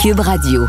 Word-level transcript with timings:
Cube 0.00 0.20
Radio. 0.20 0.66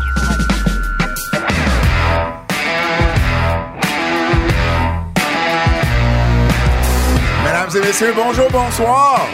Mesdames 7.44 7.70
et 7.76 7.86
messieurs, 7.86 8.12
bonjour, 8.16 8.48
bonsoir. 8.50 9.26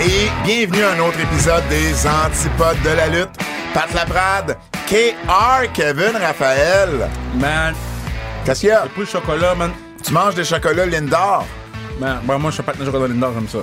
Et 0.00 0.28
bienvenue 0.44 0.82
à 0.84 0.92
un 0.92 0.98
autre 1.00 1.18
épisode 1.20 1.62
des 1.68 1.94
Antipodes 2.06 2.80
de 2.84 2.90
la 2.90 3.08
lutte. 3.08 3.30
Pat 3.74 3.92
Laprade, 3.94 4.56
KR, 4.86 5.70
Kevin, 5.72 6.16
Raphaël. 6.20 7.08
Man, 7.34 7.74
Qu'est-ce 8.44 8.60
qu'il 8.60 8.68
y 8.68 8.72
a? 8.72 8.82
j'ai 8.84 8.88
pris 8.90 9.00
le 9.00 9.06
chocolat, 9.06 9.54
man. 9.54 9.70
Tu 10.04 10.12
manges 10.12 10.34
des 10.34 10.44
chocolats 10.44 10.86
Lindor? 10.86 11.44
Man, 12.00 12.20
ben, 12.24 12.38
moi, 12.38 12.50
je 12.50 12.56
fais 12.56 12.62
pas 12.62 12.72
de 12.72 12.84
chocolat 12.84 13.08
Lindor 13.08 13.34
comme 13.34 13.48
ça. 13.48 13.58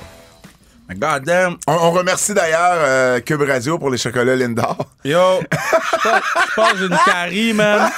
God 0.96 1.24
damn. 1.24 1.58
On, 1.68 1.74
on 1.74 1.92
remercie 1.92 2.34
d'ailleurs 2.34 2.76
euh, 2.78 3.20
Cube 3.22 3.42
Radio 3.42 3.78
pour 3.80 3.90
les 3.90 3.98
chocolats 3.98 4.36
Lindor. 4.36 4.78
Yo, 5.04 5.18
je 5.42 5.98
pense- 6.04 6.22
je 6.50 6.54
pense 6.56 6.72
que 6.74 6.78
j'ai 6.78 6.86
une 6.86 6.98
carie, 7.06 7.54
man. 7.54 7.90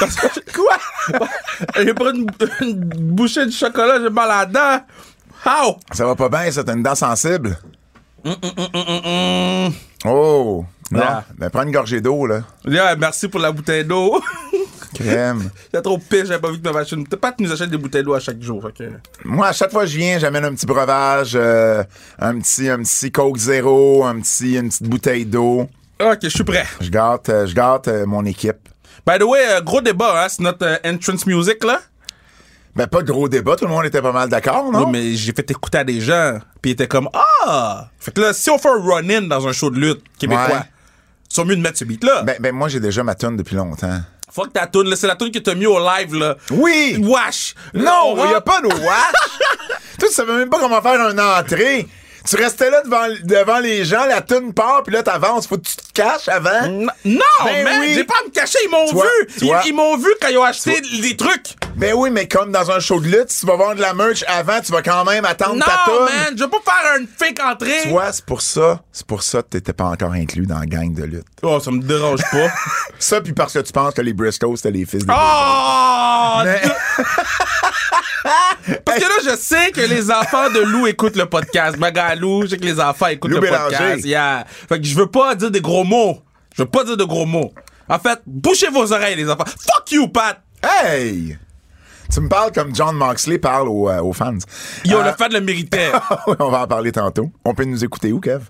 Parce 0.00 0.16
que 0.16 0.26
Quoi? 0.52 0.76
j'ai 1.76 1.94
pris 1.94 2.10
une, 2.14 2.26
une 2.60 2.84
bouchée 3.14 3.46
de 3.46 3.50
chocolat, 3.52 3.98
j'ai 4.02 4.10
mal 4.10 4.30
à 4.30 4.38
la 4.40 4.46
dent. 4.46 4.84
How? 5.46 5.76
Ça 5.92 6.04
va 6.04 6.14
pas 6.14 6.28
bien, 6.28 6.50
ça, 6.50 6.62
t'as 6.64 6.74
une 6.74 6.82
dent 6.82 6.94
sensible? 6.94 7.56
Hum, 8.24 8.36
hum. 8.42 9.72
Oh. 10.04 10.64
Non. 10.90 11.00
Yeah. 11.00 11.24
Ben, 11.38 11.48
prends 11.50 11.62
une 11.62 11.72
gorgée 11.72 12.00
d'eau, 12.00 12.26
là. 12.26 12.40
Yeah, 12.66 12.96
merci 12.96 13.26
pour 13.28 13.40
la 13.40 13.50
bouteille 13.50 13.84
d'eau. 13.84 14.20
Crème. 14.94 15.50
C'était 15.64 15.82
trop 15.82 15.98
pire, 15.98 16.26
j'avais 16.26 16.40
pas 16.40 16.50
vu 16.50 16.58
que 16.60 16.64
ma 16.68 16.72
machine. 16.72 17.06
Pas 17.06 17.32
que 17.32 17.38
tu 17.38 17.42
nous 17.44 17.52
achètes 17.52 17.70
des 17.70 17.76
bouteilles 17.78 18.02
d'eau 18.02 18.14
à 18.14 18.20
chaque 18.20 18.40
jour. 18.40 18.68
Moi, 19.24 19.46
à 19.48 19.52
chaque 19.52 19.70
fois 19.70 19.82
que 19.82 19.88
je 19.90 19.96
viens, 19.98 20.18
j'amène 20.18 20.44
un 20.44 20.54
petit 20.54 20.66
breuvage, 20.66 21.32
euh, 21.34 21.82
un 22.18 22.38
petit, 22.38 22.68
un 22.68 22.78
petit 22.78 23.10
Coke 23.10 23.38
Zéro, 23.38 24.04
un 24.04 24.20
petit, 24.20 24.56
une 24.56 24.68
petite 24.68 24.88
bouteille 24.88 25.24
d'eau. 25.26 25.68
Ok, 26.00 26.18
je 26.22 26.28
suis 26.28 26.44
prêt. 26.44 26.66
Je 26.80 26.90
gâte, 26.90 27.28
euh, 27.28 27.46
je 27.46 27.54
gâte 27.54 27.88
euh, 27.88 28.06
mon 28.06 28.24
équipe. 28.24 28.68
By 29.06 29.18
the 29.18 29.22
way, 29.24 29.40
gros 29.64 29.80
débat, 29.80 30.24
hein, 30.24 30.28
c'est 30.28 30.42
notre 30.42 30.80
entrance 30.84 31.26
music, 31.26 31.62
là. 31.64 31.80
Ben, 32.74 32.86
pas 32.86 33.02
de 33.02 33.06
gros 33.12 33.28
débat, 33.28 33.54
tout 33.56 33.66
le 33.66 33.70
monde 33.70 33.84
était 33.84 34.00
pas 34.00 34.12
mal 34.12 34.28
d'accord, 34.30 34.70
non? 34.72 34.84
Oui, 34.86 34.90
mais 34.92 35.14
j'ai 35.14 35.32
fait 35.32 35.50
écouter 35.50 35.78
à 35.78 35.84
des 35.84 36.00
gens, 36.00 36.38
puis 36.62 36.70
ils 36.70 36.74
étaient 36.74 36.88
comme 36.88 37.08
Ah! 37.44 37.88
Fait 37.98 38.12
que 38.12 38.20
là, 38.20 38.32
si 38.32 38.48
on 38.48 38.56
fait 38.58 38.70
un 38.70 38.80
run-in 38.82 39.22
dans 39.22 39.46
un 39.46 39.52
show 39.52 39.70
de 39.70 39.78
lutte 39.78 40.02
québécois, 40.18 40.46
Ouais. 40.48 40.62
ils 41.30 41.34
sont 41.34 41.44
mieux 41.44 41.56
de 41.56 41.60
mettre 41.60 41.76
ce 41.78 41.84
beat-là. 41.84 42.22
Ben, 42.22 42.36
ben, 42.40 42.54
moi, 42.54 42.68
j'ai 42.68 42.80
déjà 42.80 43.02
ma 43.04 43.14
tune 43.14 43.36
depuis 43.36 43.56
longtemps. 43.56 44.00
Fuck 44.34 44.52
ta 44.54 44.66
tune, 44.66 44.88
là, 44.88 44.96
c'est 44.96 45.06
la 45.06 45.16
tune 45.16 45.30
que 45.30 45.38
t'as 45.38 45.54
mis 45.54 45.66
au 45.66 45.78
live, 45.78 46.14
là. 46.14 46.36
Oui! 46.50 46.96
Wesh! 47.02 47.54
Non, 47.74 48.14
On 48.16 48.24
il 48.24 48.30
y 48.30 48.34
a 48.34 48.40
pas 48.40 48.62
de! 48.62 48.68
Toi, 49.98 50.08
tu 50.08 50.14
savais 50.14 50.32
même 50.32 50.48
pas 50.48 50.58
comment 50.58 50.80
faire 50.80 51.10
une 51.10 51.20
entrée. 51.20 51.86
Tu 52.28 52.36
restais 52.36 52.70
là 52.70 52.82
devant, 52.84 53.06
devant 53.24 53.58
les 53.58 53.84
gens, 53.84 54.04
la 54.06 54.20
tune 54.20 54.52
part, 54.54 54.82
puis 54.84 54.94
là, 54.94 55.02
t'avances. 55.02 55.46
Faut 55.46 55.56
que 55.58 55.66
tu 55.66 55.76
te 55.76 55.92
caches 55.92 56.28
avant. 56.28 56.64
N- 56.64 56.90
Non, 57.04 57.20
Ben 57.44 57.66
oui. 57.80 57.94
J'ai 57.94 58.04
pas 58.04 58.14
à 58.22 58.24
me 58.26 58.30
cacher, 58.30 58.58
ils 58.64 58.70
m'ont 58.70 58.86
vu! 58.86 59.08
Ils, 59.66 59.74
m'ont 59.74 59.96
vu 59.96 60.08
quand 60.20 60.28
ils 60.28 60.38
ont 60.38 60.44
acheté 60.44 60.80
des 61.00 61.16
trucs! 61.16 61.54
Ben 61.76 61.94
oui, 61.94 62.10
mais 62.10 62.28
comme 62.28 62.52
dans 62.52 62.70
un 62.70 62.78
show 62.80 63.00
de 63.00 63.06
lutte, 63.08 63.30
si 63.30 63.40
tu 63.40 63.46
vas 63.46 63.56
voir 63.56 63.74
de 63.74 63.80
la 63.80 63.92
merch 63.94 64.22
avant, 64.28 64.60
tu 64.60 64.70
vas 64.72 64.82
quand 64.82 65.04
même 65.04 65.24
attendre 65.24 65.54
Non, 65.56 65.64
ta 65.66 65.80
tune. 65.84 66.04
man! 66.04 66.34
Je 66.36 66.44
veux 66.44 66.50
pas 66.50 66.58
faire 66.64 66.98
une 67.00 67.06
fake 67.08 67.40
entrée! 67.44 67.80
Tu 67.82 67.88
vois, 67.88 68.12
c'est 68.12 68.24
pour 68.24 68.40
ça, 68.42 68.82
c'est 68.92 69.06
pour 69.06 69.22
ça 69.22 69.42
que 69.42 69.48
t'étais 69.48 69.72
pas 69.72 69.84
encore 69.86 70.12
inclus 70.12 70.46
dans 70.46 70.58
la 70.58 70.66
gang 70.66 70.92
de 70.94 71.04
lutte. 71.04 71.26
Oh, 71.42 71.58
ça 71.60 71.70
me 71.70 71.82
dérange 71.82 72.20
pas. 72.30 72.48
Ça, 72.98 73.20
puis 73.20 73.32
parce 73.32 73.52
que 73.54 73.58
tu 73.58 73.72
penses 73.72 73.94
que 73.94 74.00
les 74.02 74.12
Briscoes, 74.12 74.54
c'était 74.56 74.70
les 74.70 74.84
fils 74.86 75.04
des 75.04 75.12
oh! 75.12 76.40
Mais- 76.44 76.62
Parce 78.84 78.98
que 78.98 79.04
là, 79.04 79.32
je 79.32 79.36
sais 79.36 79.70
que 79.72 79.80
les 79.80 80.10
enfants 80.10 80.50
de 80.50 80.60
Lou 80.60 80.86
écoutent 80.86 81.16
le 81.16 81.26
podcast. 81.26 81.76
Magalou, 81.76 82.42
je 82.42 82.48
sais 82.48 82.56
que 82.58 82.64
les 82.64 82.78
enfants 82.80 83.08
écoutent 83.08 83.30
Lou 83.32 83.36
le 83.36 83.42
Bélanger. 83.42 83.76
podcast. 83.76 84.04
Yeah. 84.04 84.46
Fait 84.68 84.80
que 84.80 84.86
je 84.86 84.94
veux 84.94 85.06
pas 85.08 85.34
dire 85.34 85.50
des 85.50 85.60
gros 85.60 85.84
mots. 85.84 86.22
Je 86.56 86.62
veux 86.62 86.68
pas 86.68 86.84
dire 86.84 86.96
de 86.96 87.04
gros 87.04 87.26
mots. 87.26 87.52
En 87.88 87.98
fait, 87.98 88.20
bouchez 88.26 88.68
vos 88.68 88.92
oreilles, 88.92 89.16
les 89.16 89.28
enfants. 89.28 89.44
Fuck 89.46 89.90
you, 89.92 90.08
Pat! 90.08 90.40
Hey! 90.62 91.36
Tu 92.12 92.20
me 92.20 92.28
parles 92.28 92.52
comme 92.52 92.74
John 92.74 92.94
Moxley 92.94 93.38
parle 93.38 93.68
aux, 93.68 93.88
euh, 93.88 94.00
aux 94.02 94.12
fans. 94.12 94.36
Yo, 94.84 94.98
Euh, 94.98 95.04
le 95.04 95.12
fan 95.12 95.32
le 95.32 95.40
méritait. 95.40 95.90
on 96.38 96.50
va 96.50 96.62
en 96.62 96.66
parler 96.66 96.92
tantôt. 96.92 97.30
On 97.44 97.54
peut 97.54 97.64
nous 97.64 97.82
écouter 97.84 98.12
où, 98.12 98.20
Kev? 98.20 98.42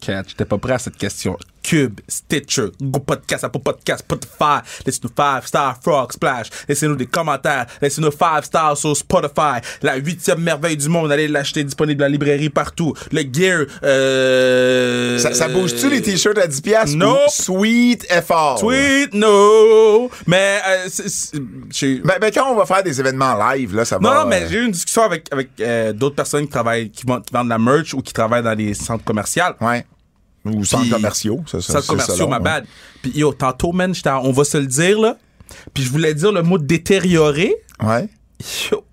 Catch, 0.00 0.30
j'étais 0.30 0.44
pas 0.44 0.58
prêt 0.58 0.74
à 0.74 0.78
cette 0.78 0.96
question. 0.96 1.36
Cube, 1.62 2.00
Stitcher, 2.08 2.68
Go 2.80 3.00
Podcast, 3.00 3.44
Apple 3.44 3.58
Podcast, 3.58 4.00
Spotify. 4.00 4.60
Laissez-nous 4.86 5.10
5 5.14 5.46
stars, 5.46 5.78
Frog 5.82 6.12
Splash. 6.12 6.46
Laissez-nous 6.66 6.96
des 6.96 7.04
commentaires. 7.06 7.66
Laissez-nous 7.82 8.10
5 8.10 8.44
stars 8.44 8.76
sur 8.78 8.96
Spotify. 8.96 9.60
La 9.82 9.96
huitième 9.96 10.40
merveille 10.40 10.76
du 10.78 10.88
monde. 10.88 11.12
Allez 11.12 11.28
l'acheter 11.28 11.64
disponible 11.64 11.98
dans 11.98 12.06
la 12.06 12.10
librairie 12.10 12.48
partout. 12.48 12.94
Le 13.12 13.20
gear, 13.30 13.66
euh... 13.82 15.18
Ça, 15.18 15.34
ça 15.34 15.48
bouge-tu 15.48 15.90
les 15.90 16.00
t-shirts 16.00 16.38
à 16.38 16.46
10 16.46 16.60
piastres? 16.62 16.96
Non. 16.96 17.18
Sweet 17.28 18.06
effort? 18.10 18.60
Tweet, 18.60 19.12
no. 19.14 20.10
Mais, 20.26 20.60
euh, 20.66 20.86
c'est- 20.88 21.08
c'est- 21.08 21.36
j'ai- 21.70 21.98
Ben, 21.98 22.14
ben, 22.20 22.30
quand 22.32 22.50
on 22.50 22.56
va 22.56 22.64
faire 22.66 22.82
des 22.82 22.98
événements 22.98 23.34
live, 23.52 23.74
là, 23.74 23.84
ça 23.84 23.98
non, 23.98 24.08
va. 24.10 24.22
non, 24.22 24.26
mais 24.26 24.42
euh, 24.42 24.48
j'ai 24.48 24.58
eu 24.58 24.64
une 24.64 24.72
discussion 24.72 25.02
avec, 25.02 25.26
avec 25.32 25.48
euh, 25.60 25.92
d'autres 25.92 26.16
personnes 26.16 26.44
qui 26.44 26.50
travaillent, 26.52 26.90
qui, 26.90 27.04
vend- 27.06 27.20
qui 27.20 27.32
vendent 27.32 27.46
de 27.46 27.50
la 27.50 27.58
merch 27.58 27.92
ou 27.94 28.00
qui 28.00 28.12
travaillent 28.12 28.42
dans 28.42 28.54
les 28.56 28.72
centres 28.74 29.04
commerciaux. 29.04 29.42
Ouais. 29.60 29.84
Ou 30.44 30.64
centres 30.64 30.90
commerciaux. 30.90 31.42
Ça, 31.46 31.60
ça, 31.60 31.72
Centres 31.72 31.82
c'est 31.82 31.88
commerciaux, 31.88 32.28
ma 32.28 32.38
bad. 32.38 32.64
Puis 33.02 33.12
yo, 33.14 33.32
tantôt, 33.32 33.72
man, 33.72 33.92
on 34.22 34.32
va 34.32 34.44
se 34.44 34.58
le 34.58 34.66
dire, 34.66 35.00
là. 35.00 35.16
Puis 35.74 35.82
je 35.82 35.90
voulais 35.90 36.14
dire 36.14 36.32
le 36.32 36.42
mot 36.42 36.58
détérioré. 36.58 37.54
Ouais. 37.82 38.08
Yo, 38.70 38.84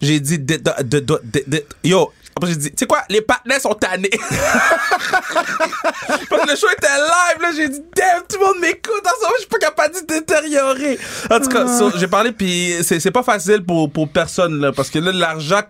j'ai 0.00 0.20
dit 0.20 0.38
de, 0.38 0.56
de, 0.82 1.00
de, 1.00 1.64
yo. 1.84 2.12
Après, 2.34 2.48
j'ai 2.50 2.56
dit, 2.56 2.70
tu 2.70 2.76
sais 2.78 2.86
quoi, 2.86 3.02
les 3.10 3.20
partenaires 3.20 3.60
sont 3.60 3.74
tannés. 3.74 4.08
Parce 6.30 6.42
que 6.44 6.50
le 6.50 6.56
show 6.56 6.66
était 6.70 6.86
live, 6.86 7.42
là, 7.42 7.52
j'ai 7.54 7.68
dit, 7.68 7.80
damn, 7.94 8.22
tout 8.26 8.38
le 8.40 8.46
monde 8.46 8.58
m'écoute, 8.60 9.02
en 9.04 9.10
ce 9.10 9.20
moment, 9.20 9.34
je 9.36 9.40
suis 9.40 9.48
pas 9.48 9.58
capable 9.58 9.94
de 9.94 10.00
dire 10.00 10.20
détériorer. 10.20 10.98
En 11.30 11.40
tout 11.40 11.48
cas, 11.48 11.66
so, 11.78 11.90
j'ai 11.98 12.08
parlé, 12.08 12.32
puis 12.32 12.76
c'est, 12.82 13.00
c'est 13.00 13.10
pas 13.10 13.22
facile 13.22 13.62
pour, 13.62 13.90
pour 13.92 14.08
personne, 14.08 14.60
là, 14.60 14.72
parce 14.72 14.88
que 14.88 14.98
là, 14.98 15.12
l'argent, 15.12 15.60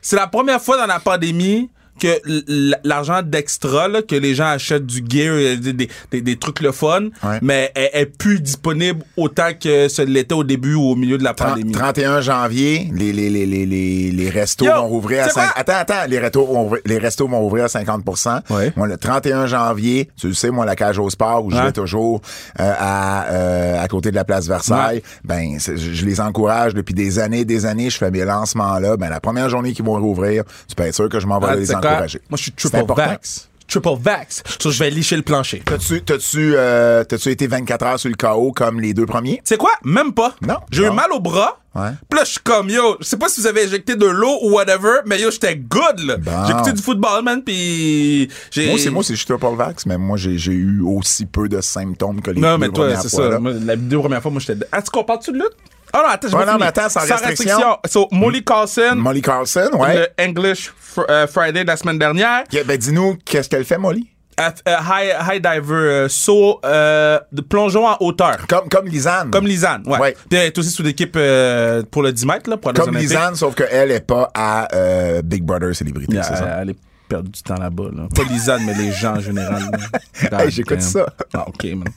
c'est 0.00 0.16
la 0.16 0.26
première 0.26 0.62
fois 0.62 0.78
dans 0.78 0.86
la 0.86 1.00
pandémie 1.00 1.68
que 1.98 2.78
l'argent 2.84 3.22
d'extra, 3.22 3.88
là, 3.88 4.02
que 4.02 4.14
les 4.14 4.34
gens 4.34 4.46
achètent 4.46 4.86
du 4.86 5.02
gear, 5.08 5.34
euh, 5.34 5.56
des, 5.56 6.20
des, 6.20 6.36
trucs 6.36 6.60
le 6.60 6.72
fun, 6.72 7.08
Ouais. 7.22 7.38
mais 7.42 7.72
est, 7.74 7.90
est 7.94 8.06
plus 8.06 8.40
disponible 8.40 9.02
autant 9.16 9.50
que 9.60 9.88
ce 9.88 10.02
l'était 10.02 10.34
au 10.34 10.44
début 10.44 10.74
ou 10.74 10.82
au 10.90 10.94
milieu 10.96 11.18
de 11.18 11.24
la 11.24 11.34
pandémie. 11.34 11.72
31 11.72 12.20
janvier, 12.20 12.88
les, 12.94 13.12
les, 13.12 13.30
les, 13.30 13.46
les, 13.46 13.66
les, 13.66 14.10
les 14.10 14.30
restos 14.30 14.64
Yo, 14.66 14.72
vont 14.74 14.88
rouvrir 14.88 15.22
à 15.24 15.28
c'est 15.28 15.34
5 15.34 15.40
quoi? 15.42 15.52
Attends, 15.56 15.72
attends, 15.76 16.08
les 16.08 16.18
restos, 16.18 16.46
vont 16.46 16.66
ouvrir, 16.66 16.82
les 16.84 16.98
restos 16.98 17.28
vont 17.28 17.44
ouvrir 17.44 17.64
à 17.64 17.68
50 17.68 18.04
Ouais. 18.50 18.72
Moi, 18.76 18.86
le 18.86 18.96
31 18.96 19.46
janvier, 19.46 20.08
tu 20.16 20.28
le 20.28 20.34
sais, 20.34 20.50
moi, 20.50 20.64
la 20.64 20.76
cage 20.76 20.98
au 20.98 21.08
sport, 21.10 21.44
où 21.44 21.50
je 21.50 21.56
vais 21.56 21.72
toujours 21.72 22.20
euh, 22.60 22.72
à, 22.78 23.26
euh, 23.26 23.82
à 23.82 23.88
côté 23.88 24.10
de 24.10 24.16
la 24.16 24.24
place 24.24 24.46
Versailles, 24.46 25.02
ben, 25.24 25.58
je, 25.58 26.04
les 26.04 26.20
encourage 26.20 26.74
depuis 26.74 26.94
des 26.94 27.18
années 27.18 27.44
des 27.44 27.66
années. 27.66 27.90
Je 27.90 27.96
fais 27.98 28.10
mes 28.10 28.24
lancements-là. 28.24 28.96
Ben, 28.96 29.08
la 29.08 29.20
première 29.20 29.48
journée 29.48 29.72
qu'ils 29.72 29.84
vont 29.84 29.98
rouvrir, 29.98 30.44
tu 30.68 30.74
peux 30.74 30.84
être 30.84 30.94
sûr 30.94 31.08
que 31.08 31.20
je 31.20 31.26
m'en 31.26 31.38
vais 31.38 31.46
Ah, 31.50 31.56
les 31.56 31.72
Moi, 31.90 32.06
je 32.36 32.42
suis 32.42 32.52
C'est 32.56 32.70
triple 32.70 32.92
vax. 32.94 33.48
Triple 33.68 33.88
vax. 34.00 34.42
So, 34.62 34.70
je 34.70 34.78
vais 34.78 34.90
licher 34.90 35.16
le 35.16 35.22
plancher. 35.22 35.58
Tu 35.58 35.64
T'as-tu, 35.64 36.02
t'as-tu, 36.02 36.52
euh, 36.54 37.02
t'as-tu 37.02 37.30
été 37.30 37.48
24 37.48 37.84
heures 37.84 37.98
sur 38.00 38.08
le 38.08 38.14
KO 38.14 38.52
comme 38.52 38.80
les 38.80 38.94
deux 38.94 39.06
premiers? 39.06 39.40
sais 39.44 39.56
quoi? 39.56 39.72
Même 39.84 40.12
pas. 40.12 40.36
Non. 40.40 40.58
J'ai 40.70 40.84
eu 40.86 40.90
mal 40.90 41.10
au 41.12 41.18
bras. 41.18 41.58
Ouais. 41.74 41.90
Puis 42.08 42.18
là, 42.18 42.24
je 42.24 42.30
suis 42.30 42.40
comme, 42.40 42.70
yo, 42.70 42.96
je 43.00 43.04
sais 43.06 43.16
pas 43.18 43.28
si 43.28 43.40
vous 43.40 43.46
avez 43.48 43.64
injecté 43.64 43.96
de 43.96 44.06
l'eau 44.06 44.38
ou 44.42 44.52
whatever, 44.52 45.00
mais 45.04 45.20
yo, 45.20 45.30
j'étais 45.30 45.56
good, 45.56 45.98
là. 46.06 46.16
Bon. 46.16 46.46
J'ai 46.46 46.52
écouté 46.52 46.72
du 46.72 46.80
football, 46.80 47.22
man, 47.22 47.42
puis 47.44 48.30
j'ai... 48.50 48.70
Moi, 48.70 48.78
c'est 48.78 48.88
moi, 48.88 49.02
c'est 49.02 49.12
je 49.14 49.18
suis 49.18 49.26
triple 49.26 49.54
vax, 49.56 49.84
mais 49.84 49.98
moi, 49.98 50.16
j'ai, 50.16 50.38
j'ai 50.38 50.52
eu 50.52 50.80
aussi 50.80 51.26
peu 51.26 51.48
de 51.50 51.60
symptômes 51.60 52.22
que 52.22 52.30
les 52.30 52.40
Non, 52.40 52.52
deux 52.52 52.58
mais 52.58 52.68
toi, 52.68 52.84
premières 52.86 53.02
c'est 53.02 53.10
fois, 53.10 53.32
ça. 53.32 53.38
Moi, 53.40 53.52
la 53.62 53.74
vidéo 53.76 54.00
première 54.00 54.22
fois, 54.22 54.30
moi, 54.30 54.40
j'étais... 54.40 54.64
Ah, 54.72 54.80
tu 54.80 54.90
compares-tu 54.90 55.32
de 55.32 55.36
lutte? 55.38 55.56
Ah 55.98 56.02
non, 56.02 56.08
attends, 56.10 56.28
j'ai 56.28 56.36
Ouais, 56.36 56.44
non, 56.46 56.58
mais 56.58 56.66
attends, 56.66 56.88
sans 56.88 57.00
restriction. 57.00 57.78
So, 57.86 58.08
Molly 58.12 58.44
Carlson, 58.44 58.96
Molly 58.96 59.22
Carlson, 59.22 59.70
ouais. 59.74 59.94
le 60.18 60.24
English 60.24 60.70
Fr- 60.94 61.04
euh, 61.08 61.26
Friday 61.26 61.62
de 61.62 61.68
la 61.68 61.76
semaine 61.76 61.98
dernière. 61.98 62.42
Ok, 62.52 62.64
ben, 62.66 62.76
dis-nous, 62.76 63.16
qu'est-ce 63.24 63.48
qu'elle 63.48 63.64
fait, 63.64 63.78
Molly? 63.78 64.10
Euh, 64.38 64.50
high, 64.68 65.14
high 65.32 65.40
diver, 65.42 65.72
euh, 65.74 66.08
saut, 66.10 66.60
euh, 66.66 67.18
de 67.32 67.40
plongeon 67.40 67.86
en 67.86 67.96
hauteur. 68.00 68.36
Comme, 68.46 68.68
comme 68.68 68.86
Lisanne. 68.86 69.30
Comme 69.30 69.46
Lisanne, 69.46 69.82
ouais. 69.86 69.98
Ouais. 69.98 70.16
Puis 70.28 70.38
elle 70.38 70.46
est 70.48 70.58
aussi 70.58 70.68
sous 70.70 70.82
l'équipe 70.82 71.14
euh, 71.16 71.82
pour 71.90 72.02
le 72.02 72.12
10 72.12 72.26
mètres, 72.26 72.50
là, 72.50 72.58
pour 72.58 72.74
Comme. 72.74 72.94
Lisanne, 72.98 73.34
sauf 73.34 73.54
qu'elle 73.54 73.90
est 73.90 74.06
pas 74.06 74.30
à 74.34 74.68
euh, 74.74 75.22
Big 75.22 75.42
Brother 75.42 75.74
Célébrité, 75.74 76.16
Yeah, 76.16 76.22
c'est 76.22 76.36
ça? 76.36 76.58
elle 76.60 76.70
est 76.70 76.76
perdue 77.08 77.30
du 77.30 77.42
temps 77.42 77.56
là-bas, 77.56 77.90
là. 77.94 78.08
Pas 78.14 78.24
Lisanne, 78.24 78.64
mais 78.64 78.74
les 78.74 78.92
gens 78.92 79.16
en 79.16 79.20
général. 79.20 79.62
Hey, 80.32 80.50
j'écoute 80.50 80.80
ça. 80.80 81.06
Ah, 81.34 81.46
OK, 81.48 81.64
man. 81.64 81.88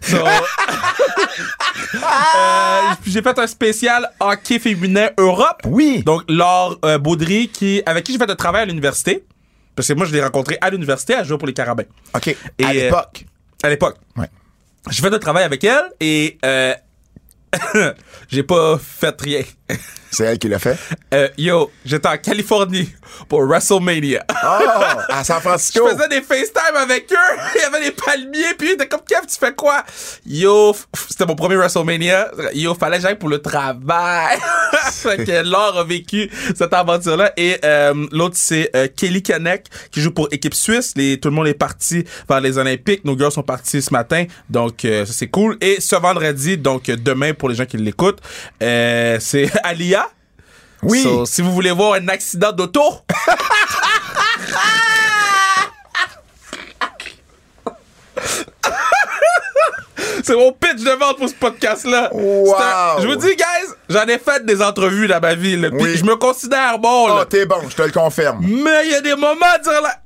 So, 0.00 0.18
euh, 1.94 2.80
j'ai 3.06 3.22
fait 3.22 3.38
un 3.38 3.46
spécial 3.46 4.10
hockey 4.20 4.58
féminin 4.58 5.08
Europe. 5.18 5.62
Oui. 5.64 6.02
Donc, 6.04 6.22
Laure 6.28 6.78
euh, 6.84 6.98
Baudry, 6.98 7.48
qui, 7.48 7.82
avec 7.86 8.04
qui 8.04 8.12
j'ai 8.12 8.18
fait 8.18 8.26
le 8.26 8.36
travail 8.36 8.62
à 8.62 8.64
l'université. 8.66 9.24
Parce 9.74 9.88
que 9.88 9.94
moi, 9.94 10.06
je 10.06 10.12
l'ai 10.12 10.22
rencontré 10.22 10.58
à 10.60 10.70
l'université, 10.70 11.14
elle 11.18 11.24
jouait 11.24 11.38
pour 11.38 11.46
les 11.46 11.52
Carabins. 11.52 11.84
OK. 12.14 12.28
Et, 12.28 12.64
à 12.64 12.68
euh, 12.68 12.72
l'époque. 12.72 13.26
À 13.62 13.68
l'époque. 13.68 13.96
Ouais. 14.16 14.30
J'ai 14.90 15.02
fait 15.02 15.10
le 15.10 15.18
travail 15.18 15.44
avec 15.44 15.64
elle 15.64 15.84
et 16.00 16.38
euh, 16.44 16.74
j'ai 18.28 18.42
pas 18.42 18.78
fait 18.78 19.20
rien. 19.20 19.42
C'est 20.10 20.24
elle 20.24 20.38
qui 20.38 20.48
l'a 20.48 20.58
fait? 20.58 20.76
Euh, 21.12 21.28
yo, 21.36 21.70
j'étais 21.84 22.08
en 22.08 22.16
Californie 22.16 22.88
pour 23.28 23.44
WrestleMania. 23.44 24.24
Oh, 24.30 24.46
à 25.08 25.24
San 25.24 25.36
Je 25.42 25.48
Francisco. 25.48 25.88
faisais 25.88 26.08
des 26.08 26.22
FaceTime 26.22 26.76
avec 26.76 27.12
eux. 27.12 27.16
Il 27.54 27.60
y 27.60 27.64
avait 27.64 27.84
des 27.84 27.90
palmiers. 27.90 28.54
Puis 28.58 28.68
ils 28.68 28.72
étaient 28.72 28.88
comme, 28.88 29.00
Kev, 29.06 29.22
tu 29.28 29.36
fais 29.38 29.54
quoi? 29.54 29.84
Yo, 30.26 30.74
c'était 31.08 31.26
mon 31.26 31.34
premier 31.34 31.56
WrestleMania. 31.56 32.30
Yo, 32.54 32.74
fallait 32.74 32.96
que 32.96 33.02
j'aille 33.02 33.18
pour 33.18 33.28
le 33.28 33.40
travail. 33.40 34.38
fait 34.92 35.24
que 35.24 35.42
Laure 35.42 35.78
a 35.78 35.84
vécu 35.84 36.30
cette 36.56 36.72
aventure-là. 36.72 37.32
Et 37.36 37.58
euh, 37.64 38.06
l'autre, 38.12 38.36
c'est 38.38 38.70
euh, 38.74 38.88
Kelly 38.94 39.22
Kanek, 39.22 39.66
qui 39.90 40.00
joue 40.00 40.12
pour 40.12 40.28
équipe 40.30 40.54
suisse. 40.54 40.92
Les, 40.96 41.18
tout 41.18 41.28
le 41.28 41.34
monde 41.34 41.48
est 41.48 41.54
parti 41.54 42.04
vers 42.28 42.40
les 42.40 42.58
Olympiques. 42.58 43.04
Nos 43.04 43.16
gars 43.16 43.30
sont 43.30 43.42
partis 43.42 43.82
ce 43.82 43.92
matin. 43.92 44.24
Donc, 44.48 44.84
euh, 44.84 45.04
ça, 45.04 45.12
c'est 45.12 45.28
cool. 45.28 45.56
Et 45.60 45.80
ce 45.80 45.96
vendredi, 45.96 46.56
donc 46.56 46.88
euh, 46.88 46.96
demain, 46.96 47.32
pour 47.34 47.48
les 47.48 47.54
gens 47.54 47.66
qui 47.66 47.76
l'écoutent, 47.76 48.20
euh, 48.62 49.16
c'est 49.20 49.50
Alia. 49.62 50.05
Oui. 50.82 51.02
So, 51.02 51.26
si 51.26 51.42
vous 51.42 51.52
voulez 51.52 51.70
voir 51.70 51.94
un 51.94 52.08
accident 52.08 52.52
d'auto, 52.52 52.82
c'est 60.26 60.34
mon 60.36 60.52
pitch 60.52 60.82
de 60.84 60.90
vente 60.90 61.16
pour 61.18 61.28
ce 61.28 61.34
podcast-là. 61.34 62.10
Wow. 62.12 62.54
Un- 62.54 63.00
Je 63.02 63.06
vous 63.06 63.16
dis, 63.16 63.34
guys, 63.36 63.72
j'en 63.88 64.04
ai 64.06 64.18
fait 64.18 64.44
des 64.44 64.60
entrevues 64.62 65.06
dans 65.08 65.20
ma 65.20 65.34
vie. 65.34 65.56
là, 65.56 65.70
puis 65.70 65.78
Oui. 65.80 65.96
je 65.96 66.04
me 66.04 66.16
considère 66.16 66.78
bon. 66.78 67.06
Oh, 67.10 67.18
là. 67.18 67.24
t'es 67.24 67.46
bon, 67.46 67.56
je 67.68 67.74
te 67.76 67.82
le 67.82 67.90
confirme. 67.92 68.40
Mais 68.42 68.86
il 68.86 68.90
y 68.92 68.94
a 68.94 69.00
des 69.00 69.14
moments, 69.14 69.46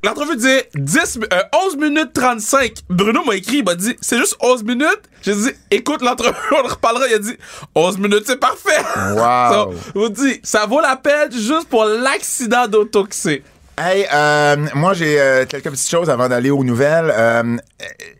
l'entrevue 0.04 0.36
disait 0.36 0.68
10, 0.74 1.18
mi- 1.18 1.26
euh, 1.32 1.42
11 1.66 1.76
minutes 1.76 2.12
35. 2.12 2.72
Bruno 2.88 3.24
m'a 3.24 3.36
écrit, 3.36 3.58
il 3.58 3.64
m'a 3.64 3.74
dit, 3.74 3.96
c'est 4.00 4.18
juste 4.18 4.36
11 4.40 4.62
minutes? 4.62 5.00
J'ai 5.22 5.34
dit, 5.34 5.50
écoute 5.70 6.02
l'entrevue, 6.02 6.34
on 6.52 6.64
en 6.66 6.68
reparlera. 6.68 7.06
Il 7.08 7.14
a 7.14 7.18
dit, 7.18 7.36
11 7.74 7.98
minutes, 7.98 8.24
c'est 8.26 8.38
parfait. 8.40 8.82
Wow. 9.14 9.50
So, 9.50 9.74
je 9.94 9.98
vous 10.00 10.08
dis, 10.10 10.40
ça 10.42 10.66
vaut 10.66 10.80
la 10.80 10.96
peine 10.96 11.32
juste 11.32 11.68
pour 11.68 11.84
l'accident 11.84 12.66
d'auto 12.68 13.04
que 13.04 13.14
c'est. 13.14 13.42
Hey, 13.78 14.06
euh, 14.12 14.56
moi 14.74 14.92
j'ai 14.92 15.18
euh, 15.18 15.46
quelques 15.46 15.70
petites 15.70 15.88
choses 15.90 16.10
avant 16.10 16.28
d'aller 16.28 16.50
aux 16.50 16.62
nouvelles. 16.62 17.10
Euh, 17.16 17.56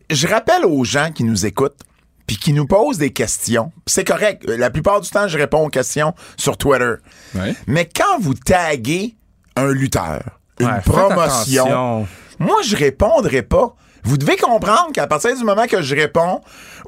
je 0.09 0.27
rappelle 0.27 0.65
aux 0.65 0.85
gens 0.85 1.11
qui 1.15 1.23
nous 1.23 1.45
écoutent 1.45 1.77
puis 2.31 2.37
qui 2.37 2.53
nous 2.53 2.65
posent 2.65 2.99
des 2.99 3.11
questions. 3.11 3.73
C'est 3.89 4.05
correct. 4.07 4.45
La 4.47 4.71
plupart 4.71 5.01
du 5.01 5.11
temps, 5.11 5.27
je 5.27 5.37
réponds 5.37 5.67
aux 5.67 5.69
questions 5.69 6.15
sur 6.37 6.57
Twitter. 6.57 6.93
Ouais. 7.35 7.57
Mais 7.67 7.87
quand 7.93 8.21
vous 8.21 8.35
taguez 8.35 9.17
un 9.57 9.73
lutteur, 9.73 10.39
une 10.61 10.67
Ouais, 10.69 10.81
promotion, 10.85 12.07
moi 12.39 12.59
je 12.65 12.77
répondrai 12.77 13.43
pas. 13.43 13.75
Vous 14.05 14.17
devez 14.17 14.37
comprendre 14.37 14.93
qu'à 14.95 15.09
partir 15.09 15.37
du 15.37 15.43
moment 15.43 15.67
que 15.67 15.83
je 15.83 15.97
réponds 15.97 16.41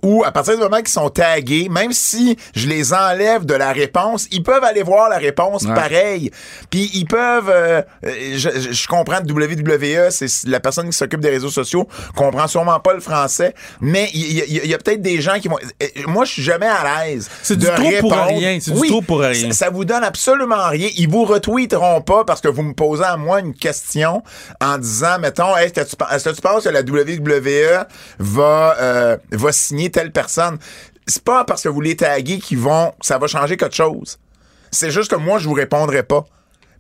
ou 0.03 0.25
à 0.25 0.33
partir 0.33 0.55
du 0.57 0.61
moment 0.63 0.79
qu'ils 0.79 0.89
sont 0.89 1.09
tagués, 1.11 1.69
même 1.71 1.93
si 1.93 2.37
je 2.55 2.67
les 2.69 2.93
enlève 2.93 3.45
de 3.45 3.55
la 3.55 3.73
réponse, 3.73 4.27
ils 4.33 4.43
peuvent 4.43 4.65
aller 4.65 4.83
voir 4.83 5.09
la 5.09 5.19
réponse 5.19 5.63
Ouais. 5.65 5.75
pareil. 5.75 6.31
Puis 6.71 6.91
ils 6.95 7.05
peuvent... 7.07 7.49
euh, 7.49 7.83
euh, 8.05 8.11
je, 8.37 8.51
je- 8.73 8.87
comprends 8.89 9.21
que 9.21 9.31
WWE, 9.33 10.11
c'est 10.11 10.27
la 10.49 10.59
personne 10.61 10.87
qui 10.91 10.97
s'occupe 10.97 11.21
des 11.21 11.31
réseaux 11.31 11.51
sociaux, 11.51 11.87
comprend 12.17 12.47
sûrement 12.49 12.81
pas 12.81 12.95
le 12.95 13.01
français, 13.01 13.55
mais 13.81 14.11
il 14.13 14.33
y, 14.33 14.69
y 14.69 14.75
a- 14.75 14.79
peut-être 14.79 15.03
des 15.03 15.21
gens 15.21 15.39
qui 15.39 15.49
vont... 15.49 15.59
euh, 15.83 15.87
Moi, 16.09 16.25
je 16.25 16.33
suis 16.33 16.43
jamais 16.43 16.67
à 16.67 17.05
l'aise 17.07 17.29
C'est 17.43 17.57
du 17.57 17.67
trop 17.67 17.91
pour 18.01 18.13
rien, 18.13 18.59
c'est 18.61 18.73
du 18.75 18.89
trop 18.89 19.03
pour 19.03 19.21
rien. 19.21 19.53
Ça, 19.53 19.67
ça 19.67 19.71
vous 19.71 19.85
donne 19.85 20.03
absolument 20.05 20.67
rien. 20.69 20.89
Ils 20.97 21.09
vous 21.09 21.25
retweeteront 21.25 22.01
pas 22.03 22.25
parce 22.25 22.41
que 22.41 22.49
vous 22.49 22.63
me 22.63 22.75
posez 22.75 23.05
à 23.05 23.17
moi 23.17 23.39
une 23.41 23.55
question 23.55 24.23
en 24.61 24.79
disant, 24.79 25.19
mettons, 25.21 25.57
est-ce 25.57 25.73
que 25.73 25.89
tu, 25.89 25.95
pen- 25.97 26.09
est-ce 26.13 26.29
que 26.29 26.35
tu 26.35 26.41
penses 26.43 26.65
que 26.65 26.69
la 26.71 26.81
WWE 26.81 27.87
va, 28.19 28.77
euh, 28.81 29.17
va 29.31 29.53
signer 29.53 29.91
telle 29.93 30.11
personne? 30.11 30.59
C'est 31.07 31.23
pas 31.23 31.45
parce 31.45 31.63
que 31.63 31.69
vous 31.69 31.81
les 31.81 31.97
taguez 31.97 32.39
qu'ils 32.39 32.59
vont, 32.59 32.93
ça 33.01 33.19
va 33.19 33.29
changer 33.29 33.57
quelque 33.57 33.77
chose. 33.77 34.19
C'est 34.73 34.91
juste 34.91 35.11
que 35.11 35.17
moi, 35.17 35.39
je 35.39 35.49
vous 35.49 35.55
répondrai 35.55 36.03
pas. 36.03 36.25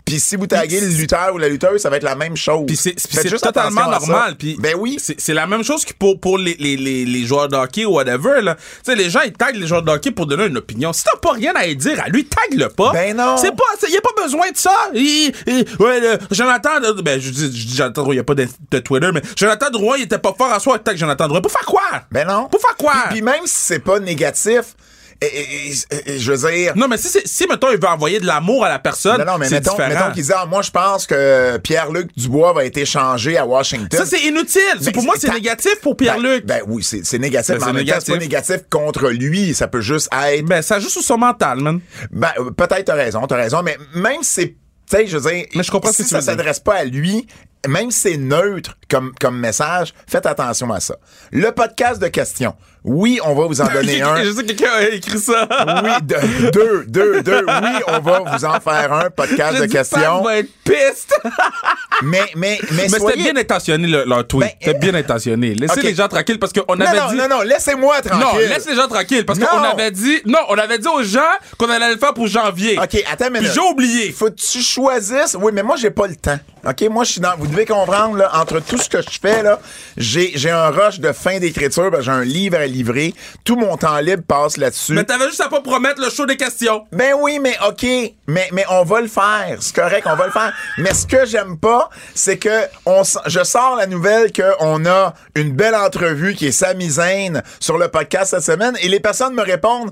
Puis 0.04 0.18
si 0.20 0.36
vous 0.36 0.46
taguez 0.46 0.80
le 0.80 0.88
lutteur 0.88 1.32
ou 1.34 1.38
la 1.38 1.48
lutteuse, 1.48 1.80
ça 1.80 1.88
va 1.90 1.96
être 1.96 2.02
la 2.02 2.14
même 2.16 2.36
chose. 2.36 2.64
Puis 2.66 2.76
c'est 2.76 2.94
totalement 3.38 3.88
normal. 3.88 4.34
Puis 4.38 4.56
ben 4.58 4.74
oui. 4.78 4.98
c'est 5.00 5.34
la 5.34 5.46
même 5.46 5.62
chose 5.62 5.84
que 5.84 5.92
pour, 5.92 6.20
pour 6.20 6.38
les, 6.38 6.54
les, 6.58 6.76
les, 6.76 7.04
les 7.04 7.24
joueurs 7.26 7.48
de 7.48 7.56
hockey 7.56 7.84
ou 7.84 7.92
whatever. 7.94 8.40
Là. 8.42 8.54
Tu 8.56 8.60
sais, 8.84 8.94
les 8.96 9.10
gens, 9.10 9.20
ils 9.24 9.32
taguent 9.32 9.56
les 9.56 9.66
joueurs 9.66 9.82
de 9.82 9.90
hockey 9.90 10.10
pour 10.10 10.26
donner 10.26 10.46
une 10.46 10.56
opinion. 10.58 10.92
Si 10.92 11.04
t'as 11.04 11.16
pas 11.18 11.32
rien 11.32 11.52
à 11.54 11.66
y 11.66 11.76
dire 11.76 12.00
à 12.04 12.08
lui, 12.08 12.24
tague-le 12.24 12.68
pas. 12.68 12.92
Ben 12.92 13.16
non. 13.16 13.36
C'est 13.36 13.54
pas, 13.54 13.64
il 13.88 13.94
y 13.94 13.96
a 13.96 14.00
pas 14.00 14.22
besoin 14.22 14.50
de 14.50 14.56
ça. 14.56 14.74
Il, 14.94 15.32
il- 15.46 15.64
ouais, 15.78 16.00
le- 16.00 16.18
Jonathan, 16.30 16.70
ben, 17.02 17.20
je 17.20 17.30
dis, 17.30 17.74
Jonathan 17.76 18.02
Drouin, 18.02 18.14
il 18.14 18.18
y 18.18 18.20
a 18.20 18.24
pas 18.24 18.34
de, 18.34 18.46
de 18.70 18.78
Twitter, 18.80 19.10
mais 19.14 19.22
Jonathan 19.36 19.70
Drouin, 19.70 19.96
il 19.98 20.02
était 20.04 20.18
pas 20.18 20.34
fort 20.36 20.52
à 20.52 20.58
soi, 20.60 20.78
tag 20.78 20.96
Jonathan 20.96 21.28
Drouin. 21.28 21.40
Pour 21.40 21.52
faire 21.52 21.66
quoi? 21.66 21.82
Ben 22.10 22.26
non. 22.26 22.48
Pour 22.48 22.60
faire 22.60 22.76
quoi? 22.76 22.94
Puis 23.10 23.22
même 23.22 23.46
si 23.46 23.54
c'est 23.54 23.78
pas 23.78 24.00
négatif, 24.00 24.74
et, 25.24 25.40
et- 25.40 25.72
et- 25.90 26.12
et- 26.14 26.18
je 26.18 26.32
veux 26.32 26.50
dire, 26.50 26.72
non, 26.76 26.88
mais 26.88 26.96
si, 26.98 27.08
si, 27.24 27.46
mettons, 27.46 27.68
il 27.70 27.78
veut 27.78 27.88
envoyer 27.88 28.20
de 28.20 28.26
l'amour 28.26 28.64
à 28.64 28.68
la 28.68 28.78
personne, 28.78 29.18
Non, 29.18 29.24
non, 29.32 29.38
mais 29.38 29.48
mettons, 29.50 29.76
mettons 29.78 30.06
qu'ils 30.12 30.22
disent, 30.22 30.34
ah, 30.36 30.46
moi, 30.46 30.62
je 30.62 30.70
pense 30.70 31.06
que 31.06 31.56
Pierre-Luc 31.58 32.08
Dubois 32.16 32.52
va 32.52 32.64
être 32.64 32.76
échangé 32.76 33.36
à 33.38 33.46
Washington. 33.46 33.98
ça, 33.98 34.06
c'est 34.06 34.22
inutile. 34.22 34.62
Pour 34.92 35.02
moi, 35.04 35.14
c'est- 35.18 35.32
négatif 35.32 35.76
pour 35.82 35.96
Pierre-Luc. 35.96 36.44
Ben, 36.46 36.60
ben 36.60 36.64
oui, 36.68 36.82
c'est 36.82 37.18
négatif, 37.18 37.54
Ben, 37.54 37.58
mais 37.58 37.64
en 37.64 37.66
c'est 37.66 37.72
même 37.72 37.86
temps, 37.86 37.94
c'est 38.00 38.12
pas 38.12 38.18
négatif. 38.18 38.48
négatif 38.50 38.68
contre 38.70 39.08
lui. 39.10 39.54
Ça 39.54 39.68
peut 39.68 39.80
juste 39.80 40.08
être. 40.26 40.44
Ben, 40.44 40.62
ça 40.62 40.78
joue 40.80 40.88
sur 40.88 41.02
son 41.02 41.18
mental, 41.18 41.58
man. 41.60 41.80
Ben, 42.10 42.30
euh, 42.38 42.50
peut-être 42.50 42.84
t'as 42.86 42.94
raison, 42.94 43.26
t'as 43.26 43.36
raison, 43.36 43.62
mais 43.62 43.76
même 43.94 44.22
si 44.22 44.32
c'est. 44.32 44.56
Tu 44.92 44.98
sais, 44.98 45.06
je 45.06 45.16
veux 45.18 45.30
dire. 45.32 45.46
Mais 45.54 45.62
je 45.62 45.70
comprends 45.70 45.90
si 45.90 45.96
ce 45.98 46.02
que 46.02 46.08
tu 46.08 46.14
ça 46.14 46.20
s'adresse 46.20 46.60
pas 46.60 46.74
à 46.76 46.84
lui, 46.84 47.26
même 47.66 47.90
si 47.90 48.00
c'est 48.00 48.16
neutre 48.16 48.76
comme, 48.90 49.12
comme 49.20 49.38
message, 49.38 49.94
faites 50.08 50.26
attention 50.26 50.70
à 50.72 50.80
ça. 50.80 50.96
Le 51.30 51.50
podcast 51.52 52.00
de 52.02 52.08
questions. 52.08 52.54
Oui, 52.84 53.20
on 53.24 53.34
va 53.34 53.46
vous 53.46 53.60
en 53.60 53.66
donner 53.72 54.02
un. 54.02 54.22
Je 54.24 54.32
sais 54.32 54.42
que 54.42 54.48
quelqu'un 54.52 54.72
a 54.72 54.82
écrit 54.88 55.18
ça. 55.18 55.46
Oui, 55.84 55.90
de- 56.02 56.50
deux, 56.50 56.84
deux, 56.88 57.22
deux. 57.22 57.44
Oui, 57.46 57.70
on 57.86 58.00
va 58.00 58.18
vous 58.20 58.44
en 58.44 58.60
faire 58.60 58.92
un 58.92 59.08
podcast 59.16 59.56
Je 59.58 59.62
de 59.62 59.66
questions. 59.66 60.22
va 60.22 60.38
être 60.38 60.50
piste. 60.64 61.14
Mais, 62.02 62.20
mais, 62.36 62.58
mais, 62.62 62.68
Mais 62.72 62.82
c'était 62.88 62.98
soyez... 63.00 63.22
bien 63.32 63.36
intentionné, 63.36 63.86
le- 63.88 64.04
leur 64.04 64.26
tweet. 64.26 64.40
Ben, 64.42 64.50
c'était 64.60 64.78
bien 64.78 64.94
intentionné. 64.94 65.54
Laissez 65.54 65.78
ok. 65.78 65.84
les 65.84 65.94
gens 65.94 66.08
tranquilles 66.08 66.38
parce 66.38 66.52
qu'on 66.52 66.74
Non, 66.76 66.84
avait 66.86 66.98
non, 66.98 67.08
dit. 67.10 67.16
non, 67.16 67.28
non, 67.28 67.42
laissez-moi 67.42 67.96
Non, 68.12 68.18
tranquille. 68.18 68.48
laisse 68.48 68.66
les 68.68 68.74
gens 68.76 68.88
tranquilles 68.88 69.24
parce 69.24 69.38
Non. 69.38 69.46
qu'on 69.46 69.62
avait 69.62 69.90
dit. 69.90 70.20
Non, 70.26 70.40
on 70.48 70.54
avait 70.58 70.78
dit 70.78 70.88
aux 70.88 71.02
gens 71.02 71.20
qu'on 71.58 71.68
allait 71.70 71.90
le 71.92 71.98
faire 71.98 72.14
pour 72.14 72.26
janvier. 72.26 72.78
OK, 72.82 73.02
attends 73.10 73.26
une 73.28 73.40
Puis 73.40 73.48
j'ai 73.54 73.60
oublié. 73.60 74.12
Faut 74.12 74.26
que 74.26 74.34
tu 74.34 74.60
choisisses. 74.62 75.36
Oui, 75.40 75.52
mais 75.54 75.62
moi, 75.62 75.76
j'ai 75.76 75.90
pas 75.90 76.06
le 76.06 76.16
temps. 76.16 76.38
OK, 76.64 76.82
moi, 76.90 77.04
je 77.04 77.12
suis 77.12 77.20
dans. 77.20 77.36
Vous 77.36 77.48
devez 77.48 77.66
comprendre, 77.66 78.16
là, 78.16 78.30
entre 78.34 78.60
tout 78.60 78.78
ce 78.78 78.88
que 78.88 79.02
je 79.02 79.18
fais, 79.20 79.42
là, 79.42 79.60
j'ai 79.96 80.32
j'ai 80.34 80.50
un 80.50 80.70
rush 80.70 81.00
de 81.00 81.10
fin 81.12 81.38
d'écriture, 81.38 81.90
j'ai 82.00 82.10
un 82.10 82.22
livre 82.24 82.58
à 82.58 82.66
livrer. 82.66 83.14
Tout 83.44 83.56
mon 83.56 83.76
temps 83.76 83.98
libre 83.98 84.22
passe 84.26 84.56
là-dessus. 84.56 84.92
Mais 84.92 85.04
t'avais 85.04 85.26
juste 85.26 85.40
à 85.40 85.48
pas 85.48 85.60
promettre 85.60 86.00
le 86.00 86.08
show 86.08 86.24
des 86.24 86.36
questions. 86.36 86.84
Ben 86.92 87.14
oui, 87.20 87.38
mais 87.40 87.56
OK, 87.68 87.84
mais, 88.28 88.48
mais 88.52 88.64
on 88.70 88.84
va 88.84 89.00
le 89.00 89.08
faire. 89.08 89.56
C'est 89.60 89.74
correct, 89.74 90.06
on 90.06 90.14
va 90.14 90.26
le 90.26 90.32
faire. 90.32 90.52
Mais 90.78 90.94
ce 90.94 91.06
que 91.06 91.26
j'aime 91.26 91.58
pas, 91.58 91.90
c'est 92.14 92.38
que 92.38 92.66
on, 92.86 93.02
je 93.26 93.42
sors 93.42 93.76
la 93.76 93.86
nouvelle 93.86 94.30
qu'on 94.32 94.86
a 94.86 95.14
une 95.34 95.52
belle 95.52 95.74
entrevue 95.74 96.34
qui 96.34 96.46
est 96.46 96.52
Sami 96.52 96.90
Zayn 96.90 97.42
sur 97.58 97.76
le 97.76 97.88
podcast 97.88 98.30
cette 98.30 98.44
semaine 98.44 98.76
et 98.80 98.88
les 98.88 99.00
personnes 99.00 99.34
me 99.34 99.42
répondent 99.42 99.90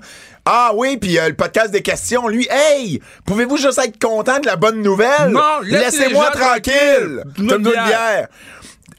Ah 0.53 0.73
oui, 0.75 0.97
puis 0.97 1.17
euh, 1.17 1.29
le 1.29 1.35
podcast 1.37 1.71
des 1.71 1.81
questions, 1.81 2.27
lui, 2.27 2.49
hey, 2.51 3.01
pouvez-vous 3.25 3.57
juste 3.57 3.79
être 3.79 4.01
content 4.05 4.41
de 4.41 4.47
la 4.47 4.57
bonne 4.57 4.83
nouvelle? 4.83 5.29
Non, 5.29 5.61
laissez 5.63 5.99
Laissez-moi 5.99 6.25
gens 6.25 6.41
tranquille. 6.41 7.23
une 7.39 7.57
bière. 7.59 7.85
bière. 7.87 8.29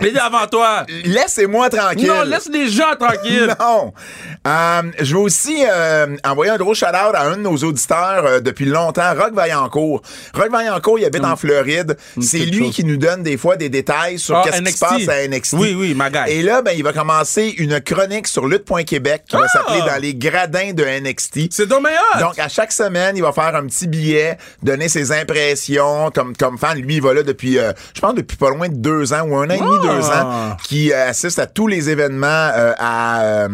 Les 0.02 0.18
avant 0.18 0.48
toi. 0.48 0.86
Laissez-moi 1.06 1.70
tranquille. 1.70 2.08
Non, 2.08 2.24
laisse 2.24 2.50
les 2.52 2.70
gens 2.70 2.96
tranquilles. 3.00 3.56
Non. 3.60 3.94
Euh, 4.48 4.82
je 5.00 5.14
veux 5.16 5.22
aussi 5.22 5.64
euh, 5.70 6.18
envoyer 6.26 6.52
un 6.52 6.58
gros 6.58 6.74
shout-out 6.74 7.14
à 7.14 7.28
un 7.28 7.38
de 7.38 7.42
nos 7.42 7.56
auditeurs 7.58 8.26
euh, 8.26 8.40
depuis 8.40 8.66
longtemps, 8.66 9.14
Rock 9.16 9.34
Vaillancourt. 9.34 10.02
Rock 10.34 10.52
Vaillancourt, 10.52 10.98
il 11.00 11.06
habite 11.06 11.24
en 11.24 11.36
Floride. 11.36 11.96
C'est 12.20 12.40
quelque 12.40 12.56
lui 12.56 12.66
chose. 12.66 12.76
qui 12.76 12.84
nous 12.84 12.98
donne 12.98 13.22
des 13.22 13.38
fois 13.38 13.56
des 13.56 13.70
détails 13.70 14.18
sur 14.18 14.38
Ah, 14.38 14.42
qu'est-ce 14.44 14.62
qui 14.64 14.72
se 14.74 14.80
passe 14.80 15.08
à 15.10 15.28
NXT. 15.28 15.54
Oui, 15.54 15.76
oui, 15.78 15.94
ma 15.94 16.10
guy. 16.10 16.20
Et 16.32 16.42
là, 16.42 16.62
ben, 16.64 16.72
il 16.76 16.84
va 16.84 16.92
commencer 16.92 17.54
une 17.58 17.80
chronique 17.82 18.28
sur 18.28 18.48
lutte.québec 18.48 19.24
qui 19.28 19.36
va 19.36 19.44
Ah! 19.46 19.48
s'appeler 19.48 19.80
Dans 19.82 20.02
les 20.02 20.16
gradins 20.16 20.74
de 20.74 20.84
NXT. 20.84 21.52
C'est 21.52 21.68
dommage. 21.68 21.94
Donc, 22.20 22.40
à 22.40 22.48
chaque 22.48 22.72
semaine, 22.72 23.16
il 23.18 23.22
va 23.22 23.32
faire 23.32 23.56
un 23.56 23.66
petit 23.68 23.88
billet, 23.88 24.38
donner 24.64 24.90
ses 24.90 25.12
impressions 25.12 26.10
comme, 26.14 26.36
comme 26.36 26.58
fan. 26.58 26.80
Lui, 26.80 26.96
il 26.96 27.02
va 27.02 27.14
là 27.14 27.22
depuis, 27.24 27.58
je 27.94 28.02
pense, 28.02 28.16
depuis 28.16 28.38
pas 28.38 28.50
loin 28.50 28.70
de 28.70 28.76
deux 28.76 29.14
ans 29.14 29.22
ou 29.28 29.36
un 29.38 29.50
an 29.50 29.54
et 29.54 29.58
demi, 29.60 29.76
Ah! 29.84 29.91
Deux 29.96 30.10
ans, 30.10 30.56
qui 30.64 30.92
euh, 30.92 31.10
assiste 31.10 31.40
à 31.40 31.48
tous 31.48 31.68
les 31.68 31.90
événements 31.90 32.28
euh, 32.28 32.74
à 32.78 33.24
euh, 33.24 33.50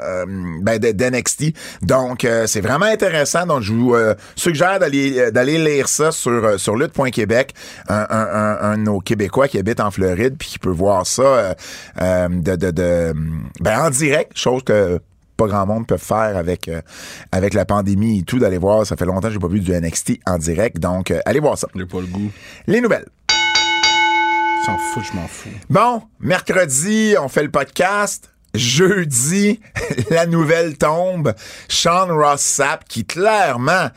euh, 0.00 0.24
ben, 0.62 0.78
d'NXT. 0.78 1.54
Donc, 1.82 2.24
euh, 2.24 2.46
c'est 2.46 2.60
vraiment 2.60 2.86
intéressant. 2.86 3.46
Donc, 3.46 3.62
je 3.62 3.72
vous 3.72 3.94
euh, 3.94 4.14
suggère 4.36 4.78
d'aller 4.78 5.30
d'aller 5.30 5.58
lire 5.58 5.88
ça 5.88 6.12
sur, 6.12 6.58
sur 6.58 6.76
lutte.québec. 6.76 7.54
Un, 7.88 8.06
un, 8.08 8.26
un, 8.26 8.58
un 8.72 8.78
de 8.78 8.82
nos 8.82 9.00
Québécois 9.00 9.48
qui 9.48 9.58
habite 9.58 9.80
en 9.80 9.90
Floride 9.90 10.36
puis 10.38 10.48
qui 10.48 10.58
peut 10.58 10.70
voir 10.70 11.06
ça 11.06 11.54
de, 12.00 12.56
de, 12.56 12.70
de, 12.70 13.14
ben, 13.60 13.80
en 13.80 13.90
direct, 13.90 14.32
chose 14.36 14.62
que 14.64 15.00
pas 15.38 15.46
grand 15.46 15.66
monde 15.66 15.86
peut 15.86 15.96
faire 15.96 16.36
avec 16.36 16.68
euh, 16.68 16.82
avec 17.32 17.54
la 17.54 17.64
pandémie 17.64 18.18
et 18.18 18.22
tout 18.24 18.40
d'aller 18.40 18.58
voir 18.58 18.84
ça 18.84 18.96
fait 18.96 19.04
longtemps 19.06 19.28
que 19.28 19.34
j'ai 19.34 19.38
pas 19.38 19.46
vu 19.48 19.60
du 19.60 19.72
NXT 19.72 20.18
en 20.26 20.36
direct 20.36 20.80
donc 20.80 21.12
euh, 21.12 21.20
allez 21.24 21.38
voir 21.38 21.56
ça 21.56 21.68
J'ai 21.76 21.86
pas 21.86 22.00
le 22.00 22.06
goût. 22.06 22.30
les 22.66 22.80
nouvelles 22.80 23.06
Je 24.76 25.16
m'en 25.16 25.26
fous. 25.26 25.48
bon 25.70 26.02
mercredi 26.20 27.14
on 27.18 27.28
fait 27.28 27.42
le 27.42 27.50
podcast 27.50 28.30
jeudi 28.54 29.60
la 30.10 30.26
nouvelle 30.26 30.76
tombe 30.76 31.34
Sean 31.68 32.08
Ross 32.14 32.42
Sapp 32.42 32.84
qui 32.86 33.06
clairement 33.06 33.88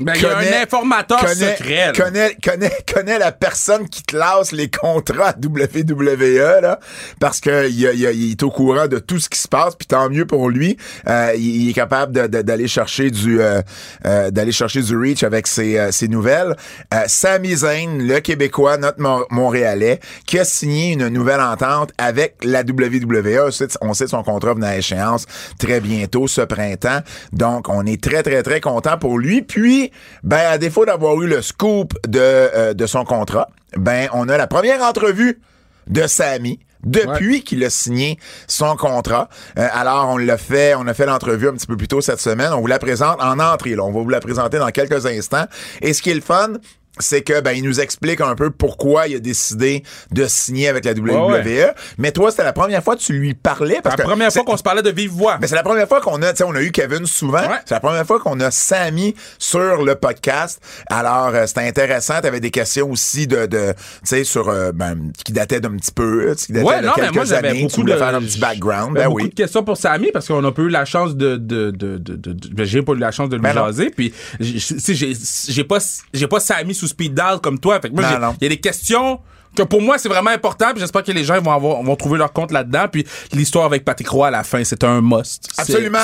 Ben, 0.00 0.12
il 0.16 0.22
y 0.22 0.26
a 0.26 0.38
un 0.38 0.62
informateur 0.62 1.28
secret. 1.28 1.92
Connaît, 1.96 2.36
connaît, 2.42 2.72
connaît 2.92 3.18
la 3.18 3.32
personne 3.32 3.88
qui 3.88 4.02
classe 4.02 4.52
les 4.52 4.68
contrats 4.68 5.30
à 5.30 5.34
WWE, 5.34 6.60
là, 6.62 6.78
parce 7.20 7.40
que 7.40 7.68
il, 7.68 7.80
il, 7.80 8.10
il, 8.14 8.30
est 8.32 8.42
au 8.42 8.50
courant 8.50 8.88
de 8.88 8.98
tout 8.98 9.18
ce 9.18 9.28
qui 9.28 9.38
se 9.38 9.48
passe, 9.48 9.74
puis 9.74 9.86
tant 9.86 10.08
mieux 10.10 10.26
pour 10.26 10.50
lui. 10.50 10.76
Euh, 11.08 11.32
il, 11.36 11.70
est 11.70 11.72
capable 11.72 12.12
d'aller 12.28 12.68
chercher 12.68 13.10
du 13.10 13.40
euh, 13.40 13.62
euh, 14.04 14.30
d'aller 14.30 14.52
chercher 14.52 14.82
du 14.82 14.96
reach 14.96 15.22
avec 15.22 15.46
ses, 15.46 15.78
euh, 15.78 15.90
ses 15.90 16.08
nouvelles. 16.08 16.56
Euh, 16.94 17.04
Sami 17.06 17.56
Zayn, 17.56 17.98
le 17.98 18.20
Québécois, 18.20 18.76
notre 18.76 18.98
Montréalais, 19.30 20.00
qui 20.26 20.38
a 20.38 20.44
signé 20.44 20.92
une 20.92 21.08
nouvelle 21.08 21.40
entente 21.40 21.92
avec 21.98 22.36
la 22.44 22.60
WWE. 22.60 23.50
On 23.80 23.94
sait 23.94 24.04
que 24.04 24.10
son 24.10 24.22
contrat 24.22 24.54
venait 24.54 24.66
à 24.66 24.76
échéance 24.78 25.26
très 25.58 25.80
bientôt, 25.80 26.28
ce 26.28 26.42
printemps. 26.42 27.00
Donc, 27.32 27.68
on 27.68 27.84
est 27.86 28.02
très, 28.02 28.22
très, 28.22 28.42
très 28.42 28.60
content 28.60 28.98
pour 28.98 29.18
lui. 29.18 29.42
Puis, 29.42 29.85
ben, 30.22 30.46
à 30.50 30.58
défaut 30.58 30.84
d'avoir 30.84 31.20
eu 31.22 31.26
le 31.26 31.42
scoop 31.42 31.94
de, 32.06 32.20
euh, 32.20 32.74
de 32.74 32.86
son 32.86 33.04
contrat, 33.04 33.48
ben, 33.76 34.08
on 34.12 34.28
a 34.28 34.36
la 34.36 34.46
première 34.46 34.82
entrevue 34.82 35.40
de 35.86 36.06
Samy 36.06 36.58
depuis 36.84 37.42
qu'il 37.42 37.64
a 37.64 37.70
signé 37.70 38.18
son 38.46 38.76
contrat. 38.76 39.28
Euh, 39.58 39.68
alors, 39.72 40.08
on 40.10 40.16
l'a 40.16 40.38
fait, 40.38 40.74
on 40.74 40.86
a 40.86 40.94
fait 40.94 41.06
l'entrevue 41.06 41.48
un 41.48 41.52
petit 41.52 41.66
peu 41.66 41.76
plus 41.76 41.88
tôt 41.88 42.00
cette 42.00 42.20
semaine. 42.20 42.52
On 42.52 42.60
vous 42.60 42.66
la 42.66 42.78
présente 42.78 43.20
en 43.20 43.38
entrée. 43.38 43.74
Là. 43.74 43.82
On 43.82 43.92
va 43.92 44.00
vous 44.00 44.08
la 44.08 44.20
présenter 44.20 44.58
dans 44.58 44.70
quelques 44.70 45.04
instants. 45.06 45.46
Et 45.82 45.92
ce 45.92 46.00
qui 46.00 46.10
est 46.10 46.14
le 46.14 46.20
fun, 46.20 46.54
c'est 46.98 47.22
que 47.22 47.40
ben 47.40 47.52
il 47.52 47.62
nous 47.62 47.80
explique 47.80 48.20
un 48.20 48.34
peu 48.34 48.50
pourquoi 48.50 49.08
il 49.08 49.16
a 49.16 49.18
décidé 49.18 49.82
de 50.12 50.26
signer 50.26 50.68
avec 50.68 50.84
la 50.84 50.92
WWE. 50.92 51.74
Mais 51.98 52.12
toi, 52.12 52.30
c'était 52.30 52.44
la 52.44 52.52
première 52.52 52.82
fois 52.82 52.96
que 52.96 53.00
tu 53.00 53.12
lui 53.12 53.34
parlais 53.34 53.80
parce 53.82 53.96
la 53.96 54.04
première 54.04 54.32
fois 54.32 54.44
qu'on 54.44 54.56
se 54.56 54.62
parlait 54.62 54.82
de 54.82 54.90
vive 54.90 55.10
voix. 55.10 55.38
Mais 55.40 55.46
c'est 55.46 55.54
la 55.54 55.62
première 55.62 55.88
fois 55.88 56.00
qu'on 56.00 56.22
a, 56.22 56.32
tu 56.32 56.38
sais, 56.38 56.44
on 56.44 56.54
a 56.54 56.62
eu 56.62 56.70
Kevin 56.70 57.06
souvent. 57.06 57.42
C'est 57.64 57.74
la 57.74 57.80
première 57.80 58.06
fois 58.06 58.20
qu'on 58.20 58.40
a 58.40 58.50
Sammy 58.50 59.14
sur 59.38 59.84
le 59.84 59.94
podcast. 59.94 60.60
Alors 60.88 61.28
euh, 61.34 61.46
c'était 61.46 61.66
intéressant. 61.66 62.20
T'avais 62.20 62.40
des 62.40 62.50
questions 62.50 62.90
aussi 62.90 63.26
de, 63.26 63.46
de 63.46 63.72
tu 63.72 63.76
sais, 64.04 64.24
sur 64.24 64.48
euh, 64.48 64.72
ben, 64.72 65.12
qui 65.24 65.32
dataient 65.32 65.60
d'un 65.60 65.76
petit 65.76 65.92
peu, 65.92 66.34
qui 66.34 66.52
dataient 66.52 66.66
ouais, 66.66 66.80
de 66.80 66.86
non, 66.86 66.92
quelques 66.94 67.14
mais 67.14 67.24
moi, 67.24 67.32
années. 67.34 67.60
Beaucoup 67.62 67.74
tu 67.74 67.80
voulais 67.80 67.94
de, 67.94 67.98
faire 67.98 68.14
un 68.14 68.20
petit 68.20 68.38
background. 68.38 68.94
Ben 68.94 69.08
beaucoup 69.08 69.22
oui. 69.22 69.28
de 69.28 69.34
questions 69.34 69.62
pour 69.62 69.76
Sammy 69.76 70.10
parce 70.12 70.28
qu'on 70.28 70.44
a 70.44 70.52
pas 70.52 70.62
eu 70.62 70.68
la 70.68 70.84
chance 70.84 71.16
de, 71.16 71.36
de, 71.36 71.70
de, 71.70 71.98
de, 71.98 72.16
de, 72.16 72.32
de 72.32 72.64
j'ai 72.64 72.82
pas 72.82 72.92
eu 72.92 72.98
la 72.98 73.12
chance 73.12 73.28
de 73.28 73.36
lui 73.36 73.42
Ben 73.42 73.54
jaser. 73.54 73.90
Puis 73.90 74.12
j'ai 74.40 75.12
j'ai 75.48 75.64
pas 75.64 75.78
j'ai 76.12 76.26
pas 76.26 76.40
Sammy 76.40 76.74
sous 76.74 76.85
speed 76.86 77.14
dial 77.14 77.40
comme 77.42 77.58
toi. 77.58 77.80
Fait 77.80 77.90
que 77.90 77.94
moi, 77.94 78.04
il 78.40 78.44
y 78.44 78.46
a 78.46 78.48
des 78.48 78.60
questions 78.60 79.20
que 79.56 79.62
pour 79.62 79.80
moi 79.80 79.96
c'est 79.96 80.10
vraiment 80.10 80.30
important 80.30 80.72
puis 80.72 80.80
j'espère 80.80 81.02
que 81.02 81.12
les 81.12 81.24
gens 81.24 81.40
vont 81.40 81.52
avoir 81.52 81.82
vont 81.82 81.96
trouver 81.96 82.18
leur 82.18 82.30
compte 82.34 82.52
là-dedans 82.52 82.88
puis 82.92 83.06
l'histoire 83.32 83.64
avec 83.64 83.86
Patrick 83.86 84.06
Roy 84.06 84.26
à 84.26 84.30
la 84.30 84.44
fin 84.44 84.62
c'est 84.64 84.84
un 84.84 85.00
must 85.00 85.48
Absolument. 85.56 85.98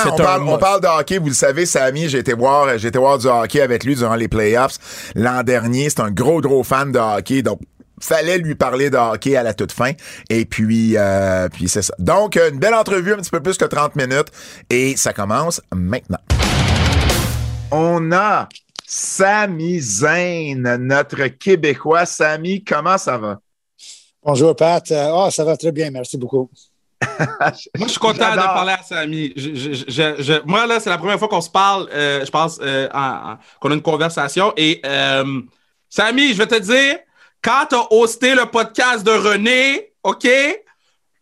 On 0.47 0.57
parle 0.57 0.81
de 0.81 0.87
hockey. 0.87 1.17
Vous 1.17 1.27
le 1.27 1.33
savez, 1.33 1.65
Samy, 1.65 2.09
j'ai 2.09 2.19
été 2.19 2.33
voir, 2.33 2.77
j'ai 2.77 2.87
été 2.87 2.97
voir 2.99 3.17
du 3.17 3.27
hockey 3.27 3.61
avec 3.61 3.83
lui 3.83 3.95
durant 3.95 4.15
les 4.15 4.27
playoffs 4.27 5.11
l'an 5.15 5.43
dernier. 5.43 5.89
C'est 5.89 6.01
un 6.01 6.11
gros, 6.11 6.41
gros 6.41 6.63
fan 6.63 6.91
de 6.91 6.99
hockey. 6.99 7.41
Donc, 7.41 7.59
fallait 7.99 8.37
lui 8.37 8.55
parler 8.55 8.89
de 8.89 8.97
hockey 8.97 9.35
à 9.35 9.43
la 9.43 9.53
toute 9.53 9.71
fin. 9.71 9.91
Et 10.29 10.45
puis, 10.45 10.95
euh, 10.97 11.47
puis 11.49 11.69
c'est 11.69 11.81
ça. 11.81 11.93
Donc, 11.99 12.35
une 12.35 12.59
belle 12.59 12.73
entrevue, 12.73 13.13
un 13.13 13.17
petit 13.17 13.31
peu 13.31 13.41
plus 13.41 13.57
que 13.57 13.65
30 13.65 13.95
minutes. 13.95 14.27
Et 14.69 14.95
ça 14.97 15.13
commence 15.13 15.61
maintenant. 15.73 16.19
On 17.71 18.11
a 18.11 18.49
Samy 18.85 19.79
Zayn, 19.79 20.77
notre 20.77 21.27
Québécois. 21.27 22.05
Samy, 22.05 22.63
comment 22.63 22.97
ça 22.97 23.17
va? 23.17 23.39
Bonjour, 24.23 24.55
Pat. 24.55 24.83
Ah, 24.91 25.29
ça 25.31 25.43
va 25.43 25.57
très 25.57 25.71
bien, 25.71 25.89
merci 25.91 26.17
beaucoup. 26.17 26.49
Moi, 27.19 27.51
je 27.81 27.87
suis 27.87 27.99
content 27.99 28.31
de 28.31 28.35
parler 28.37 28.73
à 28.73 28.83
Samy. 28.83 29.33
Je- 29.35 29.53
je- 29.55 29.73
je- 29.87 30.23
je- 30.23 30.41
moi, 30.45 30.65
là, 30.65 30.79
c'est 30.79 30.89
la 30.89 30.97
première 30.97 31.19
fois 31.19 31.27
qu'on 31.27 31.41
se 31.41 31.49
parle, 31.49 31.89
euh, 31.91 32.23
je 32.25 32.31
pense, 32.31 32.59
euh, 32.61 32.87
en- 32.93 33.31
en- 33.33 33.37
qu'on 33.59 33.71
a 33.71 33.73
une 33.73 33.81
conversation. 33.81 34.53
Et 34.55 34.79
euh, 34.85 35.41
Samy, 35.89 36.29
je 36.29 36.37
vais 36.37 36.47
te 36.47 36.59
dire, 36.59 36.97
quand 37.41 37.65
tu 37.69 37.75
as 37.75 37.91
hosté 37.91 38.35
le 38.35 38.45
podcast 38.45 39.05
de 39.05 39.11
René, 39.11 39.91
OK, 40.03 40.25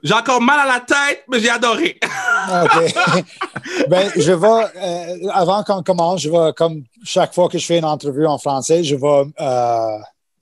j'ai 0.04 0.14
encore 0.14 0.42
mal 0.42 0.60
à 0.60 0.66
la 0.66 0.80
tête, 0.80 1.24
mais 1.30 1.40
j'ai 1.40 1.50
adoré. 1.50 2.00
Ah, 2.04 2.66
OK. 2.66 3.24
ben, 3.90 4.12
je 4.16 4.32
vais, 4.32 4.48
euh, 4.84 5.30
avant 5.34 5.64
qu'on 5.64 5.84
commence, 5.84 6.22
je 6.22 6.30
vais, 6.30 6.54
comme 6.56 6.84
chaque 7.04 7.34
fois 7.34 7.50
que 7.50 7.58
je 7.58 7.66
fais 7.66 7.78
une 7.78 7.86
entrevue 7.86 8.26
en 8.26 8.38
français, 8.38 8.84
je 8.84 8.96
vais, 8.96 9.32
euh, 9.40 9.98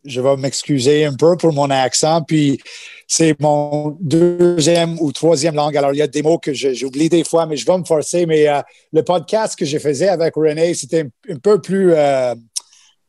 je 0.06 0.22
vais 0.22 0.38
m'excuser 0.38 1.06
un 1.06 1.16
peu 1.16 1.36
pour 1.36 1.54
mon 1.54 1.70
accent. 1.70 2.22
Puis, 2.22 2.60
c'est 3.08 3.40
mon 3.42 3.98
deuxième 4.00 4.98
ou 5.02 5.12
troisième 5.12 5.56
langue. 5.56 5.76
Alors, 5.76 5.94
il 5.94 5.98
y 5.98 6.02
a 6.02 6.08
des 6.08 6.22
mots 6.22 6.38
que 6.38 6.54
j'oublie 6.54 7.10
des 7.10 7.24
fois, 7.24 7.46
mais 7.46 7.58
je 7.58 7.66
vais 7.66 7.78
me 7.78 7.84
forcer. 7.84 8.26
Mais 8.26 8.48
euh, 8.48 8.62
le 8.94 9.04
podcast 9.04 9.58
que 9.58 9.66
je 9.66 9.78
faisais 9.78 10.10
avec 10.10 10.36
René, 10.36 10.74
c'était 10.74 11.02
un, 11.02 11.34
un 11.34 11.38
peu 11.38 11.60
plus 11.60 11.94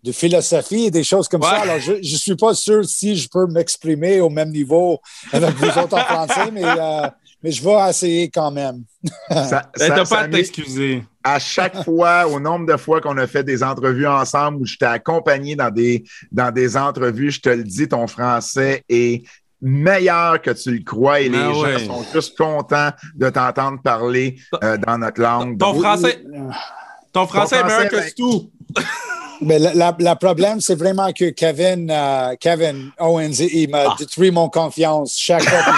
de 0.02 0.12
philosophie 0.12 0.86
et 0.86 0.90
des 0.90 1.04
choses 1.04 1.28
comme 1.28 1.42
ça. 1.42 1.60
Alors, 1.60 1.78
je 1.78 1.92
ne 1.92 2.02
suis 2.02 2.36
pas 2.36 2.54
sûr 2.54 2.84
si 2.84 3.16
je 3.16 3.28
peux 3.28 3.46
m'exprimer 3.46 4.20
au 4.20 4.30
même 4.30 4.50
niveau 4.50 5.00
avec 5.32 5.50
vous 5.56 5.66
autres 5.66 5.94
en 5.98 6.04
français, 6.04 6.50
mais, 6.52 6.64
euh, 6.64 7.06
mais 7.42 7.50
je 7.50 7.62
vais 7.62 7.76
essayer 7.88 8.28
quand 8.30 8.50
même. 8.50 8.84
Ça, 9.30 9.70
T'as 9.76 10.04
ça- 10.04 10.16
pas 10.16 10.20
à 10.22 10.28
t'excuser. 10.28 11.02
à 11.22 11.38
chaque 11.38 11.84
fois, 11.84 12.26
au 12.26 12.40
nombre 12.40 12.66
de 12.66 12.76
fois 12.78 13.00
qu'on 13.00 13.16
a 13.18 13.26
fait 13.26 13.44
des 13.44 13.62
entrevues 13.62 14.06
ensemble 14.06 14.62
où 14.62 14.66
je 14.66 14.76
t'ai 14.76 14.86
accompagné 14.86 15.54
dans 15.56 15.70
des, 15.70 16.04
dans 16.32 16.50
des 16.50 16.76
entrevues, 16.76 17.30
je 17.30 17.40
te 17.40 17.48
le 17.50 17.64
dis, 17.64 17.86
ton 17.88 18.06
français 18.06 18.82
est 18.88 19.22
meilleur 19.62 20.40
que 20.40 20.50
tu 20.52 20.70
le 20.70 20.82
crois 20.82 21.20
et 21.20 21.28
les 21.28 21.36
Ah 21.38 21.52
gens 21.52 21.60
ouais. 21.62 21.84
sont 21.84 22.02
juste 22.14 22.38
contents 22.38 22.90
de 23.14 23.28
t'entendre 23.28 23.82
parler 23.82 24.36
euh, 24.64 24.78
dans 24.78 24.96
notre 24.96 25.20
langue. 25.20 25.58
Ton 25.58 25.74
français, 25.74 26.24
ton 27.12 27.26
français 27.26 27.56
est 27.56 27.64
meilleur 27.64 27.88
que 27.90 28.14
tout. 28.14 28.50
Mais 29.40 29.58
le 29.58 29.70
la, 29.74 29.96
la 29.98 30.16
problème, 30.16 30.60
c'est 30.60 30.74
vraiment 30.74 31.12
que 31.12 31.30
Kevin, 31.30 31.90
euh, 31.90 32.34
Kevin 32.38 32.90
Owens, 32.98 33.40
il 33.40 33.70
m'a 33.70 33.94
détruit 33.98 34.30
mon 34.30 34.48
confiance 34.48 35.16
chaque 35.18 35.42
fois 35.42 35.62
que 35.62 35.70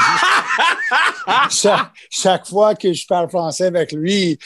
je, 1.50 1.56
chaque, 1.56 1.90
chaque 2.10 2.46
fois 2.46 2.74
que 2.74 2.92
je 2.92 3.06
parle 3.06 3.28
français 3.28 3.66
avec 3.66 3.92
lui. 3.92 4.38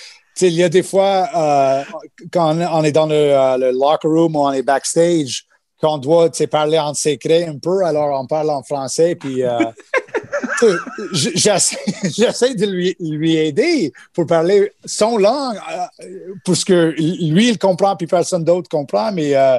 Il 0.43 0.53
y 0.53 0.63
a 0.63 0.69
des 0.69 0.83
fois, 0.83 1.29
euh, 1.35 1.83
quand 2.31 2.57
on 2.59 2.85
est 2.85 2.93
dans 2.93 3.07
le, 3.07 3.15
euh, 3.15 3.57
le 3.57 3.71
locker 3.71 4.07
room 4.07 4.37
ou 4.37 4.41
on 4.41 4.53
est 4.53 4.63
backstage, 4.63 5.47
qu'on 5.81 5.97
doit 5.97 6.31
parler 6.51 6.79
en 6.79 6.93
secret 6.93 7.47
un 7.47 7.59
peu, 7.59 7.85
alors 7.85 8.21
on 8.21 8.27
parle 8.27 8.51
en 8.51 8.63
français, 8.63 9.15
puis 9.15 9.43
euh, 10.63 10.79
j'essaie 11.13 11.79
j'essaie 12.05 12.55
de 12.55 12.67
lui, 12.67 12.97
lui 13.01 13.37
aider 13.37 13.93
pour 14.13 14.27
parler 14.27 14.73
son 14.85 15.19
langue, 15.19 15.57
euh, 15.73 16.35
parce 16.45 16.65
que 16.65 16.95
lui, 16.99 17.51
il 17.51 17.59
comprend, 17.59 17.97
puis 17.97 18.07
personne 18.07 18.45
d'autre 18.45 18.69
comprend, 18.69 19.13
mais 19.13 19.35
euh, 19.35 19.59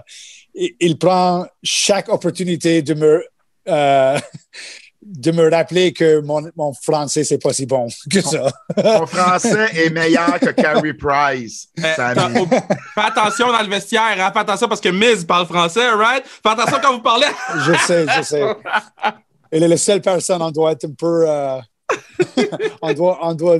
il, 0.79 0.97
prend 0.97 1.45
chaque 1.63 2.09
opportunité 2.09 2.81
de 2.81 2.93
me, 2.93 3.23
euh, 3.67 4.19
de 5.01 5.31
me 5.31 5.49
rappeler 5.49 5.93
que 5.93 6.19
mon, 6.21 6.49
mon 6.55 6.73
français, 6.73 7.23
c'est 7.23 7.37
pas 7.37 7.53
si 7.53 7.65
bon 7.65 7.87
que 8.11 8.21
ça. 8.21 8.51
ton 8.75 9.05
français 9.05 9.69
est 9.73 9.89
meilleur 9.89 10.39
que 10.39 10.49
Carey 10.49 10.93
Price. 10.93 11.69
Euh, 11.79 12.15
oh, 12.35 12.47
fais 12.93 13.01
attention 13.01 13.51
dans 13.51 13.61
le 13.61 13.69
vestiaire, 13.69 14.17
hein, 14.19 14.31
fais 14.33 14.39
attention 14.39 14.67
parce 14.67 14.81
que 14.81 14.89
Miz 14.89 15.23
parle 15.25 15.45
français, 15.45 15.89
right? 15.91 16.23
Fais 16.25 16.49
attention 16.49 16.77
quand 16.81 16.93
vous 16.93 17.01
parlez. 17.01 17.27
Je 17.65 17.73
sais, 17.85 18.05
je 18.17 18.21
sais. 18.21 18.43
Elle 19.51 19.63
est 19.63 19.67
la 19.67 19.77
seule 19.77 20.01
personne, 20.01 20.41
on 20.41 20.51
doit 20.51 20.71
être 20.73 20.85
un 20.85 20.93
peu. 20.93 21.25
euh, 21.29 21.59
on 22.81 22.93
doit. 22.93 23.19
On 23.21 23.33
doit 23.33 23.59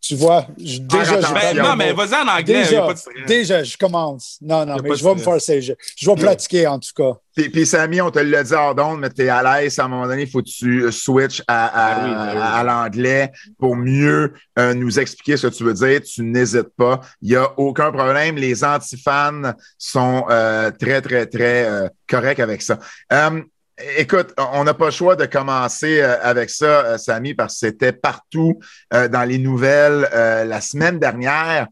tu 0.00 0.14
vois, 0.16 0.46
je- 0.58 0.78
déjà, 0.78 1.20
je. 1.20 1.32
Ben, 1.34 1.56
non, 1.56 1.74
mais 1.76 1.92
vas-y 1.92 2.14
en 2.14 2.28
anglais, 2.28 2.62
Déjà, 2.64 2.82
pas 2.82 2.92
de 2.92 2.98
stress. 2.98 3.26
déjà, 3.26 3.64
je 3.64 3.76
commence. 3.76 4.38
Non, 4.42 4.64
non, 4.66 4.76
mais 4.82 4.94
je 4.94 5.02
vais 5.02 5.14
me 5.14 5.18
forcer. 5.18 5.60
Je, 5.62 5.72
je 5.96 6.08
vais 6.10 6.14
pratiquer 6.14 6.66
en 6.68 6.78
tout 6.78 6.90
cas. 6.94 7.18
Puis, 7.34 7.48
puis 7.48 7.66
Samy, 7.66 8.00
on 8.00 8.10
te 8.12 8.18
l'a 8.20 8.44
dit 8.44 8.52
hors 8.54 8.74
d'onde, 8.76 9.00
mais 9.00 9.08
t'es 9.10 9.28
à 9.28 9.42
l'aise. 9.42 9.78
À 9.78 9.86
un 9.86 9.88
moment 9.88 10.06
donné, 10.06 10.22
il 10.22 10.30
faut 10.30 10.40
que 10.40 10.48
tu 10.48 10.92
switches 10.92 11.42
à, 11.48 11.66
à, 11.66 11.94
Ah 11.94 12.04
oui, 12.04 12.10
ben 12.14 12.32
oui. 12.36 12.40
à 12.42 12.62
l'anglais 12.64 13.32
pour 13.58 13.74
mieux 13.74 14.34
euh, 14.58 14.74
nous 14.74 15.00
expliquer 15.00 15.36
ce 15.36 15.46
que 15.48 15.54
tu 15.54 15.64
veux 15.64 15.74
dire. 15.74 16.00
Tu 16.02 16.22
n'hésites 16.22 16.76
pas. 16.76 17.00
Il 17.22 17.30
n'y 17.30 17.36
a 17.36 17.50
aucun 17.58 17.90
problème. 17.90 18.36
Les 18.36 18.62
antifans 18.62 19.52
sont 19.78 20.26
euh, 20.30 20.70
très, 20.70 21.00
très, 21.00 21.26
très 21.26 21.64
euh, 21.64 21.88
corrects 22.08 22.40
avec 22.40 22.62
ça. 22.62 22.78
Euh, 23.12 23.40
Écoute, 23.96 24.32
on 24.38 24.62
n'a 24.62 24.74
pas 24.74 24.86
le 24.86 24.90
choix 24.92 25.16
de 25.16 25.26
commencer 25.26 26.00
euh, 26.00 26.16
avec 26.22 26.48
ça, 26.48 26.84
euh, 26.84 26.98
Samy, 26.98 27.34
parce 27.34 27.54
que 27.54 27.66
c'était 27.66 27.92
partout 27.92 28.60
euh, 28.92 29.08
dans 29.08 29.24
les 29.24 29.38
nouvelles 29.38 30.08
la 30.12 30.60
semaine 30.60 30.98
dernière. 31.00 31.66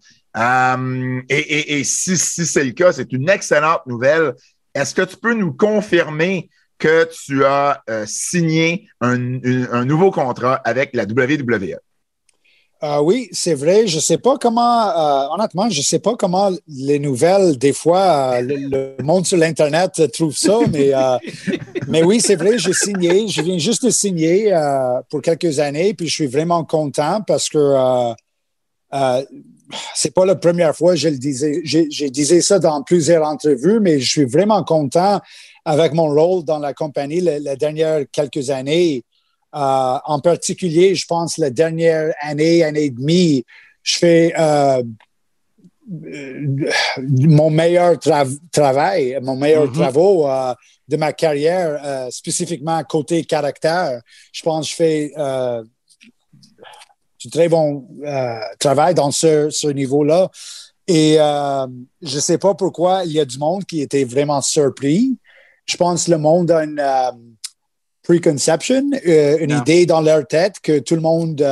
Et, 1.28 1.84
si, 1.84 2.16
si 2.16 2.46
c'est 2.46 2.64
le 2.64 2.72
cas, 2.72 2.92
c'est 2.92 3.12
une 3.12 3.28
excellente 3.28 3.86
nouvelle. 3.86 4.34
Est-ce 4.74 4.94
que 4.94 5.02
tu 5.02 5.16
peux 5.16 5.34
nous 5.34 5.52
confirmer 5.52 6.50
que 6.78 7.08
tu 7.24 7.44
as 7.44 7.82
signé 8.06 8.88
un, 9.00 9.38
un 9.70 9.84
nouveau 9.84 10.10
contrat 10.10 10.54
avec 10.64 10.90
la 10.94 11.04
WWE? 11.04 11.76
Euh, 12.82 13.00
oui, 13.00 13.28
c'est 13.30 13.54
vrai. 13.54 13.86
Je 13.86 14.00
sais 14.00 14.18
pas 14.18 14.38
comment, 14.38 14.88
euh, 14.88 15.28
honnêtement, 15.34 15.70
je 15.70 15.80
sais 15.82 16.00
pas 16.00 16.16
comment 16.16 16.50
les 16.66 16.98
nouvelles, 16.98 17.56
des 17.56 17.72
fois, 17.72 18.34
euh, 18.34 18.40
le, 18.42 19.02
monde 19.02 19.24
sur 19.24 19.36
l'Internet 19.36 20.10
trouve 20.12 20.36
ça, 20.36 20.58
mais, 20.72 20.90
mais 21.88 22.02
oui, 22.02 22.20
c'est 22.20 22.34
vrai, 22.34 22.58
j'ai 22.58 22.72
signé. 22.72 23.28
Je 23.28 23.40
viens 23.42 23.58
juste 23.58 23.84
de 23.84 23.90
signer 23.90 24.52
pour 25.10 25.22
quelques 25.22 25.60
années, 25.60 25.94
puis 25.94 26.08
je 26.08 26.14
suis 26.14 26.26
vraiment 26.26 26.64
content 26.64 27.20
parce 27.24 27.48
que 27.48 28.14
c'est 29.94 30.12
pas 30.12 30.26
la 30.26 30.34
première 30.34 30.74
fois 30.74 30.92
que 30.92 30.98
je 30.98 31.08
le 31.08 31.18
disais. 31.18 31.60
J'ai 31.64 32.10
disais 32.10 32.40
ça 32.40 32.58
dans 32.58 32.82
plusieurs 32.82 33.24
entrevues, 33.24 33.78
mais 33.80 34.00
je 34.00 34.10
suis 34.10 34.24
vraiment 34.24 34.64
content 34.64 35.20
avec 35.64 35.92
mon 35.94 36.08
rôle 36.08 36.44
dans 36.44 36.58
la 36.58 36.74
compagnie 36.74 37.20
les, 37.20 37.56
dernières 37.56 38.04
quelques 38.10 38.50
années. 38.50 39.04
Euh, 39.54 39.98
en 40.04 40.18
particulier, 40.20 40.94
je 40.94 41.06
pense 41.06 41.36
la 41.36 41.50
dernière 41.50 42.14
année, 42.20 42.62
année 42.62 42.84
et 42.84 42.90
demie, 42.90 43.44
je 43.82 43.98
fais 43.98 44.32
euh, 44.38 44.82
mon 47.06 47.50
meilleur 47.50 47.98
travail, 48.50 49.18
mon 49.22 49.36
meilleur 49.36 49.70
travaux 49.70 50.26
euh, 50.26 50.54
de 50.88 50.96
ma 50.96 51.12
carrière, 51.12 52.08
spécifiquement 52.10 52.82
côté 52.84 53.24
caractère. 53.24 54.00
Je 54.32 54.42
pense 54.42 54.66
que 54.66 54.70
je 54.70 54.76
fais 54.76 55.12
du 57.20 57.30
très 57.30 57.48
bon 57.48 57.86
travail 58.58 58.94
dans 58.94 59.10
ce, 59.10 59.50
ce 59.50 59.68
niveau-là. 59.68 60.30
Et 60.86 61.16
je 61.16 62.14
ne 62.14 62.20
sais 62.20 62.38
pas 62.38 62.54
pourquoi 62.54 63.04
il 63.04 63.12
y 63.12 63.20
a 63.20 63.24
du 63.24 63.38
monde 63.38 63.64
qui 63.64 63.80
était 63.82 64.04
vraiment 64.04 64.40
surpris. 64.40 65.16
Je 65.66 65.76
pense 65.76 66.06
que 66.06 66.10
le 66.10 66.18
monde 66.18 66.50
a 66.50 66.64
une 66.64 67.31
preconception, 68.02 68.90
une 69.04 69.50
idée 69.50 69.86
dans 69.86 70.00
leur 70.00 70.26
tête 70.26 70.60
que 70.60 70.78
tout 70.78 70.94
le 70.94 71.00
monde 71.00 71.42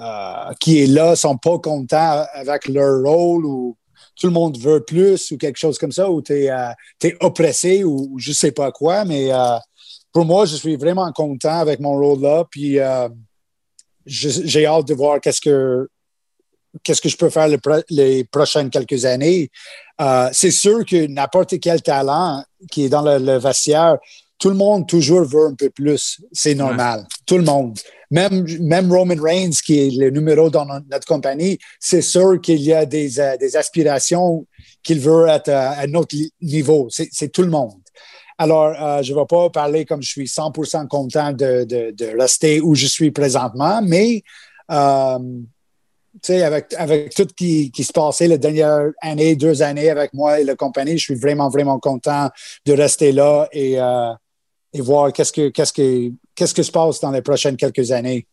euh, 0.00 0.54
qui 0.60 0.82
est 0.82 0.86
là 0.86 1.14
sont 1.14 1.36
pas 1.36 1.58
contents 1.58 2.24
avec 2.32 2.68
leur 2.68 3.02
rôle 3.02 3.44
ou 3.44 3.76
tout 4.18 4.28
le 4.28 4.32
monde 4.32 4.56
veut 4.56 4.80
plus 4.80 5.30
ou 5.30 5.36
quelque 5.36 5.58
chose 5.58 5.78
comme 5.78 5.92
ça, 5.92 6.10
ou 6.10 6.22
tu 6.22 6.32
es, 6.32 6.50
euh, 6.50 7.10
oppressé 7.20 7.84
ou, 7.84 8.16
je 8.18 8.32
sais 8.32 8.52
pas 8.52 8.72
quoi. 8.72 9.04
Mais 9.04 9.30
euh, 9.30 9.58
pour 10.10 10.24
moi, 10.24 10.46
je 10.46 10.56
suis 10.56 10.76
vraiment 10.76 11.12
content 11.12 11.58
avec 11.58 11.80
mon 11.80 11.98
rôle-là. 11.98 12.44
Puis 12.50 12.78
j'ai 14.06 14.66
hâte 14.66 14.88
de 14.88 14.94
voir 14.94 15.20
qu'est-ce 15.20 15.40
que 15.40 15.88
qu'est-ce 16.82 17.02
que 17.02 17.08
je 17.08 17.16
peux 17.16 17.30
faire 17.30 17.48
les, 17.90 18.24
prochaines 18.24 18.70
quelques 18.70 19.04
années. 19.04 19.50
c'est 20.32 20.52
sûr 20.52 20.84
que 20.86 21.06
n'importe 21.08 21.58
quel 21.60 21.82
talent 21.82 22.42
qui 22.70 22.84
est 22.84 22.88
dans 22.88 23.02
le, 23.02 23.18
le, 23.18 23.38
vestiaire, 23.38 23.98
tout 24.40 24.48
le 24.48 24.56
monde 24.56 24.88
toujours 24.88 25.22
veut 25.24 25.46
un 25.46 25.54
peu 25.54 25.68
plus. 25.68 26.20
C'est 26.32 26.54
normal. 26.54 27.06
Tout 27.26 27.36
le 27.36 27.44
monde. 27.44 27.78
Même, 28.10 28.46
même 28.60 28.90
Roman 28.90 29.22
Reigns, 29.22 29.60
qui 29.64 29.78
est 29.78 29.90
le 29.96 30.10
numéro 30.10 30.48
dans 30.50 30.64
notre 30.64 31.06
compagnie, 31.06 31.58
c'est 31.78 32.02
sûr 32.02 32.40
qu'il 32.40 32.60
y 32.60 32.72
a 32.72 32.86
des, 32.86 33.20
euh, 33.20 33.36
des 33.36 33.56
aspirations 33.56 34.46
qu'il 34.82 34.98
veut 34.98 35.28
être 35.28 35.50
à, 35.50 35.80
un 35.80 35.94
autre 35.94 36.16
niveau. 36.40 36.88
C'est 36.90 37.28
tout 37.28 37.42
le 37.42 37.50
monde. 37.50 37.80
Alors, 38.38 38.74
euh, 38.82 39.02
je 39.02 39.12
ne 39.12 39.18
vais 39.18 39.26
pas 39.26 39.50
parler 39.50 39.84
comme 39.84 40.02
je 40.02 40.08
suis 40.08 40.24
100% 40.24 40.88
content 40.88 41.32
de, 41.32 41.64
de, 41.64 41.90
de, 41.90 42.18
rester 42.18 42.62
où 42.62 42.74
je 42.74 42.86
suis 42.86 43.10
présentement, 43.10 43.82
mais 43.82 44.22
euh, 44.70 45.18
avec, 46.28 46.74
avec 46.78 47.14
tout 47.14 47.26
ce 47.28 47.34
qui, 47.34 47.70
qui 47.70 47.84
se 47.84 47.92
passait 47.92 48.26
les 48.26 48.38
dernières 48.38 48.90
années, 49.02 49.36
deux 49.36 49.60
années 49.60 49.90
avec 49.90 50.14
moi 50.14 50.40
et 50.40 50.44
la 50.44 50.56
compagnie, 50.56 50.96
je 50.96 51.04
suis 51.04 51.14
vraiment, 51.14 51.50
vraiment 51.50 51.78
content 51.78 52.30
de 52.64 52.72
rester 52.72 53.12
là 53.12 53.46
et, 53.52 53.78
euh, 53.78 54.12
et 54.72 54.80
voir 54.80 55.12
qu'est-ce 55.12 55.32
que, 55.32 55.48
qu'est-ce 55.48 55.72
que, 55.72 56.10
qu'est-ce 56.34 56.54
qui 56.54 56.64
se 56.64 56.70
passe 56.70 57.00
dans 57.00 57.10
les 57.10 57.22
prochaines 57.22 57.56
quelques 57.56 57.90
années. 57.90 58.26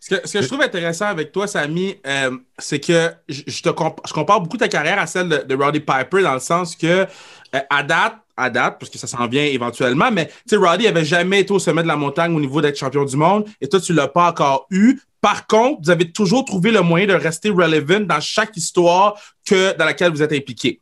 Ce 0.00 0.14
que, 0.14 0.26
ce 0.26 0.32
que 0.32 0.42
je 0.42 0.46
trouve 0.46 0.62
intéressant 0.62 1.06
avec 1.06 1.32
toi, 1.32 1.46
Samy, 1.46 1.96
euh, 2.06 2.36
c'est 2.58 2.80
que 2.80 3.10
je, 3.28 3.42
te 3.42 3.68
je 3.68 4.12
compare 4.12 4.40
beaucoup 4.40 4.56
ta 4.56 4.68
carrière 4.68 4.98
à 4.98 5.06
celle 5.06 5.28
de, 5.46 5.54
Roddy 5.54 5.80
Piper 5.80 6.22
dans 6.22 6.34
le 6.34 6.40
sens 6.40 6.74
que, 6.74 6.86
euh, 6.86 7.60
à 7.70 7.82
date, 7.82 8.14
à 8.36 8.50
date, 8.50 8.78
parce 8.80 8.90
que 8.90 8.98
ça 8.98 9.06
s'en 9.06 9.26
vient 9.28 9.44
éventuellement, 9.44 10.10
mais 10.10 10.30
Roddy 10.52 10.86
avait 10.86 11.04
jamais 11.04 11.40
été 11.40 11.52
au 11.52 11.58
sommet 11.58 11.82
de 11.82 11.88
la 11.88 11.96
montagne 11.96 12.34
au 12.34 12.40
niveau 12.40 12.60
d'être 12.60 12.78
champion 12.78 13.04
du 13.04 13.16
monde 13.16 13.46
et 13.60 13.68
toi, 13.68 13.80
tu 13.80 13.92
l'as 13.92 14.08
pas 14.08 14.28
encore 14.28 14.66
eu. 14.70 15.00
Par 15.20 15.46
contre, 15.46 15.80
vous 15.82 15.90
avez 15.90 16.10
toujours 16.10 16.44
trouvé 16.44 16.70
le 16.70 16.82
moyen 16.82 17.06
de 17.06 17.14
rester 17.14 17.50
relevant 17.50 18.00
dans 18.00 18.20
chaque 18.20 18.56
histoire 18.56 19.14
que, 19.46 19.76
dans 19.76 19.84
laquelle 19.84 20.10
vous 20.10 20.22
êtes 20.22 20.32
impliqué. 20.32 20.80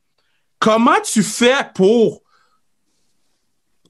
Comment 0.58 1.00
tu 1.04 1.22
fais 1.22 1.54
pour 1.74 2.21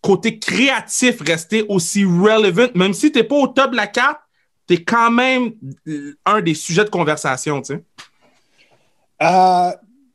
côté 0.02 0.38
créatif, 0.38 1.20
rester 1.20 1.64
aussi 1.68 2.04
relevant, 2.04 2.66
même 2.74 2.92
si 2.92 3.10
tu 3.10 3.18
n'es 3.18 3.24
pas 3.24 3.36
au 3.36 3.46
top 3.46 3.70
de 3.70 3.76
la 3.76 3.86
carte, 3.86 4.18
tu 4.66 4.74
es 4.74 4.82
quand 4.82 5.10
même 5.10 5.52
euh, 5.88 6.14
un 6.26 6.42
des 6.42 6.54
sujets 6.54 6.84
de 6.84 6.90
conversation, 6.90 7.62
tu 7.62 7.74
sais? 7.74 7.84
Euh, 9.22 9.70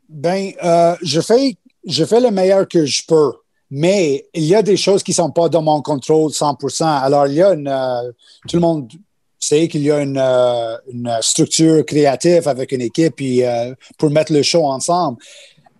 ben, 0.08 0.52
euh, 0.62 0.94
je, 1.02 1.20
fais, 1.20 1.56
je 1.86 2.04
fais 2.04 2.20
le 2.20 2.30
meilleur 2.30 2.68
que 2.68 2.84
je 2.84 3.02
peux, 3.08 3.32
mais 3.70 4.26
il 4.34 4.44
y 4.44 4.54
a 4.54 4.62
des 4.62 4.76
choses 4.76 5.02
qui 5.02 5.12
ne 5.12 5.16
sont 5.16 5.30
pas 5.30 5.48
dans 5.48 5.62
mon 5.62 5.80
contrôle 5.80 6.30
100%. 6.30 6.84
Alors, 6.84 7.26
il 7.26 7.34
y 7.34 7.42
a 7.42 7.54
une. 7.54 8.12
tout 8.46 8.56
le 8.56 8.60
monde 8.60 8.92
sait 9.38 9.68
qu'il 9.68 9.82
y 9.82 9.90
a 9.90 10.02
une, 10.02 11.18
structure 11.22 11.84
créative 11.86 12.46
avec 12.46 12.72
une 12.72 12.82
équipe 12.82 13.22
pour 13.96 14.10
mettre 14.10 14.32
le 14.32 14.42
show 14.42 14.66
ensemble. 14.66 15.18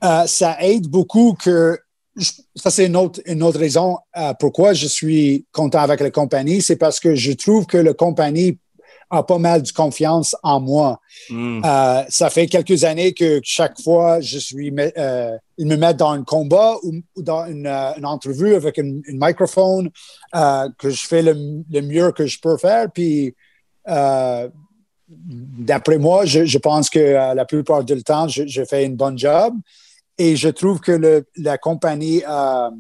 ça 0.01 0.57
aide 0.61 0.87
beaucoup 0.87 1.35
que 1.35 1.79
ça, 2.55 2.71
c'est 2.71 2.87
une 2.87 2.97
autre, 2.97 3.21
une 3.27 3.43
autre 3.43 3.59
raison 3.59 3.99
euh, 4.17 4.33
pourquoi 4.39 4.73
je 4.73 4.87
suis 4.87 5.47
content 5.53 5.81
avec 5.81 6.01
la 6.01 6.11
compagnie. 6.11 6.63
C'est 6.63 6.77
parce 6.77 7.01
que 7.01 7.15
je 7.15 7.33
trouve 7.33 7.67
que 7.67 7.79
la 7.79 7.95
compagnie 7.95 8.59
a 9.11 9.23
pas 9.23 9.39
mal 9.39 9.63
de 9.63 9.73
confiance 9.73 10.37
en 10.43 10.61
moi. 10.61 11.01
Hmm. 11.31 11.63
Euh, 11.65 12.03
ça 12.09 12.29
fait 12.29 12.47
quelques 12.47 12.85
années 12.85 13.15
que 13.15 13.41
chaque 13.43 13.81
fois 13.81 14.21
je 14.21 14.39
suis, 14.39 14.71
euh, 14.79 15.37
ils 15.57 15.67
me 15.67 15.77
mettent 15.77 15.97
dans 15.97 16.11
un 16.11 16.25
combat 16.25 16.75
ou, 16.83 17.01
dans 17.23 17.47
une, 17.47 17.67
une, 17.67 18.05
entrevue 18.05 18.55
avec 18.55 18.79
un 18.79 19.01
microphone, 19.09 19.91
que 20.79 20.91
je 20.91 21.07
fais 21.07 21.23
le, 21.23 21.35
mieux 21.81 22.13
que 22.13 22.27
je 22.27 22.39
peux 22.39 22.59
faire. 22.59 22.91
Puis, 22.93 23.35
d'après 25.09 25.97
moi, 25.97 26.27
je, 26.27 26.45
je, 26.45 26.59
pense 26.59 26.91
que 26.91 27.35
la 27.35 27.45
plupart 27.47 27.83
du 27.85 28.03
temps, 28.03 28.29
je, 28.29 28.47
je 28.47 28.63
fais 28.65 28.85
une 28.85 28.97
bonne 28.97 29.19
job. 29.19 29.55
Et 30.19 30.37
je 30.37 30.49
trouve 30.49 30.81
que 30.81 31.25
la 31.37 31.59
compagnie 31.59 32.23
euh, 32.29 32.71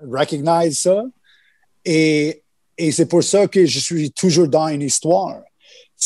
recognize 0.00 0.78
ça. 0.80 1.04
Et, 1.84 2.42
et 2.78 2.92
c'est 2.92 3.06
pour 3.06 3.22
ça 3.22 3.46
que 3.48 3.66
je 3.66 3.78
suis 3.78 4.12
toujours 4.12 4.48
dans 4.48 4.68
une 4.68 4.82
histoire. 4.82 5.40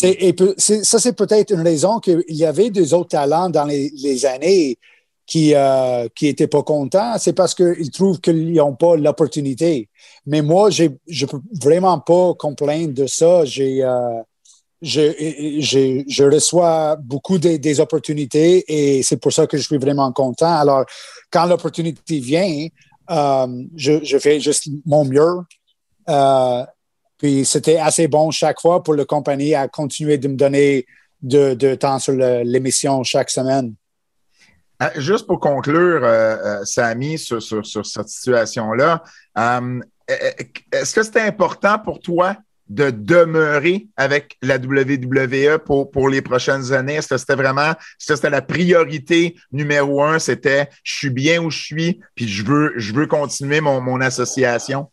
Et 0.02 0.34
ça, 0.56 0.98
c'est 0.98 1.16
peut-être 1.16 1.52
une 1.52 1.62
raison 1.62 1.98
qu'il 1.98 2.22
y 2.28 2.44
avait 2.44 2.70
des 2.70 2.94
autres 2.94 3.10
talents 3.10 3.50
dans 3.50 3.64
les, 3.64 4.24
années 4.24 4.78
qui 5.26 5.54
euh, 5.54 6.08
qui 6.14 6.28
étaient 6.28 6.46
pas 6.46 6.62
contents. 6.62 7.18
C'est 7.18 7.32
parce 7.32 7.54
qu'ils 7.54 7.90
trouvent 7.90 8.20
qu'ils 8.20 8.52
n'ont 8.52 8.76
pas 8.76 8.96
l'opportunité. 8.96 9.88
Mais 10.26 10.42
moi, 10.42 10.70
je 10.70 11.26
peux 11.26 11.40
vraiment 11.60 11.98
pas 11.98 12.34
complaindre 12.34 12.94
de 12.94 13.06
ça. 13.06 13.44
J'ai 13.44 13.82
euh, 13.82 14.22
je, 14.82 16.22
reçois 16.24 16.96
beaucoup 16.96 17.38
des, 17.38 17.80
opportunités 17.80 18.64
et 18.68 19.02
c'est 19.02 19.18
pour 19.18 19.32
ça 19.32 19.46
que 19.46 19.56
je 19.56 19.62
suis 19.62 19.78
vraiment 19.78 20.12
content. 20.12 20.54
Alors, 20.54 20.84
quand 21.30 21.46
l'opportunité 21.46 22.18
vient, 22.18 22.66
euh, 23.10 23.64
je, 23.76 24.18
fais 24.18 24.40
juste 24.40 24.68
mon 24.86 25.04
mieux. 25.04 25.40
Euh, 26.08 26.64
puis 27.18 27.44
c'était 27.44 27.76
assez 27.76 28.08
bon 28.08 28.30
chaque 28.30 28.60
fois 28.60 28.82
pour 28.82 28.94
la 28.94 29.04
compagnie 29.04 29.54
à 29.54 29.68
continuer 29.68 30.16
de 30.16 30.28
me 30.28 30.36
donner 30.36 30.86
de, 31.20 31.54
de 31.54 31.74
temps 31.74 31.98
sur 31.98 32.14
l'émission 32.14 33.02
chaque 33.02 33.30
semaine. 33.30 33.74
Ah, 34.78 34.92
juste 34.96 35.26
pour 35.26 35.40
conclure, 35.40 36.00
euh, 36.02 36.64
Samy, 36.64 37.18
sur 37.18 37.42
cette 37.42 38.08
situation-là, 38.08 39.02
est-ce 40.72 40.94
que 40.94 41.02
c'était 41.02 41.20
important 41.20 41.78
pour 41.78 42.00
toi 42.00 42.34
de 42.70 42.90
demeurer 42.90 43.88
avec 43.96 44.38
la 44.42 44.56
WWE 44.56 45.58
pour, 45.58 46.08
les 46.08 46.22
prochaines 46.22 46.72
années? 46.72 47.00
C'était 47.02 47.34
vraiment, 47.34 47.72
c'était 47.98 48.30
la 48.30 48.42
priorité 48.42 49.34
numéro 49.52 50.02
un? 50.02 50.18
C'était 50.18 50.70
je 50.84 50.94
suis 50.94 51.10
bien 51.10 51.42
où 51.42 51.50
je 51.50 51.62
suis, 51.62 52.00
puis 52.14 52.28
je 52.28 52.44
veux, 52.44 52.72
je 52.76 52.94
veux 52.94 53.06
continuer 53.06 53.60
mon, 53.60 54.00
association? 54.00 54.86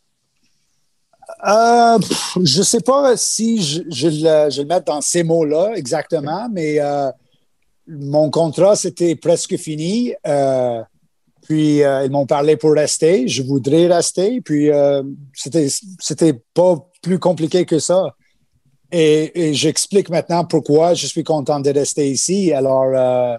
Euh, 1.48 2.00
je 2.44 2.58
ne 2.58 2.64
sais 2.64 2.80
pas 2.82 3.16
si 3.16 3.62
je, 3.62 3.82
je, 3.92 4.08
le, 4.08 4.50
je, 4.50 4.62
le, 4.64 4.84
dans 4.84 5.02
ces 5.02 5.24
mots-là 5.24 5.74
exactement, 5.76 6.50
mais 6.52 6.80
euh, 6.80 7.12
mon 7.88 8.32
contrat, 8.32 8.76
c'était 8.76 9.16
presque 9.16 9.56
fini. 9.56 10.14
Euh, 10.26 10.82
puis 11.44 11.78
ils 11.78 12.10
m'ont 12.10 12.26
parlé 12.26 12.58
pour 12.58 12.74
rester. 12.74 13.28
Je 13.28 13.44
voudrais 13.44 13.88
rester. 13.88 14.42
Puis 14.42 14.70
c'était 15.34 15.68
c'était 16.00 16.34
pas 16.54 16.87
plus 17.02 17.20
compliqué 17.20 17.66
que 17.66 17.80
ça. 17.80 18.16
Et, 18.92 19.54
j'explique 19.54 20.10
maintenant 20.10 20.46
pourquoi 20.46 20.94
je 20.94 21.08
suis 21.08 21.24
content 21.24 21.60
de 21.60 21.70
rester 21.70 22.10
ici. 22.10 22.54
Alors, 22.54 22.92
euh, 22.96 23.38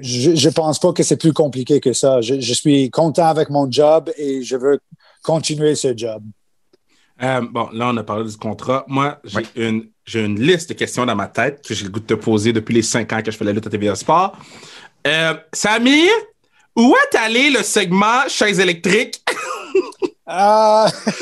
je 0.00 0.30
ne 0.30 0.52
pense 0.52 0.78
pas 0.78 0.92
que 0.92 1.02
c'est 1.02 1.16
plus 1.16 1.32
compliqué 1.32 1.80
que 1.80 1.92
ça. 1.92 2.20
Je, 2.20 2.52
suis 2.52 2.90
content 2.90 3.26
avec 3.26 3.48
mon 3.48 3.70
job 3.70 4.10
et 4.16 4.42
je 4.42 4.56
veux 4.56 4.80
continuer 5.22 5.74
ce 5.74 5.96
job. 5.96 6.22
Euh, 7.22 7.40
bon, 7.40 7.68
là, 7.72 7.90
on 7.92 7.96
a 7.96 8.02
parlé 8.02 8.28
du 8.28 8.36
contrat. 8.36 8.84
Moi, 8.88 9.20
j'ai 9.24 9.46
une, 9.56 9.88
une 10.14 10.40
liste 10.40 10.70
de 10.70 10.74
questions 10.74 11.06
dans 11.06 11.14
ma 11.14 11.28
tête 11.28 11.64
que 11.66 11.74
j'ai 11.74 11.84
le 11.84 11.90
goût 11.90 12.00
de 12.00 12.06
te 12.06 12.14
poser 12.14 12.52
depuis 12.52 12.74
les 12.74 12.82
cinq 12.82 13.12
ans 13.12 13.22
que 13.22 13.30
je 13.30 13.36
fais 13.36 13.44
la 13.44 13.52
lutte 13.52 13.66
à 13.66 13.70
TVA 13.70 13.94
Sport. 13.94 14.36
Euh, 15.06 15.34
Samy, 15.52 16.08
où 16.76 16.94
est 16.94 17.16
allé 17.16 17.50
le 17.50 17.62
segment 17.62 18.28
chaise 18.28 18.60
électrique? 18.60 19.22
Ah, 20.26 20.86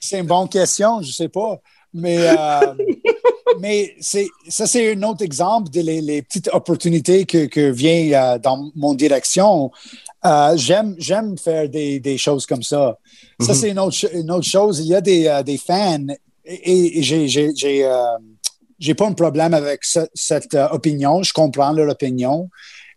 c'est 0.00 0.20
une 0.20 0.26
bonne 0.26 0.48
question, 0.48 1.00
je 1.02 1.12
sais 1.12 1.28
pas. 1.28 1.60
Mais 1.96 2.18
euh, 2.28 2.74
mais 3.60 3.94
c'est 4.00 4.26
ça, 4.48 4.66
c'est 4.66 4.92
un 4.94 5.02
autre 5.04 5.22
exemple 5.22 5.70
des 5.70 5.82
les, 5.84 6.00
les 6.00 6.22
petites 6.22 6.50
opportunités 6.52 7.24
que, 7.24 7.46
que 7.46 7.70
vient 7.70 8.32
euh, 8.34 8.38
dans 8.38 8.70
mon 8.74 8.94
direction. 8.94 9.70
Euh, 10.24 10.56
j'aime, 10.56 10.96
j'aime 10.98 11.38
faire 11.38 11.68
des, 11.68 12.00
des, 12.00 12.18
choses 12.18 12.46
comme 12.46 12.62
ça. 12.64 12.98
Ça, 13.40 13.52
Mhm. 13.52 13.58
c'est 13.58 13.70
une 13.70 13.78
autre, 13.78 13.96
une 14.14 14.30
autre 14.32 14.46
chose. 14.46 14.80
Il 14.80 14.86
y 14.86 14.94
a 14.94 15.00
des, 15.00 15.40
des 15.44 15.58
fans 15.58 16.06
et, 16.44 16.98
et 16.98 17.02
j'ai, 17.02 17.28
j'ai, 17.28 17.50
j'ai, 17.54 17.88
j'ai 18.78 18.94
pas 18.94 19.06
un 19.06 19.12
problème 19.12 19.54
avec 19.54 19.84
ce- 19.84 20.08
cette 20.14 20.54
opinion. 20.72 21.22
Je 21.22 21.32
comprends 21.32 21.72
leur 21.72 21.88
opinion. 21.90 22.48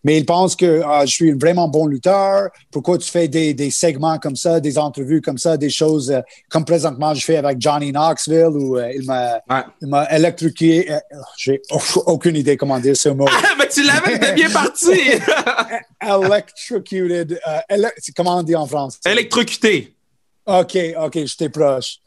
Mais 0.08 0.20
ils 0.20 0.26
pensent 0.26 0.56
que 0.56 0.82
ah, 0.86 1.06
je 1.06 1.12
suis 1.12 1.32
un 1.34 1.38
vraiment 1.38 1.68
bon 1.68 1.86
lutteur. 1.86 2.48
Pourquoi 2.72 2.98
tu 2.98 3.10
fais 3.12 3.28
des, 3.28 3.54
des 3.54 3.70
segments 3.72 4.18
comme 4.20 4.38
ça, 4.38 4.62
des 4.62 4.78
entrevues 4.78 5.20
comme 5.22 5.38
ça, 5.38 5.58
des 5.58 5.70
choses 5.70 6.10
euh, 6.12 6.22
comme 6.50 6.64
présentement 6.64 7.14
je 7.14 7.26
fais 7.26 7.36
avec 7.36 7.60
Johnny 7.60 7.92
Knoxville 7.92 8.46
où 8.56 8.78
euh, 8.78 8.90
il 8.96 9.06
m'a 9.06 9.42
Ouais. 9.50 9.64
il 9.82 10.16
électrocuté. 10.16 10.90
euh, 10.94 10.98
J'ai 11.38 11.62
aucune 12.06 12.38
idée 12.38 12.56
comment 12.56 12.80
dire 12.80 12.96
ce 12.96 13.10
mot. 13.10 13.26
Mais 13.60 13.68
tu 13.68 13.84
l'avais, 13.84 14.34
bien 14.34 14.50
parti. 14.50 14.92
Electrocuted. 16.02 17.38
ele- 17.70 17.92
comment 18.16 18.38
on 18.38 18.44
dit 18.44 18.56
en 18.56 18.66
français? 18.66 19.00
Électrocuté. 19.06 19.94
OK, 20.46 20.78
OK, 21.02 21.14
j'étais 21.26 21.50
proche. 21.50 21.98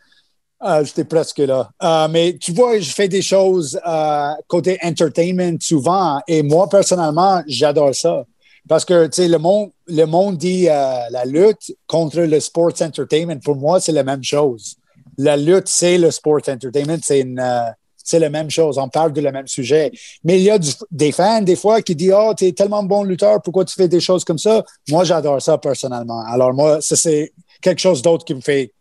Euh, 0.63 0.85
j'étais 0.85 1.05
presque 1.05 1.39
là. 1.39 1.71
Euh, 1.83 2.09
mais 2.09 2.37
tu 2.39 2.53
vois, 2.53 2.79
je 2.79 2.91
fais 2.91 3.09
des 3.09 3.23
choses 3.23 3.81
euh, 3.87 4.31
côté 4.47 4.79
entertainment 4.83 5.57
souvent 5.61 6.21
et 6.29 6.43
moi, 6.43 6.69
personnellement, 6.69 7.43
j'adore 7.47 7.95
ça. 7.95 8.25
Parce 8.69 8.85
que, 8.85 9.07
tu 9.07 9.23
sais, 9.23 9.29
le 9.29 9.39
monde, 9.39 9.71
le 9.87 10.05
monde 10.05 10.37
dit 10.37 10.69
euh, 10.69 10.99
la 11.11 11.25
lutte 11.25 11.75
contre 11.87 12.21
le 12.21 12.41
sports 12.41 12.73
entertainment. 12.83 13.41
Pour 13.43 13.57
moi, 13.57 13.81
c'est 13.81 13.93
la 13.93 14.05
même 14.05 14.23
chose. 14.23 14.77
La 15.17 15.37
lutte, 15.39 15.67
c'est 15.69 15.97
le 15.97 16.11
sports 16.11 16.41
entertainment. 16.47 16.99
C'est 17.03 17.21
une, 17.21 17.41
euh, 17.41 17.71
c'est 17.97 18.19
la 18.19 18.29
même 18.29 18.51
chose. 18.51 18.77
On 18.77 18.89
parle 18.91 19.15
de 19.15 19.21
le 19.23 19.33
même 19.33 19.47
sujet. 19.47 19.91
Mais 20.25 20.39
il 20.39 20.43
y 20.43 20.51
a 20.51 20.59
du- 20.59 20.71
des 20.91 21.11
fans, 21.11 21.41
des 21.41 21.57
fois, 21.57 21.81
qui 21.81 21.97
disent 21.97 22.13
Oh, 22.15 22.35
tu 22.37 22.45
es 22.47 22.53
tellement 22.53 22.83
bon 22.83 23.03
lutteur, 23.03 23.41
pourquoi 23.41 23.65
tu 23.65 23.75
fais 23.75 23.89
des 23.89 24.01
choses 24.01 24.25
comme 24.25 24.39
ça? 24.39 24.63
Moi, 24.91 25.05
j'adore 25.05 25.41
ça 25.41 25.57
personnellement. 25.57 26.23
Alors, 26.27 26.53
moi, 26.53 26.79
c'est 26.83 27.33
quelque 27.63 27.81
chose 27.81 28.03
d'autre 28.03 28.27
qui 28.27 28.35
me 28.35 28.41
fait 28.43 28.73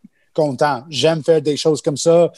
content. 0.43 0.83
J'aime 0.89 1.21
faire 1.23 1.41
des 1.41 1.57
choses 1.57 1.81
comme 1.81 1.97
ça 1.97 2.31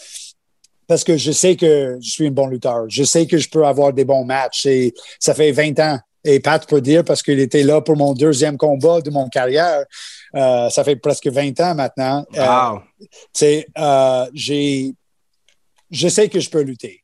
parce 0.87 1.03
que 1.03 1.15
je 1.17 1.31
sais 1.31 1.55
que 1.55 1.97
je 2.01 2.09
suis 2.15 2.27
un 2.27 2.31
bon 2.31 2.47
lutteur. 2.47 2.85
Je 2.89 3.03
sais 3.03 3.25
que 3.27 3.37
je 3.37 3.47
peux 3.49 3.65
avoir 3.65 3.93
des 3.93 4.05
bons 4.05 4.25
matchs 4.25 4.65
et 4.65 4.93
ça 5.19 5.33
fait 5.33 5.51
20 5.51 5.79
ans. 5.79 5.99
Et 6.23 6.39
Pat 6.39 6.61
peut 6.67 6.81
dire 6.81 7.03
parce 7.03 7.21
qu'il 7.23 7.39
était 7.39 7.63
là 7.63 7.81
pour 7.81 7.95
mon 7.97 8.13
deuxième 8.13 8.57
combat 8.57 9.01
de 9.01 9.09
mon 9.09 9.27
carrière. 9.29 9.85
Euh, 10.35 10.69
ça 10.69 10.83
fait 10.83 10.95
presque 10.95 11.27
20 11.27 11.59
ans 11.61 11.73
maintenant. 11.75 12.25
Euh, 12.37 12.45
Wow. 12.47 12.81
euh, 13.77 14.25
j'ai, 14.33 14.93
je 15.89 16.07
sais 16.07 16.29
que 16.29 16.39
je 16.39 16.49
peux 16.49 16.61
lutter. 16.61 17.03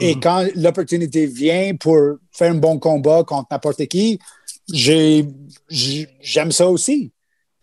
Et 0.00 0.14
Mhm. 0.14 0.20
quand 0.20 0.46
l'opportunité 0.56 1.26
vient 1.26 1.74
pour 1.84 1.98
faire 2.32 2.50
un 2.52 2.56
bon 2.66 2.78
combat 2.78 3.22
contre 3.24 3.48
n'importe 3.50 3.86
qui, 3.86 4.18
j'ai, 4.72 5.24
j'ai- 5.68 6.08
j'aime 6.20 6.52
ça 6.52 6.66
aussi. 6.68 7.10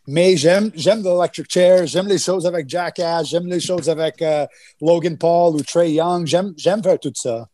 Mais 0.08 0.36
j'aime, 0.36 0.72
j'aime 0.76 1.04
l'electric 1.04 1.46
chair, 1.50 1.86
j'aime 1.86 2.08
les 2.08 2.18
choses 2.18 2.46
avec 2.46 2.68
Jackass, 2.68 3.28
j'aime 3.28 3.48
les 3.48 3.60
choses 3.60 3.88
avec 3.88 4.22
euh, 4.22 4.46
Logan 4.82 5.18
Paul 5.18 5.56
ou 5.56 5.62
Trey 5.62 5.92
Young, 5.92 6.26
j'aime, 6.26 6.54
j'aime 6.58 6.82
faire 6.82 7.00
tout 7.00 7.14
ça. 7.16 7.48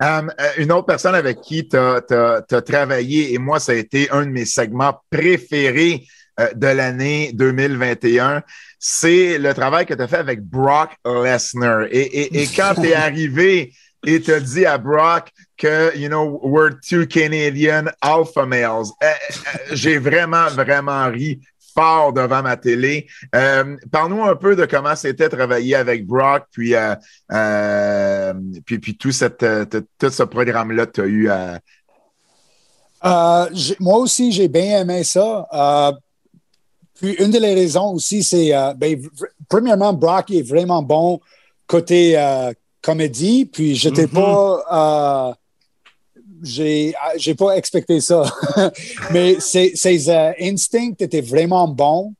Um, 0.00 0.32
euh, 0.40 0.50
une 0.58 0.70
autre 0.70 0.86
personne 0.86 1.16
avec 1.16 1.40
qui 1.40 1.68
tu 1.68 1.76
as, 1.76 2.42
travaillé, 2.64 3.34
et 3.34 3.38
moi, 3.38 3.58
ça 3.58 3.72
a 3.72 3.74
été 3.74 4.08
un 4.10 4.26
de 4.26 4.30
mes 4.30 4.44
segments 4.44 5.00
préférés 5.10 6.06
euh, 6.38 6.52
de 6.54 6.68
l'année 6.68 7.32
2021, 7.34 8.42
c'est 8.78 9.38
le 9.38 9.52
travail 9.54 9.86
que 9.86 9.94
tu 9.94 10.02
as 10.02 10.06
fait 10.06 10.18
avec 10.18 10.40
Brock 10.40 10.90
Lesnar. 11.04 11.86
Et, 11.90 11.98
et, 11.98 12.42
et 12.42 12.46
quand 12.46 12.74
tu 12.80 12.86
es 12.86 12.94
arrivé 12.94 13.72
et 14.06 14.20
tu 14.20 14.32
as 14.32 14.38
dit 14.38 14.64
à 14.64 14.78
Brock 14.78 15.30
que, 15.58 15.96
you 15.96 16.08
know, 16.08 16.40
we're 16.42 16.70
two 16.80 17.06
Canadian 17.06 17.88
alpha 18.00 18.46
males, 18.46 18.92
euh, 19.02 19.06
euh, 19.06 19.58
j'ai 19.72 19.98
vraiment, 19.98 20.46
vraiment 20.48 21.06
ri 21.10 21.40
fort 21.74 22.12
devant 22.12 22.42
ma 22.42 22.56
télé. 22.56 23.06
Euh, 23.34 23.76
Parle-nous 23.92 24.24
un 24.24 24.34
peu 24.36 24.56
de 24.56 24.64
comment 24.66 24.96
c'était 24.96 25.28
travailler 25.28 25.74
avec 25.74 26.06
Brock, 26.06 26.44
puis, 26.50 26.74
euh, 26.74 26.94
euh, 27.32 28.34
puis, 28.64 28.78
puis 28.78 28.96
tout, 28.96 29.12
cette, 29.12 29.44
tout, 29.70 29.84
tout 29.98 30.10
ce 30.10 30.22
programme-là 30.22 30.86
que 30.86 30.92
tu 30.92 31.00
as 31.02 31.06
eu 31.06 31.28
à. 31.28 31.58
Moi 33.78 33.98
aussi, 33.98 34.32
j'ai 34.32 34.48
bien 34.48 34.80
aimé 34.80 35.04
ça. 35.04 35.46
Puis 36.94 37.12
une 37.14 37.30
des 37.30 37.38
raisons 37.38 37.92
aussi, 37.92 38.24
c'est, 38.24 38.50
ben, 38.76 39.00
premièrement, 39.48 39.92
Brock 39.92 40.30
est 40.32 40.42
vraiment 40.42 40.82
bon 40.82 41.20
côté 41.68 42.16
comédie, 42.82 43.44
puis 43.44 43.76
j'étais 43.76 44.06
Mhm. 44.06 44.08
pas, 44.08 45.28
euh, 45.28 45.34
j'ai, 46.42 46.94
j'ai 47.16 47.34
pas 47.34 47.56
expecté 47.56 48.00
ça, 48.00 48.24
mais 49.10 49.40
ses, 49.40 49.74
ses 49.74 50.08
euh, 50.08 50.32
instincts 50.40 50.94
étaient 50.98 51.20
vraiment 51.20 51.68
bons. 51.68 52.14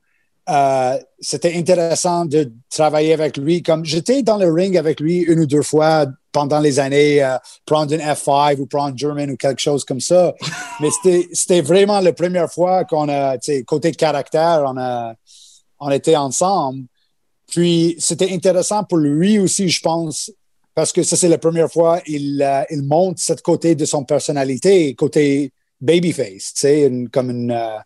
Euh, 0.48 0.98
c'était 1.20 1.56
intéressant 1.56 2.24
de 2.24 2.50
travailler 2.70 3.12
avec 3.12 3.36
lui. 3.36 3.62
Comme 3.62 3.84
j'étais 3.84 4.22
dans 4.22 4.38
le 4.38 4.50
ring 4.50 4.76
avec 4.78 4.98
lui 4.98 5.18
une 5.18 5.40
ou 5.40 5.46
deux 5.46 5.62
fois 5.62 6.06
pendant 6.32 6.60
les 6.60 6.78
années, 6.78 7.22
euh, 7.22 7.36
prendre 7.66 7.92
une 7.92 8.00
F5 8.00 8.58
ou 8.58 8.66
prendre 8.66 8.96
German 8.96 9.30
ou 9.30 9.36
quelque 9.36 9.60
chose 9.60 9.84
comme 9.84 10.00
ça. 10.00 10.34
Mais 10.80 10.88
c'était, 10.90 11.28
c'était 11.32 11.60
vraiment 11.60 12.00
la 12.00 12.14
première 12.14 12.50
fois 12.50 12.84
qu'on 12.84 13.08
a, 13.10 13.36
côté 13.66 13.92
caractère, 13.92 14.64
on 14.66 14.78
a, 14.78 15.14
on 15.80 15.90
était 15.90 16.16
ensemble. 16.16 16.84
Puis 17.48 17.96
c'était 17.98 18.32
intéressant 18.32 18.84
pour 18.84 18.98
lui 18.98 19.38
aussi, 19.38 19.68
je 19.68 19.80
pense, 19.80 20.30
parce 20.78 20.92
que 20.92 21.02
ça, 21.02 21.16
c'est 21.16 21.26
la 21.28 21.38
première 21.38 21.68
fois 21.68 22.00
il, 22.06 22.40
euh, 22.40 22.62
il 22.70 22.84
montre 22.84 23.20
cette 23.20 23.42
côté 23.42 23.74
de 23.74 23.84
son 23.84 24.04
personnalité, 24.04 24.94
côté 24.94 25.52
babyface, 25.80 26.54
tu 26.54 26.60
sais, 26.60 26.92
comme 27.12 27.30
une. 27.30 27.50
euh, 27.50 27.78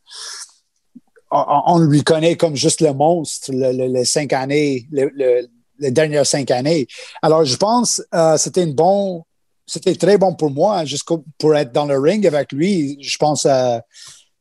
on, 1.31 1.63
on 1.69 1.79
lui 1.79 2.03
connaît 2.05 2.37
comme 2.37 2.55
juste 2.55 2.83
le 2.83 2.93
monstre, 2.93 3.51
le- 3.51 3.73
le- 3.73 3.87
les 3.87 4.05
cinq 4.05 4.35
années, 4.35 4.87
le- 4.91 5.11
le- 5.15 5.49
les 5.79 5.91
dernières 5.91 6.27
cinq 6.27 6.51
années. 6.51 6.87
Alors, 7.23 7.47
je 7.47 7.57
pense 7.57 8.03
euh, 8.15 8.37
c'était 8.37 8.63
une 8.65 8.75
bon, 8.75 9.25
c'était 9.67 9.95
très 9.95 10.19
bon 10.19 10.35
pour 10.35 10.51
moi, 10.51 10.85
juste 10.85 11.05
co- 11.05 11.25
pour 11.39 11.57
être 11.57 11.73
dans 11.73 11.87
le 11.87 11.99
ring 11.99 12.27
avec 12.27 12.53
lui. 12.53 12.99
Je 13.01 13.17
pense 13.17 13.47
euh, 13.47 13.79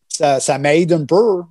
ça, 0.10 0.42
ça 0.42 0.58
m'aide 0.58 0.92
un 0.92 1.06
peu. 1.06 1.42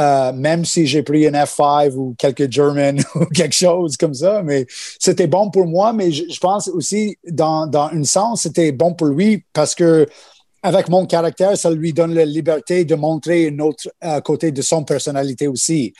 Euh, 0.00 0.32
même 0.32 0.64
si 0.64 0.86
j'ai 0.86 1.02
pris 1.02 1.26
une 1.26 1.34
F5 1.34 1.94
ou 1.94 2.14
quelques 2.18 2.50
German 2.50 3.00
ou 3.14 3.26
quelque 3.26 3.54
chose 3.54 3.96
comme 3.96 4.14
ça, 4.14 4.42
mais 4.42 4.66
c'était 4.98 5.26
bon 5.26 5.50
pour 5.50 5.66
moi, 5.66 5.92
mais 5.92 6.10
je, 6.10 6.40
pense 6.40 6.68
aussi, 6.68 7.18
dans, 7.28 7.66
dans 7.66 7.90
un 7.92 8.04
sens, 8.04 8.42
c'était 8.42 8.72
bon 8.72 8.94
pour 8.94 9.08
lui 9.08 9.44
parce 9.52 9.74
que 9.74 10.06
avec 10.62 10.88
mon 10.88 11.06
caractère, 11.06 11.56
ça 11.56 11.70
lui 11.70 11.92
donne 11.92 12.14
la 12.14 12.24
liberté 12.24 12.84
de 12.84 12.94
montrer 12.94 13.48
un 13.48 13.58
autre 13.60 13.88
euh, 14.04 14.20
côté 14.20 14.52
de 14.52 14.62
son 14.62 14.84
personnalité 14.84 15.48
aussi. 15.48 15.94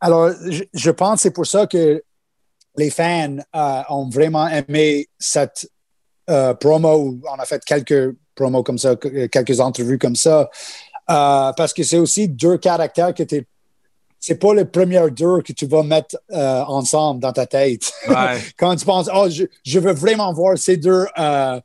Alors, 0.00 0.30
je, 0.50 0.64
je 0.72 0.90
pense 0.90 1.16
que 1.16 1.22
c'est 1.22 1.30
pour 1.32 1.46
ça 1.46 1.66
que 1.66 2.02
les 2.76 2.90
fans 2.90 3.36
euh, 3.54 3.82
ont 3.88 4.08
vraiment 4.08 4.48
aimé 4.48 5.08
cette 5.18 5.68
euh, 6.30 6.54
promo. 6.54 7.18
On 7.30 7.38
a 7.38 7.44
fait 7.44 7.62
quelques 7.64 8.16
promos 8.34 8.62
comme 8.62 8.78
ça, 8.78 8.96
quelques 8.96 9.60
entrevues 9.60 9.98
comme 9.98 10.16
ça, 10.16 10.50
euh, 11.10 11.52
parce 11.56 11.72
que 11.72 11.82
c'est 11.82 11.98
aussi 11.98 12.28
deux 12.28 12.58
caractères 12.58 13.14
que 13.14 13.22
tu 13.22 13.46
c'est 14.26 14.36
pas 14.36 14.54
le 14.54 14.64
premier 14.64 15.10
deux 15.10 15.42
que 15.42 15.52
tu 15.52 15.66
vas 15.66 15.82
mettre 15.82 16.16
euh, 16.32 16.64
ensemble 16.64 17.20
dans 17.20 17.32
ta 17.32 17.44
tête. 17.44 17.92
Ouais. 18.08 18.40
Quand 18.56 18.74
tu 18.74 18.86
penses, 18.86 19.10
oh, 19.14 19.28
je, 19.28 19.44
je 19.62 19.78
veux 19.78 19.92
vraiment 19.92 20.32
voir 20.32 20.56
ces 20.56 20.78
deux 20.78 21.04
euh, 21.18 21.60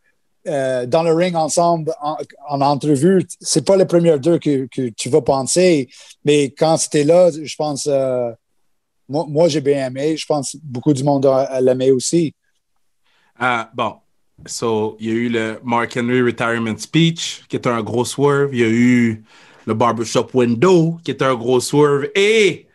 euh, 0.45 0.86
dans 0.86 1.04
le 1.04 1.13
ring 1.13 1.38
ensemble 1.38 1.93
en, 2.02 2.17
en 2.49 2.60
entrevue, 2.60 3.25
c'est 3.39 3.65
pas 3.65 3.78
le 3.78 3.88
premier 3.88 4.19
deux 4.19 4.39
que, 4.39 4.67
que, 4.67 4.89
tu 4.89 5.08
vas 5.08 5.21
penser. 5.21 5.88
Mais 6.25 6.52
quand 6.52 6.75
c'était 6.75 7.06
là, 7.06 7.32
je 7.32 7.56
pense, 7.56 7.88
moi, 9.08 9.25
moi 9.30 9.47
j'ai 9.47 9.62
bien 9.62 9.88
aimé. 9.88 10.17
Je 10.17 10.25
pense 10.25 10.58
beaucoup 10.62 10.91
du 10.91 11.06
monde 11.06 11.32
l'aimé 11.62 11.91
aussi. 11.91 12.36
Bon. 13.73 13.95
So, 14.45 14.97
il 14.99 15.08
y 15.08 15.12
a 15.12 15.13
eu 15.13 15.30
le 15.30 15.60
Mark 15.63 15.95
Henry 15.97 16.21
Retirement 16.21 16.78
Speech, 16.78 17.43
qui 17.47 17.56
était 17.56 17.69
un 17.69 17.82
gros 17.82 18.06
swerve. 18.06 18.49
Il 18.54 18.60
y 18.60 18.63
a 18.63 18.69
eu 18.69 19.23
le 19.65 19.73
Barbershop 19.73 20.30
Window, 20.34 20.97
qui 21.04 21.12
était 21.12 21.25
un 21.25 21.36
gros 21.36 21.60
swerve. 21.60 22.08
Et 22.15 22.67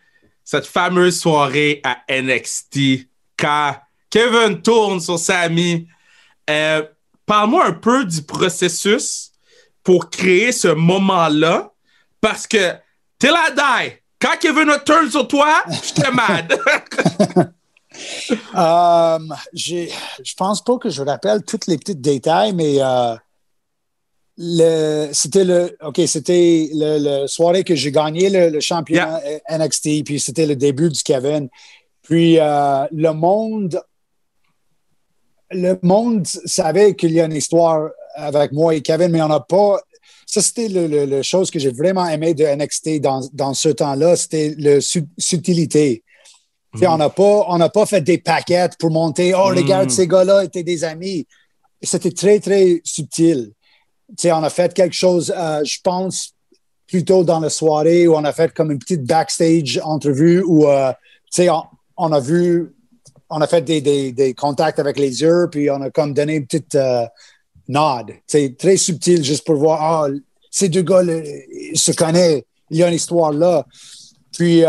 cette 0.45 0.67
fameuse 0.67 1.19
soirée 1.19 1.81
à 1.83 1.99
NXT, 2.09 3.09
quand 3.37 3.77
Kevin 4.11 4.61
tourne 4.63 5.01
sur 5.01 5.19
Sammy. 5.19 5.89
Euh, 6.49 6.83
Parle-moi 7.27 7.67
un 7.67 7.73
peu 7.73 8.05
du 8.05 8.23
processus 8.23 9.33
pour 9.83 10.11
créer 10.11 10.53
ce 10.53 10.69
moment-là, 10.69 11.73
parce 12.21 12.47
que 12.47 12.75
till 13.19 13.33
I 13.33 13.55
die, 13.55 13.93
quand 14.21 14.37
Kevin 14.41 14.71
tourne 14.85 15.11
sur 15.11 15.27
toi, 15.27 15.65
j'étais 15.71 16.11
mad. 16.11 16.55
um, 18.55 19.35
je 19.53 20.35
pense 20.37 20.63
pas 20.63 20.79
que 20.79 20.91
je 20.91 21.03
rappelle 21.03 21.43
tous 21.45 21.67
les 21.67 21.79
petits 21.79 21.97
détails, 21.97 22.53
mais 22.53 22.77
euh, 22.81 23.17
c'était 25.13 25.45
le, 25.45 25.77
ok, 25.83 26.01
c'était 26.07 26.71
le, 26.73 27.23
le, 27.23 27.27
soirée 27.27 27.65
que 27.65 27.75
j'ai 27.75 27.93
gagné 27.93 28.31
le, 28.31 28.51
le 28.51 28.61
championnat 28.61 29.21
yeah. 29.25 29.59
NXT, 29.59 30.05
puis 30.05 30.21
c'était 30.21 30.47
le 30.47 30.57
début 30.57 30.89
du 30.89 31.03
Kevin. 31.03 31.49
Puis 32.03 32.39
euh, 32.39 32.87
le 32.93 33.13
monde 33.13 33.81
le 35.51 35.79
monde 35.83 36.27
savait 36.27 36.95
qu'il 36.95 37.13
y 37.13 37.21
a 37.21 37.27
une 37.27 37.37
histoire 37.37 37.91
avec 38.15 38.53
moi 38.53 38.75
et 38.75 38.83
Kevin, 38.83 39.09
mais 39.11 39.23
on 39.23 39.29
n'a 39.29 39.41
pas. 39.41 39.81
Ça, 40.27 40.43
c'était 40.43 40.69
le, 40.69 41.23
chose 41.23 41.51
que 41.51 41.59
j'ai 41.59 41.71
vraiment 41.71 42.07
aimé 42.09 42.35
de 42.35 42.45
NXT 42.45 43.01
dans, 43.01 43.21
dans 43.33 43.55
ce 43.55 43.69
temps-là, 43.69 44.17
c'était 44.17 44.55
la 44.59 44.81
subtilité. 44.81 46.03
On 46.83 46.97
n'a 46.97 47.11
pas, 47.11 47.45
on 47.49 47.69
pas 47.69 47.87
fait 47.87 48.01
des 48.01 48.19
paquettes 48.19 48.77
pour 48.79 48.91
monter. 48.91 49.35
Oh, 49.35 49.45
regarde, 49.45 49.91
ces 49.91 50.09
gars-là 50.09 50.45
étaient 50.45 50.63
des 50.63 50.85
amis. 50.85 51.27
C'était 51.83 52.11
très, 52.11 52.41
très 52.41 52.81
subtil. 52.85 53.53
on 54.25 54.43
a 54.43 54.51
fait 54.51 54.75
quelque 54.75 54.95
chose, 54.95 55.33
euh, 55.37 55.63
je 55.65 55.79
pense, 55.83 56.35
plutôt 56.87 57.25
dans 57.25 57.41
la 57.41 57.51
soirée 57.51 58.09
où 58.09 58.15
on 58.15 58.25
a 58.25 58.33
fait 58.33 58.53
comme 58.53 58.71
une 58.71 58.79
petite 58.79 59.05
backstage 59.05 59.81
entrevue 59.83 60.43
où 60.43 60.67
euh, 60.67 60.93
on, 61.39 61.63
on, 61.97 62.13
a 62.13 62.21
vu, 62.21 62.75
on 63.31 63.41
a 63.41 63.47
fait 63.47 63.63
des, 63.63 63.81
des, 63.81 64.13
des, 64.13 64.35
contacts 64.35 64.79
avec 64.79 64.99
les 64.99 65.21
yeux, 65.21 65.49
puis 65.51 65.71
on 65.71 65.81
a 65.81 65.91
comme 65.91 66.13
donné 66.13 66.37
une 66.37 66.47
petite 66.47 66.75
euh, 66.75 67.07
nod. 67.69 68.13
C'est 68.27 68.57
très 68.59 68.77
subtil 68.77 69.25
juste 69.25 69.47
pour 69.47 69.57
voir, 69.57 69.83
ah, 69.83 70.09
ces 70.51 70.69
deux 70.69 70.83
gars 70.83 71.03
ils 71.03 71.79
se 71.79 71.93
connaissent, 71.93 72.43
il 72.71 72.79
y 72.79 72.83
a 72.83 72.89
une 72.89 72.95
histoire 72.95 73.33
là. 73.33 73.65
Puis, 74.33 74.65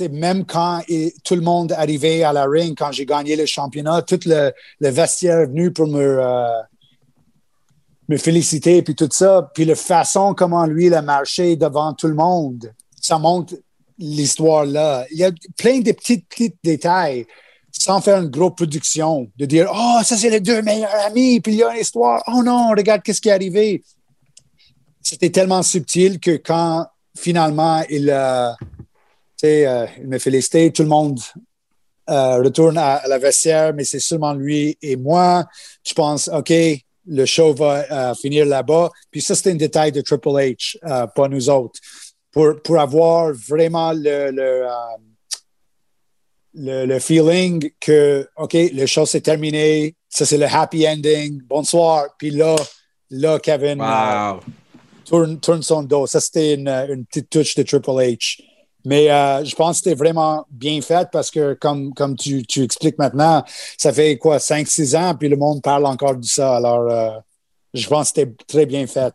euh, 0.00 0.08
même 0.10 0.44
quand 0.44 0.82
tout 1.24 1.34
le 1.34 1.40
monde 1.40 1.72
arrivait 1.72 2.22
à 2.22 2.32
la 2.32 2.44
ring, 2.46 2.76
quand 2.76 2.92
j'ai 2.92 3.06
gagné 3.06 3.36
le 3.36 3.46
championnat, 3.46 4.02
tout 4.02 4.20
le, 4.26 4.52
le 4.80 4.88
vestiaire 4.88 5.40
est 5.40 5.46
venu 5.46 5.72
pour 5.72 5.86
me, 5.86 6.18
euh, 6.20 6.62
me 8.08 8.16
féliciter, 8.16 8.82
puis 8.82 8.94
tout 8.94 9.08
ça. 9.10 9.50
Puis 9.54 9.64
la 9.64 9.74
façon 9.74 10.34
comment 10.34 10.66
lui, 10.66 10.86
il 10.86 10.94
a 10.94 11.02
marché 11.02 11.56
devant 11.56 11.92
tout 11.92 12.08
le 12.08 12.14
monde, 12.14 12.72
ça 13.00 13.18
montre 13.18 13.54
l'histoire 13.98 14.64
là. 14.64 15.04
Il 15.10 15.18
y 15.18 15.24
a 15.24 15.30
plein 15.56 15.80
de 15.80 15.92
petits, 15.92 16.18
petits 16.18 16.54
détails 16.62 17.26
sans 17.72 18.00
faire 18.00 18.22
une 18.22 18.28
grosse 18.28 18.54
production, 18.56 19.30
de 19.36 19.44
dire 19.44 19.70
Oh, 19.72 19.98
ça, 20.02 20.16
c'est 20.16 20.30
les 20.30 20.40
deux 20.40 20.62
meilleurs 20.62 20.94
amis, 21.06 21.40
puis 21.40 21.52
il 21.52 21.58
y 21.58 21.62
a 21.62 21.74
une 21.74 21.80
histoire. 21.80 22.22
Oh 22.26 22.42
non, 22.42 22.70
regarde 22.70 23.02
qu'est-ce 23.02 23.20
qui 23.20 23.28
est 23.28 23.32
arrivé. 23.32 23.82
C'était 25.02 25.30
tellement 25.30 25.62
subtil 25.62 26.18
que 26.18 26.36
quand 26.36 26.86
finalement 27.16 27.82
il, 27.88 28.10
euh, 28.10 28.50
euh, 29.44 29.86
il 29.98 30.08
me 30.08 30.18
félicitait, 30.18 30.70
tout 30.70 30.82
le 30.82 30.88
monde 30.88 31.20
euh, 32.08 32.42
retourne 32.42 32.78
à, 32.78 33.02
la 33.06 33.18
vestiaire, 33.18 33.74
mais 33.74 33.84
c'est 33.84 34.00
seulement 34.00 34.34
lui 34.34 34.76
et 34.82 34.96
moi. 34.96 35.44
Je 35.84 35.94
pense, 35.94 36.28
OK, 36.28 36.52
le 37.08 37.24
show 37.24 37.54
va 37.54 38.14
finir 38.14 38.46
là-bas. 38.46 38.90
Puis 39.10 39.22
ça, 39.22 39.34
c'était 39.34 39.52
un 39.52 39.56
détail 39.56 39.92
de 39.92 40.00
Triple 40.00 40.28
H, 40.28 40.76
pas 41.14 41.28
nous 41.28 41.48
autres. 41.50 41.78
Pour, 42.32 42.60
pour 42.62 42.78
avoir 42.78 43.32
vraiment 43.32 43.92
le, 43.92 44.30
le 44.30 44.66
le, 46.56 46.98
feeling 46.98 47.70
que, 47.80 48.28
OK, 48.36 48.54
le 48.54 48.86
show 48.86 49.06
s'est 49.06 49.20
terminé, 49.20 49.94
ça 50.08 50.24
c'est 50.24 50.38
le 50.38 50.46
happy 50.46 50.88
ending, 50.88 51.42
bonsoir. 51.42 52.06
Puis 52.18 52.30
là, 52.30 52.56
là, 53.10 53.38
Kevin 53.38 53.80
euh, 53.80 54.32
tourne, 55.04 55.38
tourne, 55.38 55.62
son 55.62 55.82
dos. 55.82 56.06
Ça, 56.06 56.20
c'était 56.20 56.54
une, 56.54 56.68
une, 56.68 57.04
petite 57.04 57.30
touche 57.30 57.54
de 57.54 57.62
Triple 57.62 57.90
H. 57.90 58.40
Mais 58.86 59.10
euh, 59.10 59.44
je 59.44 59.56
pense 59.56 59.78
que 59.80 59.84
c'était 59.84 59.96
vraiment 59.96 60.46
bien 60.48 60.80
fait 60.80 61.08
parce 61.10 61.32
que, 61.32 61.54
comme, 61.54 61.92
comme 61.92 62.14
tu, 62.14 62.46
tu 62.46 62.62
expliques 62.62 62.98
maintenant, 62.98 63.42
ça 63.76 63.92
fait 63.92 64.16
quoi, 64.16 64.38
5-6 64.38 64.96
ans, 64.96 65.16
puis 65.18 65.28
le 65.28 65.36
monde 65.36 65.60
parle 65.60 65.86
encore 65.86 66.14
de 66.14 66.24
ça. 66.24 66.54
Alors, 66.58 66.88
euh, 66.88 67.18
je 67.74 67.84
pense 67.88 68.12
que 68.12 68.20
c'était 68.20 68.32
très 68.46 68.64
bien 68.64 68.86
fait. 68.86 69.12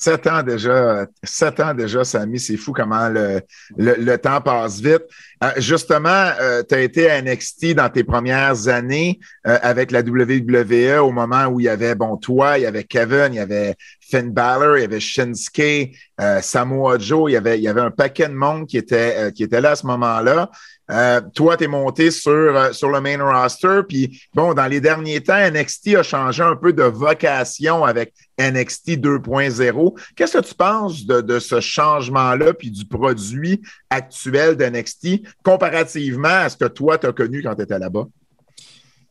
Sept 0.00 0.28
ans 0.28 0.44
déjà, 0.44 1.06
sept 1.24 1.58
ans 1.58 1.74
déjà, 1.74 2.04
Samy, 2.04 2.38
c'est 2.38 2.56
fou 2.56 2.72
comment 2.72 3.08
le, 3.08 3.40
le, 3.76 4.16
temps 4.16 4.40
passe 4.40 4.80
vite. 4.80 5.02
Euh, 5.42 5.50
justement, 5.56 6.30
euh, 6.40 6.62
tu 6.62 6.76
as 6.76 6.82
été 6.82 7.10
à 7.10 7.20
NXT 7.20 7.74
dans 7.74 7.88
tes 7.88 8.04
premières 8.04 8.68
années 8.68 9.18
euh, 9.44 9.58
avec 9.60 9.90
la 9.90 10.02
WWE 10.02 11.00
au 11.02 11.10
moment 11.10 11.46
où 11.46 11.58
il 11.58 11.64
y 11.64 11.68
avait, 11.68 11.96
bon, 11.96 12.16
toi, 12.16 12.58
il 12.58 12.62
y 12.62 12.66
avait 12.66 12.84
Kevin, 12.84 13.30
il 13.32 13.38
y 13.38 13.40
avait 13.40 13.74
Finn 14.00 14.30
Balor, 14.30 14.78
il 14.78 14.82
y 14.82 14.84
avait 14.84 15.00
Shinsuke, 15.00 15.96
Samoa 16.42 16.98
Joe, 16.98 17.28
il 17.32 17.34
y 17.34 17.36
avait, 17.36 17.58
il 17.58 17.64
y 17.64 17.68
avait 17.68 17.80
un 17.80 17.90
paquet 17.90 18.28
de 18.28 18.34
monde 18.34 18.68
qui 18.68 18.78
était, 18.78 19.32
qui 19.32 19.42
était 19.42 19.60
là 19.60 19.72
à 19.72 19.76
ce 19.76 19.86
moment-là. 19.86 20.48
Euh, 20.90 21.20
toi, 21.34 21.56
tu 21.56 21.64
es 21.64 21.66
monté 21.66 22.10
sur, 22.10 22.32
euh, 22.32 22.72
sur 22.72 22.88
le 22.90 23.00
main 23.00 23.22
roster. 23.22 23.80
Puis, 23.86 24.22
bon, 24.34 24.54
dans 24.54 24.66
les 24.66 24.80
derniers 24.80 25.22
temps, 25.22 25.38
NXT 25.38 25.96
a 25.96 26.02
changé 26.02 26.42
un 26.42 26.56
peu 26.56 26.72
de 26.72 26.82
vocation 26.82 27.84
avec 27.84 28.14
NXT 28.38 28.98
2.0. 28.98 29.98
Qu'est-ce 30.16 30.38
que 30.38 30.44
tu 30.44 30.54
penses 30.54 31.04
de, 31.04 31.20
de 31.20 31.38
ce 31.38 31.60
changement-là 31.60 32.54
puis 32.54 32.70
du 32.70 32.84
produit 32.84 33.60
actuel 33.90 34.56
d'NXT 34.56 35.22
comparativement 35.42 36.28
à 36.28 36.48
ce 36.48 36.56
que 36.56 36.66
toi, 36.66 36.98
tu 36.98 37.06
as 37.06 37.12
connu 37.12 37.42
quand 37.42 37.54
tu 37.54 37.62
étais 37.62 37.78
là-bas? 37.78 38.06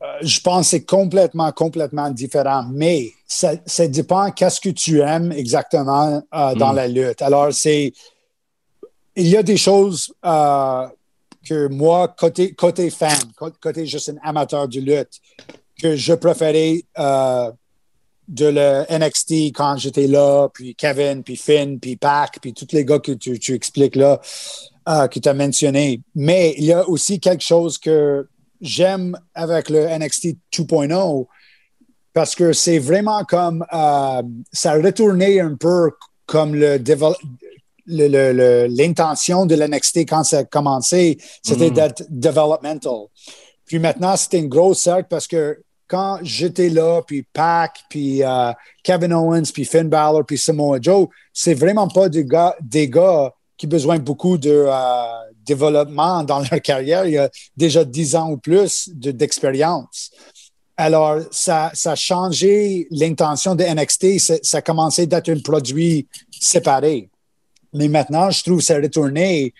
Euh, 0.02 0.06
je 0.22 0.40
pense 0.40 0.68
que 0.68 0.70
c'est 0.72 0.86
complètement, 0.86 1.52
complètement 1.52 2.10
différent, 2.12 2.66
mais 2.72 3.12
ça, 3.26 3.54
ça 3.66 3.88
dépend 3.88 4.30
qu'est-ce 4.32 4.62
que 4.62 4.70
tu 4.70 5.02
aimes 5.02 5.32
exactement 5.32 6.22
dans 6.32 6.74
hmm. 6.74 6.76
la 6.76 6.88
lutte. 6.88 7.22
Alors, 7.22 7.52
c'est. 7.52 7.94
Il 9.16 9.28
y 9.28 9.36
a 9.36 9.42
des 9.42 9.58
choses 9.58 10.13
que 11.48 11.68
moi, 11.70 12.13
côté, 12.20 12.54
côté 12.54 12.90
fan, 12.92 13.18
côté 13.60 13.86
juste 13.88 14.10
un 14.10 14.30
amateur 14.30 14.68
du 14.68 14.80
lutte, 14.82 15.20
que 15.82 15.96
je 15.96 16.13
préférais 16.13 16.84
euh, 17.00 17.52
de 18.28 18.46
le 18.46 18.86
NXT 18.90 19.56
quand 19.56 19.78
j'étais 19.78 20.08
là, 20.08 20.50
puis 20.54 20.76
Kevin, 20.76 21.24
puis 21.24 21.36
Finn, 21.36 21.80
puis 21.80 21.96
Pac, 21.96 22.40
puis 22.42 22.54
tous 22.54 22.68
les 22.74 22.84
gars 22.84 23.00
que 23.00 23.13
tu, 23.13 23.40
tu 23.40 23.54
expliques 23.54 23.96
là, 23.96 24.20
euh, 24.90 25.08
que 25.08 25.20
tu 25.20 25.30
as 25.30 25.34
mentionné. 25.34 26.02
Mais 26.16 26.56
il 26.58 26.66
y 26.66 26.74
a 26.74 26.88
aussi 26.88 27.20
quelque 27.20 27.44
chose 27.44 27.78
que 27.78 28.28
j'aime 28.60 29.18
avec 29.34 29.70
le 29.70 29.88
NXT 29.98 30.38
2.0 30.52 31.28
parce 32.13 32.36
que 32.36 32.52
c'est 32.52 32.80
vraiment 32.80 33.24
comme 33.24 33.66
euh, 33.72 34.24
ça 34.52 34.74
retournait 34.74 35.40
un 35.40 35.56
peu 35.56 35.92
comme 36.26 36.56
le 36.56 36.80
développement 36.80 37.30
l'intention 37.88 39.46
de 39.46 39.56
l'NXT 39.56 40.00
quand 40.00 40.24
ça 40.24 40.40
a 40.40 40.44
commencé, 40.44 41.18
c'était 41.42 41.70
mm. 41.70 41.74
d'être 41.74 42.04
developmental. 42.10 43.08
Puis 43.66 43.80
maintenant, 43.80 44.16
c'était 44.16 44.40
une 44.40 44.50
grosse 44.50 44.82
cercle 44.82 45.08
parce 45.10 45.28
que 45.28 45.62
quand 45.88 46.19
j'étais 46.21 46.69
là, 46.69 47.02
puis 47.06 47.23
Pac, 47.34 47.80
puis 47.89 48.23
euh, 48.23 48.52
Kevin 48.84 49.13
Owens, 49.13 49.52
puis 49.54 49.65
Finn 49.65 49.88
Balor, 49.88 50.26
puis 50.26 50.38
Samoa 50.38 50.80
Joe, 50.82 51.08
c'est 51.34 51.54
vraiment 51.54 51.88
pas 51.88 52.10
des 52.10 52.26
gars, 52.26 52.56
des 52.62 52.89
gars 52.89 53.34
qui 53.58 53.65
ont 53.65 53.69
besoin 53.69 53.97
beaucoup 53.97 54.38
de 54.38 54.65
euh, 54.67 55.04
développement 55.45 56.23
dans 56.23 56.39
leur 56.39 56.62
carrière. 56.62 57.06
Il 57.06 57.13
y 57.13 57.17
a 57.17 57.30
déjà 57.56 57.84
10 57.84 58.15
ans 58.15 58.32
ou 58.32 58.38
plus 58.38 58.89
d'expérience. 58.89 60.12
Alors, 60.76 61.21
ça, 61.32 61.71
ça 61.73 61.93
a 61.93 61.95
changé 61.95 62.88
l'intention 62.91 63.56
de 63.56 63.63
NXT. 63.63 64.19
Ça 64.43 64.58
a 64.60 64.62
commencé 64.62 65.08
d'être 65.08 65.30
un 65.30 65.39
produit 65.39 66.08
séparé. 66.39 67.10
Mais 67.73 67.88
maintenant, 67.88 68.30
je 68.30 68.43
trouve 68.43 68.62
ça 68.62 68.76
retourné 68.76 69.54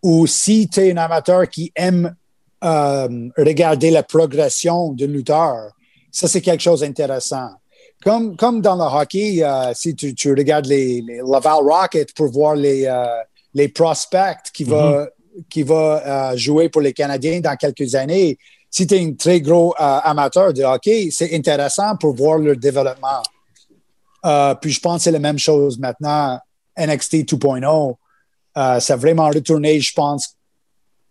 où 0.00 0.26
si 0.26 0.68
tu 0.68 0.80
es 0.80 0.92
un 0.92 0.98
amateur 0.98 1.48
qui 1.48 1.72
aime 1.74 2.14
euh, 2.62 3.28
regarder 3.36 3.90
la 3.90 4.02
progression 4.02 4.92
d'un 4.92 5.06
lutteur, 5.06 5.72
ça, 6.10 6.28
c'est 6.28 6.40
quelque 6.40 6.62
chose 6.62 6.80
d'intéressant. 6.80 7.50
Comme, 8.02 8.36
comme 8.36 8.60
dans 8.60 8.76
le 8.76 8.82
hockey, 8.82 9.42
euh, 9.42 9.72
si 9.74 9.94
tu, 9.94 10.14
tu 10.14 10.30
regardes 10.30 10.66
les, 10.66 11.02
Laval 11.26 11.64
Rocket 11.64 12.14
pour 12.14 12.30
voir 12.30 12.54
les, 12.54 12.86
euh, 12.86 13.04
les 13.54 13.68
prospects 13.68 14.50
qui 14.52 14.64
vont 14.64 15.06
qui 15.50 15.64
va 15.64 16.36
jouer 16.36 16.68
pour 16.68 16.80
les 16.80 16.92
Canadiens 16.92 17.40
dans 17.40 17.56
quelques 17.56 17.96
années, 17.96 18.38
si 18.70 18.86
tu 18.86 18.94
es 18.94 19.04
un 19.04 19.14
très 19.14 19.40
gros 19.40 19.74
amateur 19.76 20.52
de 20.52 20.62
hockey, 20.62 21.08
c'est 21.10 21.34
intéressant 21.34 21.96
pour 21.96 22.14
voir 22.14 22.38
leur 22.38 22.56
développement. 22.56 23.20
puis 24.60 24.70
je 24.70 24.78
pense 24.78 24.98
que 24.98 25.02
c'est 25.02 25.10
la 25.10 25.18
même 25.18 25.40
chose 25.40 25.76
maintenant 25.76 26.38
NXT 26.78 27.24
2.0, 27.24 27.96
euh, 28.56 28.80
ça 28.80 28.94
a 28.94 28.96
vraiment 28.96 29.28
retourné, 29.28 29.80
je 29.80 29.92
pense, 29.92 30.36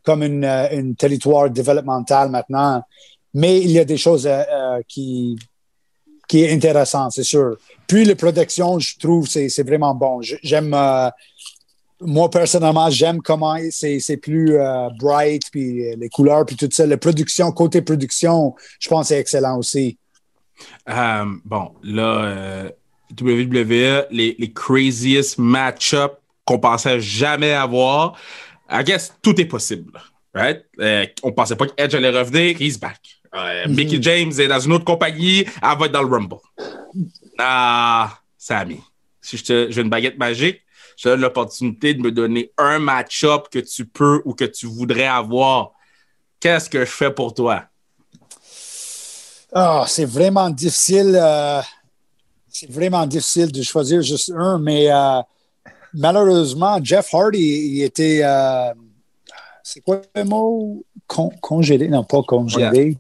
comme 0.04 0.24
une, 0.24 0.44
euh, 0.44 0.94
territoire 0.98 1.50
développemental 1.50 2.30
maintenant. 2.30 2.84
Mais 3.34 3.60
il 3.60 3.72
y 3.72 3.80
a 3.80 3.86
des 3.86 3.98
choses 3.98 4.28
euh, 4.28 4.82
qui, 4.88 5.38
qui 6.28 6.44
est 6.44 6.76
c'est 7.10 7.24
sûr. 7.24 7.58
Puis 7.88 8.06
les 8.06 8.16
productions, 8.16 8.80
je 8.80 8.98
trouve, 9.00 9.28
c'est, 9.28 9.64
vraiment 9.64 9.96
bon. 9.96 10.22
J'aime, 10.22 10.76
moi 12.00 12.30
personnellement, 12.30 12.90
j'aime 12.90 13.22
comment 13.22 13.58
c'est, 13.72 14.18
plus 14.18 14.58
bright, 15.00 15.44
puis 15.52 15.96
les 15.96 16.10
couleurs, 16.10 16.46
puis 16.46 16.56
tout 16.56 16.70
ça. 16.72 16.86
La 16.86 16.98
production, 16.98 17.52
côté 17.52 17.82
production, 17.82 18.56
je 18.80 18.90
pense 18.90 19.08
c'est 19.08 19.20
excellent 19.20 19.58
aussi. 19.58 19.98
bon, 20.88 21.72
là, 21.84 22.70
WWE, 23.20 24.08
les, 24.12 24.36
les 24.38 24.52
craziest 24.54 25.38
match-ups 25.40 26.16
qu'on 26.46 26.60
pensait 26.60 27.00
jamais 27.00 27.54
avoir. 27.54 28.18
I 28.74 28.84
guess 28.84 29.14
tout 29.22 29.40
est 29.40 29.46
possible. 29.46 29.92
Right? 30.34 30.66
Euh, 30.80 31.06
on 31.22 31.32
pensait 31.32 31.56
pas 31.56 31.68
qu'Edge 31.68 31.94
allait 31.94 32.10
revenir, 32.10 32.60
he's 32.60 32.80
back. 32.80 33.00
Euh, 33.36 33.68
mm 33.68 33.76
Mickey 33.76 34.02
James 34.02 34.32
est 34.40 34.48
dans 34.48 34.60
une 34.60 34.74
autre 34.74 34.86
compagnie, 34.86 35.46
elle 35.62 35.78
va 35.78 35.86
être 35.86 35.92
dans 35.92 36.02
le 36.02 36.10
Rumble. 36.10 36.38
Ah, 37.38 38.20
Sammy, 38.38 38.80
si 39.22 39.38
je 39.38 39.44
te 39.44 39.68
j'ai 39.70 39.82
une 39.82 39.90
baguette 39.90 40.18
magique, 40.18 40.62
je 40.98 41.04
te 41.04 41.10
donne 41.10 41.22
l'opportunité 41.22 41.94
de 41.94 42.02
me 42.02 42.12
donner 42.12 42.52
un 42.58 42.80
match-up 42.80 43.48
que 43.52 43.60
tu 43.60 43.86
peux 43.86 44.22
ou 44.26 44.34
que 44.34 44.46
tu 44.46 44.66
voudrais 44.66 45.08
avoir. 45.08 45.72
Qu'est-ce 46.40 46.70
que 46.70 46.80
je 46.80 46.92
fais 46.92 47.12
pour 47.12 47.34
toi? 47.34 47.66
Ah, 49.54 49.86
c'est 49.88 50.06
vraiment 50.06 50.50
difficile. 50.50 51.16
euh, 51.16 51.62
c'est 52.50 52.70
vraiment 52.70 53.06
difficile 53.08 53.52
de 53.52 53.62
choisir 53.64 54.02
juste 54.02 54.32
un, 54.36 54.60
mais 54.60 54.92
euh, 54.92 55.22
malheureusement, 55.94 56.80
Jeff 56.84 57.14
Hardy, 57.14 57.72
il 57.76 57.84
était. 57.84 58.22
euh, 58.24 58.74
c'est 59.64 59.82
quoi 59.82 60.02
le 60.16 60.24
mot? 60.26 60.84
Con- 61.08 61.32
congédé? 61.42 61.88
Non, 61.88 62.04
pas 62.04 62.22
congédé. 62.24 62.98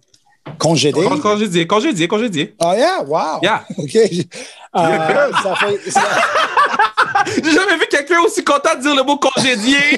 Congédé? 0.58 1.04
Con- 1.04 1.20
Congédié, 1.20 1.66
congédié, 1.68 2.08
congédié. 2.08 2.56
Ah, 2.60 2.76
yeah, 2.76 3.02
wow. 3.04 3.40
Yeah. 3.42 3.64
OK. 3.78 3.96
Euh, 3.96 5.32
ça 5.42 5.56
fait. 5.56 5.90
ça- 5.90 6.02
J'ai 7.26 7.52
jamais 7.52 7.78
vu 7.78 7.86
quelqu'un 7.90 8.20
aussi 8.22 8.44
content 8.44 8.76
de 8.76 8.82
dire 8.82 8.96
le 8.96 9.04
mot 9.04 9.18
congédié. 9.18 9.78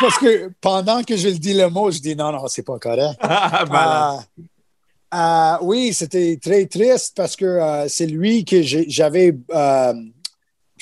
parce 0.00 0.18
que 0.18 0.50
pendant 0.60 1.02
que 1.02 1.16
je 1.16 1.28
le 1.28 1.34
dis 1.38 1.54
le 1.54 1.68
mot, 1.68 1.90
je 1.90 1.98
dis 1.98 2.16
non, 2.16 2.32
non, 2.32 2.46
c'est 2.48 2.62
pas 2.64 2.78
correct. 2.78 3.18
Malade. 3.22 4.20
Euh, 4.38 4.42
euh, 5.14 5.56
oui, 5.62 5.92
c'était 5.92 6.38
très 6.42 6.64
triste 6.66 7.12
parce 7.16 7.36
que 7.36 7.44
euh, 7.44 7.86
c'est 7.88 8.06
lui 8.06 8.44
que 8.44 8.62
j'avais 8.62 9.34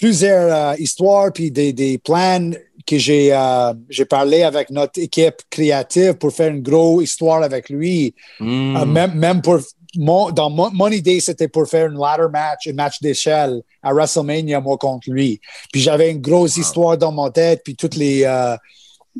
plusieurs 0.00 0.72
euh, 0.72 0.76
histoires 0.78 1.30
puis 1.32 1.50
des, 1.50 1.74
des 1.74 1.98
plans 1.98 2.52
que 2.86 2.96
j'ai 2.96 3.32
euh, 3.32 3.74
j'ai 3.90 4.06
parlé 4.06 4.42
avec 4.42 4.70
notre 4.70 4.98
équipe 4.98 5.42
créative 5.50 6.14
pour 6.14 6.32
faire 6.32 6.50
une 6.50 6.62
grosse 6.62 7.04
histoire 7.04 7.42
avec 7.42 7.68
lui. 7.68 8.14
Hmm. 8.40 8.76
Euh, 8.76 8.86
même, 8.86 9.14
même 9.14 9.42
pour 9.42 9.58
mon, 9.96 10.30
dans 10.30 10.48
mon, 10.48 10.70
mon 10.72 10.88
idée, 10.88 11.20
c'était 11.20 11.48
pour 11.48 11.68
faire 11.68 11.88
une 11.88 11.98
ladder 11.98 12.28
match, 12.32 12.66
un 12.66 12.72
match 12.72 13.00
d'échelle 13.02 13.60
à 13.82 13.92
WrestleMania, 13.92 14.60
moi 14.60 14.78
contre 14.78 15.10
lui. 15.10 15.38
Puis 15.70 15.82
j'avais 15.82 16.10
une 16.10 16.20
grosse 16.20 16.56
histoire 16.56 16.96
dans 16.96 17.12
mon 17.12 17.28
tête, 17.30 17.60
puis 17.62 17.76
toutes 17.76 17.96
les, 17.96 18.24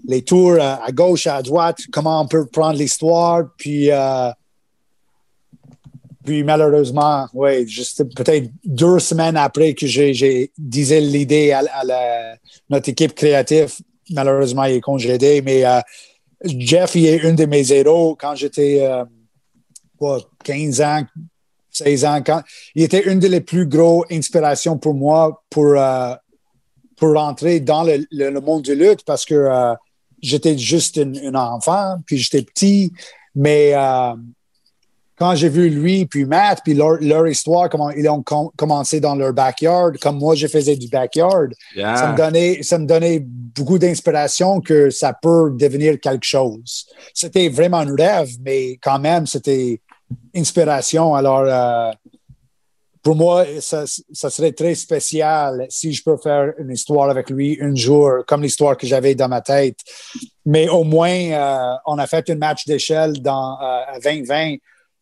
les 0.07 0.23
tours 0.23 0.61
à 0.61 0.91
gauche, 0.93 1.27
à 1.27 1.43
droite, 1.43 1.79
comment 1.93 2.23
on 2.23 2.27
peut 2.29 2.47
prendre 2.47 2.79
l'histoire. 2.79 3.43
Puis, 3.59 3.91
euh, 3.91 4.31
puis 6.31 6.45
malheureusement, 6.45 7.27
oui, 7.35 7.67
juste 7.67 8.05
peut-être 8.15 8.53
deux 8.65 9.01
semaines 9.01 9.37
après 9.37 9.75
que 9.75 9.85
j'ai, 9.85 10.53
disais 10.57 11.01
l'idée 11.01 11.51
à, 11.51 11.63
la- 11.83 12.37
notre 12.69 12.89
équipe 12.89 13.15
créative, 13.17 13.75
malheureusement, 14.11 14.63
il 14.63 14.77
est 14.77 14.81
congédé. 14.81 15.43
Mais 15.43 15.67
euh, 15.67 15.81
Jeff, 16.45 16.95
il 16.95 17.07
est 17.07 17.17
une 17.25 17.35
de 17.35 17.47
mes 17.47 17.73
héros 17.73 18.15
quand 18.15 18.37
j'étais. 18.37 18.79
euh, 18.81 19.05
quoi, 19.99 20.21
15 20.45 20.81
ans, 20.83 21.03
16 21.73 22.05
ans. 22.05 22.23
Quand, 22.25 22.43
il 22.77 22.85
était 22.85 23.11
une 23.11 23.19
des 23.19 23.41
plus 23.41 23.67
grosses 23.67 24.07
inspirations 24.13 24.79
pour 24.79 24.95
moi 24.95 25.43
pour, 25.51 25.75
euh, 25.77 26.15
pour 26.97 27.13
rentrer 27.15 27.59
dans 27.59 27.83
le, 27.83 28.07
le- 28.13 28.41
monde 28.41 28.63
de 28.63 28.73
lutte 28.75 29.03
parce 29.05 29.25
que 29.25 29.35
euh, 29.35 29.75
j'étais 30.23 30.57
juste 30.57 30.95
une 30.97 31.37
enfant, 31.37 31.97
puis 32.07 32.19
j'étais 32.19 32.43
petit. 32.43 32.93
Mais 33.35 33.73
quand 35.21 35.35
j'ai 35.35 35.51
vu 35.51 35.69
lui, 35.69 36.07
puis 36.07 36.25
Matt, 36.25 36.63
puis 36.65 36.73
leur, 36.73 36.97
leur 37.03 37.29
histoire, 37.29 37.69
comment 37.69 37.91
ils 37.91 38.09
ont 38.09 38.23
com- 38.23 38.49
commencé 38.57 39.01
dans 39.01 39.15
leur 39.15 39.35
backyard, 39.35 39.99
comme 40.01 40.19
moi, 40.19 40.35
je 40.35 40.47
faisais 40.47 40.77
du 40.77 40.89
backyard, 40.89 41.49
Yeah. 41.77 41.95
ça, 41.95 42.13
me 42.13 42.17
donnait, 42.17 42.63
ça 42.63 42.79
me 42.79 42.87
donnait 42.87 43.21
beaucoup 43.23 43.79
d'inspiration 43.79 44.61
que 44.63 44.89
ça 44.89 45.13
peut 45.13 45.51
devenir 45.55 46.01
quelque 46.01 46.25
chose. 46.25 46.87
C'était 47.13 47.49
vraiment 47.51 47.79
un 47.79 47.95
rêve, 47.95 48.31
mais 48.43 48.79
quand 48.83 48.99
même, 48.99 49.27
c'était 49.27 49.81
inspiration. 50.35 51.15
Alors, 51.15 51.45
euh, 51.45 51.91
pour 53.03 53.17
moi, 53.17 53.45
ça, 53.61 53.85
ça 53.87 54.31
serait 54.31 54.53
très 54.53 54.75
spécial 54.75 55.67
si 55.69 55.93
je 55.93 56.03
peux 56.03 56.17
faire 56.17 56.53
une 56.59 56.71
histoire 56.71 57.09
avec 57.11 57.31
lui 57.31 57.59
un 57.61 57.75
jour, 57.75 58.25
comme 58.27 58.43
l'histoire 58.43 58.77
que 58.77 58.87
j'avais 58.87 59.15
dans 59.15 59.29
ma 59.29 59.41
tête. 59.41 59.77
Mais 60.45 60.69
au 60.69 60.85
moins, 60.85 61.11
euh, 61.11 61.75
on 61.87 61.99
a 61.99 62.07
fait 62.07 62.29
un 62.31 62.35
match 62.37 62.67
d'échelle 62.67 63.21
dans 63.23 63.55
euh, 63.61 63.95
à 63.95 63.99
2020 64.03 64.57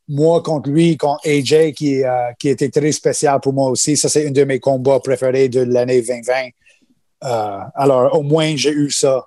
moi 0.08 0.42
contre 0.42 0.70
lui, 0.70 0.96
contre 0.96 1.26
AJ, 1.26 1.72
qui, 1.72 2.02
euh, 2.02 2.32
qui 2.38 2.48
était 2.48 2.70
très 2.70 2.92
spécial 2.92 3.40
pour 3.40 3.52
moi 3.52 3.70
aussi. 3.70 3.96
Ça, 3.96 4.08
c'est 4.08 4.26
un 4.26 4.30
de 4.30 4.44
mes 4.44 4.58
combats 4.58 5.00
préférés 5.00 5.48
de 5.48 5.60
l'année 5.60 6.00
2020. 6.00 6.32
Euh, 7.24 7.58
alors, 7.74 8.18
au 8.18 8.22
moins, 8.22 8.54
j'ai 8.56 8.72
eu 8.72 8.90
ça. 8.90 9.26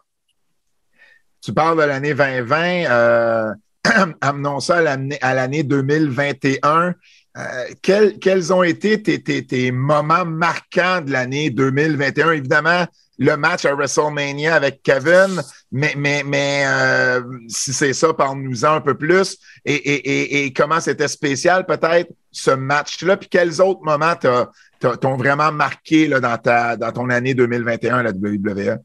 Tu 1.41 1.54
parles 1.54 1.78
de 1.78 1.84
l'année 1.84 2.13
2020. 2.13 2.86
Euh, 2.89 3.54
amenons 4.22 4.60
ça 4.60 4.78
à 4.78 4.82
l'année, 4.82 5.17
à 5.22 5.34
l'année 5.34 5.63
2021. 5.63 6.94
Euh, 7.38 7.41
quels, 7.82 8.54
ont 8.54 8.63
été 8.63 9.02
tes 9.02 9.72
moments 9.72 10.26
marquants 10.26 11.02
de 11.02 11.12
l'année 11.12 11.50
2021? 11.50 12.32
Évidemment, 12.32 12.86
le 13.22 13.38
match 13.38 13.66
à 13.66 13.76
WrestleMania 13.76 14.56
avec 14.56 14.82
Kevin, 14.82 15.44
mais, 15.72 15.94
mais, 15.96 16.24
mais 16.26 16.64
euh, 16.66 17.22
si 17.48 17.72
c'est 17.72 17.94
ça, 17.94 18.12
parle-nous-en 18.16 18.74
un 18.74 18.82
peu 18.82 18.96
plus. 18.96 19.38
Et, 19.64 19.76
et, 19.76 20.46
et, 20.46 20.54
comment 20.54 20.80
c'était 20.80 21.08
spécial, 21.08 21.68
peut-être, 21.68 22.12
ce 22.32 22.50
match-là? 22.50 23.18
Puis 23.18 23.30
quels 23.30 23.62
autres 23.62 23.82
moments 23.84 24.16
t'ont 24.16 25.18
vraiment 25.18 25.52
marqué 25.52 26.08
là, 26.08 26.20
dans, 26.20 26.36
ta, 26.40 26.76
dans 26.76 26.92
ton 26.92 27.12
année 27.12 27.36
2021 27.36 28.00
à 28.00 28.04
la 28.04 28.10
WWE? 28.10 28.80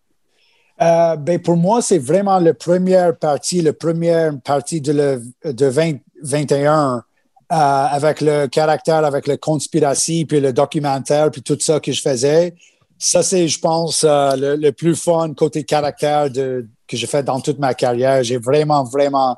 Euh, 0.82 1.16
ben 1.16 1.40
pour 1.40 1.56
moi, 1.56 1.80
c'est 1.80 1.96
vraiment 1.96 2.38
la 2.38 2.52
première 2.52 3.16
partie, 3.16 3.62
la 3.62 3.72
première 3.72 4.38
partie 4.44 4.82
de, 4.82 4.92
le, 4.92 5.22
de 5.50 5.70
2021 5.70 6.96
euh, 6.96 7.56
avec 7.56 8.20
le 8.20 8.48
caractère, 8.48 9.02
avec 9.02 9.26
le 9.28 9.38
conspiracy, 9.38 10.26
puis 10.26 10.40
le 10.40 10.52
documentaire, 10.52 11.30
puis 11.30 11.40
tout 11.40 11.56
ça 11.58 11.80
que 11.80 11.90
je 11.90 12.02
faisais. 12.02 12.54
Ça, 12.98 13.22
c'est, 13.22 13.48
je 13.48 13.58
pense, 13.58 14.04
euh, 14.04 14.36
le, 14.36 14.56
le 14.56 14.72
plus 14.72 14.96
fun 14.96 15.34
côté 15.34 15.64
caractère 15.64 16.30
de, 16.30 16.66
que 16.88 16.96
j'ai 16.96 17.06
fait 17.06 17.22
dans 17.22 17.40
toute 17.40 17.58
ma 17.58 17.74
carrière. 17.74 18.22
J'ai 18.22 18.38
vraiment, 18.38 18.84
vraiment, 18.84 19.36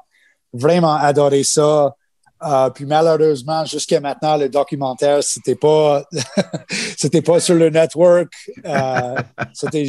vraiment 0.53 0.95
adoré 0.95 1.43
ça. 1.45 1.95
Euh, 2.41 2.71
puis 2.71 2.85
malheureusement, 2.85 3.65
jusqu'à 3.65 4.01
maintenant, 4.01 4.37
le 4.37 4.49
documentaire, 4.49 5.23
c'était 5.23 5.57
pas, 5.57 6.05
c'était 6.97 7.23
pas 7.23 7.41
sur 7.41 7.57
le 7.57 7.69
network. 7.69 8.33
Euh, 8.65 9.17
c'était 9.53 9.87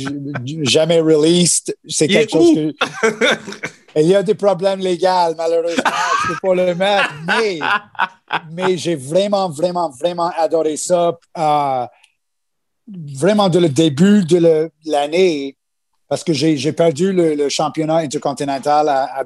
jamais 0.63 0.99
released. 0.99 1.75
C'est 1.88 2.08
quelque 2.08 2.32
chose 2.32 2.49
où? 2.49 2.55
que. 2.55 2.73
Il 3.95 4.08
y 4.08 4.15
a 4.15 4.21
des 4.21 4.36
problèmes 4.36 4.79
légaux, 4.79 5.34
malheureusement. 5.36 5.84
Je 6.23 6.27
peux 6.34 6.39
pas 6.47 6.55
le 6.55 6.75
mettre, 6.75 7.12
mais, 7.25 7.60
mais 8.51 8.77
j'ai 8.77 8.95
vraiment, 8.95 9.49
vraiment, 9.49 9.89
vraiment 9.89 10.32
adoré 10.38 10.77
ça. 10.77 11.17
Euh, 11.38 11.86
vraiment 13.15 13.49
de 13.49 13.60
le 13.60 13.69
début 13.69 14.25
de 14.25 14.69
l'année, 14.86 15.56
parce 16.08 16.23
que 16.23 16.34
j'ai 16.34 16.73
perdu 16.73 17.13
le, 17.13 17.36
le 17.36 17.49
championnat 17.49 17.97
intercontinental 17.97 18.89
à, 18.89 19.04
à 19.06 19.23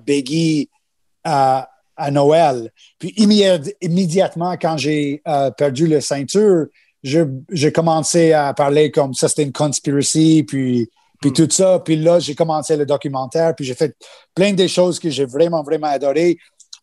à, 1.24 1.70
à 1.96 2.12
Noël. 2.12 2.72
Puis 3.00 3.14
immédiat- 3.18 3.72
immédiatement, 3.82 4.54
quand 4.58 4.78
j'ai 4.78 5.22
euh, 5.28 5.52
perdu 5.52 5.88
le 5.88 6.02
ceinture, 6.02 6.66
j'ai 7.04 7.72
commencé 7.72 8.34
à 8.34 8.54
parler 8.54 8.92
comme 8.92 9.14
ça, 9.14 9.28
c'était 9.28 9.44
une 9.44 9.52
conspiracy, 9.52 10.44
puis, 10.44 10.90
puis 11.22 11.32
tout 11.34 11.50
ça. 11.50 11.80
Puis 11.80 11.96
là, 11.98 12.20
j'ai 12.20 12.36
commencé 12.36 12.76
le 12.78 12.86
documentaire, 12.86 13.54
puis 13.56 13.66
j'ai 13.66 13.76
fait 13.76 13.96
plein 14.34 14.54
de 14.54 14.68
choses 14.68 15.00
que 15.00 15.10
j'ai 15.10 15.26
vraiment, 15.26 15.64
vraiment 15.64 15.88
adoré. 15.88 16.38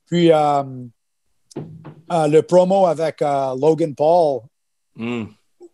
Puis 0.07 0.31
euh, 0.33 0.62
euh, 2.12 2.27
le 2.29 2.43
promo 2.43 2.87
avec 2.87 3.21
Logan 3.21 3.95
Paul, 3.95 4.40
Hmm. 4.97 5.27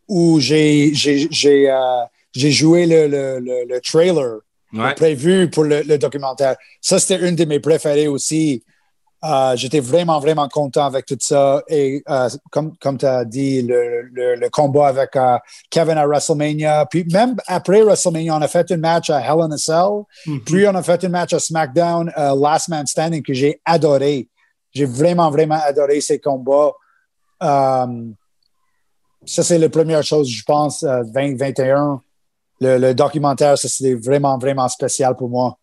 Où 0.09 0.41
j'ai 0.41 0.93
j'ai- 0.95 1.29
j'ai, 1.31 1.71
euh, 1.71 2.03
j'ai 2.33 2.51
joué 2.51 2.87
le, 2.87 3.07
le, 3.09 3.41
le, 3.41 3.65
le 3.69 3.81
trailer 3.81 4.39
Ouais. 4.73 4.95
prévu 4.95 5.49
pour 5.49 5.65
le, 5.65 5.97
documentaire. 5.97 6.57
Ça, 6.83 6.99
c'était 6.99 7.27
une 7.27 7.37
de 7.37 7.45
mes 7.45 7.61
préférées 7.61 8.09
aussi. 8.09 8.63
Euh, 9.25 9.57
J'étais 9.57 9.81
vraiment, 9.81 10.19
vraiment 10.19 10.49
content 10.49 10.85
avec 10.85 11.07
tout 11.07 11.17
ça. 11.21 11.63
Et 11.69 12.03
euh, 12.09 12.29
comme, 12.51 12.77
comme 12.79 12.99
tu 12.99 13.07
as 13.07 13.25
dit, 13.25 13.63
le, 13.63 14.03
le, 14.13 14.35
le 14.35 14.51
combat 14.51 14.89
avec 14.89 15.15
euh, 15.17 15.39
Kevin 15.71 15.97
à 15.97 16.07
WrestleMania. 16.07 16.85
Puis 16.91 17.07
même 17.11 17.37
après 17.47 17.81
WrestleMania, 17.83 18.37
on 18.37 18.43
a 18.43 18.49
fait 18.49 18.71
un 18.73 18.77
match 18.77 19.09
à 19.09 19.21
Hell 19.21 19.41
in 19.41 19.53
a 19.53 19.57
Cell. 19.57 20.03
Mhm. 20.27 20.41
Puis 20.45 20.67
on 20.67 20.75
a 20.75 20.83
fait 20.83 21.03
un 21.05 21.09
match 21.11 21.33
à 21.33 21.39
SmackDown, 21.39 22.13
Last 22.17 22.69
Man 22.69 22.87
Standing, 22.87 23.23
que 23.23 23.33
j'ai 23.33 23.61
adoré. 23.65 24.29
J'ai 24.75 24.85
vraiment, 24.85 25.31
vraiment 25.31 25.61
adoré 25.65 26.01
ces 26.03 26.19
combats. 26.19 26.73
Ça, 29.27 29.43
c'est 29.43 29.59
la 29.59 29.69
première 29.69 30.03
chose, 30.03 30.29
je 30.29 30.43
pense, 30.45 30.83
euh, 30.83 31.03
2021. 31.15 32.01
Le, 32.61 32.79
le 32.79 32.95
documentaire, 32.95 33.59
ça, 33.59 33.69
c'était 33.69 33.95
vraiment, 33.95 34.39
vraiment 34.39 34.69
spécial 34.69 35.15
pour 35.17 35.29
moi. 35.29 35.59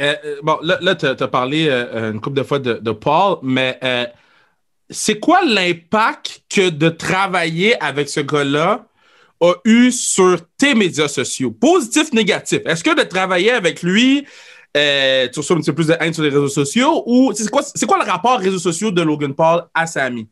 Euh, 0.00 0.14
euh, 0.24 0.36
bon, 0.42 0.56
là, 0.62 0.78
là 0.80 0.94
tu 0.94 1.06
as 1.06 1.28
parlé 1.28 1.68
euh, 1.68 2.12
une 2.12 2.20
couple 2.20 2.36
de 2.36 2.42
fois 2.42 2.58
de, 2.58 2.92
Paul, 2.92 3.38
mais 3.42 3.78
euh, 3.84 4.06
c'est 4.88 5.18
quoi 5.20 5.44
l'impact 5.44 6.42
que 6.48 6.70
de 6.70 6.88
travailler 6.88 7.80
avec 7.82 8.08
ce 8.08 8.20
gars-là 8.20 8.86
a 9.42 9.54
eu 9.64 9.90
sur 9.90 10.38
tes 10.56 10.74
médias 10.74 11.08
sociaux? 11.08 11.50
Positif, 11.50 12.12
négatif. 12.12 12.60
Est-ce 12.64 12.82
que 12.82 12.94
de 12.94 13.02
travailler 13.02 13.50
avec 13.50 13.82
lui, 13.82 14.26
euh, 14.76 15.28
tu 15.32 15.40
reçois 15.40 15.56
un 15.56 15.60
petit 15.60 15.70
peu 15.70 15.76
plus 15.76 15.88
de 15.88 15.96
haine 16.00 16.14
sur 16.14 16.22
les 16.22 16.30
réseaux 16.30 16.48
sociaux 16.48 17.02
ou 17.06 17.32
c'est 17.34 17.50
quoi, 17.50 17.62
c'est 17.62 17.86
le 17.86 18.10
rapport 18.10 18.38
réseaux 18.38 18.58
sociaux 18.58 18.90
de 18.90 19.02
Logan 19.02 19.34
Paul 19.34 19.64
à 19.74 19.86
Sami? 19.86 20.28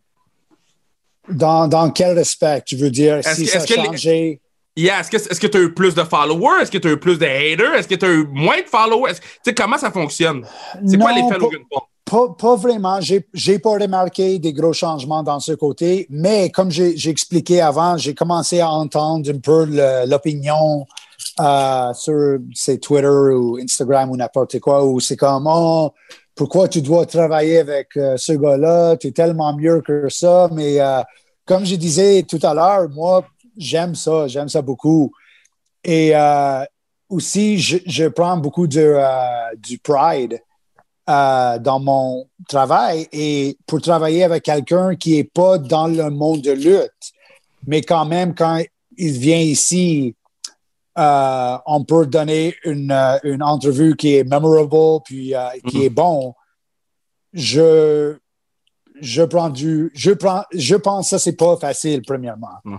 Dans, 1.31 1.69
dans 1.69 1.91
quel 1.91 2.17
respect, 2.17 2.63
tu 2.67 2.77
veux 2.77 2.91
dire, 2.91 3.17
Est-ce 3.19 3.35
si 3.35 3.45
que- 3.45 3.51
ça 3.51 3.59
a 3.59 3.63
est-ce 3.65 3.75
que 3.75 3.81
les- 3.81 3.87
changé? 3.87 4.41
Yeah, 4.77 5.01
est-ce 5.01 5.41
que 5.41 5.47
tu 5.49 5.57
as 5.57 5.61
eu 5.61 5.75
plus 5.75 5.93
de 5.95 6.05
followers? 6.05 6.63
Est-ce 6.63 6.71
que 6.71 6.79
tu 6.79 6.87
as 6.87 6.93
eu 6.93 6.97
plus 7.01 7.19
de 7.19 7.25
haters? 7.27 7.75
Est-ce 7.75 7.89
que 7.89 7.97
tu 7.97 8.07
as 8.07 8.11
eu 8.11 8.27
moins 8.31 8.61
de 8.61 8.67
followers? 8.69 9.11
Est-ce- 9.11 9.21
Tu 9.21 9.27
sais, 9.47 9.55
comment 9.55 9.77
ça 9.77 9.91
fonctionne? 9.91 10.47
C'est 10.87 10.99
quoi 10.99 11.13
l'effet 11.13 11.37
Logan 11.39 11.61
Paul? 11.69 11.81
pas, 12.05 12.35
pas 12.39 12.57
vraiment. 12.57 13.01
J'ai, 13.01 13.59
pas 13.59 13.71
remarqué 13.73 14.39
des 14.39 14.53
gros 14.53 14.73
changements 14.73 15.23
dans 15.25 15.41
ce 15.41 15.53
côté, 15.53 16.07
mais 16.11 16.49
comme 16.51 16.71
j'ai, 16.71 16.95
expliqué 17.11 17.61
avant, 17.61 17.97
j'ai 17.99 18.15
commencé 18.15 18.61
à 18.61 18.71
entendre 18.71 19.29
un 19.31 19.39
peu 19.41 19.67
l'opinion 20.07 20.87
euh, 21.41 21.93
sur 21.95 22.39
Twitter 22.81 23.07
ou 23.09 23.59
Instagram 23.63 24.11
ou 24.11 24.17
n'importe 24.17 24.59
quoi, 24.61 24.85
où 24.87 25.01
c'est 25.01 25.17
comme 25.17 25.47
oh, 25.51 25.93
pourquoi 26.39 26.69
tu 26.69 26.81
dois 26.81 27.05
travailler 27.05 27.59
avec 27.59 27.97
euh, 27.97 28.17
ce 28.17 28.33
gars-là, 28.33 28.97
tu 28.97 29.09
es 29.09 29.11
tellement 29.11 29.53
mieux 29.57 29.81
que 29.81 30.09
ça. 30.09 30.49
Mais 30.53 30.81
euh, 30.81 31.03
comme 31.45 31.67
je 31.67 31.75
disais 31.75 32.23
tout 32.23 32.39
à 32.45 32.55
l'heure, 32.55 32.89
moi, 32.91 33.27
j'aime 33.57 33.97
ça, 33.97 34.29
j'aime 34.29 34.49
ça 34.49 34.63
beaucoup. 34.63 35.11
Et 35.83 36.15
euh, 36.15 36.65
aussi, 37.09 37.59
je, 37.59 38.07
prends 38.07 38.37
beaucoup 38.37 38.69
de, 38.69 38.97
du 39.57 39.79
pride 39.79 40.41
dans 41.09 41.81
mon 41.81 42.27
travail 42.49 43.09
et 43.13 43.57
pour 43.67 43.81
travailler 43.81 44.23
avec 44.23 44.45
quelqu'un 44.45 44.95
qui 44.95 45.17
n'est 45.17 45.25
pas 45.25 45.59
dans 45.59 45.89
le 45.89 46.11
monde 46.11 46.43
de 46.43 46.53
lutte, 46.53 47.13
mais 47.67 47.81
quand 47.81 48.05
même, 48.05 48.35
quand 48.35 48.63
il 48.97 49.13
vient 49.13 49.41
ici, 49.41 50.15
euh, 50.99 51.57
on 51.67 51.85
peut 51.85 52.07
donner 52.07 52.57
une, 52.65 52.91
euh, 52.91 53.19
une 53.23 53.43
entrevue 53.43 53.95
qui 53.97 54.17
est 54.17 54.25
memorable 54.25 55.03
puis 55.05 55.35
euh, 55.35 55.47
qui 55.69 55.85
est 55.85 55.91
bon. 55.91 56.35
Je, 57.33 58.17
je 59.01 59.23
prends 59.23 59.51
du, 59.51 59.91
je 59.95 60.11
prends, 60.13 60.45
je 60.53 60.75
pense 60.77 61.07
que 61.07 61.11
ça 61.11 61.19
c'est 61.19 61.37
pas 61.37 61.57
facile 61.57 62.03
premièrement. 62.07 62.49
Non. 62.65 62.79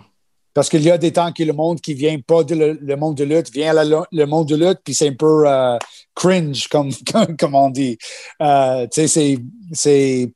Parce 0.54 0.68
qu'il 0.68 0.82
y 0.82 0.92
a 0.92 0.98
des 0.98 1.14
temps 1.14 1.32
que 1.32 1.44
le 1.44 1.54
monde 1.54 1.80
qui 1.80 1.94
vient 1.94 2.20
pas 2.20 2.44
de 2.44 2.56
le, 2.56 2.74
le 2.82 2.96
monde 2.98 3.16
de 3.16 3.24
lutte 3.24 3.52
vient 3.54 3.72
la- 3.72 4.06
le 4.12 4.26
monde 4.26 4.48
de 4.50 4.56
lutte, 4.56 4.80
puis 4.84 4.94
c'est 4.96 5.08
un 5.10 5.14
peu 5.16 5.48
euh, 5.48 5.78
cringe, 6.16 6.68
comme, 6.68 6.90
comme, 7.40 7.56
on 7.56 7.70
dit. 7.70 7.98
Tu 8.00 9.08
sais, 9.08 9.38
c'est. 9.72 10.34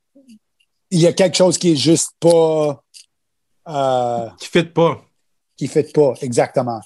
Il 0.92 1.00
y 1.00 1.08
a 1.08 1.14
quelque 1.14 1.36
chose 1.36 1.58
qui 1.58 1.72
est 1.72 1.76
juste 1.76 2.12
pas. 2.20 2.82
Qui 4.40 4.48
fit 4.48 4.64
pas. 4.64 5.02
qui 5.58 5.66
ne 5.66 5.70
fait 5.70 5.92
pas, 5.92 6.14
exactement. 6.22 6.80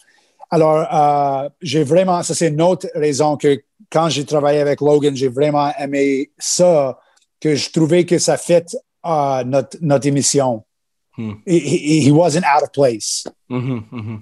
Alors, 0.50 0.88
euh, 0.94 1.50
j'ai 1.62 1.84
vraiment, 1.84 2.24
ça 2.24 2.34
c'est 2.34 2.48
une 2.48 2.62
autre 2.62 2.88
raison 2.96 3.38
que 3.38 3.60
quand 3.92 4.10
j'ai 4.10 4.26
travaillé 4.26 4.60
avec 4.60 4.82
Logan, 4.82 5.16
j'ai 5.16 5.28
vraiment 5.28 5.72
aimé 5.78 6.32
ça, 6.38 7.00
que 7.40 7.56
je 7.56 7.70
trouvais 7.72 8.06
que 8.06 8.18
ça 8.18 8.38
fait 8.38 8.76
euh, 9.06 9.44
notre, 9.44 9.78
notre 9.82 10.08
émission. 10.08 10.64
Hmm. 11.18 11.34
He, 11.46 12.12
wasn't 12.12 12.44
out 12.44 12.64
of 12.64 12.72
place. 12.72 13.28
Mhm, 13.50 13.84
mhm. 13.92 14.22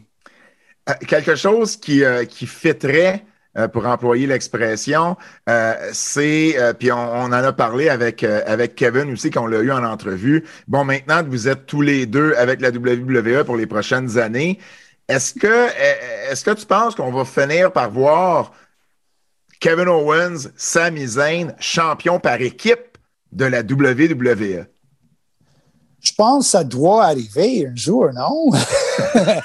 Euh, 0.90 0.94
quelque 1.08 1.36
chose 1.36 1.76
qui, 1.76 2.04
euh, 2.04 2.26
qui 2.26 2.48
fitterait, 2.48 3.26
euh, 3.58 3.70
pour 3.70 3.86
employer 3.86 4.28
l'expression, 4.28 5.16
euh, 5.50 5.74
c'est, 5.94 6.60
euh, 6.60 6.74
puis 6.74 6.92
on, 6.92 6.98
on 6.98 7.28
en 7.28 7.32
a 7.32 7.54
parlé 7.54 7.88
avec, 7.88 8.22
euh, 8.24 8.42
avec 8.46 8.76
Kevin 8.76 9.12
aussi, 9.14 9.30
qu'on 9.30 9.48
l'a 9.48 9.60
eu 9.60 9.72
en 9.72 9.84
entrevue. 9.84 10.44
Bon, 10.68 10.84
maintenant 10.84 11.24
que 11.24 11.30
vous 11.30 11.48
êtes 11.48 11.66
tous 11.66 11.82
les 11.82 12.06
deux 12.06 12.34
avec 12.34 12.60
la 12.60 12.70
WWE 12.70 13.46
pour 13.46 13.56
les 13.56 13.66
prochaines 13.66 14.18
années, 14.18 14.60
est-ce 15.08 15.34
que, 15.34 15.70
est-ce 16.32 16.44
que 16.44 16.52
tu 16.52 16.66
penses 16.66 16.96
qu'on 16.96 17.12
va 17.12 17.26
finir 17.26 17.72
par 17.72 17.92
voir 17.92 18.52
Kevin 19.60 19.88
Owens, 19.88 20.50
Sami 20.58 21.06
Zayn, 21.08 21.56
champion 21.60 22.20
par 22.20 22.42
équipe 22.42 22.98
de 23.32 23.46
la 23.46 23.60
WWE? 23.62 24.66
Je 26.02 26.14
pense 26.16 26.46
que 26.46 26.52
ça 26.52 26.64
doit 26.64 27.06
arriver 27.06 27.68
un 27.68 27.76
jour, 27.76 28.10
non? 28.14 28.52
euh, 29.26 29.42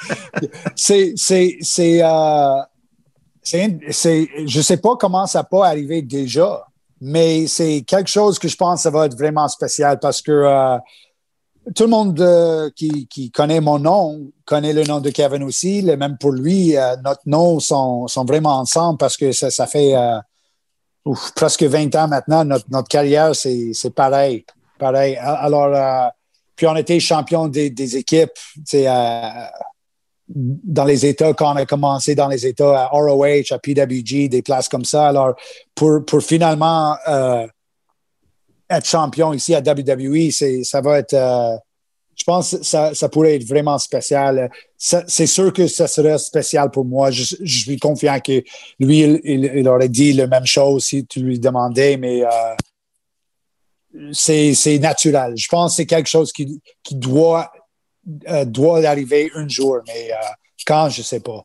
c'est, 0.75 1.15
je 4.47 4.61
sais 4.61 4.77
pas 4.77 4.97
comment 4.97 5.27
ça 5.27 5.43
peut 5.43 5.63
arriver 5.63 6.03
déjà, 6.03 6.67
mais 7.01 7.47
c'est 7.47 7.83
quelque 7.87 8.11
chose 8.11 8.39
que 8.39 8.47
je 8.47 8.57
pense 8.57 8.81
que 8.81 8.83
ça 8.83 8.91
va 8.91 9.07
être 9.07 9.17
vraiment 9.17 9.49
spécial 9.49 9.99
parce 9.99 10.21
que 10.21 10.33
euh, 10.33 10.77
tout 11.75 11.85
le 11.85 11.91
monde 11.91 12.21
euh, 12.21 12.71
qui, 12.75 13.31
connaît 13.31 13.61
mon 13.61 13.79
nom 13.79 14.33
connaît 14.45 14.73
le 14.73 14.85
nom 14.85 15.01
de 15.01 15.11
Kevin 15.11 15.43
aussi. 15.43 15.83
Même 15.83 16.17
pour 16.19 16.33
lui, 16.33 16.77
euh, 16.77 16.97
notre 17.05 17.23
nom 17.27 17.61
sont, 17.61 18.07
vraiment 18.27 18.59
ensemble 18.59 18.99
parce 18.99 19.17
que 19.17 19.33
ça, 19.33 19.51
ça 19.51 19.67
fait 19.67 19.95
euh, 19.95 20.19
presque 21.37 21.63
20 21.63 21.95
ans 21.97 22.09
maintenant. 22.09 22.45
Notre, 22.45 22.89
carrière, 22.89 23.35
c'est, 23.35 23.95
pareil. 23.95 24.45
Pareil. 24.79 25.17
Alors, 25.17 26.11
puis 26.57 26.67
on 26.67 26.77
était 26.77 26.99
champion 26.99 27.49
des, 27.49 27.97
équipes, 27.97 28.31
dans 30.29 30.85
les 30.85 31.07
États, 31.07 31.35
quand 31.35 31.53
on 31.53 31.57
a 31.57 31.67
commencé 31.67 32.15
dans 32.15 32.29
les 32.29 32.47
États, 32.47 32.85
à 32.85 32.87
ROH, 32.89 33.53
à 33.53 33.59
PWG, 33.59 34.29
des 34.29 34.43
places 34.43 34.69
comme 34.69 34.85
ça. 34.85 35.09
Alors, 35.09 35.35
pour, 35.75 36.03
finalement 36.23 36.97
être 38.71 38.87
champion 38.87 39.33
ici 39.33 39.55
à 39.55 39.61
WWE, 39.61 40.31
ça 40.63 40.81
va 40.81 40.99
être, 41.01 41.15
euh, 41.15 41.57
je 42.17 42.25
pense 42.25 42.57
que 42.57 42.63
ça, 42.63 42.95
ça 42.95 43.09
pourrait 43.09 43.37
être 43.37 43.47
vraiment 43.47 43.79
spécial. 43.79 44.51
C'est 44.77 45.27
sûr 45.27 45.53
que 45.53 45.67
ça 45.67 45.89
serait 45.89 46.19
spécial 46.19 46.71
pour 46.71 46.85
moi. 46.85 47.11
Je, 47.11 47.23
suis 47.45 47.79
confiant 47.79 48.21
que 48.21 48.43
lui, 48.79 49.01
il, 49.01 49.51
il- 49.55 49.69
aurait 49.69 49.89
dit 49.89 50.13
la 50.13 50.27
même 50.27 50.47
chose 50.47 50.85
si 50.85 51.05
tu 51.07 51.21
lui 51.21 51.39
demandais, 51.39 51.97
mais 51.97 52.23
euh, 52.25 54.11
c'est, 54.13 54.79
naturel. 54.79 55.35
Je 55.37 55.49
pense 55.49 55.73
que 55.73 55.77
c'est 55.77 55.87
quelque 55.87 56.09
chose 56.09 56.33
qui, 56.33 56.61
qui 56.83 56.95
doit, 56.95 57.51
euh, 58.29 58.45
doit 58.45 58.87
arriver 58.87 59.31
un 59.35 59.49
jour, 59.49 59.79
mais 59.87 60.11
quand, 60.67 60.89
je 60.91 61.03
sais 61.03 61.21
pas. 61.21 61.45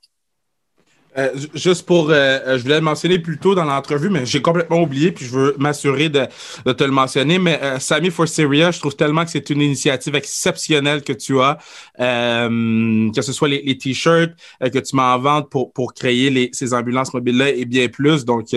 Euh, 1.18 1.30
ju- 1.36 1.48
juste 1.54 1.86
pour, 1.86 2.10
euh, 2.10 2.14
euh, 2.14 2.58
je 2.58 2.64
voulais 2.64 2.76
le 2.76 2.82
mentionner 2.82 3.20
plus 3.20 3.38
tôt 3.38 3.56
dans 3.56 3.64
l'entrevue, 3.64 4.10
mais 4.10 4.26
j'ai 4.26 4.42
complètement 4.42 4.82
oublié, 4.82 5.12
puis 5.14 5.26
je 5.26 5.32
veux 5.32 5.56
m'assurer 5.58 6.10
de, 6.10 6.26
de 6.66 6.74
te 6.74 6.84
le 6.84 6.92
mentionner. 6.92 7.40
Mais 7.40 7.58
euh, 7.64 8.12
for 8.12 8.28
Syria, 8.28 8.72
je 8.72 8.80
trouve 8.80 8.96
tellement 8.98 9.24
que 9.24 9.32
c'est 9.32 9.50
une 9.50 9.62
initiative 9.62 10.16
exceptionnelle 10.16 11.04
que 11.04 11.14
tu 11.14 11.40
as, 11.40 11.58
que 11.98 13.22
ce 13.22 13.32
soit 13.32 13.48
les, 13.48 13.78
t-shirts 13.78 14.34
que 14.62 14.80
tu 14.80 14.96
m'en 14.96 15.18
ventes 15.18 15.50
pour, 15.50 15.72
pour 15.72 15.94
créer 15.94 16.30
les, 16.30 16.50
ces 16.52 16.74
ambulances 16.74 17.14
mobiles-là 17.14 17.50
et 17.50 17.66
bien 17.66 17.88
plus. 17.88 18.26
Donc, 18.26 18.48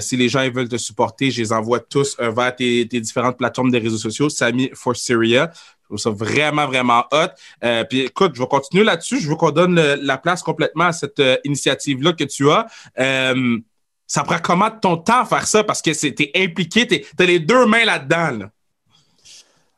si 0.00 0.16
les 0.16 0.28
gens 0.28 0.48
veulent 0.50 0.68
te 0.68 0.76
supporter, 0.76 1.30
je 1.30 1.40
les 1.42 1.52
envoie 1.52 1.80
tous 1.80 2.16
vers 2.18 2.54
tes, 2.54 2.86
tes 2.86 3.00
différentes 3.00 3.38
plateformes 3.38 3.70
des 3.70 3.78
réseaux 3.78 3.98
sociaux, 3.98 4.28
Sammy 4.28 4.70
for 4.74 4.94
Syria. 4.96 5.50
Trouve 5.92 6.00
ça 6.00 6.08
vraiment, 6.10 6.66
vraiment 6.66 7.04
hot. 7.12 7.28
Euh, 7.62 7.84
puis 7.84 8.00
écoute, 8.00 8.32
je 8.34 8.40
vais 8.40 8.48
continuer 8.48 8.82
là-dessus. 8.82 9.20
Je 9.20 9.28
veux 9.28 9.36
qu'on 9.36 9.50
donne 9.50 9.74
le- 9.74 9.96
la 10.00 10.16
place 10.16 10.42
complètement 10.42 10.84
à 10.84 10.92
cette 10.92 11.20
euh, 11.20 11.36
initiative-là 11.44 12.14
que 12.14 12.24
tu 12.24 12.50
as. 12.50 12.66
Euh, 12.98 13.58
ça 14.06 14.22
prend 14.24 14.38
comment 14.42 14.70
de 14.70 14.80
ton 14.80 14.96
temps 14.96 15.20
à 15.20 15.24
faire 15.26 15.46
ça? 15.46 15.62
Parce 15.64 15.82
que 15.82 15.90
t'es 15.90 16.30
impliqué, 16.34 16.86
t'as 17.14 17.26
les 17.26 17.40
deux 17.40 17.66
mains 17.66 17.84
là-dedans. 17.84 18.38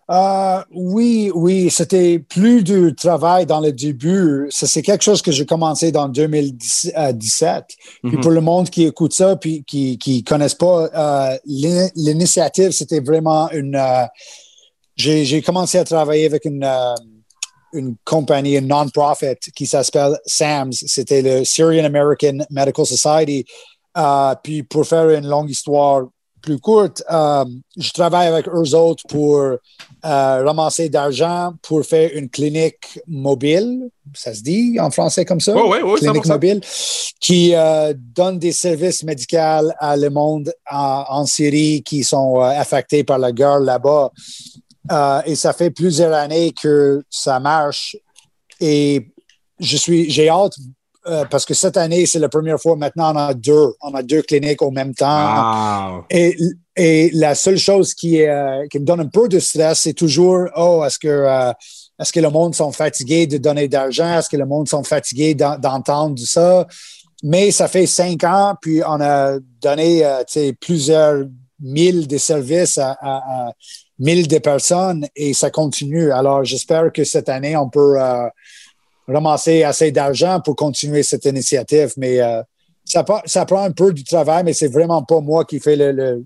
là. 0.09 0.65
Oui, 0.71 1.33
oui, 1.35 1.71
c'était 1.71 2.21
plus 2.21 2.63
du 2.63 2.95
travail 2.95 3.47
dans 3.47 3.59
le 3.61 3.73
début. 3.73 4.47
Ça, 4.51 4.67
c'est 4.69 4.83
quelque 4.83 5.03
chose 5.03 5.21
que 5.23 5.33
j'ai 5.33 5.47
commencé 5.47 5.91
dans 5.91 6.09
2017. 6.09 7.65
Puis 8.03 8.13
Mhm. 8.17 8.21
pour 8.21 8.31
le 8.31 8.41
monde 8.41 8.71
qui 8.71 8.85
écoute 8.85 9.15
ça, 9.15 9.35
puis 9.35 9.65
qui 9.67 9.99
qui 9.99 10.23
connaissent 10.23 10.55
pas, 10.55 10.91
l'in- 11.47 11.89
l'initiative, 11.97 12.71
c'était 12.71 13.01
vraiment 13.01 13.51
une. 13.51 13.77
J'ai 14.97 15.43
commencé 15.43 15.79
à 15.79 15.85
travailler 15.85 16.27
avec 16.27 16.45
une 16.45 16.65
euh, 16.65 16.95
une 17.73 17.97
compagnie, 18.05 18.57
une 18.57 18.69
non-profit 18.69 19.37
qui 19.53 19.67
s'appelle 19.67 20.17
SAMS. 20.25 20.71
C'était 20.87 21.23
le 21.23 21.45
Syrian 21.45 21.85
American 21.85 22.39
Medical 22.49 22.87
Society. 22.87 23.45
Euh, 23.97 24.35
puis 24.45 24.63
pour 24.63 24.87
faire 24.87 25.11
une 25.11 25.27
longue 25.27 25.51
histoire 25.51 26.05
plus 26.41 26.61
courte, 26.61 27.03
euh, 27.11 27.45
je 27.77 27.91
travaille 27.91 28.29
avec 28.29 28.47
eux 28.47 28.75
autres 28.77 29.03
pour 29.09 29.43
ramasser 30.03 30.89
d'argent 30.89 31.55
pour 31.63 31.85
faire 31.85 32.11
une 32.15 32.29
clinique 32.29 33.01
mobile. 33.09 33.89
Ça 34.15 34.35
se 34.35 34.43
dit 34.43 34.79
en 34.79 34.91
français 34.93 35.25
comme 35.25 35.41
ça? 35.41 35.57
Oui, 35.57 35.63
oui, 35.67 35.79
oui, 35.83 35.99
clinique 35.99 36.27
100%. 36.27 36.29
mobile, 36.29 36.61
qui 37.19 37.55
donne 38.15 38.39
des 38.39 38.53
services 38.53 39.03
médicaux 39.03 39.73
à 39.79 39.97
le 39.97 40.11
monde 40.11 40.53
en, 40.71 41.27
Syrie 41.27 41.83
qui 41.83 42.05
sont 42.05 42.39
affectés 42.39 43.03
par 43.03 43.19
la 43.19 43.33
guerre 43.33 43.59
là-bas. 43.59 44.13
Euh, 44.91 45.23
et 45.25 45.35
ça 45.35 45.53
fait 45.53 45.71
plusieurs 45.71 46.13
années 46.13 46.53
que 46.53 47.03
ça 47.09 47.41
marche. 47.41 47.97
Et 48.61 49.09
je 49.59 49.77
suis, 49.77 50.11
j'ai 50.11 50.29
hâte 50.29 50.55
euh, 51.07 51.25
parce 51.31 51.45
que 51.45 51.55
cette 51.55 51.77
année, 51.77 52.07
c'est 52.07 52.19
la 52.19 52.29
première 52.29 52.61
fois 52.61 52.77
maintenant 52.77 53.13
on 53.15 53.17
a 53.17 53.35
deux, 53.35 53.75
on 53.81 53.95
a 53.95 54.03
deux 54.03 54.23
cliniques 54.23 54.63
au 54.63 54.71
même 54.71 54.95
temps. 54.95 55.97
Wow. 55.97 56.05
Et, 56.11 56.37
et 56.77 57.11
la 57.13 57.35
seule 57.35 57.59
chose 57.59 57.95
qui, 57.95 58.23
euh, 58.23 58.67
qui 58.71 58.79
me 58.79 58.85
donne 58.85 59.01
un 59.01 59.09
peu 59.09 59.29
de 59.29 59.39
stress, 59.39 59.81
c'est 59.81 59.93
toujours, 59.95 60.49
oh, 60.57 60.83
est-ce 60.87 60.99
que, 60.99 61.09
euh, 61.09 61.53
est-ce 61.99 62.13
que 62.13 62.21
le 62.21 62.31
monde 62.31 62.55
sont 62.55 62.73
fatigués 62.73 63.27
de 63.27 63.39
donner 63.39 63.69
d'argent? 63.69 64.19
Est-ce 64.19 64.29
que 64.29 64.37
le 64.37 64.47
monde 64.47 64.69
sont 64.69 64.83
fatigués 64.83 65.35
d'en- 65.35 65.59
d'entendre 65.59 66.19
ça? 66.19 66.67
Mais 67.23 67.51
ça 67.53 67.69
fait 67.69 67.87
cinq 67.87 68.23
ans, 68.25 68.55
puis 68.61 68.83
on 68.87 69.01
a 69.01 69.39
donné 69.63 70.05
plusieurs 70.61 71.25
mille 71.59 72.07
de 72.07 72.19
services 72.19 72.77
à, 72.77 72.91
à, 73.01 73.49
à 73.49 73.53
mille 73.99 74.27
de 74.29 74.39
personnes 74.39 75.07
et 75.15 75.35
ça 75.35 75.51
continue. 75.51 76.13
Alors, 76.13 76.45
j'espère 76.45 76.93
que 76.93 77.05
cette 77.05 77.29
année, 77.29 77.57
on 77.57 77.69
peut 77.69 78.01
euh, 78.01 78.29
ramasser 79.09 79.63
assez 79.63 79.93
d'argent 79.93 80.41
pour 80.41 80.57
continuer 80.57 81.03
cette 81.03 81.25
initiative. 81.25 81.93
Mais 81.97 82.21
euh, 82.21 82.43
ça, 82.85 83.05
prend 83.05 83.63
un 83.63 83.71
peu 83.71 83.93
du 83.93 84.05
travail, 84.05 84.45
mais 84.45 84.53
c'est 84.53 84.69
vraiment 84.69 85.03
pas 85.03 85.21
moi 85.21 85.45
qui 85.45 85.61
fais 85.61 85.77
le, 85.77 86.25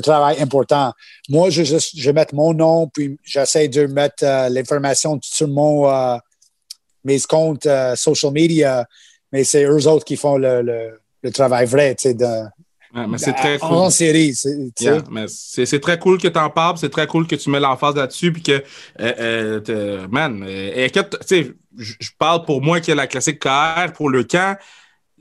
travail 0.00 0.40
important. 0.40 0.92
Moi, 1.28 1.50
je, 1.50 2.10
mettre 2.10 2.34
mon 2.34 2.54
nom, 2.54 2.88
puis 2.88 3.18
j'essaie 3.24 3.68
de 3.68 3.86
mettre 3.86 4.24
euh, 4.24 4.48
l'information 4.48 5.18
sur 5.22 5.48
mon, 5.48 5.88
mes 7.04 7.20
comptes 7.20 7.68
social 7.96 8.32
media, 8.32 8.86
mais 9.32 9.44
c'est 9.44 9.64
eux 9.64 9.88
autres 9.88 10.04
qui 10.04 10.16
font 10.16 10.36
le, 10.36 10.98
travail 11.32 11.66
vrai, 11.66 11.96
mais 12.94 13.18
c'est 13.18 13.32
très 13.32 13.58
cool. 13.58 13.70
En 13.70 13.90
série, 13.90 14.34
c'est 14.34 15.80
très 15.80 15.98
cool 15.98 16.18
que 16.18 16.28
tu 16.28 16.38
en 16.38 16.50
parles, 16.50 16.76
c'est 16.78 16.90
très 16.90 17.06
cool 17.06 17.26
que 17.26 17.36
tu 17.36 17.50
mets 17.50 17.60
l'emphase 17.60 17.94
là-dessus, 17.94 18.32
puis 18.32 18.42
que, 18.42 18.62
euh, 19.00 19.60
euh, 19.68 20.06
man, 20.10 20.44
euh, 20.46 20.88
tu 20.88 21.00
sais, 21.26 21.52
je 21.76 22.10
parle 22.18 22.44
pour 22.44 22.60
moi 22.60 22.80
qui 22.80 22.92
a 22.92 22.94
la 22.94 23.06
classique 23.06 23.40
KR 23.40 23.92
pour 23.94 24.10
le 24.10 24.24
camp. 24.24 24.58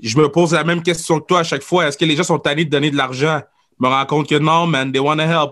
Je 0.02 0.18
me 0.18 0.30
pose 0.30 0.54
la 0.54 0.64
même 0.64 0.84
question 0.84 1.20
que 1.20 1.26
toi 1.26 1.40
à 1.40 1.44
chaque 1.44 1.62
fois. 1.62 1.88
Est-ce 1.88 1.98
que 1.98 2.06
les 2.06 2.16
gens 2.16 2.24
sont 2.24 2.40
tannés 2.40 2.66
de 2.66 2.70
donner 2.70 2.92
de 2.92 2.98
l'argent? 2.98 3.40
Je 3.80 3.88
me 3.88 3.92
rends 3.92 4.06
compte 4.06 4.28
que 4.28 4.36
non, 4.36 4.68
man, 4.68 4.92
they 4.92 5.00
want 5.00 5.18
to 5.18 5.24
help. 5.24 5.52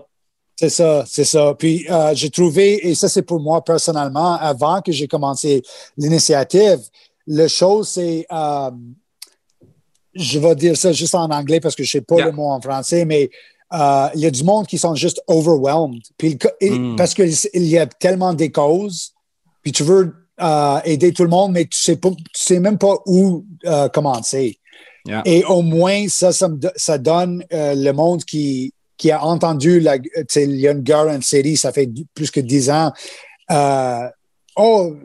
C'est 0.56 0.68
ça, 0.68 1.04
c'est 1.06 1.24
ça. 1.24 1.54
Puis 1.58 1.86
j'ai 2.12 2.28
trouvé, 2.28 2.86
et 2.86 2.94
ça 2.94 3.08
c'est 3.08 3.22
pour 3.22 3.40
moi 3.40 3.64
personnellement, 3.64 4.34
avant 4.34 4.82
que 4.82 4.92
j'ai 4.92 5.08
commencé 5.08 5.62
l'initiative, 5.96 6.80
la 7.26 7.48
chose 7.48 7.88
c'est 7.88 8.26
je 10.14 10.38
vais 10.38 10.54
dire 10.54 10.76
ça 10.76 10.92
juste 10.92 11.14
en 11.14 11.28
anglais 11.30 11.60
parce 11.60 11.74
que 11.74 11.82
je 11.84 11.96
ne 11.96 12.00
sais 12.00 12.04
pas 12.04 12.24
le 12.24 12.32
mot 12.32 12.50
en 12.50 12.60
français, 12.60 13.04
mais 13.04 13.30
euh, 13.72 14.08
il 14.14 14.20
y 14.20 14.26
a 14.26 14.30
du 14.30 14.42
monde 14.42 14.66
qui 14.66 14.78
sont 14.78 14.94
juste 14.94 15.22
overwhelmed. 15.26 16.02
Puis, 16.18 16.38
mm. 16.60 16.96
Parce 16.96 17.14
qu'il 17.14 17.32
y 17.54 17.78
a 17.78 17.86
tellement 17.86 18.34
des 18.34 18.50
causes, 18.50 19.12
puis 19.62 19.72
tu 19.72 19.84
veux 19.84 20.14
euh, 20.40 20.80
aider 20.84 21.12
tout 21.12 21.22
le 21.22 21.28
monde, 21.28 21.52
mais 21.52 21.64
tu 21.64 21.78
ne 21.78 21.94
sais, 21.94 21.96
pas, 21.96 22.10
tu 22.10 22.24
sais 22.34 22.60
même 22.60 22.78
pas 22.78 22.96
où 23.06 23.44
euh, 23.64 23.88
commencer. 23.88 24.58
Et 25.24 25.44
au 25.44 25.62
moins, 25.62 26.08
ça, 26.08 26.30
ça, 26.30 26.98
donne 26.98 27.42
le 27.50 27.90
monde 27.92 28.22
qui, 28.24 28.74
qui 28.98 29.10
a 29.10 29.24
entendu, 29.24 29.80
la, 29.80 29.96
il 29.96 30.60
y 30.60 30.68
a 30.68 30.72
une 30.72 30.86
girl 30.86 31.08
en 31.08 31.20
ça 31.56 31.72
fait 31.72 31.88
plus 32.14 32.30
que 32.30 32.38
dix 32.38 32.70
ans. 32.70 32.92
Oh, 34.60 34.96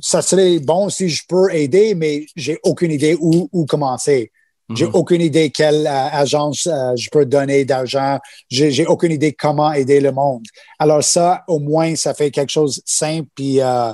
ça 0.00 0.22
serait 0.22 0.58
bon 0.60 0.88
si 0.88 1.08
je 1.08 1.22
peux 1.28 1.52
aider, 1.52 1.94
mais 1.94 2.26
j'ai 2.36 2.58
aucune 2.62 2.92
idée 2.92 3.16
où, 3.20 3.48
où 3.52 3.66
commencer. 3.66 4.30
J'ai 4.74 4.86
mhm. 4.86 4.94
aucune 4.94 5.20
idée 5.20 5.50
quelle 5.50 5.86
euh, 5.86 6.08
agence 6.10 6.66
euh, 6.66 6.96
je 6.96 7.10
peux 7.10 7.26
donner 7.26 7.64
d'argent. 7.66 8.18
J'ai 8.48 8.86
aucune 8.86 9.12
idée 9.12 9.32
comment 9.32 9.72
aider 9.72 10.00
le 10.00 10.10
monde. 10.10 10.44
Alors 10.78 11.04
ça, 11.04 11.44
au 11.48 11.58
moins, 11.58 11.96
ça 11.96 12.14
fait 12.14 12.30
quelque 12.30 12.50
chose 12.50 12.76
de 12.76 12.82
simple. 12.86 13.28
Puis 13.34 13.60
euh, 13.60 13.92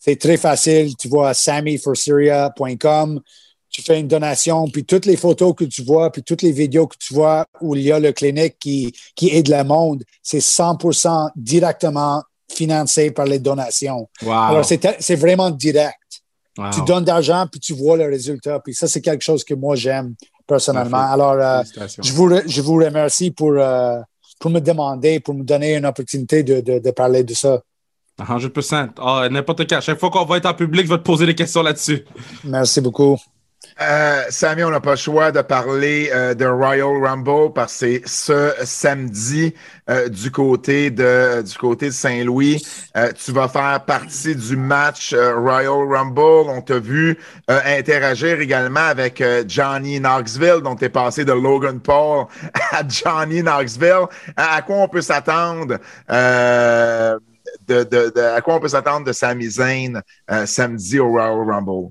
c'est 0.00 0.18
très 0.18 0.36
facile. 0.36 0.96
Tu 0.96 1.08
vois 1.08 1.34
sammyforsyria.com. 1.34 3.20
Tu 3.70 3.80
fais 3.80 4.00
une 4.00 4.08
donation, 4.08 4.66
puis 4.68 4.84
toutes 4.84 5.06
les 5.06 5.16
photos 5.16 5.54
que 5.56 5.64
tu 5.64 5.82
vois, 5.82 6.12
puis 6.12 6.22
toutes 6.22 6.42
les 6.42 6.52
vidéos 6.52 6.86
que 6.86 6.96
tu 6.98 7.14
vois 7.14 7.46
où 7.62 7.74
il 7.74 7.80
y 7.80 7.90
a 7.90 7.98
le 7.98 8.12
clinique 8.12 8.56
qui, 8.60 8.92
qui 9.16 9.30
aide 9.30 9.48
le 9.48 9.64
monde, 9.64 10.04
c'est 10.22 10.40
100% 10.40 11.30
directement 11.36 12.22
financé 12.52 13.10
par 13.10 13.26
les 13.26 13.38
donations. 13.38 14.08
Alors, 14.26 14.64
c'est 14.64 15.16
vraiment 15.16 15.50
direct. 15.50 15.96
Tu 16.72 16.82
donnes 16.82 17.04
d'argent, 17.04 17.46
puis 17.50 17.60
tu 17.60 17.72
vois 17.74 17.96
le 17.96 18.04
résultat. 18.04 18.60
Puis 18.60 18.74
ça, 18.74 18.86
c'est 18.86 19.00
quelque 19.00 19.22
chose 19.22 19.42
que 19.42 19.54
moi, 19.54 19.74
j'aime 19.74 20.14
personnellement. 20.46 21.10
Alors, 21.10 21.32
euh, 21.32 21.62
je, 22.02 22.12
vous, 22.12 22.30
je 22.46 22.60
vous 22.60 22.74
remercie 22.74 23.30
pour, 23.30 23.52
euh, 23.52 23.98
pour 24.38 24.50
me 24.50 24.60
demander, 24.60 25.20
pour 25.20 25.34
me 25.34 25.44
donner 25.44 25.76
une 25.76 25.86
opportunité 25.86 26.42
de, 26.42 26.60
de, 26.60 26.78
de 26.78 26.90
parler 26.90 27.24
de 27.24 27.32
ça. 27.32 27.62
100%. 28.18 28.90
Ah, 28.98 29.28
n'importe 29.30 29.68
quand. 29.68 29.80
Chaque 29.80 29.98
fois 29.98 30.10
qu'on 30.10 30.24
va 30.24 30.36
être 30.36 30.46
en 30.46 30.54
public, 30.54 30.84
je 30.84 30.90
vais 30.90 30.98
te 30.98 31.02
poser 31.02 31.26
des 31.26 31.34
questions 31.34 31.62
là-dessus. 31.62 32.04
Merci 32.44 32.80
beaucoup. 32.80 33.16
Euh, 33.80 34.24
Sammy, 34.28 34.64
on 34.64 34.70
n'a 34.70 34.80
pas 34.80 34.92
le 34.92 34.96
choix 34.96 35.32
de 35.32 35.40
parler 35.40 36.10
euh, 36.12 36.34
de 36.34 36.44
Royal 36.44 37.02
Rumble 37.02 37.52
parce 37.54 37.80
que 37.80 38.02
ce 38.04 38.52
samedi 38.64 39.54
euh, 39.88 40.08
du 40.08 40.30
côté 40.30 40.90
de 40.90 41.42
du 41.42 41.56
côté 41.56 41.86
de 41.86 41.92
Saint-Louis. 41.92 42.62
tu 43.24 43.32
vas 43.32 43.48
faire 43.48 43.84
partie 43.84 44.36
du 44.36 44.56
match 44.56 45.14
Royal 45.14 45.88
Rumble. 45.88 46.50
On 46.50 46.60
t'a 46.60 46.78
vu 46.78 47.18
interagir 47.48 48.40
également 48.40 48.80
avec 48.80 49.22
Johnny 49.46 49.98
Knoxville, 50.00 50.60
dont 50.62 50.76
tu 50.76 50.84
es 50.84 50.88
passé 50.88 51.24
de 51.24 51.32
Logan 51.32 51.80
Paul 51.80 52.26
à 52.72 52.82
Johnny 52.86 53.42
Knoxville. 53.42 54.06
À, 54.36 54.62
quoi 54.62 54.76
on 54.76 54.88
peut 54.88 55.02
s'attendre 55.02 55.78
de, 56.08 57.84
de, 57.84 58.20
à 58.20 58.40
quoi 58.40 58.56
on 58.56 58.60
peut 58.60 58.68
s'attendre 58.68 59.06
de 59.06 59.12
Sami 59.12 59.50
Zayn 59.50 60.02
samedi 60.44 60.98
au 60.98 61.08
Royal 61.08 61.40
Rumble? 61.48 61.90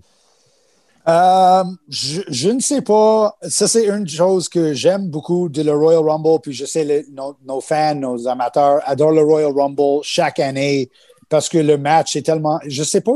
Euh, 1.08 1.64
je, 1.90 2.50
ne 2.50 2.60
sais 2.60 2.82
pas. 2.82 3.36
Ça, 3.48 3.68
c'est 3.68 3.88
une 3.88 4.08
chose 4.08 4.48
que 4.48 4.74
j'aime 4.74 5.10
beaucoup 5.10 5.50
de 5.50 5.64
le 5.64 5.74
Royal 5.74 6.08
Rumble. 6.08 6.40
Puis 6.42 6.54
je 6.54 6.66
sais, 6.66 7.06
nos, 7.12 7.62
fans, 7.62 7.96
nos 7.96 8.28
amateurs 8.28 8.82
adorent 8.86 9.14
le 9.14 9.22
Royal 9.22 9.52
Rumble 9.52 10.04
chaque 10.04 10.40
année 10.40 10.90
parce 11.30 11.50
que 11.50 11.58
le 11.58 11.78
match 11.78 12.16
est 12.16 12.22
tellement. 12.22 12.60
Je 12.68 12.84
sais 12.84 13.02
pas. 13.02 13.14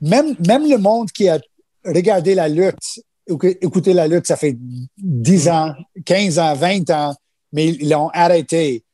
Même, 0.00 0.34
même 0.46 0.68
le 0.68 0.78
monde 0.78 1.10
qui 1.12 1.28
a 1.28 1.38
regardé 1.84 2.34
la 2.34 2.48
lutte, 2.48 3.00
écouté 3.26 3.92
la 3.92 4.08
lutte, 4.08 4.26
ça 4.26 4.36
fait 4.36 4.56
10 4.98 5.48
ans, 5.48 5.72
15 6.04 6.38
ans, 6.38 6.54
20 6.54 6.90
ans, 6.90 7.14
mais 7.52 7.68
ils 7.68 7.88
l'ont 7.88 8.08
arrêté. 8.08 8.84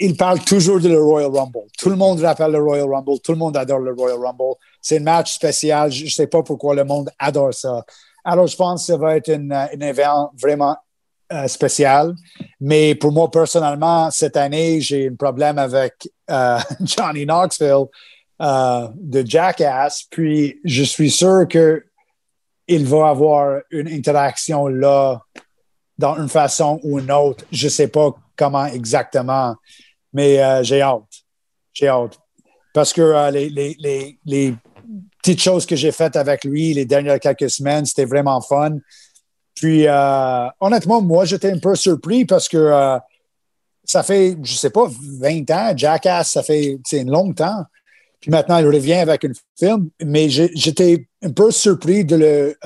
Ils 0.00 0.16
parlent 0.16 0.44
toujours 0.44 0.80
de 0.80 0.88
le 0.88 1.02
Royal 1.02 1.30
Rumble. 1.30 1.66
Tout 1.76 1.90
le 1.90 1.96
monde 1.96 2.20
rappelle 2.20 2.52
le 2.52 2.62
Royal 2.62 2.88
Rumble. 2.88 3.18
Tout 3.20 3.32
le 3.32 3.38
monde 3.38 3.56
adore 3.56 3.80
le 3.80 3.92
Royal 3.92 4.18
Rumble. 4.18 4.54
C'est 4.80 4.98
un 4.98 5.02
match 5.02 5.34
spécial. 5.34 5.90
Je 5.90 6.04
ne 6.04 6.10
sais 6.10 6.26
pas 6.26 6.42
pourquoi 6.42 6.74
le 6.74 6.84
monde 6.84 7.10
adore 7.18 7.52
ça. 7.52 7.84
Alors, 8.24 8.46
je 8.46 8.56
pense 8.56 8.82
que 8.82 8.92
ça 8.92 8.96
va 8.96 9.16
être 9.16 9.30
un 9.30 9.80
événement 9.80 10.30
vraiment 10.40 10.76
euh, 11.32 11.46
spécial. 11.46 12.14
Mais 12.60 12.94
pour 12.94 13.12
moi, 13.12 13.30
personnellement, 13.30 14.10
cette 14.10 14.36
année, 14.36 14.80
j'ai 14.80 15.08
un 15.08 15.14
problème 15.14 15.58
avec 15.58 16.08
euh, 16.30 16.58
Johnny 16.80 17.26
Knoxville 17.26 17.86
euh, 18.40 18.88
de 18.94 19.26
Jackass. 19.26 20.04
Puis, 20.10 20.58
je 20.64 20.82
suis 20.82 21.10
sûr 21.10 21.46
qu'il 21.48 22.86
va 22.86 23.08
avoir 23.08 23.60
une 23.70 23.88
interaction 23.88 24.68
là 24.68 25.20
dans 25.98 26.16
une 26.16 26.30
façon 26.30 26.80
ou 26.82 26.98
une 26.98 27.10
autre. 27.10 27.44
Je 27.52 27.66
ne 27.66 27.70
sais 27.70 27.88
pas 27.88 28.14
comment 28.34 28.66
exactement, 28.66 29.54
mais 30.12 30.64
j'ai 30.64 30.82
hâte. 30.82 31.24
J'ai 31.72 31.88
hâte. 31.88 32.18
Parce 32.74 32.92
que 32.92 33.30
les, 33.30 34.18
les, 34.24 34.54
petites 35.22 35.40
choses 35.42 35.66
que 35.66 35.76
j'ai 35.76 35.92
faites 35.92 36.16
avec 36.16 36.44
lui 36.44 36.72
les 36.72 36.84
dernières 36.84 37.20
quelques 37.20 37.50
semaines. 37.50 37.84
C'était 37.84 38.04
vraiment 38.04 38.40
fun. 38.40 38.78
Puis, 39.54 39.86
euh, 39.88 40.46
honnêtement, 40.60 41.02
moi, 41.02 41.24
j'étais 41.24 41.50
un 41.50 41.58
peu 41.58 41.74
surpris 41.74 42.24
parce 42.24 42.48
que 42.48 42.56
euh, 42.56 42.98
ça 43.84 44.02
fait, 44.02 44.36
je 44.42 44.54
sais 44.54 44.70
pas, 44.70 44.88
20 45.20 45.50
ans. 45.50 45.72
Jackass, 45.76 46.32
ça 46.32 46.42
fait 46.42 46.78
un 46.92 47.04
long 47.04 47.32
temps. 47.32 47.64
Puis 48.20 48.30
maintenant, 48.30 48.58
il 48.58 48.66
revient 48.66 48.94
avec 48.94 49.24
un 49.24 49.32
film. 49.58 49.90
Mais 50.04 50.28
j'étais 50.28 51.08
un 51.22 51.32
peu 51.32 51.50
surpris 51.50 52.04
de 52.04 52.16
le, 52.16 52.56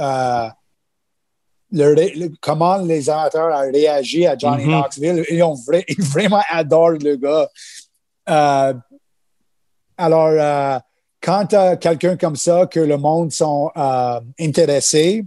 euh, 1.74 1.94
le, 1.94 2.30
comment 2.40 2.76
les 2.78 3.08
amateurs 3.08 3.54
ont 3.54 3.72
réagi 3.72 4.26
à 4.26 4.36
Johnny 4.36 4.66
mm-hmm. 4.66 4.70
Knoxville. 4.70 5.24
Ils 5.30 5.42
ont 5.42 5.56
vraiment 5.98 6.42
adoré 6.50 6.98
le 6.98 7.16
gars. 7.16 7.48
alors, 9.96 10.82
quand 11.22 11.46
tu 11.46 11.56
as 11.56 11.76
quelqu'un 11.76 12.16
comme 12.16 12.36
ça, 12.36 12.66
que 12.66 12.80
le 12.80 12.96
monde 12.96 13.32
sont 13.32 13.70
euh, 13.76 14.20
intéressés, 14.40 15.24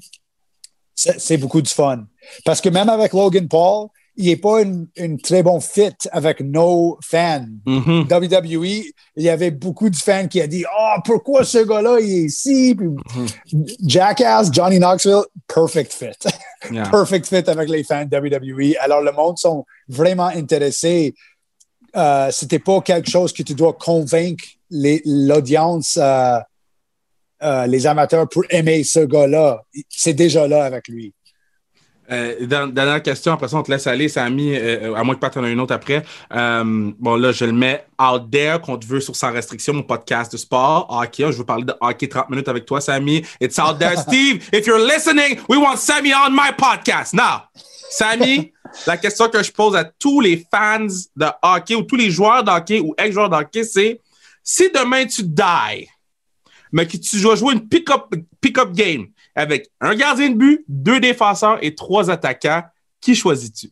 c'est 0.93 1.37
beaucoup 1.37 1.61
de 1.61 1.67
fun. 1.67 2.05
Parce 2.43 2.61
que 2.61 2.69
même 2.69 2.89
avec 2.89 3.13
Logan 3.13 3.47
Paul, 3.47 3.87
il 4.18 4.28
n'est 4.28 4.36
pas 4.38 4.61
une, 4.61 5.20
très 5.22 5.43
bon 5.43 5.59
fit 5.59 5.95
avec 6.11 6.39
nos 6.39 6.97
fans. 7.01 7.45
Mm-hmm. 7.66 8.13
WWE, 8.13 8.84
il 9.16 9.24
y 9.24 9.30
avait 9.30 9.51
beaucoup 9.51 9.89
de 9.89 9.95
fans 9.95 10.28
qui 10.28 10.41
ont 10.41 10.47
dit 10.47 10.63
Oh, 10.66 10.95
pourquoi 11.03 11.43
ce 11.43 11.59
gars-là 11.59 11.99
il 11.99 12.11
est 12.11 12.24
ici? 12.24 12.76
Mm-hmm. 12.76 13.76
Jackass, 13.86 14.51
Johnny 14.51 14.80
Knoxville, 14.80 15.24
perfect 15.47 15.93
fit. 15.93 16.30
perfect 16.91 17.28
fit 17.28 17.49
avec 17.49 17.70
les 17.70 17.84
fans 17.84 18.05
de 18.05 18.18
WWE. 18.18 18.76
Alors, 18.80 19.01
le 19.01 19.11
monde 19.11 19.38
sont 19.38 19.66
vraiment 19.88 20.28
intéressés. 20.28 21.13
Euh, 21.95 22.30
C'était 22.32 22.59
pas 22.59 22.82
quelque 22.82 23.09
chose 23.09 23.34
que 23.34 23.43
tu 23.43 23.53
dois 23.53 23.74
convaincre 23.74 24.45
l'audience, 24.70 25.97
euh, 26.01 26.39
euh, 27.43 27.68
les 27.68 27.86
amateurs 27.86 28.28
pour 28.28 28.43
aimer 28.49 28.84
ce 28.84 28.99
gars-là. 29.01 29.63
C'est 29.89 30.13
déjà 30.13 30.47
là 30.47 30.63
avec 30.63 30.88
lui. 30.88 31.13
Euh, 32.11 32.45
dernière 32.45 33.01
question, 33.01 33.33
après 33.33 33.47
ça, 33.47 33.57
on 33.57 33.63
te 33.63 33.71
laisse 33.71 33.87
aller, 33.87 34.09
Samy, 34.09 34.55
à 34.55 35.03
moins 35.03 35.15
que 35.15 35.19
pas 35.19 35.31
en 35.35 35.43
aies 35.43 35.51
une 35.51 35.59
autre 35.59 35.73
après. 35.73 36.03
bon, 36.31 37.15
là, 37.15 37.31
je 37.31 37.45
le 37.45 37.51
mets 37.51 37.85
out 37.99 38.29
there, 38.31 38.59
qu'on 38.61 38.77
te 38.77 38.85
veut 38.85 38.99
sur 38.99 39.15
Sans 39.15 39.31
Restriction, 39.31 39.73
mon 39.73 39.83
podcast 39.83 40.31
de 40.31 40.37
sport, 40.37 40.87
hockey. 40.89 41.31
Je 41.31 41.37
veux 41.37 41.45
parler 41.45 41.65
de 41.65 41.73
hockey 41.79 42.07
30 42.07 42.29
minutes 42.29 42.47
avec 42.47 42.65
toi, 42.65 42.81
Samy. 42.81 43.23
It's 43.39 43.57
out 43.59 43.79
there. 43.79 43.97
Steve, 44.07 44.47
if 44.53 44.65
you're 44.65 44.85
listening, 44.85 45.39
we 45.49 45.57
want 45.57 45.77
Sammy 45.77 46.13
on 46.13 46.31
my 46.31 46.51
podcast. 46.57 47.13
Now, 47.13 47.43
Samy, 47.89 48.53
la 48.87 48.97
question 48.97 49.29
que 49.29 49.41
je 49.41 49.51
pose 49.51 49.75
à 49.75 49.83
tous 49.83 50.21
les 50.21 50.45
fans 50.51 50.87
de 51.15 51.25
hockey 51.41 51.75
ou 51.75 51.83
tous 51.83 51.95
les 51.95 52.11
joueurs 52.11 52.43
de 52.43 52.51
hockey 52.51 52.79
ou 52.79 52.93
ex-joueurs 52.97 53.29
de 53.29 53.35
hockey, 53.35 53.63
c'est 53.63 54.01
si 54.43 54.69
demain 54.69 55.05
tu 55.05 55.23
die, 55.23 55.89
mais 56.71 56.85
que 56.85 56.97
tu 56.97 57.21
dois 57.21 57.35
jouer 57.35 57.53
une 57.53 57.67
pick-up 57.67 58.13
pick 58.41 58.57
-up 58.57 58.73
game 58.73 59.07
avec 59.36 59.69
un 59.81 59.95
gardien 59.95 60.29
de 60.29 60.36
but, 60.36 60.65
deux 60.67 60.99
défenseurs 60.99 61.57
et 61.61 61.75
trois 61.75 62.09
attaquants, 62.09 62.63
qui 63.01 63.15
choisis-tu? 63.15 63.71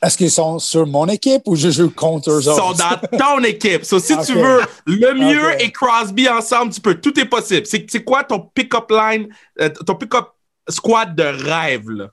Est-ce 0.00 0.16
qu'ils 0.16 0.30
sont 0.30 0.60
sur 0.60 0.86
mon 0.86 1.06
équipe 1.06 1.42
ou 1.46 1.56
je 1.56 1.70
joue 1.70 1.90
contre 1.90 2.30
eux 2.30 2.40
Ils 2.40 2.44
sont 2.44 2.72
dans 2.72 3.18
ton 3.18 3.42
équipe. 3.42 3.84
So, 3.84 3.98
si 3.98 4.16
tu 4.18 4.34
veux 4.34 4.60
le 4.86 5.14
mieux 5.14 5.60
et 5.60 5.72
Crosby 5.72 6.28
ensemble, 6.28 6.72
tu 6.72 6.80
peux. 6.80 6.94
Tout 6.94 7.18
est 7.18 7.24
possible. 7.24 7.66
C'est 7.66 8.04
quoi 8.04 8.22
ton 8.22 8.38
pick-up 8.38 8.90
line, 8.90 9.28
euh, 9.60 9.68
ton 9.70 9.96
pick-up 9.96 10.28
squad 10.68 11.16
de 11.16 11.24
rêve, 11.24 11.90
là? 11.90 12.10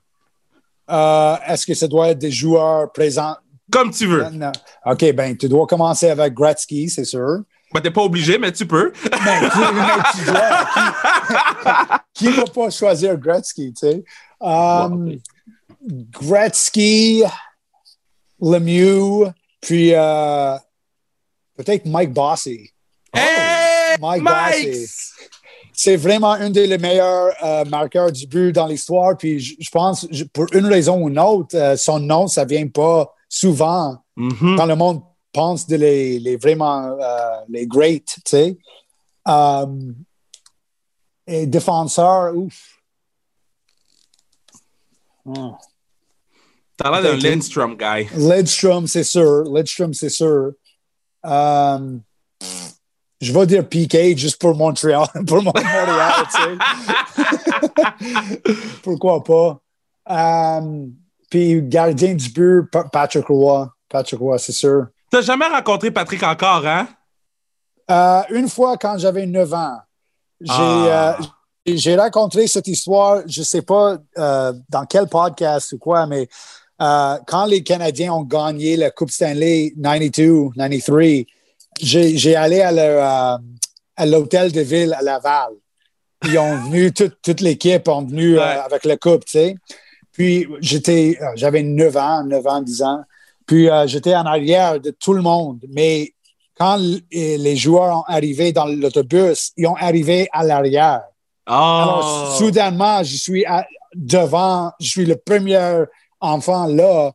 Euh, 0.88 1.36
Est-ce 1.46 1.66
que 1.66 1.74
ça 1.74 1.86
doit 1.86 2.08
être 2.08 2.18
des 2.18 2.30
joueurs 2.30 2.90
présents? 2.92 3.36
Comme 3.70 3.90
tu 3.90 4.06
veux. 4.06 4.24
Non. 4.30 4.52
OK, 4.84 5.12
ben, 5.12 5.36
tu 5.36 5.48
dois 5.48 5.66
commencer 5.66 6.08
avec 6.08 6.34
Gretzky, 6.34 6.88
c'est 6.88 7.04
sûr. 7.04 7.40
Ben, 7.76 7.82
t'es 7.82 7.90
pas 7.90 8.02
obligé, 8.02 8.38
mais 8.38 8.50
tu 8.52 8.64
peux. 8.66 8.90
Mais 9.04 9.48
qui, 9.50 9.58
mais 9.58 10.02
tu 10.14 10.24
dois. 10.24 12.00
Qui 12.14 12.24
ne 12.28 12.30
va 12.32 12.44
pas 12.44 12.70
choisir 12.70 13.16
Gretzky, 13.18 13.74
tu 13.74 13.86
sais? 13.86 14.04
Um, 14.40 15.18
Gretzky, 16.10 17.22
Lemieux, 18.40 19.30
puis 19.60 19.92
euh, 19.94 20.56
peut-être 21.56 21.84
Mike 21.86 22.12
Bossy. 22.14 22.70
Hey, 23.12 23.96
Mike 24.00 24.22
Mike! 24.22 24.66
Bossy. 24.68 24.86
C'est 25.74 25.96
vraiment 25.96 26.32
un 26.32 26.48
des 26.48 26.78
meilleurs 26.78 27.32
euh, 27.44 27.64
marqueurs 27.66 28.10
du 28.10 28.26
but 28.26 28.52
dans 28.52 28.66
l'histoire. 28.66 29.14
Puis 29.18 29.38
je, 29.38 29.54
je 29.60 29.68
pense, 29.70 30.06
je- 30.10 30.24
pour 30.24 30.46
une 30.54 30.64
raison 30.64 31.02
ou 31.02 31.08
une 31.10 31.18
autre, 31.18 31.54
euh, 31.54 31.76
son 31.76 31.98
nom, 32.00 32.26
ça 32.26 32.46
vient 32.46 32.66
pas 32.68 33.12
souvent 33.28 33.98
Mhm. 34.16 34.56
quand 34.56 34.64
le 34.64 34.76
monde 34.76 35.02
pense 35.36 35.66
de 35.66 35.76
les, 35.76 36.18
les 36.18 36.36
vraiment 36.36 36.96
euh, 36.98 37.40
les 37.48 37.66
great, 37.66 38.06
tu 38.06 38.20
sais. 38.24 38.58
Um, 39.26 39.94
et 41.26 41.46
défenseur, 41.46 42.34
ouf. 42.36 42.80
Oh. 45.26 45.56
T'as 46.76 46.90
l'air 46.90 47.02
d'un. 47.02 47.16
Lindstrom 47.16 47.76
guy. 47.76 48.06
Lidstrom, 48.16 48.86
c'est 48.86 49.04
sûr. 49.04 49.44
Lidstrom, 49.44 49.92
c'est 49.92 50.08
sûr. 50.10 50.52
Um, 51.22 52.02
je 53.20 53.32
vais 53.32 53.46
dire 53.46 53.68
PK 53.68 54.16
juste 54.16 54.40
pour 54.40 54.54
Montréal, 54.54 55.06
pour 55.26 55.42
Mon- 55.42 55.52
Montréal, 55.52 56.12
tu 56.30 56.42
sais. 56.42 56.56
Pourquoi 58.82 59.24
pas? 59.24 59.60
Um, 60.08 60.94
puis 61.28 61.60
gardien 61.62 62.14
du 62.14 62.28
but, 62.30 62.70
Pa- 62.70 62.88
Patrick 62.92 63.26
Roy. 63.26 63.68
Patrick 63.88 64.20
Roy, 64.20 64.38
c'est 64.38 64.52
sûr. 64.52 64.86
T'as 65.10 65.22
jamais 65.22 65.46
rencontré 65.46 65.90
Patrick 65.90 66.22
encore, 66.22 66.66
hein? 66.66 66.88
Euh, 67.90 68.22
une 68.30 68.48
fois, 68.48 68.76
quand 68.76 68.98
j'avais 68.98 69.26
9 69.26 69.52
ans, 69.54 69.78
j'ai 70.40 70.52
Ah. 70.52 71.16
euh, 71.18 71.24
j'ai 71.66 71.96
rencontré 71.96 72.46
cette 72.46 72.68
histoire, 72.68 73.22
je 73.26 73.40
ne 73.40 73.44
sais 73.44 73.62
pas 73.62 73.96
euh, 74.18 74.52
dans 74.68 74.84
quel 74.86 75.06
podcast 75.08 75.72
ou 75.72 75.78
quoi, 75.78 76.06
mais 76.06 76.28
quand 76.78 77.46
les 77.48 77.62
Canadiens 77.62 78.12
ont 78.12 78.22
gagné 78.22 78.76
la 78.76 78.90
Coupe 78.90 79.10
Stanley 79.10 79.72
92, 79.80 80.50
93, 80.56 81.24
j'ai 81.80 82.16
j'ai 82.18 82.36
allé 82.36 82.60
à 82.60 83.38
l'hôtel 84.04 84.52
de 84.52 84.60
ville 84.60 84.94
à 84.94 85.02
Laval. 85.02 85.52
Ils 86.24 86.38
ont 86.38 86.56
venu, 86.68 86.92
toute, 86.92 87.16
toute 87.22 87.40
l'équipe 87.40 87.88
ont 87.88 88.02
venu 88.04 88.36
Ouais. 88.36 88.42
avec 88.42 88.84
la 88.84 88.96
coupe, 88.96 89.24
tu 89.24 89.32
sais. 89.32 89.56
Puis 90.12 90.46
j'étais, 90.60 91.18
j'avais 91.34 91.62
9 91.62 91.96
ans, 91.96 92.24
9 92.24 92.46
ans, 92.46 92.60
10 92.62 92.82
ans. 92.82 93.02
Puis 93.46 93.70
euh, 93.70 93.86
j'étais 93.86 94.14
en 94.14 94.26
arrière 94.26 94.80
de 94.80 94.90
tout 94.90 95.12
le 95.12 95.22
monde. 95.22 95.60
Mais 95.70 96.12
quand 96.58 96.78
les 97.12 97.56
joueurs 97.56 97.98
ont 97.98 98.04
arrivé 98.06 98.52
dans 98.52 98.66
l'autobus, 98.66 99.52
ils 99.56 99.66
ont 99.66 99.76
arrivé 99.76 100.28
à 100.32 100.42
l'arrière. 100.44 101.02
Oh. 101.48 101.52
Alors, 101.52 102.36
soudainement, 102.38 103.02
je 103.04 103.16
suis 103.16 103.44
à- 103.44 103.66
devant, 103.94 104.72
je 104.80 104.88
suis 104.88 105.06
le 105.06 105.16
premier 105.16 105.84
enfant 106.20 106.66
là 106.66 107.12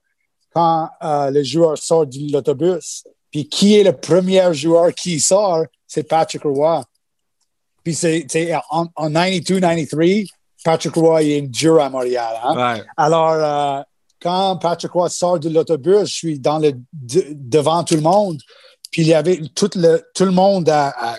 quand 0.53 0.89
euh, 1.03 1.31
les 1.31 1.43
joueurs 1.43 1.77
sortent 1.77 2.09
de 2.09 2.31
l'autobus. 2.31 3.03
Puis 3.31 3.47
qui 3.47 3.77
est 3.77 3.83
le 3.83 3.93
premier 3.93 4.53
joueur 4.53 4.93
qui 4.93 5.19
sort? 5.19 5.63
C'est 5.87 6.03
Patrick 6.03 6.43
Roy. 6.43 6.83
Puis 7.83 7.95
c'est 7.95 8.25
en, 8.69 8.85
en 8.95 9.09
92-93, 9.09 10.27
Patrick 10.63 10.93
Roy 10.95 11.23
est 11.23 11.41
dur 11.41 11.81
à 11.81 11.89
Montréal. 11.89 12.35
Hein? 12.43 12.55
Alors, 12.95 13.31
euh, 13.31 13.81
quand 14.21 14.57
Patrick 14.57 14.91
Roy 14.91 15.09
sort 15.09 15.39
de 15.39 15.49
l'autobus, 15.49 16.07
je 16.07 16.13
suis 16.13 16.39
dans 16.39 16.59
le, 16.59 16.73
de- 16.93 17.27
devant 17.31 17.83
tout 17.83 17.95
le 17.95 18.01
monde. 18.01 18.39
Puis 18.91 19.01
il 19.03 19.07
y 19.07 19.13
avait 19.13 19.41
tout 19.55 19.69
le, 19.75 20.03
tout 20.13 20.25
le 20.25 20.31
monde 20.31 20.69
à, 20.69 21.17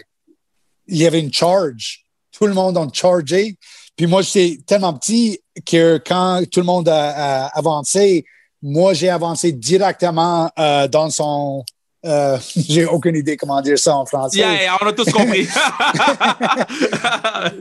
il 0.87 0.99
y 0.99 1.07
avait 1.07 1.21
une 1.21 1.33
charge. 1.33 2.05
Tout 2.31 2.47
le 2.47 2.55
monde 2.55 2.77
a 2.77 2.87
chargé. 2.93 3.57
Puis 3.97 4.07
moi, 4.07 4.23
j'étais 4.23 4.63
tellement 4.65 4.95
petit 4.95 5.39
que 5.67 6.01
quand 6.07 6.43
tout 6.51 6.61
le 6.61 6.67
monde 6.67 6.89
a, 6.89 7.45
a 7.45 7.59
avancé, 7.59 8.25
moi, 8.63 8.95
j'ai 8.95 9.09
avancé 9.09 9.53
directement 9.53 10.51
euh, 10.59 10.87
dans 10.89 11.11
son. 11.11 11.65
Euh, 12.05 12.39
j'ai 12.57 12.85
aucune 12.87 13.17
idée 13.17 13.37
comment 13.37 13.61
dire 13.61 13.79
ça 13.79 13.97
en 13.97 14.07
français. 14.07 14.39
Yeah, 14.39 14.77
on 14.81 14.87
a 14.87 14.93
tous 14.93 15.11
compris. 15.11 15.47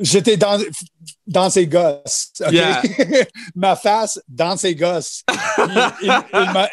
J'étais 0.02 0.38
dans, 0.38 0.60
dans 1.28 1.50
ses 1.50 1.68
gosses. 1.68 2.32
Yeah. 2.52 2.82
Ma 3.56 3.76
face 3.76 4.20
dans 4.28 4.58
ses 4.58 4.76
gosses. 4.76 5.24
Il, 5.60 5.92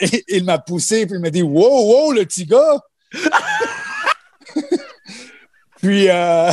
il- 0.00 0.22
il 0.28 0.44
m'a- 0.44 0.58
poussé, 0.58 1.06
puis 1.06 1.16
il 1.16 1.20
m'a 1.20 1.30
dit 1.30 1.42
Wow, 1.42 2.06
wow, 2.06 2.12
le 2.12 2.24
petit 2.24 2.46
gars. 2.46 2.80
puis 5.80 6.08
euh, 6.08 6.50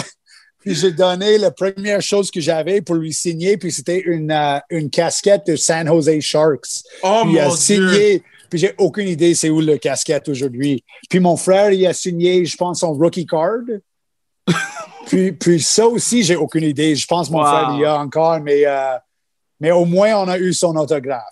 puis 0.60 0.74
j'ai 0.76 0.92
donné 0.92 1.38
la 1.38 1.52
première 1.52 2.02
chose 2.02 2.32
que 2.32 2.42
j'avais 2.42 2.82
pour 2.82 2.96
lui 2.96 3.14
signer, 3.14 3.58
puis 3.58 3.72
c'était 3.72 4.00
une, 4.00 4.32
euh, 4.32 4.58
une 4.72 4.90
casquette 4.90 5.46
de 5.48 5.56
San 5.56 5.88
Jose 5.88 6.20
Sharks. 6.22 6.84
oh 7.04 7.22
Puis 7.24 7.34
il 7.34 7.40
a 7.40 7.48
mon 7.48 7.56
Dieu. 7.56 8.22
Puis 8.56 8.62
j'ai 8.62 8.74
aucune 8.78 9.08
idée 9.10 9.36
c'est 9.36 9.50
où 9.50 9.60
le 9.60 9.78
casquette 9.78 10.30
aujourd'hui. 10.30 10.84
Puis 11.10 11.20
mon 11.20 11.36
frère, 11.36 11.72
il 11.72 11.86
a 11.86 11.94
signé, 11.94 12.46
je 12.46 12.56
pense, 12.56 12.80
son 12.80 12.94
rookie 12.94 13.26
card. 13.26 13.60
puis, 15.08 15.32
puis 15.34 15.62
ça 15.62 15.86
aussi, 15.88 16.24
j'ai 16.24 16.36
aucune 16.36 16.64
idée. 16.64 16.96
Je 16.96 17.06
pense 17.06 17.28
que 17.28 17.34
mon 17.34 17.40
Wow. 17.40 17.46
frère, 17.46 17.72
il 17.76 17.82
y 17.82 17.86
a 17.86 17.98
encore, 18.00 18.40
mais, 18.40 18.66
euh, 18.66 18.96
mais 19.60 19.72
au 19.72 19.86
moins, 19.86 20.14
on 20.16 20.28
a 20.28 20.38
eu 20.38 20.54
son 20.54 20.76
autographe. 20.76 21.26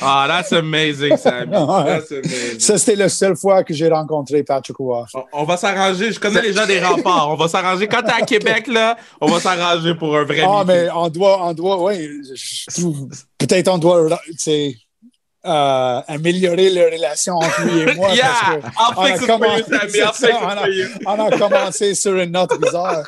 Ah, 0.00 0.26
that's 0.28 0.52
amazing, 0.52 1.16
Sammy. 1.16 1.50
That's 1.52 2.12
amazing. 2.12 2.60
Ça, 2.60 2.78
c'était 2.78 2.94
la 2.96 3.08
seule 3.08 3.36
fois 3.36 3.64
que 3.64 3.74
j'ai 3.74 3.88
rencontré 3.88 4.44
Patrick 4.44 4.76
Roy. 4.76 5.04
On- 5.14 5.24
On 5.32 5.44
va 5.44 5.56
s'arranger. 5.56 6.12
Je 6.12 6.20
connais 6.20 6.40
les 6.42 6.52
gens 6.52 6.64
des 6.66 6.80
remparts. 6.80 7.28
On 7.28 7.34
va 7.34 7.48
s'arranger. 7.48 7.88
Quand 7.88 8.02
t'es 8.02 8.12
à 8.12 8.24
Québec, 8.24 8.68
là, 8.68 8.96
on 9.20 9.26
va 9.26 9.40
s'arranger 9.40 9.94
pour 9.96 10.16
un 10.16 10.24
vrai 10.24 10.42
Ah, 10.46 10.64
meeting. 10.64 10.66
mais 10.84 10.90
on 10.94 11.08
doit, 11.08 11.44
on 11.46 11.52
doit, 11.54 11.82
oui, 11.82 12.08
peut-être 13.38 13.68
on 13.68 13.78
doit, 13.78 14.08
tu 14.28 14.34
sais, 14.38 14.76
euh, 15.44 16.00
améliorer 16.08 16.70
les 16.70 16.84
relations 16.90 17.36
entre 17.36 17.62
lui 17.62 17.80
et 17.80 17.94
moi. 17.94 18.10
Yeah, 18.14 18.32
parce 18.32 18.60
que 18.60 18.66
I'll 18.66 18.94
on 18.96 19.02
a 19.02 19.18
commencé- 19.18 20.00
ça, 20.12 20.28
on 20.42 20.48
a-. 20.48 20.66
On 21.06 21.26
a 21.26 21.38
commencé 21.38 21.94
sur 21.94 22.14
une 22.18 22.30
note 22.32 22.58
bizarre. 22.60 23.04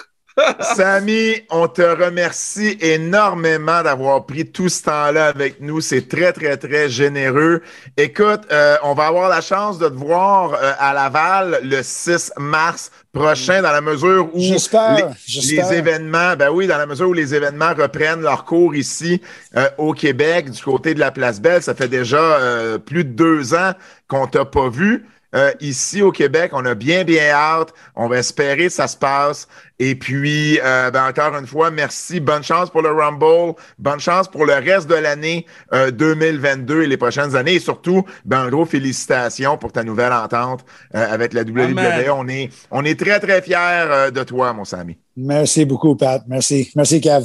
Samy, 0.61 1.35
on 1.51 1.69
te 1.69 1.83
remercie 1.83 2.77
énormément 2.81 3.83
d'avoir 3.83 4.27
pris 4.27 4.47
tout 4.47 4.69
ce 4.69 4.83
temps-là 4.83 5.27
avec 5.27 5.61
nous. 5.61 5.81
C'est 5.81 6.09
très, 6.09 6.33
très, 6.33 6.57
très 6.57 6.89
généreux. 6.89 7.63
Écoute, 7.97 8.41
euh, 8.51 8.77
on 8.83 8.95
va 8.95 9.07
avoir 9.07 9.29
la 9.29 9.41
chance 9.41 9.79
de 9.79 9.89
te 9.89 9.95
voir 9.95 10.55
euh, 10.55 10.73
à 10.79 10.93
Laval 10.93 11.61
le 11.63 11.83
6 11.83 12.33
mars 12.39 12.91
prochain, 13.13 13.63
dans 13.63 13.71
la 13.71 13.81
mesure 13.81 14.29
où 14.35 14.41
J'espère, 14.41 14.97
les, 14.97 15.05
j'espère. 15.25 15.71
les 15.71 15.77
événements, 15.79 16.35
ben 16.37 16.51
oui, 16.51 16.67
dans 16.67 16.79
la 16.79 16.87
mesure 16.87 17.09
où 17.09 17.13
les 17.13 17.35
événements 17.35 17.73
reprennent 17.73 18.23
leur 18.23 18.45
cours 18.45 18.75
ici 18.75 19.23
euh, 19.57 19.69
au 19.79 19.93
Québec, 19.93 20.51
du 20.51 20.61
côté 20.63 20.95
de 20.95 21.01
la 21.01 21.13
Place 21.13 21.41
Belle. 21.41 21.63
Ça 21.63 21.75
fait 21.75 21.89
déjà 21.89 22.19
euh, 22.19 22.79
plus 22.79 23.05
de 23.05 23.11
deux 23.11 23.55
ans 23.55 23.73
qu'on 24.09 24.27
t'a 24.27 24.45
pas 24.45 24.69
vu. 24.69 25.07
Euh, 25.35 25.53
ici 25.61 26.03
au 26.03 26.13
Québec, 26.13 26.51
on 26.55 26.65
a 26.65 26.75
bien, 26.75 27.05
bien 27.05 27.31
hâte. 27.31 27.73
On 27.97 28.09
va 28.09 28.19
espérer 28.19 28.67
que 28.67 28.73
ça 28.73 28.87
se 28.87 28.97
passe. 28.97 29.49
Et 29.79 29.97
puis, 29.97 30.61
euh, 30.63 30.91
ben, 30.91 31.09
encore 31.09 31.37
une 31.37 31.47
fois, 31.47 31.71
merci. 31.71 32.21
Bonne 32.21 32.45
chance 32.45 32.71
pour 32.71 32.83
le 32.83 32.93
Rumble. 32.93 33.55
Bonne 33.79 33.99
chance 33.99 34.29
pour 34.29 34.47
le 34.47 34.55
reste 34.55 34.89
de 34.89 34.95
l'année 34.95 35.47
euh, 35.73 35.91
2022 35.91 36.83
et 36.83 36.87
les 36.87 36.97
prochaines 36.97 37.35
années. 37.35 37.55
Et 37.55 37.61
surtout, 37.61 38.05
ben, 38.25 38.43
un 38.43 38.51
gros 38.51 38.65
félicitations 38.65 39.59
pour 39.59 39.73
ta 39.73 39.83
nouvelle 39.83 40.13
entente 40.13 40.65
euh, 40.95 41.13
avec 41.13 41.33
la 41.33 41.43
WWE. 41.43 41.79
Amen. 41.79 42.11
On 42.13 42.29
est, 42.29 42.51
on 42.71 42.85
est 42.85 42.99
très, 42.99 43.19
très 43.19 43.43
fiers 43.43 43.57
euh, 43.59 44.11
de 44.11 44.23
toi, 44.23 44.53
mon 44.53 44.65
Samy. 44.65 44.97
Merci 45.17 45.65
beaucoup, 45.65 45.97
Pat. 45.97 46.23
Merci. 46.29 46.71
Merci, 46.77 47.01
Kev. 47.01 47.25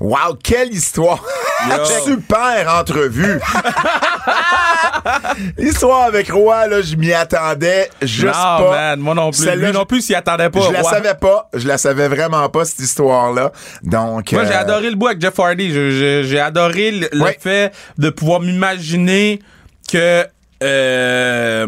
Wow, 0.00 0.36
quelle 0.42 0.72
histoire! 0.72 1.22
Super 2.04 2.68
entrevue! 2.78 3.40
L'histoire 5.58 6.04
avec 6.04 6.30
Roy, 6.30 6.66
là, 6.68 6.82
je 6.82 6.96
m'y 6.96 7.12
attendais 7.12 7.88
juste 8.02 8.24
non, 8.26 8.32
pas. 8.58 8.70
man, 8.70 9.00
moi 9.00 9.14
non 9.14 9.30
plus. 9.30 9.44
Celle-là, 9.44 9.68
Lui 9.68 9.74
non 9.76 9.84
plus, 9.86 10.00
s'y 10.02 10.14
attendait 10.14 10.50
pas. 10.50 10.60
Je 10.60 10.72
la 10.72 10.82
savais 10.82 11.14
pas. 11.14 11.48
Je 11.54 11.66
la 11.66 11.78
savais 11.78 12.08
vraiment 12.08 12.48
pas, 12.48 12.64
cette 12.64 12.80
histoire-là. 12.80 13.52
Donc. 13.82 14.32
Moi, 14.32 14.44
j'ai 14.44 14.52
euh, 14.54 14.60
adoré 14.60 14.90
le 14.90 14.96
bout 14.96 15.06
avec 15.08 15.20
Jeff 15.20 15.38
Hardy. 15.38 15.72
Je- 15.72 15.90
je- 15.90 16.22
J'ai 16.26 16.40
adoré 16.40 16.90
le, 16.90 17.08
fait 17.38 17.72
de 17.98 18.10
pouvoir 18.10 18.40
m'imaginer 18.40 19.40
que. 19.90 20.24
euh, 20.62 21.66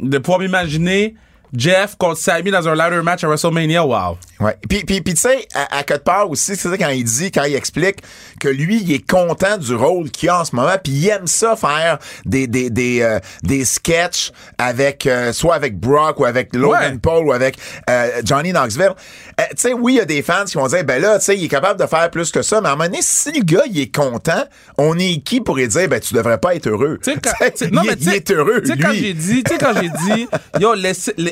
de 0.00 0.18
pouvoir 0.18 0.40
m'imaginer 0.40 1.14
Jeff 1.54 1.96
contre 1.96 2.18
Sami 2.18 2.50
dans 2.50 2.68
un 2.68 2.74
ladder 2.74 3.02
match 3.02 3.24
à 3.24 3.28
WrestleMania, 3.28 3.84
wow. 3.84 4.18
Ouais. 4.40 4.56
Puis, 4.68 4.84
puis, 4.84 5.00
puis 5.00 5.14
tu 5.14 5.20
sais, 5.20 5.46
à, 5.54 5.78
à 5.78 5.82
quelque 5.82 6.04
part 6.04 6.30
aussi, 6.30 6.54
c'est 6.56 6.68
ça 6.68 6.78
quand 6.78 6.88
il 6.90 7.04
dit, 7.04 7.30
quand 7.32 7.44
il 7.44 7.54
explique 7.56 7.98
que 8.40 8.48
lui, 8.48 8.80
il 8.82 8.92
est 8.92 9.08
content 9.10 9.56
du 9.58 9.74
rôle 9.74 10.10
qu'il 10.10 10.28
a 10.28 10.40
en 10.40 10.44
ce 10.44 10.54
moment, 10.54 10.76
puis 10.82 10.92
il 10.92 11.08
aime 11.08 11.26
ça 11.26 11.56
faire 11.56 11.98
des 12.24 12.46
des 12.46 12.70
des 12.70 13.02
euh, 13.02 13.18
des 13.42 13.64
sketchs 13.64 14.32
avec 14.58 15.06
euh, 15.06 15.32
soit 15.32 15.54
avec 15.54 15.78
Brock 15.78 16.20
ou 16.20 16.24
avec 16.24 16.54
Logan 16.54 16.92
Ouais. 16.92 16.98
Paul 16.98 17.26
ou 17.26 17.32
avec 17.32 17.56
euh, 17.90 18.20
Johnny 18.24 18.52
Knoxville. 18.52 18.94
Euh, 19.40 19.44
tu 19.50 19.56
sais, 19.58 19.72
oui, 19.72 19.94
il 19.94 19.96
y 19.98 20.00
a 20.00 20.04
des 20.04 20.20
fans 20.22 20.44
qui 20.44 20.56
vont 20.56 20.66
dire, 20.66 20.82
ben 20.84 21.00
là, 21.00 21.18
tu 21.18 21.26
sais, 21.26 21.36
il 21.36 21.44
est 21.44 21.48
capable 21.48 21.78
de 21.80 21.86
faire 21.86 22.10
plus 22.10 22.32
que 22.32 22.42
ça, 22.42 22.60
mais 22.60 22.68
à 22.68 22.72
un 22.72 22.74
moment 22.74 22.86
donné, 22.88 22.98
si 23.02 23.30
le 23.30 23.44
gars, 23.44 23.62
il 23.70 23.78
est 23.78 23.94
content, 23.94 24.42
on 24.78 24.98
est 24.98 25.22
qui 25.24 25.40
pour 25.40 25.56
lui 25.56 25.68
dire, 25.68 25.88
ben 25.88 26.00
tu 26.00 26.12
devrais 26.14 26.38
pas 26.38 26.56
être 26.56 26.66
heureux? 26.66 26.98
Quand- 27.22 27.30
non, 27.72 27.82
il, 27.84 27.88
mais 27.90 27.96
il 28.00 28.08
est 28.14 28.30
heureux, 28.32 28.62
Tu 28.62 28.72
sais, 28.72 28.78
quand 28.78 28.92
j'ai 28.92 29.14
dit, 29.14 29.44
tu 29.44 29.52
sais, 29.52 29.58
quand 29.58 29.74
j'ai 29.80 29.90
dit, 30.14 30.28
yo, 30.60 30.74
laisse, 30.74 31.12
la- 31.16 31.30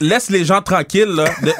laisse 0.00 0.30
les 0.30 0.44
gens 0.44 0.62
tranquilles, 0.62 1.04
là. 1.14 1.24
Le- 1.42 1.52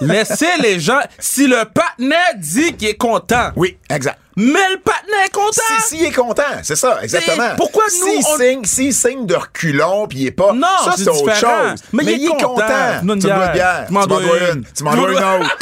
le- 0.00 0.06
laissez 0.06 0.46
les 0.60 0.78
gens. 0.80 1.00
Si 1.18 1.46
le 1.46 1.64
partenaire 1.64 2.34
dit 2.36 2.74
qu'il 2.74 2.88
est 2.88 2.96
content, 2.96 3.50
Oui, 3.56 3.76
exact. 3.90 4.18
mais 4.36 4.60
le 4.72 4.78
partenaire 4.80 5.24
est 5.26 5.32
content. 5.32 5.62
Si, 5.82 5.96
s'il 5.96 6.04
est 6.04 6.12
content, 6.12 6.42
c'est 6.62 6.76
ça, 6.76 6.98
exactement. 7.02 7.50
pourquoi 7.56 7.84
nous, 7.86 8.22
S'il 8.22 8.56
on- 8.56 8.64
signe, 8.64 8.92
signe 8.92 9.26
de 9.26 9.34
reculons 9.34 10.06
puis 10.08 10.18
il 10.20 10.26
est 10.26 10.30
pas. 10.32 10.52
Non, 10.52 10.66
ça, 10.84 10.94
c'est 10.96 11.08
autre 11.08 11.32
différent. 11.32 11.70
chose. 11.70 11.82
Mais 11.92 12.04
il 12.04 12.26
est 12.26 12.42
content. 12.42 12.62
Tu 13.00 13.04
me 13.04 13.08
donnes 13.08 13.20
Tu 13.20 13.26
me 13.26 13.32
dois 13.32 13.46
une 13.46 13.52
bière. 13.52 13.84
Tu 13.86 13.92
m'en 13.92 14.06
dois 14.06 14.20
une. 14.52 14.64
Tu 14.76 14.84
m'en 14.84 14.94
dois 14.94 15.10
une 15.12 15.18
autre. 15.18 15.56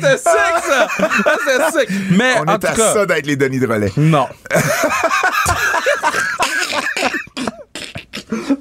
C'est 0.00 0.16
sick, 0.18 0.24
ça. 0.24 0.88
Ça, 0.88 1.36
c'est 1.44 1.80
sick. 1.80 1.88
Mais, 2.10 2.34
On 2.38 2.42
en 2.42 2.54
est 2.54 2.58
tout 2.58 2.66
à 2.66 2.72
cas. 2.72 2.92
ça 2.92 3.06
d'être 3.06 3.26
les 3.26 3.36
Denis 3.36 3.58
de 3.58 3.66
relais. 3.66 3.92
Non. 3.96 4.28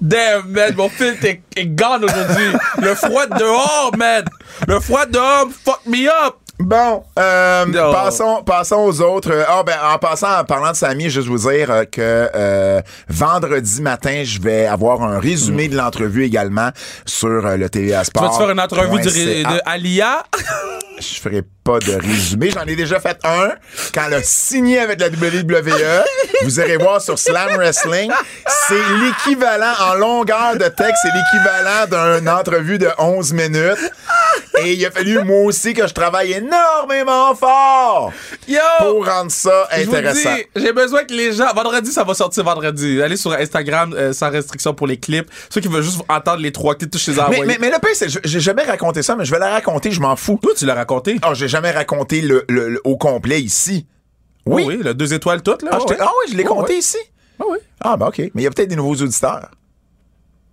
Damn, 0.01 0.49
man, 0.49 0.75
mon 0.75 0.89
film 0.89 1.15
est, 1.23 1.41
est 1.55 1.65
gone 1.67 2.03
aujourd'hui. 2.03 2.51
Le 2.81 2.95
froid 2.95 3.25
dehors, 3.27 3.91
man. 3.97 4.25
Le 4.67 4.79
froid 4.79 5.05
dehors 5.05 5.49
fuck 5.51 5.81
me 5.85 6.07
up. 6.07 6.35
Bon, 6.59 7.03
euh, 7.19 7.65
passons, 7.93 8.41
passons 8.43 8.77
aux 8.77 9.01
autres. 9.01 9.31
Euh, 9.31 9.43
Ah 9.47 9.61
ben, 9.63 9.75
en 9.93 9.99
passant, 9.99 10.39
en 10.39 10.43
parlant 10.43 10.71
de 10.71 10.75
Samy, 10.75 11.09
juste 11.09 11.27
vous 11.27 11.49
dire 11.49 11.69
euh, 11.69 11.83
que 11.85 12.01
euh, 12.33 12.81
vendredi 13.07 13.79
matin, 13.81 14.23
je 14.25 14.41
vais 14.41 14.65
avoir 14.65 15.03
un 15.03 15.19
résumé 15.19 15.67
de 15.67 15.77
l'entrevue 15.77 16.23
également 16.25 16.71
sur 17.05 17.27
euh, 17.45 17.57
le 17.57 17.69
TVA 17.69 17.99
Tu 17.99 18.05
Sport. 18.07 18.23
vas 18.23 18.29
te 18.29 18.35
faire 18.37 18.49
une 18.49 18.59
entrevue 18.59 19.03
.ca. 19.03 19.49
de 19.53 19.61
Alia? 19.65 20.23
Je 20.99 21.19
ferai 21.21 21.43
pas 21.63 21.77
de 21.77 21.93
résumé. 21.93 22.49
J'en 22.49 22.63
ai 22.65 22.75
déjà 22.75 22.99
fait 22.99 23.19
un 23.23 23.49
quand 23.93 24.01
elle 24.07 24.15
a 24.15 24.23
signé 24.23 24.79
avec 24.79 24.99
la 24.99 25.09
WWE. 25.09 26.03
Vous 26.41 26.59
irez 26.59 26.77
voir 26.77 26.99
sur 27.03 27.19
Slam 27.19 27.55
Wrestling. 27.55 28.11
C'est 28.67 28.81
l'équivalent 29.03 29.73
en 29.91 29.93
longueur 29.93 30.53
de 30.55 30.63
texte, 30.69 31.03
c'est 31.03 31.11
l'équivalent 31.13 32.17
d'une 32.17 32.27
entrevue 32.27 32.79
de 32.79 32.89
11 32.97 33.33
minutes. 33.33 33.91
Et 34.63 34.73
il 34.73 34.85
a 34.85 34.91
fallu, 34.91 35.23
moi 35.23 35.41
aussi, 35.45 35.73
que 35.73 35.87
je 35.87 35.93
travaille 35.93 36.33
énormément 36.33 37.33
fort 37.35 38.11
Yo! 38.47 38.59
pour 38.79 39.05
rendre 39.05 39.31
ça 39.31 39.67
intéressant. 39.71 40.35
j'ai 40.55 40.73
besoin 40.73 41.03
que 41.03 41.13
les 41.13 41.31
gens. 41.33 41.53
Vendredi, 41.53 41.91
ça 41.91 42.03
va 42.03 42.13
sortir 42.13 42.43
vendredi. 42.43 43.01
Allez 43.01 43.17
sur 43.17 43.31
Instagram 43.33 43.93
euh, 43.97 44.13
sans 44.13 44.29
restriction 44.29 44.73
pour 44.73 44.87
les 44.87 44.97
clips. 44.99 45.29
Ceux 45.49 45.61
qui 45.61 45.67
veulent 45.67 45.83
juste 45.83 46.01
entendre 46.09 46.41
les 46.41 46.51
trois 46.51 46.75
clips, 46.75 46.97
je 46.97 47.11
les 47.11 47.19
ai 47.19 47.23
Mais, 47.29 47.41
mais, 47.45 47.57
mais 47.59 47.69
le 47.69 47.79
pire, 47.79 47.89
c'est 47.93 48.07
j'ai 48.23 48.39
jamais 48.39 48.63
raconté 48.63 49.01
ça, 49.03 49.15
mais 49.15 49.25
je 49.25 49.31
vais 49.31 49.39
la 49.39 49.49
raconter, 49.49 49.91
je 49.91 49.99
m'en 50.01 50.15
fous. 50.15 50.39
Toi, 50.41 50.53
tu 50.55 50.65
l'as 50.65 50.73
raconté? 50.75 51.19
Oh, 51.27 51.33
j'ai 51.33 51.47
jamais 51.47 51.71
raconté 51.71 52.21
le, 52.21 52.45
le- 52.49 52.69
le- 52.69 52.81
au 52.83 52.97
complet 52.97 53.41
ici. 53.41 53.85
Oui, 54.45 54.63
Oui. 54.65 54.75
oui, 54.77 54.83
le 54.83 54.93
deux 54.93 55.13
étoiles 55.13 55.41
toutes, 55.43 55.61
là. 55.63 55.71
Ah, 55.73 55.79
ouais. 55.79 55.97
ah 55.99 56.05
oui, 56.25 56.31
je 56.31 56.37
l'ai 56.37 56.43
compté 56.45 56.73
ouais. 56.73 56.79
ici. 56.79 56.97
Ah 57.39 57.43
oui. 57.49 57.57
Ah, 57.81 57.97
ben 57.97 58.07
OK. 58.07 58.17
Mais 58.19 58.29
il 58.35 58.43
y 58.43 58.47
a 58.47 58.49
peut-être 58.49 58.69
des 58.69 58.75
nouveaux 58.75 58.95
auditeurs. 58.95 59.51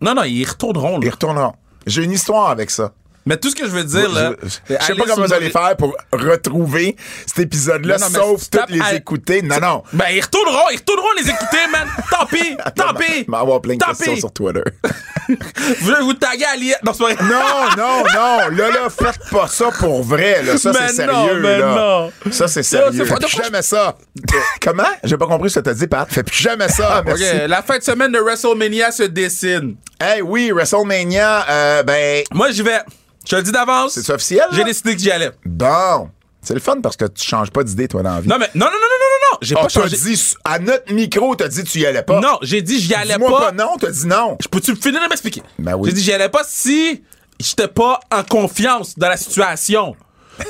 Non, 0.00 0.14
non, 0.14 0.24
ils 0.24 0.44
retourneront, 0.44 0.98
là. 0.98 1.00
Ils 1.02 1.10
retourneront. 1.10 1.54
J'ai 1.86 2.02
une 2.02 2.12
histoire 2.12 2.50
avec 2.50 2.70
ça. 2.70 2.92
Mais 3.26 3.36
tout 3.38 3.48
ce 3.50 3.54
que 3.54 3.64
je 3.64 3.70
veux 3.70 3.84
dire, 3.84 4.10
là. 4.12 4.32
je, 4.42 4.48
je 4.48 4.84
sais 4.84 4.94
pas 4.94 5.04
comment 5.06 5.26
vous 5.26 5.32
allez 5.32 5.50
faire 5.50 5.76
pour 5.76 5.96
retrouver 6.12 6.94
cet 7.26 7.38
épisode-là, 7.38 7.96
mais 7.98 8.18
sauf 8.18 8.50
toutes 8.50 8.68
les 8.70 8.80
à- 8.80 8.94
écouter. 8.94 9.40
Non, 9.42 9.58
non. 9.60 9.82
Ben, 9.92 10.06
ils 10.12 10.20
retourneront, 10.20 10.68
ils 10.72 10.76
retourneront 10.76 11.12
les 11.16 11.30
écouter, 11.30 11.66
man. 11.72 11.88
Tant 12.10 12.26
pis, 12.26 12.56
tant 12.76 12.94
pis. 12.94 13.24
Y 13.26 13.34
avoir 13.34 13.60
plein 13.62 13.76
de 13.76 13.84
questions 13.84 14.16
sur 14.16 14.32
Twitter. 14.32 14.62
Je 15.28 15.90
vais 15.90 16.00
vous 16.02 16.12
taguer 16.12 16.44
à 16.44 16.56
l'IA. 16.56 16.76
Non, 16.84 16.92
c'est 16.92 17.16
pas 17.16 17.22
non, 17.24 17.76
non, 17.78 18.04
non. 18.12 18.48
Là, 18.56 18.70
là, 18.70 18.90
faites 18.90 19.30
pas 19.30 19.48
ça 19.48 19.70
pour 19.70 20.02
vrai. 20.02 20.42
Là. 20.42 20.58
Ça, 20.58 20.72
Mais 20.72 20.88
c'est 20.88 20.94
sérieux. 20.96 21.40
mais 21.40 21.58
là. 21.60 21.74
non. 21.74 22.12
Ça, 22.30 22.46
c'est 22.46 22.62
sérieux. 22.62 23.04
Fais 23.06 23.14
plus 23.14 23.42
jamais 23.42 23.62
ça. 23.62 23.96
Comment? 24.62 24.82
J'ai 25.02 25.16
pas 25.16 25.26
compris 25.26 25.48
ce 25.48 25.60
que 25.60 25.64
t'as 25.64 25.72
dit, 25.74 25.86
Pat. 25.86 26.06
Fais 26.12 26.22
plus 26.22 26.36
jamais 26.36 26.68
ça. 26.68 27.02
Merci. 27.06 27.24
Ok, 27.24 27.48
la 27.48 27.62
fin 27.62 27.78
de 27.78 27.82
semaine 27.82 28.12
de 28.12 28.18
WrestleMania 28.18 28.90
se 28.92 29.04
dessine. 29.04 29.76
Hey, 29.98 30.20
oui, 30.20 30.50
WrestleMania, 30.50 31.46
euh, 31.48 31.82
ben, 31.84 32.22
Moi, 32.32 32.50
j'y 32.50 32.62
vais. 32.62 32.80
Je 33.24 33.30
te 33.30 33.36
le 33.36 33.42
dis 33.42 33.52
d'avance. 33.52 33.92
c'est 33.94 34.10
officiel? 34.12 34.44
J'ai 34.52 34.64
décidé 34.64 34.94
que 34.94 35.00
j'y 35.02 35.10
allais. 35.10 35.30
Bon. 35.44 36.10
C'est 36.42 36.52
le 36.54 36.60
fun 36.60 36.78
parce 36.82 36.96
que 36.96 37.06
tu 37.06 37.24
changes 37.26 37.50
pas 37.50 37.64
d'idée, 37.64 37.88
toi, 37.88 38.02
dans 38.02 38.14
la 38.16 38.20
vie. 38.20 38.28
Non, 38.28 38.36
mais 38.38 38.50
non, 38.54 38.66
non, 38.66 38.72
non, 38.72 38.78
non, 38.78 38.78
non, 38.80 39.32
non. 39.32 39.38
J'ai 39.40 39.54
Ah, 39.58 39.62
pas 39.62 39.68
changé. 39.70 39.96
dit, 39.96 40.34
à 40.44 40.58
notre 40.58 40.92
micro, 40.92 41.34
t'as 41.34 41.48
dit 41.48 41.64
tu 41.64 41.78
y 41.78 41.86
allais 41.86 42.02
pas. 42.02 42.20
Non, 42.20 42.36
j'ai 42.42 42.60
dit 42.60 42.78
j'y 42.80 42.94
allais 42.94 43.14
Dis-moi 43.14 43.30
pas. 43.30 43.46
pas 43.46 43.52
non, 43.52 43.76
t'as 43.80 43.90
dit 43.90 44.06
non. 44.06 44.36
Je 44.42 44.48
peux-tu 44.48 44.76
finir 44.76 45.02
de 45.02 45.08
m'expliquer? 45.08 45.42
Ben 45.58 45.74
oui. 45.74 45.88
J'ai 45.88 45.94
dit 45.96 46.02
j'y 46.02 46.12
allais 46.12 46.28
pas 46.28 46.42
si 46.46 47.02
j'étais 47.40 47.68
pas 47.68 47.98
en 48.12 48.22
confiance 48.24 48.98
dans 48.98 49.08
la 49.08 49.16
situation. 49.16 49.96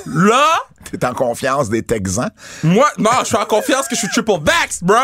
Là, 0.06 0.46
T'es 0.90 1.04
en 1.06 1.14
confiance 1.14 1.68
des 1.70 1.82
Texans? 1.82 2.30
moi, 2.62 2.88
non, 2.98 3.10
je 3.20 3.24
suis 3.26 3.36
en 3.36 3.46
confiance 3.46 3.88
que 3.88 3.94
je 3.94 4.00
suis 4.00 4.08
triple 4.08 4.32
vax, 4.42 4.82
bro. 4.82 4.96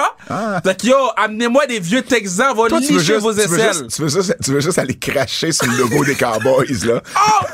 Fait 0.62 0.80
que 0.80 0.86
yo, 0.86 0.96
amenez-moi 1.16 1.66
des 1.66 1.80
vieux 1.80 2.02
Texans, 2.02 2.54
va 2.54 2.64
Ah. 2.66 2.76
Tu 2.78 2.80
licher 2.92 2.98
juste, 3.00 3.20
vos 3.20 3.32
tu, 3.32 3.40
veux 3.40 3.58
aisselles. 3.58 3.72
juste, 3.84 3.96
tu, 3.96 4.02
veux 4.02 4.08
juste, 4.08 4.36
tu 4.44 4.52
veux 4.52 4.60
juste 4.60 4.78
aller 4.78 4.98
cracher 4.98 5.52
sur 5.52 5.66
le 5.66 5.76
logo 5.78 6.04
des 6.04 6.14
Cowboys, 6.14 6.84
là. 6.84 7.00
Oh! 7.16 7.46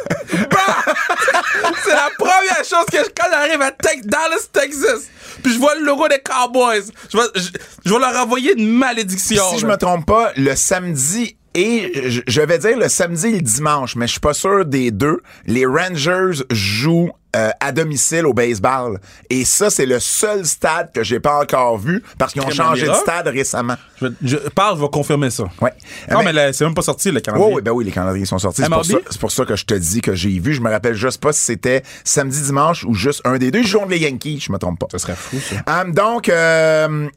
C'est 1.84 1.92
la 1.94 2.10
première 2.18 2.64
chose 2.64 2.84
que 2.90 2.98
je, 2.98 3.10
quand 3.16 3.28
j'arrive 3.30 3.62
à 3.62 3.70
Tex- 3.70 4.04
Dallas, 4.06 4.48
Texas, 4.52 5.04
puis 5.42 5.52
je 5.54 5.58
vois 5.58 5.74
le 5.76 5.84
logo 5.84 6.08
des 6.08 6.18
Cowboys, 6.18 6.82
je 7.12 7.16
vais, 7.16 7.24
je, 7.36 7.48
je 7.84 7.92
vais 7.92 7.98
leur 7.98 8.16
envoyer 8.22 8.52
une 8.58 8.70
malédiction. 8.72 9.42
si 9.52 9.58
je 9.58 9.66
me 9.66 9.76
trompe 9.76 10.06
pas, 10.06 10.32
le 10.36 10.54
samedi 10.56 11.35
et 11.56 12.10
je, 12.10 12.20
je 12.26 12.40
vais 12.42 12.58
dire 12.58 12.78
le 12.78 12.88
samedi 12.88 13.26
et 13.28 13.32
le 13.32 13.40
dimanche, 13.40 13.96
mais 13.96 14.06
je 14.06 14.12
suis 14.12 14.20
pas 14.20 14.34
sûr 14.34 14.64
des 14.64 14.90
deux. 14.90 15.20
Les 15.46 15.64
Rangers 15.66 16.42
jouent 16.50 17.10
euh, 17.34 17.50
à 17.60 17.72
domicile 17.72 18.24
au 18.26 18.32
baseball. 18.32 18.98
Et 19.30 19.44
ça, 19.44 19.68
c'est 19.68 19.84
le 19.86 19.98
seul 19.98 20.46
stade 20.46 20.90
que 20.92 21.02
j'ai 21.02 21.18
pas 21.20 21.40
encore 21.42 21.76
vu 21.78 22.02
parce 22.18 22.32
qu'ils 22.32 22.42
ont 22.42 22.50
changé 22.50 22.86
de 22.86 22.92
stade 22.94 23.26
récemment. 23.28 23.76
Je, 24.00 24.06
je 24.22 24.36
parle, 24.54 24.78
vais 24.80 24.88
confirmer 24.90 25.30
ça. 25.30 25.44
Ouais. 25.60 25.72
Non, 26.10 26.22
Mais- 26.22 26.32
mais, 26.32 26.52
c'est 26.52 26.64
même 26.64 26.74
pas 26.74 26.82
sorti, 26.82 27.10
le 27.10 27.20
calendrier. 27.20 27.48
Oui, 27.50 27.56
oui, 27.56 27.62
ben 27.62 27.72
oui, 27.72 27.84
les 27.84 27.90
calendriers 27.90 28.24
sont 28.26 28.38
sortis. 28.38 28.62
C'est 28.62 28.70
pour, 28.70 28.84
ça, 28.84 28.98
c'est 29.10 29.20
pour 29.20 29.30
ça 29.32 29.44
que 29.44 29.56
je 29.56 29.64
te 29.64 29.74
dis 29.74 30.00
que 30.00 30.14
j'ai 30.14 30.38
vu. 30.38 30.54
Je 30.54 30.60
me 30.60 30.70
rappelle 30.70 30.94
juste 30.94 31.20
pas 31.20 31.32
si 31.32 31.40
c'était 31.44 31.82
samedi, 32.04 32.40
dimanche 32.42 32.84
ou 32.84 32.94
juste 32.94 33.20
un 33.24 33.36
des 33.38 33.50
deux. 33.50 33.60
Ils 33.60 33.66
jouent 33.66 33.86
les 33.88 33.98
Yankees, 33.98 34.40
je 34.46 34.52
me 34.52 34.58
trompe 34.58 34.78
pas. 34.78 34.86
Ça 34.90 34.98
serait 34.98 35.16
fou, 35.16 35.38
ça. 35.40 35.82
Um, 35.82 35.92
donc, 35.92 36.28
euh, 36.28 37.08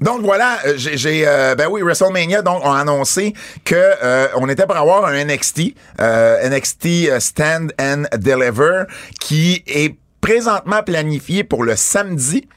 donc 0.00 0.22
voilà, 0.22 0.58
euh, 0.66 0.74
j'ai, 0.76 1.26
euh, 1.26 1.54
ben 1.54 1.68
oui, 1.70 1.82
WrestleMania 1.82 2.42
donc 2.42 2.64
ont 2.64 2.72
annoncé 2.72 3.34
que 3.64 3.74
euh, 3.74 4.28
on 4.36 4.48
était 4.48 4.66
pour 4.66 4.76
avoir 4.76 5.04
un 5.04 5.24
NXT, 5.24 5.74
euh, 6.00 6.48
NXT 6.48 7.18
Stand 7.18 7.72
and 7.80 8.04
Deliver, 8.16 8.84
qui 9.20 9.64
est 9.66 9.96
présentement 10.20 10.82
planifié 10.82 11.42
pour 11.42 11.64
le 11.64 11.74
samedi, 11.74 12.48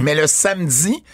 mais 0.00 0.14
le 0.14 0.26
samedi 0.26 1.04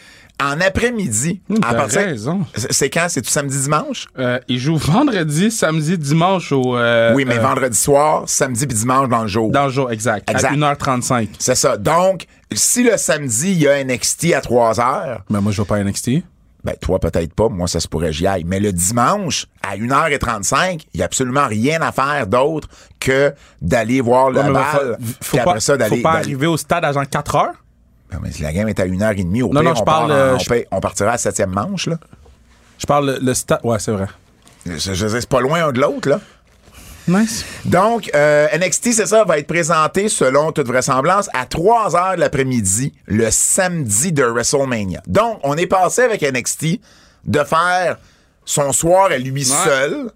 en 0.43 0.61
après-midi. 0.61 1.41
à 1.51 1.55
t'as 1.61 1.75
partir- 1.75 2.01
raison. 2.03 2.45
C'est 2.71 2.91
quand? 2.91 3.07
C'est 3.09 3.23
tout 3.23 3.31
samedi 3.31 3.61
dimanche? 3.61 4.07
Euh, 4.19 4.39
ils 4.49 4.59
jouent 4.59 4.77
vendredi, 4.77 5.51
samedi, 5.51 5.97
dimanche 5.99 6.53
au. 6.53 6.77
euh, 6.77 7.13
oui, 7.15 7.25
mais 7.25 7.39
euh, 7.39 7.43
vendredi 7.43 7.77
soir, 7.79 8.25
samedi 8.27 8.67
puis 8.67 8.77
dimanche 8.77 9.09
dans 9.09 9.23
le 9.23 9.29
jour. 9.29 9.51
Dans 9.51 9.67
le 9.67 9.73
jour, 9.73 9.91
exact. 9.93 10.29
Exact. 10.31 10.53
À 10.53 10.57
1h35. 10.57 11.29
C'est 11.39 11.55
ça. 11.55 11.77
Donc, 11.77 12.27
si 12.53 12.83
le 12.83 12.97
samedi, 12.97 13.53
il 13.53 13.59
y 13.63 13.69
a 13.69 13.83
NXT 13.85 14.33
à 14.35 14.41
3 14.41 14.81
heures, 14.81 15.23
Mais 15.31 15.41
moi, 15.41 15.53
je 15.53 15.63
vais 15.63 15.67
pas 15.67 15.77
à 15.77 15.85
NXT. 15.85 16.23
Ben, 16.65 16.75
toi, 16.81 16.99
peut-être 16.99 17.35
pas. 17.35 17.51
Moi, 17.51 17.69
ça 17.69 17.79
se 17.79 17.87
pourrait, 17.87 18.11
j'y 18.13 18.27
aille. 18.27 18.45
Mais 18.45 18.59
le 18.59 18.73
dimanche, 18.73 19.47
à 19.63 19.77
1h35, 19.77 20.87
il 20.95 20.97
n'y 20.97 21.03
a 21.03 21.05
absolument 21.05 21.47
rien 21.47 21.83
à 21.83 21.93
faire 21.93 22.27
d'autre 22.27 22.69
que 23.01 23.35
d'aller 23.61 24.01
voir 24.01 24.31
le 24.31 24.41
Ouais, 24.41 24.51
balle. 24.51 24.97
faut, 24.99 25.15
faut 25.21 25.37
pas, 25.37 25.43
après 25.43 25.61
ça, 25.61 25.77
d'aller. 25.77 25.97
faut 25.97 26.03
pas 26.03 26.13
d'aller- 26.15 26.25
arriver 26.25 26.47
au 26.47 26.57
stade 26.57 26.85
à 26.87 26.93
genre 26.93 27.05
4 27.09 27.35
heures? 27.37 27.55
Mais 28.23 28.31
si 28.33 28.43
la 28.43 28.53
game 28.53 28.69
est 28.69 28.79
à 28.81 28.87
1h30, 28.87 29.43
au 29.43 29.53
Non, 29.53 29.61
pire, 29.61 29.63
non, 29.71 29.75
je 29.75 29.81
on, 29.83 29.85
parle, 29.85 30.09
part 30.09 30.17
euh, 30.17 30.35
on, 30.35 30.39
je- 30.39 30.49
paye- 30.49 30.67
on 30.71 30.81
partira 30.81 31.11
à 31.11 31.13
la 31.13 31.19
septième 31.19 31.51
manche, 31.51 31.87
là. 31.87 31.97
Je 32.79 32.87
parle 32.87 33.07
le, 33.07 33.19
le 33.21 33.35
stade. 33.35 33.61
Ouais, 33.65 33.79
c'est 33.79 33.93
vrai. 33.93 34.07
Je, 34.67 34.95
je 34.95 35.07
c'est 35.09 35.29
pas 35.29 35.41
loin 35.41 35.67
un 35.67 35.73
de 35.73 35.81
l'autre, 35.81 36.09
là. 36.09 36.21
Nice. 37.07 37.45
Donc, 37.67 38.11
euh, 38.15 38.47
NXT, 38.57 38.93
c'est 38.93 39.07
ça, 39.07 39.25
va 39.25 39.39
être 39.39 39.47
présenté 39.47 40.09
selon 40.09 40.53
toute 40.53 40.67
vraisemblance 40.67 41.29
à 41.35 41.45
3 41.45 41.91
h 41.91 42.15
de 42.17 42.21
l'après-midi, 42.21 42.95
le 43.07 43.31
samedi 43.31 44.11
de 44.13 44.25
WrestleMania. 44.25 45.03
Donc, 45.07 45.39
on 45.43 45.55
est 45.57 45.67
passé 45.67 46.03
avec 46.03 46.23
NXT 46.23 46.81
de 47.27 47.45
faire 47.45 47.99
son 48.47 48.73
soir 48.73 49.11
à 49.11 49.19
lui 49.19 49.45
seul 49.45 50.11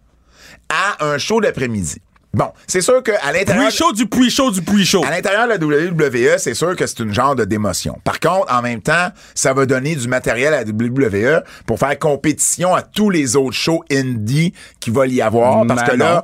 à 0.70 1.04
un 1.04 1.18
show 1.18 1.40
d'après-midi. 1.42 2.00
Bon, 2.38 2.52
c'est 2.68 2.82
sûr 2.82 3.02
qu'à 3.02 3.32
l'intérieur... 3.32 3.66
Pre-show 3.66 3.92
du 3.92 4.06
pre-show 4.06 4.52
du 4.52 4.62
pre-show. 4.62 5.04
À 5.04 5.10
l'intérieur 5.10 5.48
de 5.48 5.66
la 5.66 5.90
WWE, 5.90 6.38
c'est 6.38 6.54
sûr 6.54 6.76
que 6.76 6.86
c'est 6.86 7.00
une 7.00 7.12
genre 7.12 7.34
de 7.34 7.44
démotion. 7.44 7.98
Par 8.04 8.20
contre, 8.20 8.54
en 8.54 8.62
même 8.62 8.80
temps, 8.80 9.08
ça 9.34 9.52
va 9.52 9.66
donner 9.66 9.96
du 9.96 10.06
matériel 10.06 10.54
à 10.54 10.62
la 10.62 10.70
WWE 10.70 11.42
pour 11.66 11.80
faire 11.80 11.98
compétition 11.98 12.76
à 12.76 12.82
tous 12.82 13.10
les 13.10 13.34
autres 13.34 13.56
shows 13.56 13.82
indie 13.90 14.54
qui 14.78 14.90
va 14.90 15.08
y 15.08 15.20
avoir. 15.20 15.66
Parce 15.66 15.82
Mais 15.82 15.88
que 15.88 15.96
là, 15.96 16.14
non. 16.14 16.22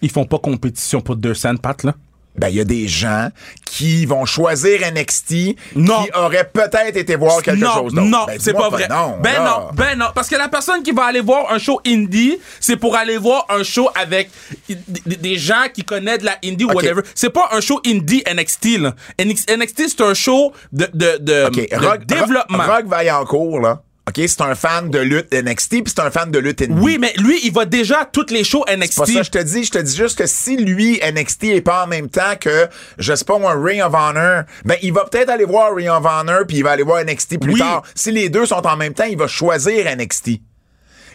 Ils 0.00 0.10
font 0.10 0.24
pas 0.24 0.38
compétition 0.38 1.02
pour 1.02 1.16
deux 1.16 1.34
cents, 1.34 1.56
Pat, 1.56 1.84
là. 1.84 1.94
Ben, 2.40 2.48
il 2.48 2.56
y 2.56 2.60
a 2.60 2.64
des 2.64 2.88
gens 2.88 3.28
qui 3.66 4.06
vont 4.06 4.24
choisir 4.24 4.80
NXT 4.92 5.56
Non. 5.76 6.04
qui 6.04 6.10
auraient 6.18 6.48
peut-être 6.50 6.96
été 6.96 7.14
voir 7.16 7.42
quelque 7.42 7.60
non, 7.64 7.74
chose 7.74 7.92
d'autre. 7.94 8.06
Non, 8.06 8.24
Ben, 8.26 8.38
c'est 8.40 8.54
pas 8.54 8.70
vrai. 8.70 8.88
Non, 8.88 9.18
ben 9.22 9.32
là. 9.34 9.44
non, 9.44 9.68
ben 9.74 9.98
non. 9.98 10.06
Parce 10.14 10.28
que 10.28 10.36
la 10.36 10.48
personne 10.48 10.82
qui 10.82 10.92
va 10.92 11.04
aller 11.04 11.20
voir 11.20 11.52
un 11.52 11.58
show 11.58 11.80
indie, 11.86 12.38
c'est 12.58 12.76
pour 12.76 12.96
aller 12.96 13.18
voir 13.18 13.44
un 13.50 13.62
show 13.62 13.90
avec 13.94 14.30
des, 14.68 15.36
gens 15.36 15.66
qui 15.72 15.84
connaissent 15.84 16.20
de 16.20 16.24
la 16.26 16.38
indie 16.42 16.64
ou 16.64 16.70
Ok. 16.70 16.76
whatever. 16.76 17.02
C'est 17.14 17.30
pas 17.30 17.48
un 17.52 17.60
show 17.60 17.80
indie 17.86 18.22
NXT, 18.26 18.78
là. 18.78 18.94
NX 19.22 19.44
NXT, 19.54 19.82
c'est 19.88 20.00
un 20.00 20.14
show 20.14 20.52
de, 20.72 20.88
de, 20.94 21.18
de, 21.20 21.46
OK, 21.46 21.68
de 21.70 21.86
Rock, 21.86 22.06
développement. 22.06 22.64
Rock 22.64 22.86
Vaillancourt, 22.86 23.60
là. 23.60 23.82
OK, 24.08 24.20
c'est 24.26 24.40
un 24.40 24.54
fan 24.54 24.90
de 24.90 24.98
lutte 24.98 25.32
NXT 25.32 25.68
puis 25.84 25.92
c'est 25.94 26.00
un 26.00 26.10
fan 26.10 26.30
de 26.30 26.38
lutte 26.38 26.62
indie. 26.62 26.72
Oui, 26.80 26.98
mais 26.98 27.12
lui, 27.16 27.38
il 27.44 27.52
va 27.52 27.64
déjà 27.64 28.00
à 28.00 28.04
toutes 28.06 28.30
les 28.30 28.42
shows 28.44 28.64
NXT. 28.68 28.92
C'est 28.92 29.00
pas 29.00 29.06
ça, 29.06 29.22
je 29.22 29.30
te 29.30 29.38
dis. 29.38 29.64
Je 29.64 29.70
te 29.70 29.78
dis 29.78 29.96
juste 29.96 30.18
que 30.18 30.26
si 30.26 30.56
lui, 30.56 30.98
NXT, 31.00 31.44
est 31.44 31.60
pas 31.60 31.84
en 31.84 31.86
même 31.86 32.08
temps 32.08 32.34
que, 32.40 32.66
je 32.98 33.14
sais 33.14 33.24
pas, 33.24 33.38
moi, 33.38 33.54
Ring 33.56 33.82
of 33.82 33.92
Honor, 33.94 34.42
ben, 34.64 34.76
il 34.82 34.92
va 34.92 35.04
peut-être 35.04 35.28
aller 35.28 35.44
voir 35.44 35.74
Ring 35.74 35.88
of 35.90 36.04
Honor 36.04 36.40
puis 36.48 36.56
il 36.58 36.64
va 36.64 36.72
aller 36.72 36.82
voir 36.82 37.04
NXT 37.04 37.38
plus 37.38 37.52
Oui. 37.54 37.60
tard. 37.60 37.82
Si 37.94 38.10
les 38.10 38.28
deux 38.30 38.46
sont 38.46 38.66
en 38.66 38.76
même 38.76 38.94
temps, 38.94 39.04
il 39.04 39.16
va 39.18 39.28
choisir 39.28 39.86
NXT. 39.96 40.40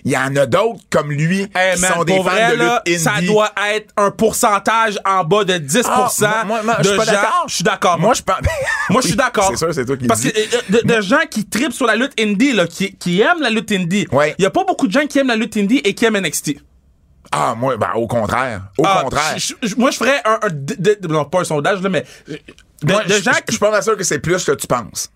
Il 0.08 0.12
y 0.12 0.18
en 0.18 0.36
a 0.36 0.45
d'autres 0.45 0.82
comme 0.91 1.12
lui 1.12 1.47
Hey, 1.56 1.76
qui 1.76 1.82
man, 1.82 1.93
sont 1.95 2.03
des 2.03 2.16
fans 2.18 2.22
vrai, 2.24 2.51
de 2.51 2.56
là, 2.58 2.82
lutte 2.86 2.99
ça 2.99 3.14
doit 3.22 3.51
être 3.74 3.91
un 3.97 4.12
pourcentage 4.12 4.99
en 5.03 5.24
bas 5.24 5.43
de 5.43 5.53
10% 5.58 5.84
Ah, 6.24 6.43
moi, 6.45 6.62
de 6.62 6.84
gens. 6.84 6.97
d'accord. 7.06 7.45
Je 7.47 7.56
suis 7.56 7.64
d'accord. 7.64 7.97
Moi, 7.99 8.14
je 8.14 8.22
pense. 8.22 8.36
Moi, 8.91 9.01
je 9.01 9.08
suis 9.08 9.16
d'accord. 9.16 9.47
C'est 9.49 9.58
sûr, 9.58 9.74
c'est 9.74 9.84
toi 9.84 9.97
qui 9.97 10.06
Parce 10.06 10.22
dis. 10.22 10.32
que 10.32 10.39
euh, 10.39 10.62
de, 10.84 10.88
de 10.95 11.01
gens 11.01 11.22
qui 11.30 11.43
tripent 11.45 11.74
sur 11.74 11.88
la 11.88 11.95
lutte 11.95 12.14
indie, 12.20 12.53
là, 12.53 12.68
qui, 12.68 12.95
qui 12.95 13.20
aiment 13.22 13.41
la 13.41 13.49
lutte 13.49 13.72
indie, 13.72 14.06
il 14.12 14.16
Ouais. 14.16 14.36
y 14.38 14.45
a 14.45 14.51
pas 14.51 14.64
beaucoup 14.64 14.86
de 14.88 14.91
gens 14.93 15.08
qui 15.08 15.18
aiment 15.18 15.28
la 15.30 15.36
lutte 15.36 15.58
indie 15.58 15.82
et 15.84 15.95
qui 15.95 16.06
aiment 16.06 16.18
NXT. 16.20 16.58
Ah, 17.32 17.56
moi, 17.58 17.76
ben, 17.76 17.89
au 17.95 18.06
contraire. 18.06 18.62
Au 18.78 18.84
Ah, 18.86 18.99
contraire. 19.01 19.36
moi, 19.78 19.89
je 19.89 19.97
ferais 19.97 20.22
un, 20.24 20.39
non, 21.10 21.26
pas 21.26 21.39
un 21.39 21.43
sondage, 21.45 21.82
là, 21.82 21.89
mais 21.89 22.06
de, 22.28 22.93
Moi, 22.93 23.03
de 23.06 23.14
je- 23.16 23.24
gens 23.24 23.32
je 23.32 23.38
je 23.38 23.41
qui, 23.45 23.51
suis 23.53 23.60
pas 23.60 23.72
mal 23.72 23.82
sûr 23.82 23.97
que 23.97 24.03
c'est 24.03 24.20
plus 24.20 24.43
que 24.43 24.51
tu 24.51 24.68
penses. 24.68 25.10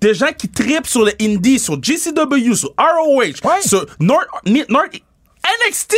Des 0.00 0.14
gens 0.14 0.32
qui 0.36 0.48
tripent 0.48 0.86
sur 0.86 1.04
le 1.04 1.12
indie, 1.20 1.58
sur 1.58 1.82
GCW, 1.82 2.54
sur 2.54 2.74
ROH, 2.78 3.20
Ouais. 3.20 3.32
sur 3.64 3.86
North, 4.00 4.26
North 4.68 4.94
NXT. 5.68 5.94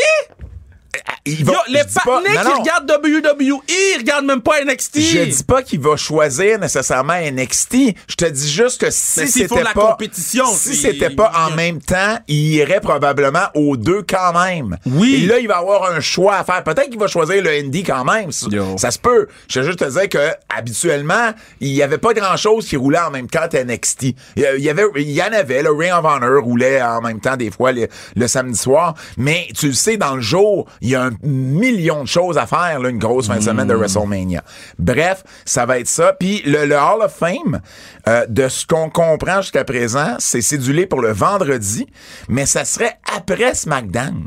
Il 1.27 1.41
Yo, 1.41 1.47
va- 1.47 1.63
les 1.69 1.85
dis 1.85 1.95
pas- 1.95 2.01
partenaires 2.05 2.45
non, 2.45 2.51
qui 2.53 2.59
regardent 2.61 2.91
WWE, 3.05 3.61
ils 3.69 3.99
regardent 3.99 4.25
même 4.25 4.41
pas 4.41 4.63
NXT. 4.65 5.01
Je 5.01 5.25
dis 5.25 5.43
pas 5.45 5.63
qu'il 5.63 5.81
va 5.81 5.97
choisir 5.97 6.59
nécessairement 6.59 7.13
NXT. 7.15 7.95
Je 8.09 8.15
te 8.15 8.25
dis 8.25 8.51
juste 8.51 8.81
que 8.81 8.91
si 8.91 9.29
c'était 9.29 9.63
la 9.63 9.73
pas 9.75 9.91
compétition, 9.91 10.47
si 10.47 10.75
c'était 10.75 11.11
pas 11.11 11.31
en 11.37 11.55
même 11.55 11.81
temps, 11.83 12.19
il 12.27 12.55
irait 12.55 12.81
probablement 12.81 13.49
aux 13.55 13.77
deux 13.77 14.03
quand 14.03 14.33
même. 14.33 14.79
Oui. 14.87 15.25
Et 15.25 15.27
là, 15.27 15.39
il 15.39 15.47
va 15.49 15.59
avoir 15.59 15.91
un 15.93 16.01
choix 16.01 16.37
à 16.37 16.45
faire. 16.45 16.65
Peut-être 16.65 16.89
qu'il 16.89 16.99
va 16.99 17.07
choisir 17.09 17.43
le 17.43 17.51
indie 17.51 17.83
quand 17.83 18.05
même. 18.05 18.33
Ça, 18.33 18.47
Yo. 18.51 18.79
ça 18.79 18.91
se 18.91 18.99
peut. 18.99 19.29
Je 19.49 19.61
veux 19.61 19.67
juste 19.67 19.81
te 19.81 19.91
dire 19.91 20.09
que 20.09 20.31
habituellement, 20.49 21.33
il 21.61 21.69
y 21.69 21.83
avait 21.83 21.99
pas 21.99 22.15
grand 22.15 22.37
chose 22.37 22.67
qui 22.67 22.77
roulait 22.77 22.99
en 22.99 23.11
même 23.11 23.29
temps 23.29 23.49
que 23.51 23.57
NXT. 23.59 24.03
Il 24.37 24.43
y 24.43 24.47
il 24.59 24.65
y 24.65 24.71
avait, 24.71 24.85
il 24.97 25.11
y 25.11 25.23
en 25.23 25.33
avait. 25.33 25.63
Le 25.63 25.73
Ring 25.73 25.93
of 25.93 26.05
Honor 26.05 26.43
roulait 26.43 26.81
en 26.83 27.01
même 27.01 27.21
temps 27.21 27.37
des 27.37 27.51
fois 27.51 27.73
le, 27.73 27.89
le 28.17 28.29
samedi 28.29 28.59
soir. 28.59 28.95
Mais 29.17 29.49
tu 29.57 29.69
le 29.69 29.73
sais, 29.75 29.97
dans 29.97 30.17
le 30.17 30.21
jour, 30.23 30.67
il 30.81 30.91
y 30.91 30.95
a 30.95 31.05
un 31.05 31.11
million 31.23 32.03
de 32.03 32.09
choses 32.09 32.39
à 32.39 32.47
faire, 32.47 32.81
là, 32.81 32.89
une 32.89 32.99
grosse 32.99 33.29
fin 33.29 33.37
de 33.37 33.43
semaine 33.43 33.69
de 33.69 33.75
WrestleMania. 33.75 34.43
Bref, 34.79 35.25
ça 35.45 35.67
va 35.67 35.79
être 35.79 35.89
ça. 35.89 36.15
Puis 36.19 36.43
le, 36.45 36.67
le 36.67 36.77
Hall 36.77 37.03
of 37.03 37.15
Fame, 37.15 37.61
euh, 38.07 38.27
de 38.29 38.49
ce 38.49 38.67
qu'on 38.67 38.91
comprend 38.91 39.43
jusqu'à 39.43 39.65
présent, 39.65 40.17
c'est 40.19 40.43
cédulé 40.43 40.87
pour 40.87 41.01
le 41.01 41.13
vendredi, 41.13 41.87
mais 42.29 42.47
ça 42.47 42.65
serait 42.65 42.99
après 43.15 43.55
SmackDown. 43.55 44.27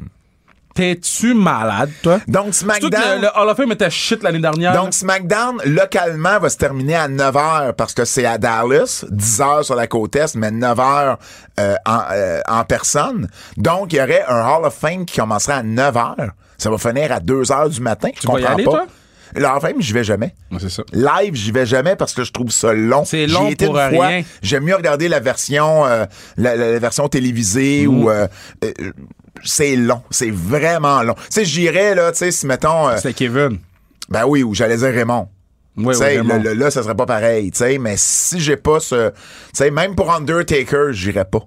T'es-tu 0.74 1.34
malade, 1.34 1.92
toi? 2.02 2.20
Donc 2.28 2.48
que 2.48 2.52
SmackDown... 2.56 2.92
le, 3.16 3.22
le 3.22 3.28
Hall 3.36 3.50
of 3.50 3.58
Fame 3.58 3.72
était 3.74 3.90
shit 3.90 4.24
l'année 4.24 4.40
dernière. 4.40 4.74
Donc, 4.74 4.94
SmackDown, 4.94 5.58
localement, 5.66 6.40
va 6.40 6.50
se 6.50 6.58
terminer 6.58 6.96
à 6.96 7.08
9 7.08 7.36
h 7.36 7.74
parce 7.74 7.94
que 7.94 8.06
c'est 8.06 8.26
à 8.26 8.38
Dallas, 8.38 9.04
10 9.10 9.40
h 9.40 9.64
sur 9.64 9.76
la 9.76 9.88
côte 9.88 10.16
Est, 10.16 10.36
mais 10.36 10.50
9 10.52 10.78
h 10.78 11.18
euh, 11.60 11.76
en, 11.86 12.00
euh, 12.14 12.42
en 12.48 12.64
personne. 12.64 13.28
Donc, 13.58 13.92
il 13.94 13.98
y 13.98 14.02
aurait 14.02 14.24
un 14.28 14.42
Hall 14.48 14.66
of 14.66 14.74
Fame 14.74 15.06
qui 15.06 15.20
commencerait 15.20 15.54
à 15.56 15.64
9 15.64 15.94
h 15.96 16.16
Ça 16.58 16.70
va 16.70 16.78
finir 16.78 17.12
à 17.12 17.20
2 17.20 17.42
h 17.44 17.70
du 17.70 17.82
matin. 17.82 18.10
Tu 18.16 18.24
y 18.24 18.26
comprends 18.28 18.54
aller, 18.54 18.64
pas. 18.64 18.72
toi? 18.72 18.86
Le 19.36 19.46
Hall 19.46 19.56
of 19.58 19.62
Fame, 19.62 19.76
j'y 19.82 19.94
vais 19.94 20.04
jamais. 20.04 20.36
Ouais, 20.52 20.58
c'est 20.60 20.70
ça. 20.70 20.84
Live, 20.92 21.36
j'y 21.36 21.52
vais 21.54 21.66
jamais 21.66 21.96
parce 21.96 22.14
que 22.14 22.24
je 22.26 22.32
trouve 22.34 22.50
ça 22.52 22.74
long. 22.74 23.06
C'est 23.06 23.28
long 23.28 23.48
été 23.48 23.66
pour 23.66 23.78
une 23.80 23.96
fois. 23.96 24.08
rien. 24.08 24.24
J'aime 24.42 24.64
mieux 24.66 24.76
regarder 24.76 25.08
la 25.08 25.20
version, 25.22 25.86
euh, 25.86 26.06
la, 26.38 26.56
la- 26.58 26.72
la 26.74 26.80
version 26.80 27.08
télévisée 27.08 27.88
Mm. 27.88 28.04
ou 28.04 28.10
euh, 28.10 28.28
euh, 28.66 28.72
c'est 29.44 29.76
long, 29.76 30.02
c'est 30.10 30.32
vraiment 30.32 31.02
long. 31.04 31.14
Tu 31.16 31.22
sais, 31.30 31.46
j'irais 31.46 31.96
là, 31.96 32.12
tu 32.12 32.20
sais, 32.20 32.32
si 32.32 32.46
mettons, 32.48 32.90
euh, 32.90 32.98
C'est 33.02 33.14
Kevin. 33.14 33.58
ben 34.10 34.26
oui, 34.26 34.44
ou 34.44 34.54
j'allais 34.54 34.78
dire 34.78 34.88
Raymond. 34.94 35.28
Oui, 35.78 35.96
oui, 35.98 36.18
le- 36.28 36.38
le- 36.44 36.54
là, 36.54 36.70
ça 36.70 36.84
serait 36.84 36.96
pas 36.96 37.06
pareil, 37.06 37.50
tu 37.52 37.60
sais, 37.60 37.78
mais 37.78 37.96
si 37.98 38.40
j'ai 38.42 38.58
pas 38.58 38.80
ce, 38.80 39.10
tu 39.10 39.16
sais, 39.54 39.72
même 39.72 39.96
pour 39.96 40.14
Undertaker, 40.14 40.92
j'irais 40.92 41.26
pas. 41.26 41.42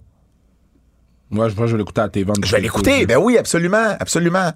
Moi, 1.31 1.49
je, 1.49 1.57
moi, 1.57 1.67
je 1.67 1.73
vais 1.73 1.79
l'écouter 1.79 2.01
à 2.01 2.09
TV. 2.09 2.33
Je 2.45 2.53
vais 2.53 2.61
l'écouter, 2.61 3.07
ben 3.07 3.17
oui, 3.19 3.37
absolument, 3.39 3.97
absolument. 3.99 4.53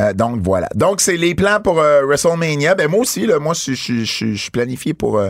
Euh, 0.00 0.12
donc 0.12 0.40
voilà. 0.42 0.68
Donc 0.74 1.00
c'est 1.00 1.16
les 1.16 1.34
plans 1.34 1.60
pour 1.62 1.78
euh, 1.80 2.02
WrestleMania. 2.04 2.74
Ben 2.74 2.88
moi 2.88 3.00
aussi, 3.00 3.26
là, 3.26 3.38
moi 3.38 3.54
je 3.54 3.74
suis 4.04 4.50
planifié 4.50 4.92
pour 4.92 5.18
euh, 5.18 5.28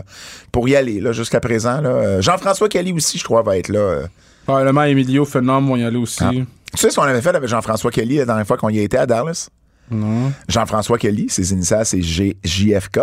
pour 0.51 0.67
y 0.67 0.75
aller 0.75 0.99
là 0.99 1.11
jusqu'à 1.11 1.39
présent. 1.39 1.81
Là. 1.81 2.19
Jean-François 2.19 2.67
Kelly 2.67 2.91
aussi, 2.91 3.17
je 3.19 3.23
crois, 3.23 3.43
va 3.43 3.57
être 3.57 3.69
là. 3.69 4.07
Probablement 4.45 4.83
Emilio 4.83 5.23
Phenom 5.25 5.61
vont 5.61 5.75
y 5.75 5.83
aller 5.83 5.97
aussi. 5.97 6.23
Ah. 6.23 6.31
Tu 6.75 6.81
sais 6.81 6.89
ce 6.89 6.95
qu'on 6.95 7.03
avait 7.03 7.21
fait 7.21 7.35
avec 7.35 7.47
Jean-François 7.47 7.91
Kelly 7.91 8.17
la 8.17 8.25
dernière 8.25 8.45
fois 8.45 8.57
qu'on 8.57 8.69
y 8.69 8.79
était 8.79 8.97
à 8.97 9.05
Dallas? 9.05 9.49
Non. 9.89 10.31
Jean-François 10.47 10.97
Kelly, 10.97 11.29
ses 11.29 11.53
initiales, 11.53 11.85
c'est 11.85 12.01
JFK. 12.01 12.99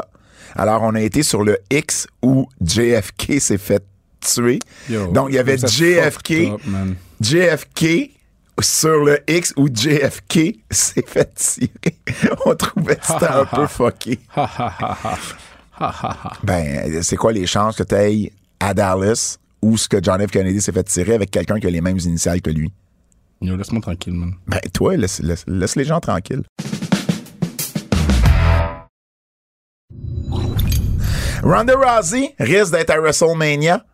Alors, 0.55 0.83
on 0.83 0.95
a 0.95 1.01
été 1.01 1.23
sur 1.23 1.43
le 1.43 1.59
X 1.70 2.07
où 2.23 2.47
JFK 2.61 3.41
s'est 3.41 3.59
fait 3.59 3.85
tuer. 4.20 4.59
Yo, 4.91 5.09
Donc, 5.12 5.29
il 5.31 5.37
y 5.37 5.39
avait 5.39 5.57
ça 5.59 5.66
JFK, 5.68 6.53
sur 8.61 9.05
le 9.05 9.18
X 9.29 9.55
où 9.57 9.68
JFK 9.68 10.59
s'est 10.70 11.05
fait 11.07 11.33
tirer. 11.35 11.97
on 12.47 12.55
trouvait 12.55 12.99
c'était 13.03 13.27
un 13.27 13.47
peu 13.47 13.66
fucké. 13.66 14.18
Ha, 14.37 14.43
ha, 14.43 14.77
ha, 14.79 14.99
ha. 15.03 15.18
Ha, 15.81 15.95
ha, 16.03 16.18
ha. 16.25 16.33
Ben, 16.45 17.03
c'est 17.03 17.16
quoi 17.16 17.33
les 17.33 17.47
chances 17.47 17.77
que 17.77 17.83
tu 17.83 17.95
ailles 17.95 18.31
à 18.61 18.75
Dallas 18.75 19.39
où 19.62 19.77
ce 19.77 19.89
que 19.89 20.03
John 20.03 20.25
F. 20.27 20.31
Kennedy 20.31 20.61
s'est 20.61 20.73
fait 20.73 20.85
tirer 20.85 21.14
avec 21.14 21.31
quelqu'un 21.31 21.59
qui 21.59 21.66
a 21.66 21.70
les 21.70 21.81
mêmes 21.81 21.99
initiales 21.99 22.43
que 22.43 22.51
lui? 22.51 22.70
Yo, 23.43 23.57
laisse-moi 23.57 23.80
tranquille, 23.82 24.14
man. 24.14 24.34
Ben, 24.47 24.61
toi, 24.72 24.97
laisse, 24.97 25.20
laisse- 25.20 25.45
laisse 25.49 25.76
les 25.76 25.84
gens 25.84 26.01
tranquilles. 26.01 26.45
Ronda 31.43 31.74
Rousey 31.74 32.34
risque 32.38 32.72
d'être 32.72 32.90
à 32.90 33.01
WrestleMania. 33.01 33.84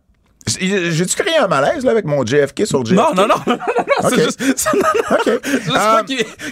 J'ai-tu 0.48 1.16
créé 1.16 1.36
un 1.38 1.48
malaise 1.48 1.84
là, 1.84 1.90
avec 1.90 2.04
mon 2.04 2.24
JFK 2.24 2.66
sur 2.66 2.84
JFK? 2.84 2.96
Non, 2.96 3.14
non, 3.14 3.26
non, 3.26 3.36
non, 3.46 3.56
non, 3.56 4.08
c'est 4.08 4.24
juste, 4.24 4.40
Euh, 5.28 6.02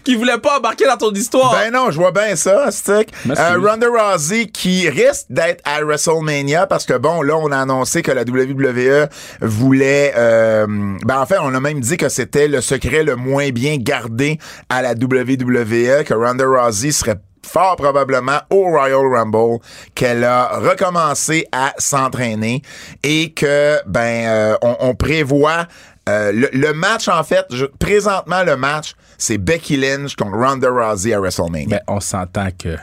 qui, 0.05 0.15
voulait 0.15 0.39
pas 0.39 0.59
embarquer 0.59 0.87
dans 0.87 0.97
ton 0.97 1.13
histoire. 1.13 1.53
Ben 1.53 1.71
non, 1.73 1.91
je 1.91 1.97
vois 1.99 2.13
bien 2.13 2.37
ça, 2.37 2.71
Stick. 2.71 3.13
Euh, 3.29 3.59
Ronda 3.59 3.87
Rousey 3.89 4.47
qui 4.47 4.89
risque 4.89 5.27
d'être 5.31 5.63
à 5.65 5.83
WrestleMania 5.83 6.67
parce 6.67 6.85
que 6.85 6.97
bon, 6.97 7.23
là, 7.23 7.37
on 7.37 7.51
a 7.51 7.59
annoncé 7.59 8.03
que 8.03 8.13
la 8.13 8.23
WWE 8.23 9.09
voulait. 9.41 10.13
euh, 10.17 10.67
ben 10.67 11.19
en 11.19 11.27
fait, 11.27 11.39
on 11.41 11.55
a 11.55 11.61
même 11.61 11.81
dit 11.81 11.97
que 11.97 12.09
c'était 12.09 12.49
le 12.49 12.61
secret 12.61 13.03
le 13.03 13.17
moins 13.17 13.51
bien 13.51 13.77
gardé 13.79 14.39
à 14.69 14.83
la 14.83 14.93
WWE, 14.93 16.05
que 16.05 16.15
Ronda 16.15 16.45
Rousey 16.47 16.93
serait 16.93 17.17
fort 17.47 17.77
probablement 17.77 18.41
au 18.51 18.65
Royal 18.65 19.07
Rumble 19.07 19.61
qu'elle 19.95 20.25
a 20.25 20.59
recommencé 20.59 21.47
à 21.53 21.75
s'entraîner 21.79 22.63
et 23.03 23.33
que 23.33 23.79
ben 23.87 24.27
euh, 24.27 24.57
on, 24.63 24.95
prévoit 24.95 25.67
euh, 26.09 26.33
le, 26.53 26.73
match 26.73 27.09
en 27.09 27.23
fait 27.25 27.47
présentement 27.79 28.43
le 28.45 28.57
match 28.57 28.95
c'est 29.19 29.39
Becky 29.39 29.77
Lynch 29.77 30.15
contre 30.17 30.37
Ronda 30.37 30.69
Rousey 30.71 31.15
à 31.15 31.21
WrestleMania. 31.21 31.69
Ben, 31.69 31.81
on 31.89 32.01
s'entend 32.01 32.49
que 32.57 32.77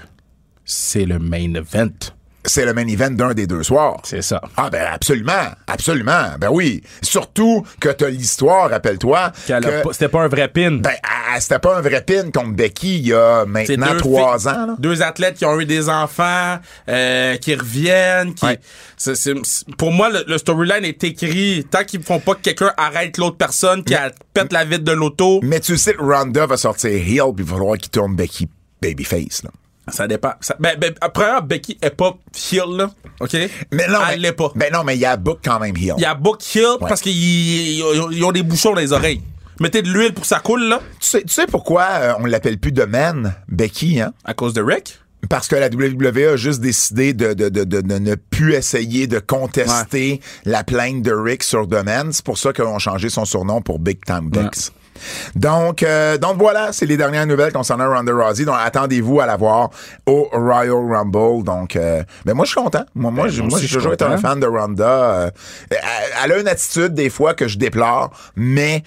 c'est 0.65 1.05
le 1.05 1.19
main 1.19 1.53
event. 1.53 1.89
C'est 2.45 2.65
le 2.65 2.73
main 2.73 2.85
event 2.87 3.11
d'un 3.11 3.33
des 3.33 3.47
deux 3.47 3.63
soirs. 3.63 3.97
C'est 4.03 4.21
ça. 4.21 4.41
Ah 4.57 4.69
ben 4.69 4.85
absolument, 4.91 5.51
absolument. 5.67 6.35
Ben 6.39 6.49
oui, 6.51 6.83
surtout 7.01 7.65
que 7.79 7.89
t'as 7.89 8.09
l'histoire, 8.09 8.69
rappelle-toi. 8.69 9.31
C'était 9.91 10.07
pas 10.09 10.21
un 10.21 10.27
vrai 10.27 10.47
pin. 10.47 10.71
ben 10.71 10.91
c'était 11.39 11.59
pas 11.59 11.77
un 11.77 11.81
vrai 11.81 12.01
pin 12.01 12.29
contre 12.31 12.51
Becky 12.53 12.97
il 12.99 13.07
y 13.07 13.13
a 13.13 13.45
maintenant 13.45 13.95
trois 13.97 14.47
ans. 14.47 14.65
là. 14.67 14.75
Deux 14.79 15.01
athlètes 15.01 15.35
qui 15.35 15.45
ont 15.45 15.59
eu 15.59 15.65
des 15.65 15.89
enfants, 15.89 16.57
euh, 16.89 17.37
qui 17.37 17.55
reviennent. 17.55 18.33
Qui, 18.33 18.45
Ouais. 18.45 18.59
pour 19.77 19.91
moi, 19.91 20.09
le, 20.09 20.23
le 20.27 20.37
storyline 20.37 20.85
est 20.85 21.03
écrit. 21.03 21.65
Tant 21.69 21.83
qu'ils 21.83 22.03
font 22.03 22.19
pas 22.19 22.35
que 22.35 22.41
quelqu'un 22.41 22.71
arrête 22.77 23.17
l'autre 23.17 23.37
personne, 23.37 23.83
qui 23.83 23.93
pète 24.33 24.53
la 24.53 24.65
vitre 24.65 24.83
de 24.83 24.91
l'auto. 24.91 25.39
Mais 25.43 25.59
tu 25.59 25.77
sais 25.77 25.93
que 25.93 26.01
Ronda 26.01 26.45
va 26.45 26.57
sortir 26.57 26.91
heel 26.91 27.33
puis 27.35 27.43
il 27.43 27.43
va 27.45 27.55
falloir 27.55 27.77
qu'il 27.77 27.89
tourne 27.89 28.15
Becky 28.15 28.47
babyface. 28.81 29.43
Là. 29.43 29.49
Ça 29.89 30.07
dépend. 30.07 30.33
Ça, 30.39 30.55
ben, 30.59 30.77
ben, 30.79 30.93
premièrement, 31.13 31.41
Becky 31.41 31.77
est 31.81 31.89
pas 31.89 32.15
heel, 32.51 32.77
là. 32.77 32.89
OK? 33.19 33.33
Mais 33.71 33.87
non, 33.87 33.99
Elle 34.09 34.15
mais, 34.15 34.17
l'est 34.17 34.31
pas. 34.33 34.51
Ben 34.55 34.71
non, 34.71 34.83
mais 34.83 34.95
il 34.95 35.01
y 35.01 35.05
a 35.05 35.17
Book 35.17 35.39
quand 35.43 35.59
même 35.59 35.75
heel. 35.75 35.95
Il 35.97 36.01
y 36.01 36.05
a 36.05 36.15
Book 36.15 36.41
heel 36.55 36.77
parce 36.79 37.01
qu'ils 37.01 37.13
ils 37.79 38.23
ont 38.23 38.31
des 38.31 38.43
bouchons 38.43 38.73
dans 38.73 38.79
les 38.79 38.93
oreilles. 38.93 39.21
Mettez 39.59 39.81
de 39.81 39.89
l'huile 39.89 40.13
pour 40.13 40.23
que 40.23 40.27
ça 40.27 40.39
coule, 40.39 40.63
là, 40.63 40.79
Tu, 40.99 41.07
sais, 41.07 41.21
tu 41.21 41.29
sais 41.33 41.45
pourquoi 41.45 41.83
euh, 41.83 42.13
on 42.19 42.25
l'appelle 42.25 42.57
plus 42.57 42.71
de 42.71 42.83
man, 42.85 43.35
Becky, 43.47 44.01
hein? 44.01 44.13
à 44.25 44.33
cause 44.33 44.53
de 44.53 44.61
Rick? 44.63 44.99
Parce 45.29 45.47
que 45.47 45.55
la 45.55 45.67
WWE 45.67 46.33
a 46.33 46.35
juste 46.35 46.59
décidé 46.59 47.13
de, 47.13 47.33
de, 47.33 47.49
de, 47.49 47.63
de, 47.63 47.81
de 47.81 47.99
ne 47.99 48.15
plus 48.15 48.55
essayer 48.55 49.07
de 49.07 49.19
contester 49.19 50.19
la 50.43 50.63
plainte 50.63 51.01
de 51.01 51.13
Rick 51.13 51.43
sur 51.43 51.65
Domaine. 51.67 52.11
C'est 52.11 52.25
pour 52.25 52.37
ça 52.37 52.51
qu'ils 52.51 52.65
ont 52.65 52.79
changé 52.79 53.09
son 53.09 53.23
surnom 53.25 53.61
pour 53.61 53.79
Big 53.79 54.03
Time 54.03 54.29
Bex. 54.29 54.73
Donc, 55.35 55.83
euh, 55.83 56.17
donc 56.17 56.37
voilà, 56.37 56.71
c'est 56.73 56.85
les 56.85 56.97
dernières 56.97 57.25
nouvelles 57.25 57.53
concernant 57.53 57.89
Ronda 57.93 58.13
Rousey. 58.13 58.45
Donc 58.45 58.55
attendez-vous 58.63 59.19
à 59.19 59.25
la 59.25 59.37
voir 59.37 59.69
au 60.05 60.29
Royal 60.31 60.71
Rumble. 60.71 61.43
Donc, 61.43 61.75
euh, 61.75 62.03
ben 62.25 62.33
moi 62.33 62.45
je 62.45 62.51
suis 62.51 62.61
content. 62.61 62.85
Moi, 62.95 63.11
moi, 63.11 63.25
Ben, 63.25 63.31
j'ai- 63.31 63.41
moi 63.43 63.59
toujours 63.59 63.93
été 63.93 64.03
un 64.05 64.17
fan 64.17 64.39
de 64.39 64.47
Ronda. 64.47 64.85
Euh, 64.85 65.29
elle 66.23 66.31
a 66.31 66.37
une 66.39 66.47
attitude 66.47 66.93
des 66.93 67.09
fois 67.09 67.33
que 67.33 67.47
je 67.47 67.57
déplore, 67.57 68.11
mais 68.35 68.83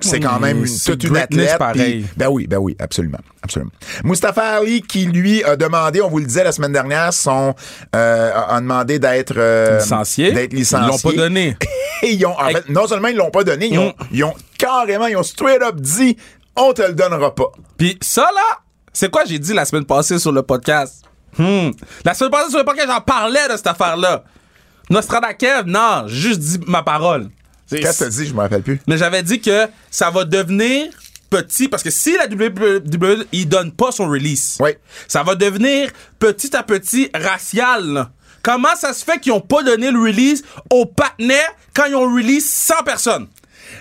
c'est 0.00 0.20
quand 0.20 0.38
même 0.38 0.64
une, 0.64 0.78
toute 0.84 1.04
une 1.04 1.16
athlète. 1.16 1.58
pareil. 1.58 2.06
ben 2.16 2.28
oui, 2.28 2.46
ben 2.46 2.58
oui, 2.58 2.76
absolument, 2.78 3.18
absolument. 3.42 3.70
Mustafa 4.04 4.56
Ali 4.56 4.82
qui 4.82 5.06
lui 5.06 5.42
a 5.44 5.56
demandé, 5.56 6.02
on 6.02 6.08
vous 6.10 6.18
le 6.18 6.26
disait 6.26 6.44
la 6.44 6.52
semaine 6.52 6.72
dernière, 6.72 7.12
son 7.12 7.54
euh, 7.94 8.32
a 8.34 8.60
demandé 8.60 8.98
d'être 8.98 9.34
euh, 9.36 9.78
Licencié. 9.78 10.32
d'être 10.32 10.52
Ils 10.52 10.58
licencié. 10.58 10.86
l'ont 10.86 10.98
pas 10.98 11.16
donné. 11.16 11.56
Et 12.02 12.10
ils 12.12 12.26
ont, 12.26 12.38
en 12.38 12.48
fait, 12.50 12.68
non 12.68 12.86
seulement 12.86 13.08
ils 13.08 13.16
l'ont 13.16 13.30
pas 13.30 13.44
donné, 13.44 13.68
ils 13.68 13.78
ont, 13.78 13.88
Mm. 13.88 14.04
ils 14.12 14.24
ont 14.24 14.34
carrément, 14.58 15.06
ils 15.06 15.16
ont 15.16 15.22
straight 15.22 15.62
up 15.62 15.76
dit, 15.80 16.16
on 16.56 16.72
te 16.72 16.82
le 16.82 16.92
donnera 16.94 17.34
pas. 17.34 17.50
Puis 17.78 17.98
ça, 18.02 18.22
là, 18.34 18.58
c'est 18.92 19.10
quoi 19.10 19.24
j'ai 19.26 19.38
dit 19.38 19.52
la 19.54 19.64
semaine 19.64 19.84
passée 19.84 20.18
sur 20.18 20.32
le 20.32 20.42
podcast? 20.42 21.04
Hmm. 21.38 21.70
La 22.04 22.14
semaine 22.14 22.30
passée 22.30 22.48
sur 22.50 22.58
le 22.58 22.64
podcast, 22.64 22.88
j'en 22.88 23.00
parlais 23.00 23.46
de 23.50 23.56
cette 23.56 23.66
affaire-là. 23.66 24.24
Nostradakev, 24.88 25.64
non, 25.66 26.04
juste 26.06 26.40
dit 26.40 26.58
ma 26.66 26.82
parole. 26.82 27.28
Qu'est-ce 27.70 27.98
que 27.98 28.04
t'as 28.04 28.10
dit? 28.10 28.26
Je 28.26 28.34
me 28.34 28.40
rappelle 28.40 28.62
plus. 28.62 28.80
Mais 28.86 28.96
j'avais 28.98 29.22
dit 29.22 29.40
que 29.40 29.66
ça 29.90 30.10
va 30.10 30.24
devenir 30.24 30.86
petit 31.30 31.68
parce 31.68 31.82
que 31.82 31.90
si 31.90 32.16
la 32.16 32.26
WWE 32.26 33.24
il 33.32 33.48
donne 33.48 33.72
pas 33.72 33.90
son 33.92 34.08
release, 34.08 34.58
Oui. 34.60 34.70
ça 35.08 35.22
va 35.22 35.34
devenir 35.34 35.90
petit 36.18 36.54
à 36.56 36.62
petit 36.62 37.10
racial. 37.14 38.08
Comment 38.42 38.76
ça 38.76 38.92
se 38.92 39.04
fait 39.04 39.18
qu'ils 39.18 39.32
ont 39.32 39.40
pas 39.40 39.64
donné 39.64 39.90
le 39.90 39.98
release 39.98 40.44
aux 40.70 40.86
partenaires 40.86 41.52
quand 41.74 41.86
ils 41.86 41.96
ont 41.96 42.04
release 42.14 42.48
100 42.48 42.84
personnes? 42.84 43.26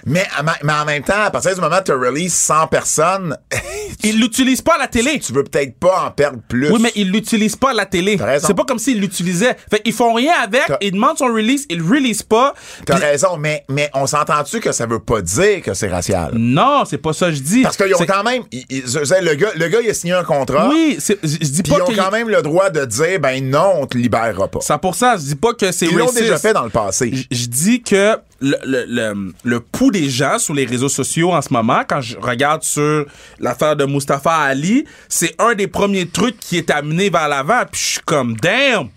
Mais, 0.05 0.25
mais 0.63 0.73
en 0.73 0.85
même 0.85 1.03
temps, 1.03 1.21
à 1.25 1.31
partir 1.31 1.55
du 1.55 1.61
moment 1.61 1.77
où 1.77 1.83
tu 1.83 1.91
release 1.91 2.33
100 2.33 2.67
personnes, 2.67 3.37
Ils 4.03 4.19
l'utilisent 4.19 4.61
pas 4.61 4.75
à 4.75 4.79
la 4.79 4.87
télé. 4.87 5.19
tu 5.19 5.33
veux 5.33 5.43
peut-être 5.43 5.79
pas 5.79 6.05
en 6.07 6.11
perdre 6.11 6.39
plus. 6.47 6.69
Oui, 6.71 6.79
mais 6.81 6.91
ils 6.95 7.11
l'utilisent 7.11 7.55
pas 7.55 7.71
à 7.71 7.73
la 7.73 7.85
télé. 7.85 8.17
C'est 8.39 8.53
pas 8.53 8.65
comme 8.65 8.77
s'ils 8.79 8.99
l'utilisaient. 8.99 9.55
Fait 9.69 9.81
ils 9.85 9.93
font 9.93 10.13
rien 10.13 10.33
avec, 10.43 10.63
ils 10.81 10.91
demandent 10.91 11.17
son 11.17 11.25
release, 11.27 11.65
ils 11.69 11.79
le 11.79 11.85
release 11.85 12.21
pas. 12.21 12.53
T'as 12.85 12.95
Puis- 12.97 13.05
raison, 13.05 13.37
mais, 13.37 13.63
mais 13.69 13.89
on 13.93 14.05
s'entend-tu 14.05 14.59
que 14.59 14.71
ça 14.71 14.85
veut 14.85 14.99
pas 14.99 15.21
dire 15.21 15.61
que 15.61 15.73
c'est 15.73 15.87
racial? 15.87 16.31
Non, 16.35 16.83
c'est 16.85 16.97
pas 16.97 17.13
ça 17.13 17.27
que 17.29 17.35
je 17.35 17.41
dis. 17.41 17.61
Parce 17.63 17.77
qu'ils 17.77 17.95
ont 17.95 18.05
quand 18.05 18.23
même. 18.23 18.43
ils- 18.51 18.83
le, 18.83 19.33
gars, 19.35 19.51
le 19.55 19.67
gars, 19.67 19.79
il 19.81 19.89
a 19.89 19.93
signé 19.93 20.13
un 20.13 20.23
contrat. 20.23 20.69
Oui, 20.69 20.97
je 20.99 21.37
dis 21.37 21.63
pas 21.63 21.77
ils 21.77 21.81
ont 21.81 21.95
quand 22.03 22.11
même 22.11 22.29
le 22.29 22.41
droit 22.41 22.69
de 22.69 22.85
dire, 22.85 23.19
ben 23.19 23.43
non, 23.49 23.73
on 23.79 23.87
te 23.87 23.97
libérera 23.97 24.47
pas. 24.47 24.59
100%, 24.59 25.17
je 25.19 25.23
dis 25.25 25.35
pas 25.35 25.53
que 25.53 25.71
c'est 25.71 25.87
Ils 25.87 25.95
l'ont 25.97 26.11
déjà 26.11 26.37
fait 26.37 26.53
dans 26.53 26.63
le 26.63 26.69
passé. 26.69 27.11
Je 27.31 27.45
dis 27.47 27.81
que 27.81 28.17
le, 28.41 28.57
le, 28.65 28.85
le, 28.87 29.33
le 29.43 29.59
pouls 29.59 29.91
des 29.91 30.09
gens 30.09 30.37
sur 30.39 30.53
les 30.53 30.65
réseaux 30.65 30.89
sociaux 30.89 31.31
en 31.33 31.41
ce 31.41 31.53
moment, 31.53 31.83
quand 31.87 32.01
je 32.01 32.17
regarde 32.17 32.63
sur 32.63 33.05
l'affaire 33.39 33.75
de 33.75 33.85
Mustafa 33.85 34.31
Ali, 34.33 34.85
c'est 35.09 35.35
un 35.39 35.55
des 35.55 35.67
premiers 35.67 36.07
trucs 36.07 36.37
qui 36.39 36.57
est 36.57 36.69
amené 36.69 37.09
vers 37.09 37.27
l'avant. 37.29 37.63
Puis 37.71 37.81
je 37.81 37.87
suis 37.91 37.99
comme, 38.01 38.35
damn, 38.37 38.89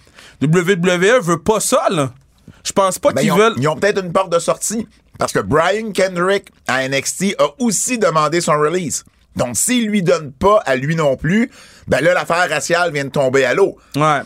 WWE 0.42 1.20
veut 1.22 1.40
pas 1.42 1.60
ça, 1.60 1.86
là. 1.90 2.12
Je 2.64 2.72
pense 2.72 2.98
pas 2.98 3.12
Ben, 3.12 3.22
qu'ils 3.22 3.32
veulent. 3.32 3.54
ils 3.56 3.68
ont 3.68 3.76
peut-être 3.76 4.02
une 4.04 4.12
porte 4.12 4.32
de 4.32 4.38
sortie. 4.38 4.86
Parce 5.18 5.32
que 5.32 5.40
Brian 5.40 5.90
Kendrick 5.92 6.48
à 6.66 6.86
NXT 6.88 7.34
a 7.38 7.46
aussi 7.58 7.98
demandé 7.98 8.40
son 8.40 8.52
release. 8.52 9.04
Donc, 9.36 9.56
s'il 9.56 9.88
lui 9.88 10.02
donne 10.02 10.32
pas 10.32 10.62
à 10.66 10.76
lui 10.76 10.94
non 10.96 11.16
plus, 11.16 11.50
ben 11.86 12.00
là, 12.00 12.12
l'affaire 12.14 12.48
raciale 12.48 12.92
vient 12.92 13.04
de 13.04 13.10
tomber 13.10 13.44
à 13.44 13.54
l'eau. 13.54 13.76
Ouais. 13.96 14.20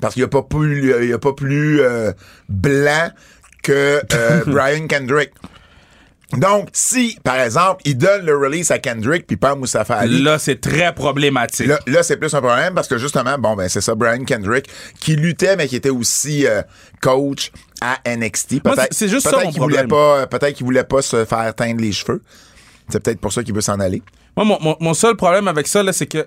Parce 0.00 0.14
qu'il 0.14 0.22
n'y 0.22 0.26
a 0.26 0.28
pas 0.28 0.42
plus, 0.42 0.94
il 1.02 1.08
y 1.10 1.12
a 1.12 1.18
pas 1.18 1.32
plus 1.32 1.80
euh, 1.80 2.12
blanc 2.48 3.10
que 3.72 4.00
euh, 4.14 4.44
Brian 4.46 4.86
Kendrick. 4.86 5.30
Donc, 6.36 6.68
si, 6.74 7.18
par 7.24 7.40
exemple, 7.40 7.80
il 7.86 7.96
donne 7.96 8.26
le 8.26 8.36
release 8.36 8.70
à 8.70 8.78
Kendrick 8.78 9.26
puis 9.26 9.38
pas 9.38 9.56
à 9.74 9.94
Ali, 9.94 10.22
Là, 10.22 10.38
c'est 10.38 10.60
très 10.60 10.94
problématique. 10.94 11.66
Là, 11.66 11.78
là, 11.86 12.02
c'est 12.02 12.18
plus 12.18 12.34
un 12.34 12.40
problème 12.42 12.74
parce 12.74 12.86
que 12.86 12.98
justement, 12.98 13.38
bon, 13.38 13.56
ben, 13.56 13.66
c'est 13.70 13.80
ça, 13.80 13.94
Brian 13.94 14.24
Kendrick, 14.24 14.68
qui 15.00 15.16
luttait, 15.16 15.56
mais 15.56 15.66
qui 15.68 15.76
était 15.76 15.88
aussi 15.88 16.46
euh, 16.46 16.60
coach 17.00 17.50
à 17.80 17.96
NXT. 18.06 18.62
Peut-être, 18.62 18.88
c'est- 18.90 19.08
juste 19.08 19.22
ça, 19.22 19.30
peut-être 19.30 19.44
mon 19.46 19.52
qu'il 19.52 19.62
voulait 19.62 19.86
pas, 19.86 20.18
euh, 20.18 20.26
peut-être 20.26 20.54
qu'il 20.54 20.66
voulait 20.66 20.84
pas 20.84 21.00
se 21.00 21.24
faire 21.24 21.54
teindre 21.54 21.80
les 21.80 21.92
cheveux. 21.92 22.22
C'est 22.90 23.00
peut-être 23.02 23.20
pour 23.20 23.32
ça 23.32 23.42
qu'il 23.42 23.54
veut 23.54 23.62
s'en 23.62 23.80
aller. 23.80 24.02
Moi, 24.36 24.44
mon, 24.44 24.58
mon- 24.60 24.76
mon 24.80 24.92
seul 24.94 25.16
problème 25.16 25.48
avec 25.48 25.66
ça, 25.66 25.82
là, 25.82 25.92
c'est 25.94 26.06
que. 26.06 26.26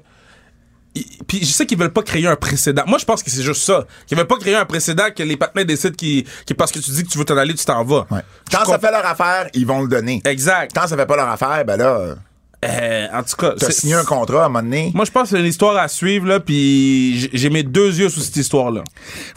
Puis 1.28 1.40
je 1.40 1.46
sais 1.46 1.66
qu'ils 1.66 1.78
veulent 1.78 1.94
pas 1.94 2.04
créer 2.04 2.28
un 2.28 2.36
précédent. 2.36 2.84
Moi, 2.86 2.98
je 3.00 3.06
pense 3.06 3.24
que 3.24 3.30
c'est 3.32 3.44
juste 3.44 3.62
ça. 3.64 3.86
Qu'ils 4.08 4.18
veulent 4.18 4.28
pas 4.28 4.38
créer 4.38 4.56
un 4.56 4.66
précédent 4.66 5.06
que 5.16 5.24
les 5.24 5.38
partenaires 5.38 5.66
décident 5.66 5.96
qui, 5.96 6.26
qui 6.46 6.54
parce 6.54 6.72
que 6.72 6.80
tu 6.80 6.92
dis 6.92 7.04
que 7.04 7.10
tu 7.10 7.18
veux 7.18 7.24
t'en 7.26 7.38
aller, 7.38 7.54
tu 7.54 7.64
t'en 7.64 7.84
vas. 7.86 8.06
Ouais. 8.12 8.20
Quand 8.52 8.66
ça 8.66 8.78
fait 8.78 8.92
leur 8.92 9.06
affaire, 9.06 9.48
ils 9.54 9.66
vont 9.66 9.82
le 9.82 9.88
donner. 9.88 10.22
Exact. 10.26 10.72
Quand 10.76 10.88
ça 10.88 10.98
fait 10.98 11.06
pas 11.06 11.16
leur 11.16 11.30
affaire, 11.30 11.64
ben 11.66 11.78
là, 11.78 12.16
euh, 12.66 13.08
en 13.14 13.24
tout 13.24 13.36
cas, 13.38 13.54
t'as 13.58 13.68
c'est- 13.68 13.72
signé 13.72 13.94
un 13.94 14.04
contrat 14.04 14.44
à 14.44 14.46
un 14.46 14.50
moment 14.50 14.62
donné. 14.64 14.92
Moi, 14.94 15.06
je 15.06 15.12
pense 15.12 15.24
que 15.24 15.30
c'est 15.38 15.40
une 15.40 15.48
histoire 15.48 15.78
à 15.78 15.88
suivre, 15.88 16.28
là, 16.28 16.40
puis 16.42 17.30
j'ai- 17.34 17.50
mes 17.50 17.64
deux 17.64 17.98
yeux 17.98 18.10
sur 18.10 18.22
cette 18.22 18.36
histoire-là. 18.36 18.84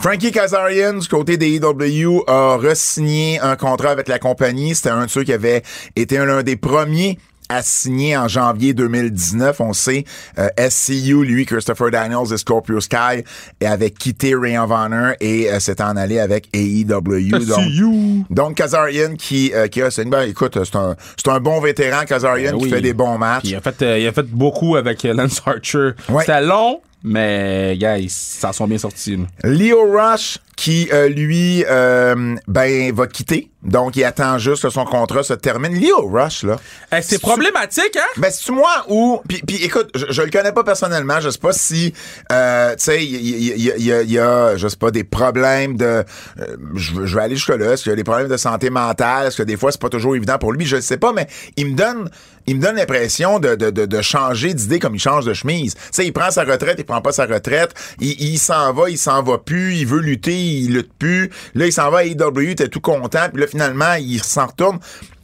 Frankie 0.00 0.32
Kazarian, 0.32 0.94
du 0.94 1.06
côté 1.08 1.36
des 1.36 1.54
EW, 1.54 2.24
a 2.26 2.56
re-signé 2.56 3.38
un 3.40 3.54
contrat 3.56 3.90
avec 3.90 4.08
la 4.08 4.18
compagnie. 4.18 4.74
C'était 4.74 4.90
un 4.90 5.06
de 5.06 5.10
ceux 5.10 5.22
qui 5.22 5.32
avait 5.32 5.62
été 5.94 6.18
l'un 6.18 6.42
des 6.42 6.56
premiers 6.56 7.18
signer 7.62 8.16
en 8.16 8.28
janvier 8.28 8.74
2019. 8.74 9.60
On 9.60 9.72
sait, 9.72 10.04
euh, 10.38 10.48
SCU, 10.68 11.24
lui, 11.24 11.46
Christopher 11.46 11.90
Daniels 11.90 12.32
et 12.32 12.36
Scorpio 12.36 12.80
Sky, 12.80 13.24
et 13.60 13.66
avait 13.66 13.90
quitté 13.90 14.34
Ray 14.34 14.56
of 14.58 14.70
Honor 14.70 15.12
et 15.20 15.50
euh, 15.50 15.60
s'est 15.60 15.80
en 15.82 15.96
allé 15.96 16.18
avec 16.18 16.48
AEW. 16.54 16.84
Donc, 16.84 17.60
SCU. 17.60 18.24
donc 18.30 18.54
Kazarian 18.56 19.14
qui, 19.16 19.52
euh, 19.54 19.68
qui 19.68 19.82
a 19.82 19.90
signé, 19.90 20.10
ben, 20.10 20.22
écoute, 20.28 20.58
c'est 20.64 20.76
un, 20.76 20.96
c'est 21.16 21.30
un 21.30 21.40
bon 21.40 21.60
vétéran, 21.60 22.04
Kazarian, 22.06 22.52
Ben 22.52 22.58
qui 22.58 22.68
fait 22.70 22.80
des 22.80 22.92
bons 22.94 23.18
matchs. 23.18 23.42
Puis 23.42 23.50
il 23.50 23.56
a 23.56 23.60
fait, 23.60 23.82
euh, 23.82 23.98
il 23.98 24.06
a 24.06 24.12
fait 24.12 24.26
beaucoup 24.26 24.76
avec 24.76 25.04
euh, 25.04 25.14
Lance 25.14 25.42
Archer. 25.46 25.90
Ouais. 26.08 26.24
C'était 26.24 26.40
long, 26.40 26.80
mais, 27.02 27.76
gars, 27.78 27.98
ils 27.98 28.10
s'en 28.10 28.52
sont 28.52 28.66
bien 28.66 28.78
sortis. 28.78 29.16
là. 29.16 29.24
Leo 29.44 29.92
Rush 29.92 30.38
qui 30.56 30.88
euh, 30.92 31.08
lui 31.08 31.64
euh, 31.68 32.36
ben 32.48 32.92
va 32.94 33.06
quitter. 33.06 33.50
Donc 33.62 33.96
il 33.96 34.04
attend 34.04 34.36
juste 34.38 34.62
que 34.62 34.68
son 34.70 34.84
contrat 34.84 35.22
se 35.22 35.32
termine. 35.32 35.72
Leo 35.80 36.06
Rush 36.06 36.42
là. 36.42 36.56
Eh, 36.92 37.00
c'est 37.00 37.18
problématique, 37.20 37.96
hein? 37.96 38.02
Ben 38.18 38.30
c'est 38.30 38.52
moi 38.52 38.84
ou 38.88 39.20
puis, 39.26 39.40
puis 39.46 39.56
écoute, 39.64 39.90
je, 39.94 40.04
je 40.10 40.22
le 40.22 40.30
connais 40.30 40.52
pas 40.52 40.64
personnellement, 40.64 41.18
je 41.20 41.30
sais 41.30 41.38
pas 41.38 41.52
si 41.54 41.94
euh, 42.30 42.72
tu 42.76 42.84
sais 42.84 43.02
il 43.04 43.14
y, 43.14 43.52
y- 43.52 43.72
y- 43.78 44.12
y 44.12 44.18
a, 44.18 44.56
je 44.56 44.68
sais 44.68 44.76
pas 44.76 44.90
des 44.90 45.04
problèmes 45.04 45.76
de 45.78 45.84
euh, 45.84 46.56
je, 46.74 47.16
vais 47.16 47.22
aller 47.22 47.36
jusque 47.36 47.48
là, 47.48 47.72
est-ce 47.72 47.84
qu'il 47.84 47.90
y 47.90 47.94
a 47.94 47.96
des 47.96 48.04
problèmes 48.04 48.28
de 48.28 48.36
santé 48.36 48.68
mentale, 48.68 49.28
est-ce 49.28 49.38
que 49.38 49.42
des 49.42 49.56
fois 49.56 49.72
c'est 49.72 49.80
pas 49.80 49.88
toujours 49.88 50.14
évident 50.14 50.36
pour 50.38 50.52
lui, 50.52 50.66
je 50.66 50.76
le 50.76 50.82
sais 50.82 50.98
pas 50.98 51.12
mais 51.14 51.26
il 51.56 51.70
me 51.70 51.74
donne 51.76 52.10
il 52.46 52.56
me 52.56 52.60
donne 52.60 52.76
l'impression 52.76 53.38
de, 53.38 53.54
de, 53.54 53.70
de, 53.70 53.86
de 53.86 54.02
changer 54.02 54.52
d'idée 54.52 54.78
comme 54.78 54.94
il 54.94 54.98
change 55.00 55.24
de 55.24 55.32
chemise. 55.32 55.72
Tu 55.76 55.80
sais, 55.92 56.04
il 56.06 56.12
prend 56.12 56.30
sa 56.30 56.44
retraite, 56.44 56.74
il 56.78 56.84
prend 56.84 57.00
pas 57.00 57.10
sa 57.12 57.24
retraite, 57.24 57.72
il, 58.00 58.20
il 58.20 58.38
s'en 58.38 58.70
va, 58.74 58.90
il 58.90 58.98
s'en 58.98 59.22
va 59.22 59.38
plus, 59.38 59.76
il 59.76 59.86
veut 59.86 60.00
lutter, 60.00 60.43
il 60.44 60.74
lutte 60.74 60.92
plus. 60.98 61.30
Là, 61.54 61.66
il 61.66 61.72
s'en 61.72 61.90
va 61.90 61.98
à 61.98 62.04
AEW, 62.04 62.54
t'es 62.56 62.68
tout 62.68 62.80
content, 62.80 63.28
puis 63.32 63.40
là, 63.40 63.46
finalement, 63.46 63.94
il 63.94 64.22
s'en 64.22 64.46
retourne. 64.46 64.78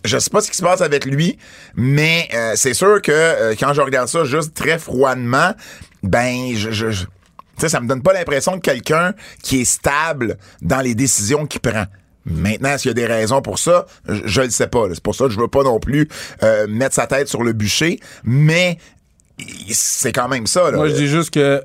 Je 0.04 0.18
sais 0.18 0.30
pas 0.30 0.40
ce 0.40 0.50
qui 0.50 0.56
se 0.56 0.62
passe 0.62 0.80
avec 0.80 1.04
lui, 1.04 1.38
mais 1.74 2.28
euh, 2.34 2.52
c'est 2.56 2.72
sûr 2.74 3.02
que 3.02 3.12
euh, 3.12 3.54
quand 3.58 3.74
je 3.74 3.80
regarde 3.82 4.08
ça 4.08 4.24
juste 4.24 4.54
très 4.54 4.78
froidement, 4.78 5.52
ben, 6.02 6.54
je... 6.56 6.70
je, 6.70 6.90
je- 6.90 7.04
sais, 7.58 7.68
ça 7.68 7.80
me 7.82 7.86
donne 7.86 8.02
pas 8.02 8.14
l'impression 8.14 8.56
de 8.56 8.60
quelqu'un 8.62 9.12
qui 9.42 9.60
est 9.60 9.64
stable 9.66 10.38
dans 10.62 10.80
les 10.80 10.94
décisions 10.94 11.44
qu'il 11.46 11.60
prend. 11.60 11.84
Maintenant, 12.24 12.78
s'il 12.78 12.88
y 12.88 12.92
a 12.92 12.94
des 12.94 13.04
raisons 13.06 13.42
pour 13.42 13.58
ça, 13.58 13.84
je, 14.08 14.22
je 14.24 14.40
le 14.40 14.48
sais 14.50 14.66
pas. 14.68 14.86
C'est 14.94 15.02
pour 15.02 15.14
ça 15.14 15.24
que 15.26 15.30
je 15.30 15.38
veux 15.38 15.48
pas 15.48 15.62
non 15.62 15.78
plus 15.78 16.08
euh, 16.42 16.66
mettre 16.68 16.94
sa 16.94 17.06
tête 17.06 17.28
sur 17.28 17.42
le 17.42 17.52
bûcher, 17.52 18.00
mais 18.24 18.78
c'est 19.70 20.12
quand 20.12 20.28
même 20.28 20.46
ça. 20.46 20.70
Moi, 20.70 20.88
je 20.88 20.94
dis 20.94 21.08
juste 21.08 21.30
que 21.30 21.62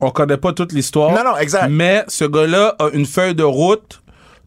on 0.00 0.10
connaît 0.10 0.36
pas 0.36 0.52
toute 0.52 0.72
l'histoire. 0.72 1.12
Non, 1.12 1.24
non, 1.32 1.36
exact. 1.38 1.68
Mais 1.68 2.04
ce 2.08 2.24
gars-là 2.24 2.76
a 2.78 2.88
une 2.92 3.06
feuille 3.06 3.34
de 3.34 3.42
route 3.42 4.02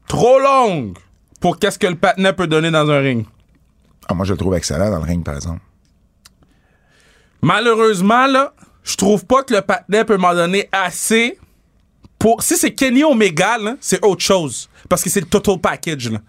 trop 0.08 0.40
longue 0.40 0.98
pour 1.40 1.60
qu'est-ce 1.60 1.78
que 1.80 1.88
le 1.88 1.96
patinet 1.96 2.34
peut 2.34 2.48
donner 2.48 2.72
dans 2.72 2.90
un 2.90 3.00
ring. 3.00 3.26
Ah, 4.08 4.14
moi, 4.14 4.26
je 4.26 4.32
le 4.34 4.38
trouve 4.38 4.56
excellent 4.56 4.90
dans 4.90 4.98
le 4.98 5.04
ring, 5.04 5.24
par 5.24 5.36
exemple. 5.36 5.62
Malheureusement, 7.42 8.28
là, 8.28 8.54
je 8.84 8.96
trouve 8.96 9.26
pas 9.26 9.44
que 9.44 9.54
le 9.54 9.62
patinet 9.62 10.06
peut 10.06 10.18
m'en 10.18 10.34
donner 10.34 10.70
assez 10.72 11.38
pour. 12.20 12.42
Si 12.44 12.56
c'est 12.58 12.72
Kenny 12.74 13.04
Omega, 13.04 13.58
là, 13.58 13.76
c'est 13.82 14.04
autre 14.06 14.22
chose. 14.22 14.70
Parce 14.88 15.04
que 15.04 15.10
c'est 15.10 15.22
le 15.22 15.28
total 15.28 15.58
package, 15.60 16.10
là. 16.12 16.20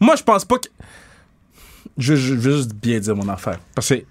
Moi, 0.00 0.16
je 0.16 0.22
pense 0.22 0.44
pas 0.44 0.58
que. 0.58 0.68
Je, 1.96 2.14
je 2.14 2.34
veux 2.34 2.56
juste 2.58 2.74
bien 2.74 2.98
dire 3.00 3.16
mon 3.16 3.28
affaire. 3.28 3.58
Parce 3.74 3.88
que 3.88 4.04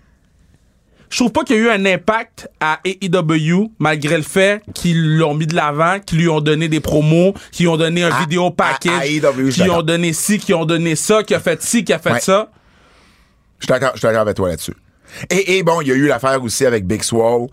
je 1.09 1.17
trouve 1.17 1.31
pas 1.31 1.43
qu'il 1.43 1.55
y 1.55 1.59
a 1.59 1.61
eu 1.63 1.69
un 1.69 1.85
impact 1.85 2.49
à 2.59 2.79
AEW 2.85 3.71
malgré 3.79 4.17
le 4.17 4.23
fait 4.23 4.61
qu'ils 4.73 5.17
l'ont 5.17 5.33
mis 5.35 5.47
de 5.47 5.55
l'avant, 5.55 5.99
qu'ils 6.05 6.19
lui 6.19 6.27
ont 6.29 6.41
donné 6.41 6.67
des 6.67 6.79
promos, 6.79 7.33
qu'ils 7.51 7.67
ont 7.69 7.77
donné 7.77 8.03
un 8.03 8.11
À- 8.11 8.19
vidéo 8.19 8.51
package, 8.51 9.05
suis 9.07 9.51
qu'ils 9.61 9.71
ont 9.71 9.81
donné 9.83 10.11
ci, 10.13 10.37
qu'ils 10.39 10.55
ont 10.55 10.65
donné 10.65 10.95
ça, 10.95 11.23
qui 11.23 11.33
a 11.33 11.39
fait 11.39 11.61
ci, 11.61 11.83
qui 11.83 11.93
a 11.93 11.99
fait 11.99 12.11
Ouais. 12.13 12.19
ça. 12.19 12.49
Je 13.59 13.65
suis 13.65 13.71
d'accord, 13.71 14.21
avec 14.21 14.35
toi 14.35 14.49
là-dessus. 14.49 14.73
Et, 15.29 15.57
et 15.57 15.63
bon, 15.63 15.81
il 15.81 15.87
y 15.87 15.91
a 15.91 15.95
eu 15.95 16.07
l'affaire 16.07 16.43
aussi 16.43 16.65
avec 16.65 16.85
Big 16.85 17.01
Swole, 17.01 17.47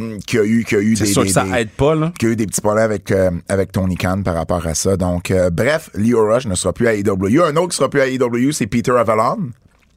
hum, 0.00 0.18
qui 0.26 0.38
a 0.38 0.44
eu, 0.44 0.64
qui 0.64 0.74
a 0.74 0.80
eu 0.80 0.94
des, 0.94 1.04
sûr 1.06 1.22
des- 1.22 1.28
que 1.28 1.34
ça 1.34 1.44
des- 1.44 1.52
aide 1.60 1.70
pas, 1.70 1.94
là. 1.94 2.12
qui 2.18 2.26
a 2.26 2.30
eu 2.30 2.36
des 2.36 2.46
petits 2.46 2.60
problèmes 2.62 2.84
avec, 2.86 3.10
euh, 3.12 3.30
avec 3.48 3.70
Tony 3.70 3.96
Khan 3.96 4.22
par 4.24 4.34
rapport 4.34 4.66
à 4.66 4.74
ça. 4.74 4.96
Donc, 4.96 5.30
euh, 5.30 5.50
bref, 5.50 5.90
Leo 5.94 6.26
Rush 6.26 6.46
ne 6.46 6.54
sera 6.54 6.72
plus 6.72 6.88
à 6.88 6.94
AEW. 6.94 7.42
Un 7.44 7.54
autre 7.56 7.68
qui 7.68 7.76
sera 7.76 7.88
plus 7.90 8.00
à 8.00 8.06
AEW, 8.08 8.50
c'est 8.52 8.66
Peter 8.66 8.92
Avalon. 8.92 9.50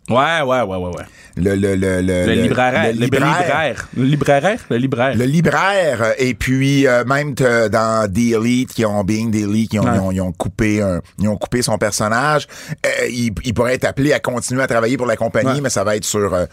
Ouais, 0.09 0.41
ouais, 0.41 0.61
ouais, 0.61 0.77
ouais, 0.77 0.77
ouais. 0.97 1.03
Le, 1.35 1.55
le, 1.55 1.75
le, 1.75 2.01
le, 2.01 2.25
Le, 2.25 2.33
libraire. 2.33 2.85
le 2.85 2.91
libraire. 2.91 3.87
Le 3.95 4.03
libraire? 4.05 4.59
Le 4.69 4.77
libraire. 4.77 5.15
Le 5.17 5.25
libraire, 5.25 6.13
et 6.17 6.33
puis 6.33 6.87
euh, 6.87 7.03
même 7.05 7.33
dans 7.33 8.11
The 8.11 8.17
Elite, 8.35 8.73
qui 8.73 8.85
ont 8.85 9.03
Being 9.03 9.31
The 9.31 9.35
Elite, 9.43 9.69
qui 9.71 9.79
ont, 9.79 9.83
Ouais. 9.83 9.91
ils 9.95 9.99
ont, 9.99 10.11
ils 10.11 10.21
ont 10.21 10.31
coupé 10.31 10.81
un- 10.81 11.01
ils 11.19 11.27
ont 11.27 11.35
coupé 11.37 11.61
son 11.61 11.77
personnage. 11.77 12.47
Euh, 12.85 12.89
il, 13.09 13.33
il 13.43 13.53
pourrait 13.53 13.75
être 13.75 13.85
appelé 13.85 14.13
à 14.13 14.19
continuer 14.19 14.63
à 14.63 14.67
travailler 14.67 14.97
pour 14.97 15.07
la 15.07 15.17
compagnie, 15.17 15.55
Ouais. 15.55 15.61
mais 15.61 15.69
ça 15.69 15.83
va 15.83 15.95
être 15.95 16.05
sur 16.05 16.33
euh, 16.33 16.45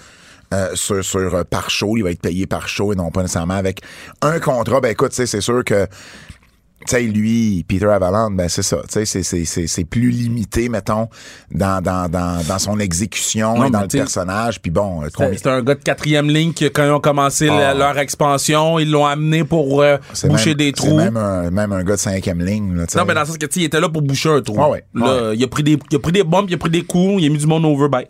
euh, 0.52 0.68
sur, 0.74 1.02
sur 1.04 1.34
euh, 1.34 1.44
par 1.44 1.70
show. 1.70 1.96
Il 1.96 2.02
va 2.02 2.10
être 2.10 2.20
payé 2.20 2.46
par 2.46 2.68
show 2.68 2.92
et 2.92 2.96
non 2.96 3.10
pas 3.10 3.22
nécessairement 3.22 3.54
avec 3.54 3.80
un 4.20 4.38
contrat. 4.40 4.80
Ben 4.80 4.90
écoute, 4.90 5.10
tu 5.10 5.16
sais, 5.16 5.26
c'est 5.26 5.40
sûr 5.40 5.64
que 5.64 5.86
tu 6.86 6.96
sais, 6.96 7.02
lui, 7.02 7.64
Peter 7.68 7.86
Avalon, 7.86 8.30
ben 8.30 8.48
c'est 8.48 8.62
ça. 8.62 8.78
Tu 8.82 8.92
sais, 8.92 9.04
c'est- 9.04 9.22
c'est- 9.22 9.44
c'est 9.44 9.66
c'est 9.66 9.84
plus 9.84 10.10
limité, 10.10 10.68
mettons, 10.68 11.08
dans, 11.50 11.82
dans, 11.82 12.08
dans, 12.08 12.42
dans 12.46 12.58
son 12.58 12.78
exécution 12.78 13.54
Non, 13.58 13.64
et 13.66 13.70
dans 13.70 13.80
le 13.82 13.88
personnage. 13.88 14.60
Puis 14.60 14.70
bon, 14.70 15.02
euh, 15.04 15.08
C'était 15.36 15.48
un 15.50 15.62
gars 15.62 15.74
de 15.74 15.82
quatrième 15.82 16.28
ligne 16.28 16.52
qui, 16.52 16.64
quand 16.70 16.84
ils 16.84 16.90
ont 16.90 17.00
commencé 17.00 17.48
Ah. 17.50 17.58
la- 17.58 17.74
leur 17.74 17.98
expansion, 17.98 18.78
ils 18.78 18.90
l'ont 18.90 19.06
amené 19.06 19.44
pour 19.44 19.82
euh, 19.82 19.96
c'est 20.12 20.28
boucher 20.28 20.50
même- 20.50 20.56
des 20.58 20.66
c'est 20.66 20.72
trous. 20.72 20.96
Même 20.96 21.16
un, 21.16 21.50
même 21.50 21.72
un 21.72 21.82
gars 21.84 21.94
de 21.96 22.00
cinquième 22.00 22.40
ligne. 22.44 22.74
Là. 22.76 22.84
Non, 22.96 23.04
mais 23.06 23.14
dans 23.14 23.20
le 23.20 23.26
sens 23.26 23.38
que, 23.38 23.46
tu 23.46 23.60
il 23.60 23.64
était 23.64 23.80
là 23.80 23.88
pour 23.88 24.02
boucher 24.02 24.30
un 24.30 24.40
trou. 24.40 24.56
Ouais, 24.60 24.70
ouais. 24.70 24.84
Là, 24.94 25.32
il 25.34 25.42
a 25.42 25.48
pris 25.48 25.62
des, 25.62 25.78
il 25.90 25.96
a 25.96 25.98
pris 25.98 26.12
des 26.12 26.22
bombes, 26.24 26.46
il 26.48 26.54
a 26.54 26.58
pris 26.58 26.70
des 26.70 26.82
coups, 26.82 27.22
il 27.22 27.26
a 27.26 27.28
mis 27.30 27.38
du 27.38 27.46
monde 27.46 27.64
over 27.64 27.88
by. 27.88 28.04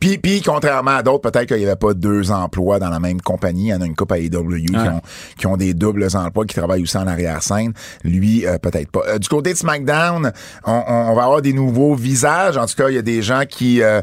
Puis, 0.00 0.16
puis, 0.16 0.40
contrairement 0.40 0.92
à 0.96 1.02
d'autres, 1.02 1.30
peut-être 1.30 1.46
qu'il 1.46 1.58
n'y 1.58 1.66
avait 1.66 1.76
pas 1.76 1.92
deux 1.92 2.30
emplois 2.32 2.78
dans 2.78 2.88
la 2.88 2.98
même 2.98 3.20
compagnie. 3.20 3.66
Il 3.66 3.68
y 3.68 3.74
en 3.74 3.82
a 3.82 3.86
une 3.86 3.94
coupe 3.94 4.10
à 4.12 4.18
AEW 4.18 4.30
qui, 4.66 4.74
ont, 4.76 5.00
qui 5.38 5.46
ont 5.46 5.56
des 5.58 5.74
doubles 5.74 6.08
emplois, 6.14 6.46
qui 6.46 6.56
travaillent 6.56 6.82
aussi 6.82 6.96
en 6.96 7.06
arrière-scène. 7.06 7.74
Lui, 8.02 8.46
euh, 8.46 8.56
peut-être 8.58 8.90
pas. 8.90 9.02
Euh, 9.08 9.18
du 9.18 9.28
côté 9.28 9.52
de 9.52 9.58
SmackDown, 9.58 10.32
on, 10.64 10.72
on- 10.72 11.10
on 11.10 11.14
va 11.14 11.24
avoir 11.24 11.42
des 11.42 11.52
nouveaux 11.52 11.94
visages. 11.94 12.56
En 12.56 12.64
tout 12.66 12.74
cas, 12.76 12.88
il 12.88 12.94
y 12.94 12.98
a 12.98 13.02
des 13.02 13.20
gens 13.22 13.42
qui... 13.48 13.82
euh, 13.82 14.00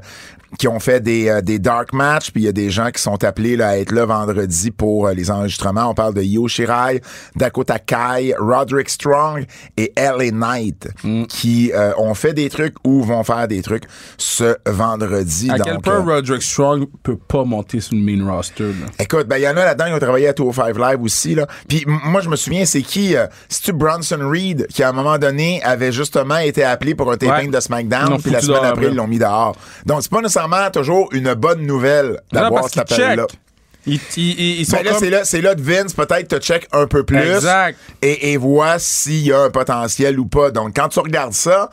qui 0.58 0.68
ont 0.68 0.80
fait 0.80 1.00
des, 1.02 1.30
euh, 1.30 1.42
des 1.42 1.60
dark 1.60 1.94
matchs, 1.94 2.32
puis 2.32 2.44
il 2.44 2.46
y 2.46 2.50
a 2.50 2.54
des 2.54 2.70
gens 2.70 2.90
qui 2.92 3.02
sont 3.02 3.24
appelés 3.24 3.56
là, 3.58 3.70
à 3.70 3.78
être 3.78 3.92
là 3.92 4.06
vendredi 4.06 4.72
pour 4.72 5.08
euh, 5.08 5.14
les 5.14 5.30
enregistrements. 5.32 5.90
On 5.90 5.94
parle 5.94 6.14
de 6.14 6.22
Io 6.22 6.48
Shirai, 6.48 7.02
Dakota 7.36 7.80
Kai, 7.80 8.34
Roderick 8.38 8.90
Strong 8.90 9.46
et 9.76 9.92
LA 9.98 10.32
Knight 10.32 10.88
Mm. 11.04 11.26
qui 11.26 11.72
euh, 11.74 11.92
ont 11.98 12.14
fait 12.14 12.34
des 12.34 12.50
trucs 12.50 12.76
ou 12.84 13.04
vont 13.04 13.24
faire 13.24 13.48
des 13.48 13.62
trucs 13.62 13.84
ce 14.18 14.56
vendredi. 14.68 15.50
À 15.52 15.58
Donc, 15.58 15.68
quel 15.68 15.78
point 15.80 15.96
euh, 15.96 16.16
Roderick 16.16 16.42
Strong 16.42 16.86
peut 17.04 17.18
pas 17.18 17.44
monter 17.44 17.80
sur 17.82 17.96
le 17.96 18.02
main 18.02 18.26
roster, 18.36 18.64
là? 18.64 18.86
Écoute, 19.00 19.28
ben 19.28 19.38
il 19.38 19.44
y 19.44 19.48
en 19.48 19.58
a 19.58 19.66
là-dedans 19.66 19.86
qui 19.88 19.94
ont 19.94 20.00
travaillé 20.00 20.28
à 20.30 20.34
205 20.34 20.78
Live 20.78 21.02
aussi 21.02 21.36
là. 21.36 21.48
Puis 21.68 21.84
moi 21.88 22.22
je 22.22 22.30
me 22.30 22.36
souviens 22.36 22.66
c'est 22.66 22.82
qui 22.82 23.16
euh, 23.16 23.28
c'est-tu 23.50 23.74
Bronson 23.74 24.20
Reed 24.22 24.68
qui 24.68 24.84
à 24.84 24.90
un 24.90 24.94
moment 24.94 25.18
donné 25.18 25.62
avait 25.64 25.92
justement 25.92 26.38
été 26.38 26.64
appelé 26.64 26.96
pour 26.96 27.12
un 27.12 27.18
taping 27.18 27.48
Ouais. 27.48 27.48
de 27.56 27.60
SmackDown 27.60 28.22
puis 28.22 28.32
la 28.32 28.42
semaine 28.42 28.62
dehors, 28.62 28.66
après 28.72 28.88
ils 28.88 28.96
l'ont 28.96 29.08
mis 29.08 29.20
dehors. 29.20 29.56
Donc 29.86 30.02
c'est 30.02 30.12
pas 30.12 30.22
nécessairement 30.22 30.37
toujours 30.72 31.10
une 31.14 31.34
bonne 31.34 31.66
nouvelle 31.66 32.20
d'avoir 32.32 32.64
cet 32.70 32.86
qu'ils 32.88 33.02
appel 33.04 33.18
là. 33.18 33.26
check. 33.30 33.40
Ils, 33.86 34.00
ils, 34.18 34.40
ils- 34.40 34.60
ils 34.60 34.66
sont 34.66 34.78
Ben 34.78 34.84
là, 34.84 34.92
comme- 34.92 35.00
c'est 35.00 35.10
là, 35.10 35.24
c'est 35.24 35.42
là 35.42 35.56
de 35.56 35.62
Vince, 35.62 35.94
peut-être 35.94 36.28
te 36.28 36.40
check 36.40 36.68
un 36.74 36.88
peu 36.88 37.04
plus. 37.04 37.18
Exact. 37.18 37.78
Et, 38.02 38.34
et 38.34 38.38
voit 38.38 38.80
s'il 38.80 39.26
y 39.26 39.32
a 39.32 39.40
un 39.44 39.50
potentiel 39.50 40.20
ou 40.20 40.26
pas. 40.26 40.52
Donc, 40.52 40.76
quand 40.76 40.90
tu 40.90 41.00
regardes 41.00 41.32
ça, 41.34 41.70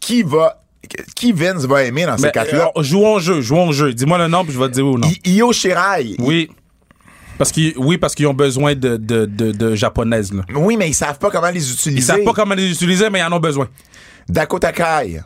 qui 0.00 0.22
va, 0.22 0.60
qui 1.16 1.32
Vince 1.32 1.64
va 1.64 1.84
aimer 1.84 2.04
dans 2.04 2.16
ces 2.18 2.24
Mais, 2.24 2.32
quatre-là? 2.32 2.70
jouons 2.80 3.14
au 3.14 3.20
jeu, 3.20 3.40
jouons 3.40 3.68
au 3.68 3.72
jeu. 3.72 3.94
Dis-moi 3.94 4.18
le 4.18 4.28
nom, 4.28 4.44
puis 4.44 4.52
je 4.52 4.58
vais 4.58 4.68
te 4.68 4.72
dire 4.74 4.86
oui 4.86 4.92
ou 4.94 4.98
non. 4.98 5.08
Io 5.24 5.52
Shirai. 5.52 6.16
Oui. 6.18 6.50
Parce 7.38 7.50
qu'ils, 7.50 7.72
oui, 7.78 7.96
parce 7.96 8.14
qu'ils 8.14 8.26
ont 8.26 8.34
besoin 8.34 8.74
de, 8.74 8.96
de, 8.98 9.24
de, 9.24 9.50
de 9.50 9.74
japonaises, 9.74 10.32
là. 10.32 10.42
Oui, 10.54 10.76
mais 10.76 10.88
ils 10.90 10.94
savent 10.94 11.18
pas 11.18 11.30
comment 11.30 11.50
les 11.50 11.72
utiliser. 11.72 12.00
Ils 12.00 12.04
savent 12.04 12.22
pas 12.24 12.34
comment 12.34 12.54
les 12.54 12.70
utiliser, 12.70 13.08
mais 13.08 13.20
ils 13.20 13.24
en 13.24 13.32
ont 13.32 13.40
besoin. 13.40 13.68
Dakota 14.28 14.70
Kai. 14.72 15.22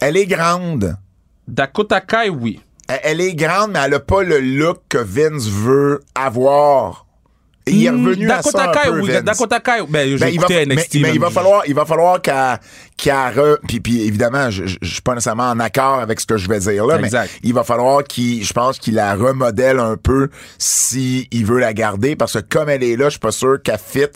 Elle 0.00 0.16
est 0.16 0.26
grande. 0.26 0.96
Dakota 1.48 2.00
Kai, 2.00 2.28
oui. 2.28 2.60
Elle- 3.02 3.20
est 3.20 3.34
grande, 3.34 3.72
mais 3.72 3.80
elle 3.84 3.94
a 3.94 4.00
pas 4.00 4.22
le 4.22 4.38
look 4.40 4.78
que 4.88 4.98
Vince 4.98 5.48
veut 5.48 6.00
avoir. 6.14 7.04
Et 7.68 7.72
il 7.72 7.84
est 7.86 7.90
revenu 7.90 8.30
à 8.30 8.42
ça 8.42 8.52
Dakota 8.52 8.70
un 8.70 8.72
Kai, 8.72 8.90
peu, 8.90 9.00
oui. 9.00 9.10
Vince. 9.10 9.24
Dakota 9.24 9.58
Kai, 9.60 9.72
ben, 9.88 10.16
Ben, 10.20 10.28
il 10.28 10.38
va, 10.40 10.46
NXT. 10.48 10.94
mais, 10.94 11.00
mais 11.00 11.14
il 11.14 11.20
va 11.20 11.30
falloir, 11.30 11.62
il 11.66 11.74
va 11.74 11.84
falloir 11.84 12.22
qu'elle, 12.22 12.60
qu'elle 12.96 13.12
re- 13.14 13.58
puis, 13.66 13.80
puis 13.80 14.02
évidemment, 14.06 14.50
je, 14.50 14.66
je, 14.66 14.76
je 14.80 14.92
suis 14.92 15.02
pas 15.02 15.14
nécessairement 15.14 15.50
en 15.50 15.58
accord 15.58 15.98
avec 15.98 16.20
ce 16.20 16.26
que 16.26 16.36
je 16.36 16.48
vais 16.48 16.60
dire 16.60 16.86
là, 16.86 17.00
Exact. 17.00 17.28
mais 17.32 17.40
il 17.48 17.52
va 17.54 17.64
falloir 17.64 18.04
qu'il, 18.04 18.44
je 18.44 18.52
pense 18.52 18.78
qu'il 18.78 18.94
la 18.94 19.16
remodèle 19.16 19.80
un 19.80 19.96
peu 19.96 20.28
si 20.58 21.26
il 21.32 21.44
veut 21.44 21.58
la 21.58 21.72
garder, 21.74 22.14
parce 22.14 22.34
que 22.34 22.38
comme 22.38 22.68
elle 22.68 22.84
est 22.84 22.96
là, 22.96 23.06
je 23.06 23.10
suis 23.10 23.18
pas 23.18 23.32
sûr 23.32 23.60
qu'elle 23.60 23.80
fit 23.84 24.06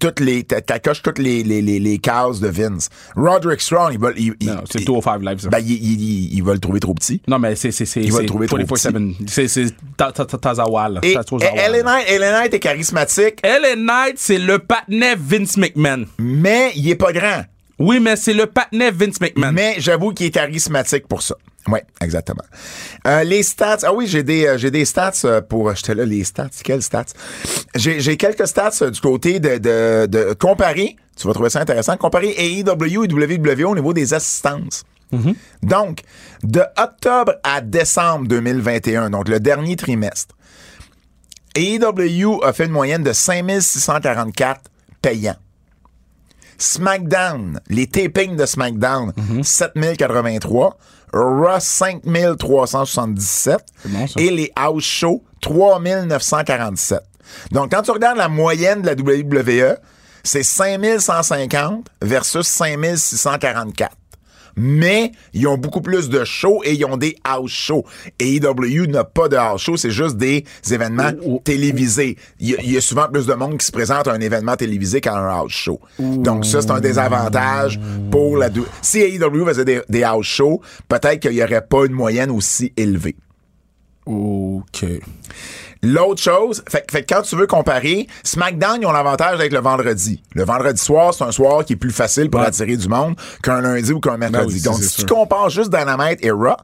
toutes 0.00 0.20
les, 0.20 0.44
coche 0.84 1.02
toutes 1.02 1.18
les, 1.18 1.42
les, 1.42 1.62
les, 1.62 1.78
les 1.78 1.98
cases 1.98 2.40
de 2.40 2.48
Vince. 2.48 2.88
Roderick 3.16 3.60
Strong, 3.60 3.92
il 3.94 3.98
va, 3.98 4.10
il, 4.16 4.34
il- 4.40 4.46
Non, 4.48 4.62
c'est 4.70 4.80
il- 4.80 4.86
205 4.86 5.22
Live, 5.22 5.40
ça. 5.40 5.48
ben, 5.48 5.58
il, 5.58 5.72
il, 5.72 6.34
il- 6.34 6.42
va 6.42 6.52
le 6.52 6.58
trouver 6.58 6.80
trop 6.80 6.94
petit. 6.94 7.20
non, 7.28 7.38
mais 7.38 7.54
c'est, 7.56 7.70
c'est, 7.70 7.84
c'est, 7.86 8.00
Il 8.02 8.12
va 8.12 8.20
le 8.20 8.26
trouver 8.26 8.46
trop 8.46 8.58
24/7. 8.58 9.14
C'est, 9.26 9.48
c'est 9.48 9.66
Ta- 9.96 10.12
Ta- 10.12 10.24
Ta- 10.26 10.38
Tazawa, 10.38 10.88
là. 10.88 11.00
Et, 11.02 11.14
Ellen. 11.56 11.84
Knight, 11.84 12.04
Ellen 12.08 12.32
Knight 12.32 12.54
est 12.54 12.60
charismatique, 12.60 13.40
LA 13.44 13.76
Knight, 13.76 14.14
c'est 14.16 14.38
le 14.38 14.58
patinet 14.58 15.14
Vince 15.16 15.56
McMahon. 15.56 16.04
mais 16.18 16.72
il 16.76 16.88
est 16.88 16.94
pas 16.96 17.12
grand. 17.12 17.42
Oui, 17.78 18.00
mais 18.00 18.16
c'est 18.16 18.34
le 18.34 18.46
patinet 18.46 18.90
Vince 18.90 19.20
McMahon. 19.20 19.52
Mais 19.52 19.76
j'avoue 19.78 20.12
qu'il 20.12 20.26
est 20.26 20.30
charismatique 20.30 21.06
pour 21.06 21.22
ça. 21.22 21.36
Oui, 21.68 21.80
exactement. 22.00 22.42
Euh, 23.06 23.24
les 23.24 23.42
stats. 23.42 23.78
Ah 23.82 23.92
oui, 23.92 24.06
j'ai 24.06 24.22
des, 24.22 24.46
euh, 24.46 24.58
j'ai 24.58 24.70
des 24.70 24.84
stats 24.84 25.12
euh, 25.24 25.40
pour. 25.40 25.74
J'étais 25.74 25.94
là, 25.94 26.04
les 26.04 26.24
stats. 26.24 26.48
Quelles 26.64 26.82
stats? 26.82 27.04
J'ai, 27.74 28.16
quelques 28.16 28.46
stats 28.46 28.90
du 28.90 29.00
côté 29.00 29.38
de, 29.38 29.58
de, 29.58 30.06
de 30.06 30.34
comparer. 30.34 30.96
Tu 31.16 31.26
vas 31.26 31.34
trouver 31.34 31.50
ça 31.50 31.60
intéressant. 31.60 31.96
Comparer 31.96 32.34
AEW 32.36 33.04
et 33.04 33.12
WWE 33.12 33.66
au 33.66 33.74
niveau 33.74 33.92
des 33.92 34.14
assistances. 34.14 34.84
Donc, 35.62 36.02
de 36.42 36.62
octobre 36.76 37.32
à 37.42 37.62
décembre 37.62 38.28
2021, 38.28 39.08
donc 39.08 39.28
le 39.28 39.40
dernier 39.40 39.74
trimestre, 39.74 40.34
AEW 41.54 42.44
a 42.44 42.52
fait 42.52 42.66
une 42.66 42.72
moyenne 42.72 43.02
de 43.02 43.14
5644 43.14 44.60
payants. 45.00 45.36
SmackDown, 46.58 47.60
les 47.68 47.86
tapings 47.86 48.36
de 48.36 48.46
SmackDown, 48.46 49.12
7083. 49.42 50.76
Raw, 51.12 51.58
5377. 51.58 53.58
bon, 53.86 54.06
ça. 54.06 54.20
Et 54.20 54.30
les 54.30 54.52
house 54.56 54.84
shows, 54.84 55.24
3947. 55.40 57.00
Donc, 57.52 57.70
quand 57.70 57.82
tu 57.82 57.90
regardes 57.90 58.18
la 58.18 58.28
moyenne 58.28 58.82
de 58.82 58.86
la 58.86 58.94
WWE, 58.94 59.76
c'est 60.22 60.42
5150 60.42 61.86
versus 62.02 62.46
5644. 62.46 63.96
Mais 64.58 65.12
ils 65.32 65.46
ont 65.46 65.56
beaucoup 65.56 65.80
plus 65.80 66.08
de 66.08 66.24
shows 66.24 66.60
et 66.64 66.74
ils 66.74 66.84
ont 66.84 66.96
des 66.96 67.16
house 67.24 67.50
shows. 67.50 67.84
Et 68.18 68.36
EW 68.36 68.86
n'a 68.88 69.04
pas 69.04 69.28
de 69.28 69.36
house 69.36 69.62
show, 69.62 69.76
c'est 69.76 69.90
juste 69.90 70.16
des 70.16 70.44
événements 70.70 71.10
Oh, 71.24 71.34
oh, 71.36 71.40
télévisés. 71.44 72.16
Il 72.40 72.50
y, 72.50 72.54
a, 72.56 72.60
il 72.62 72.72
y 72.72 72.76
a 72.76 72.80
souvent 72.80 73.08
plus 73.08 73.26
de 73.26 73.34
monde 73.34 73.56
qui 73.58 73.64
se 73.66 73.72
présente 73.72 74.08
à 74.08 74.12
un 74.12 74.20
événement 74.20 74.56
télévisé 74.56 75.00
qu'à 75.00 75.16
un 75.16 75.28
house 75.28 75.52
show. 75.52 75.80
Donc 75.98 76.44
ça, 76.44 76.60
c'est 76.62 76.70
un 76.70 76.80
désavantage 76.80 77.78
pour 78.10 78.36
la... 78.36 78.48
dou- 78.50 78.66
Si 78.82 78.98
AEW 79.00 79.46
faisait 79.46 79.64
des, 79.64 79.80
des 79.88 80.02
house 80.02 80.26
shows, 80.26 80.60
peut-être 80.88 81.20
qu'il 81.20 81.32
n'y 81.32 81.42
aurait 81.42 81.64
pas 81.66 81.86
une 81.86 81.92
moyenne 81.92 82.30
aussi 82.30 82.72
élevée. 82.76 83.16
OK. 84.06 84.84
L'autre 85.82 86.20
chose, 86.20 86.62
fait, 86.68 86.84
fait 86.90 87.04
que 87.04 87.14
quand 87.14 87.22
tu 87.22 87.36
veux 87.36 87.46
comparer, 87.46 88.08
SmackDown, 88.24 88.78
ils 88.82 88.86
ont 88.86 88.92
l'avantage 88.92 89.38
d'être 89.38 89.52
le 89.52 89.60
vendredi. 89.60 90.22
Le 90.34 90.44
vendredi 90.44 90.82
soir, 90.82 91.14
c'est 91.14 91.22
un 91.24 91.30
soir 91.32 91.64
qui 91.64 91.74
est 91.74 91.76
plus 91.76 91.92
facile 91.92 92.30
pour 92.30 92.40
Ouais. 92.40 92.46
attirer 92.48 92.76
du 92.76 92.88
monde 92.88 93.14
qu'un 93.42 93.60
lundi 93.60 93.92
ou 93.92 94.00
qu'un 94.00 94.16
mercredi. 94.16 94.46
Ben 94.46 94.52
oui, 94.54 94.60
Donc, 94.62 94.82
si 94.82 94.96
tu 94.96 95.06
compares 95.06 95.50
juste 95.50 95.70
Dynamite 95.70 96.18
et 96.24 96.30
Raw, 96.32 96.56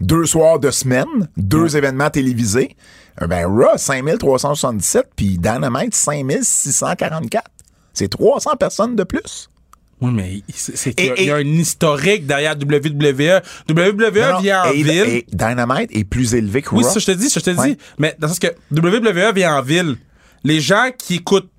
deux 0.00 0.26
soirs 0.26 0.58
de 0.58 0.70
semaine, 0.70 1.06
deux 1.38 1.76
événements 1.78 2.10
télévisés, 2.10 2.76
euh, 3.22 3.26
ben 3.26 3.46
Raw, 3.46 3.78
5377, 3.78 5.06
puis 5.16 5.38
Dynamite, 5.38 5.94
5644. 5.94 7.44
C'est 7.94 8.08
300 8.08 8.56
personnes 8.56 8.94
de 8.96 9.04
plus. 9.04 9.48
Oui, 10.02 10.12
mais 10.12 10.42
c'est, 10.54 10.92
qu'il 10.92 11.14
y 11.18 11.26
y 11.26 11.30
a 11.30 11.36
un 11.36 11.40
historique 11.40 12.26
derrière 12.26 12.54
WWE. 12.54 13.40
WWE 13.70 14.30
Non, 14.32 14.40
vient 14.40 14.62
en 14.64 14.70
et, 14.70 14.82
ville. 14.82 14.90
et 14.90 15.26
Dynamite 15.32 15.88
est 15.96 16.04
plus 16.04 16.34
élevé 16.34 16.60
que 16.60 16.74
Oui, 16.74 16.84
Raw. 16.84 16.90
ça, 16.90 17.00
je 17.00 17.06
te 17.06 17.12
dis, 17.12 17.30
ça, 17.30 17.40
je 17.40 17.44
te 17.50 17.58
Ouais. 17.58 17.70
dis. 17.70 17.78
Mais 17.98 18.14
dans 18.18 18.26
le 18.26 18.34
sens 18.34 18.38
que 18.38 18.48
WWE 18.72 19.32
vient 19.34 19.56
en 19.56 19.62
ville. 19.62 19.96
Les 20.44 20.60
gens 20.60 20.90
qui 20.96 21.14
écoutent 21.16 21.50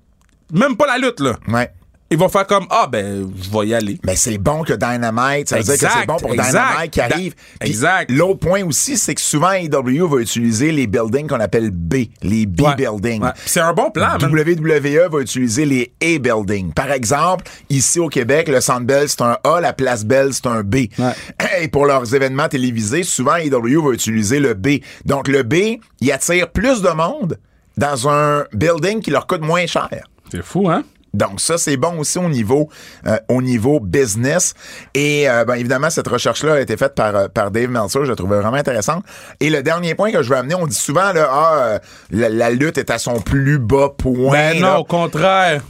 même 0.52 0.76
pas 0.76 0.86
la 0.86 0.98
lutte, 0.98 1.18
là. 1.20 1.36
Ouais. 1.48 1.68
Ils 2.10 2.16
vont 2.18 2.28
faire 2.28 2.46
comme 2.46 2.66
ah 2.70 2.88
ben 2.90 3.30
je 3.40 3.50
vais 3.50 3.66
y 3.68 3.74
aller. 3.74 3.98
Mais 4.04 4.16
c'est 4.16 4.38
bon 4.38 4.62
que 4.62 4.72
Dynamite, 4.72 5.48
ça 5.48 5.58
veut 5.58 5.62
dire 5.62 5.74
que 5.74 5.92
c'est 5.92 6.06
bon 6.06 6.16
pour 6.16 6.32
exact. 6.32 6.50
Dynamite 6.50 6.90
qui 6.90 7.00
arrive. 7.00 7.34
Puis 7.60 7.70
exact. 7.70 8.10
L'autre 8.10 8.40
point 8.40 8.64
aussi, 8.64 8.96
c'est 8.96 9.14
que 9.14 9.20
souvent 9.20 9.52
AEW 9.52 10.08
va 10.08 10.20
utiliser 10.20 10.72
les 10.72 10.86
buildings 10.86 11.26
qu'on 11.28 11.40
appelle 11.40 11.70
B, 11.70 12.06
les 12.22 12.46
B 12.46 12.62
Ouais. 12.62 12.74
buildings. 12.76 13.22
Ouais. 13.22 13.30
C'est 13.44 13.60
un 13.60 13.72
bon 13.72 13.90
plan, 13.90 14.16
man. 14.20 14.30
WWE 14.32 15.08
va 15.10 15.20
utiliser 15.20 15.64
les 15.66 15.92
A 16.02 16.18
buildings. 16.18 16.72
Par 16.72 16.90
exemple, 16.92 17.44
ici 17.68 18.00
au 18.00 18.08
Québec, 18.08 18.48
le 18.48 18.60
Centre 18.60 18.84
Bell, 18.86 19.08
c'est 19.08 19.22
un 19.22 19.36
A, 19.44 19.60
la 19.60 19.72
Place 19.72 20.04
Bell, 20.04 20.32
c'est 20.32 20.46
un 20.46 20.62
B. 20.62 20.76
Et 21.60 21.68
pour 21.68 21.86
leurs 21.86 22.14
événements 22.14 22.48
télévisés, 22.48 23.02
souvent 23.02 23.36
AEW 23.36 23.82
va 23.86 23.92
utiliser 23.92 24.40
le 24.40 24.54
B. 24.54 24.78
Donc 25.04 25.28
le 25.28 25.42
B, 25.42 25.78
il 26.00 26.12
attire 26.12 26.50
plus 26.50 26.80
de 26.82 26.88
monde 26.90 27.38
dans 27.76 28.08
un 28.08 28.44
building 28.52 29.00
qui 29.00 29.10
leur 29.10 29.26
coûte 29.26 29.42
moins 29.42 29.66
cher. 29.66 29.88
C'est 30.30 30.42
fou, 30.42 30.68
hein? 30.68 30.82
Donc 31.14 31.40
ça, 31.40 31.58
c'est 31.58 31.76
bon 31.76 31.98
aussi 31.98 32.18
au 32.18 32.28
niveau 32.28 32.68
euh, 33.06 33.18
au 33.28 33.42
niveau 33.42 33.80
business. 33.80 34.54
Et 34.94 35.28
euh, 35.28 35.44
ben, 35.44 35.54
évidemment, 35.54 35.90
cette 35.90 36.08
recherche-là 36.08 36.54
a 36.54 36.60
été 36.60 36.76
faite 36.76 36.94
par, 36.94 37.14
euh, 37.14 37.28
par 37.28 37.50
Dave 37.50 37.70
Meltzer. 37.70 38.04
Je 38.04 38.10
la 38.10 38.16
trouvais 38.16 38.38
vraiment 38.38 38.56
intéressante. 38.56 39.04
Et 39.40 39.50
le 39.50 39.62
dernier 39.62 39.94
point 39.94 40.12
que 40.12 40.22
je 40.22 40.28
veux 40.28 40.36
amener, 40.36 40.54
on 40.54 40.66
dit 40.66 40.76
souvent 40.76 41.12
là, 41.12 41.28
ah, 41.30 41.54
euh, 41.56 41.78
la, 42.10 42.28
la 42.28 42.50
lutte 42.50 42.78
est 42.78 42.90
à 42.90 42.98
son 42.98 43.20
plus 43.20 43.58
bas 43.58 43.90
point. 43.96 44.32
Ben 44.32 44.60
là. 44.60 44.74
non, 44.74 44.76
au 44.78 44.84
contraire. 44.84 45.62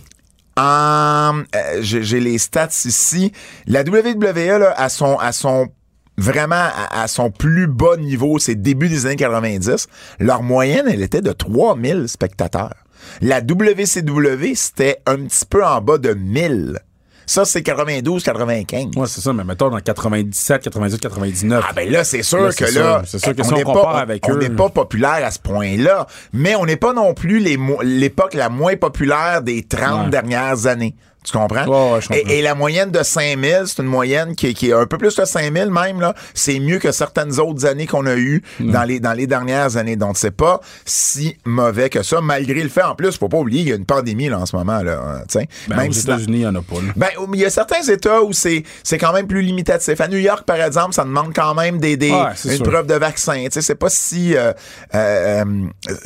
Euh, 0.58 1.42
j'ai 1.80 2.02
j'ai 2.02 2.20
les 2.20 2.38
stats 2.38 2.68
ici. 2.84 3.32
La 3.66 3.82
WWE, 3.82 4.58
là, 4.58 4.74
à 4.76 4.88
son, 4.88 5.16
à 5.16 5.32
son 5.32 5.68
vraiment 6.16 6.56
à, 6.56 7.02
à 7.02 7.08
son 7.08 7.30
plus 7.30 7.68
bas 7.68 7.96
niveau, 7.96 8.38
c'est 8.38 8.56
début 8.56 8.88
des 8.88 9.06
années 9.06 9.16
90, 9.16 9.86
leur 10.18 10.42
moyenne, 10.42 10.86
elle 10.88 11.02
était 11.02 11.20
de 11.20 11.32
3000 11.32 12.08
spectateurs. 12.08 12.74
La 13.20 13.40
WCW, 13.40 14.54
c'était 14.54 14.98
un 15.06 15.16
petit 15.16 15.44
peu 15.48 15.64
en 15.64 15.80
bas 15.80 15.98
de 15.98 16.14
1000. 16.14 16.78
Ça, 17.26 17.44
c'est 17.44 17.60
92-95. 17.60 18.96
Ouais, 18.98 19.06
c'est 19.06 19.20
ça, 19.20 19.32
mais 19.34 19.44
mettons 19.44 19.68
dans 19.68 19.80
97, 19.80 20.62
98, 20.62 20.98
99. 20.98 21.62
Ah 21.68 21.72
ben 21.74 21.90
là, 21.90 22.02
c'est 22.02 22.22
sûr 22.22 22.40
Là, 22.40 22.52
que 22.54 22.64
là, 22.64 22.70
sûr. 22.70 23.02
C'est 23.06 23.18
sûr 23.18 23.36
que 23.36 23.42
si 23.42 23.52
on 23.52 23.56
on 23.58 23.62
compare 23.64 23.92
pas, 23.92 24.00
avec 24.00 24.26
on 24.28 24.34
eux- 24.34 24.38
n'est 24.38 24.48
pas 24.50 24.70
populaire 24.70 25.20
à 25.22 25.30
ce 25.30 25.38
point-là, 25.38 26.06
mais 26.32 26.54
on 26.56 26.64
n'est 26.64 26.76
pas 26.76 26.94
non 26.94 27.12
plus 27.12 27.38
l'époque 27.82 28.32
la 28.32 28.48
moins 28.48 28.76
populaire 28.76 29.42
des 29.42 29.62
30 29.62 30.04
Ouais. 30.06 30.10
dernières 30.10 30.66
années. 30.66 30.94
Tu 31.30 31.36
comprends? 31.38 31.64
Ouais, 31.66 31.92
ouais, 31.94 32.00
je 32.00 32.08
comprends. 32.08 32.22
et, 32.30 32.38
et 32.38 32.42
la 32.42 32.54
moyenne 32.54 32.90
de 32.90 33.02
5000, 33.02 33.62
c'est 33.66 33.82
une 33.82 33.88
moyenne 33.88 34.34
qui, 34.34 34.48
est- 34.48 34.54
qui 34.54 34.70
est 34.70 34.72
un 34.72 34.86
peu 34.86 34.98
plus 34.98 35.14
que 35.14 35.24
5000 35.24 35.70
même, 35.70 36.00
là. 36.00 36.14
C'est 36.34 36.58
mieux 36.60 36.78
que 36.78 36.92
certaines 36.92 37.38
autres 37.40 37.66
années 37.66 37.86
qu'on 37.86 38.06
a 38.06 38.14
eues 38.16 38.42
dans, 38.60 38.82
les, 38.84 39.00
dans 39.00 39.12
les 39.12 39.26
dernières 39.26 39.76
années. 39.76 39.96
Donc, 39.96 40.16
c'est 40.16 40.30
pas 40.30 40.60
si 40.84 41.36
mauvais 41.44 41.90
que 41.90 42.02
ça, 42.02 42.20
malgré 42.20 42.62
le 42.62 42.68
fait, 42.68 42.82
en 42.82 42.94
plus, 42.94 43.16
faut 43.18 43.28
pas 43.28 43.38
oublier, 43.38 43.60
il 43.62 43.68
y 43.68 43.72
a 43.72 43.76
une 43.76 43.84
pandémie, 43.86 44.28
là, 44.28 44.38
en 44.38 44.46
ce 44.46 44.56
moment, 44.56 44.82
là. 44.82 45.00
hein, 45.06 45.20
tu 45.28 45.38
sais. 45.40 45.48
Ben, 45.68 45.76
même 45.76 45.90
aux 45.90 45.92
si 45.92 46.00
États-Unis, 46.00 46.38
il 46.38 46.42
y 46.42 46.46
en 46.46 46.54
a 46.54 46.62
pas. 46.62 46.76
là. 46.76 46.92
ben, 46.96 47.08
il 47.34 47.40
y 47.40 47.44
a 47.44 47.50
certains 47.50 47.82
États 47.82 48.22
où 48.22 48.32
c'est 48.32 48.62
c'est 48.82 48.98
quand 48.98 49.12
même 49.12 49.26
plus 49.26 49.42
limitatif. 49.42 50.00
À 50.00 50.08
New 50.08 50.18
York, 50.18 50.44
par 50.44 50.60
exemple, 50.60 50.94
ça 50.94 51.04
demande 51.04 51.32
quand 51.34 51.54
même 51.54 51.78
des, 51.78 51.96
des 51.96 52.12
c'est 52.36 52.50
une 52.50 52.56
sûr. 52.56 52.64
preuve 52.70 52.86
de 52.86 52.94
vaccin. 52.94 53.44
Tu 53.44 53.50
sais, 53.52 53.62
c'est 53.62 53.74
pas 53.74 53.90
si 53.90 54.36
euh, 54.36 54.52
euh, 54.94 55.44
euh, 55.44 55.44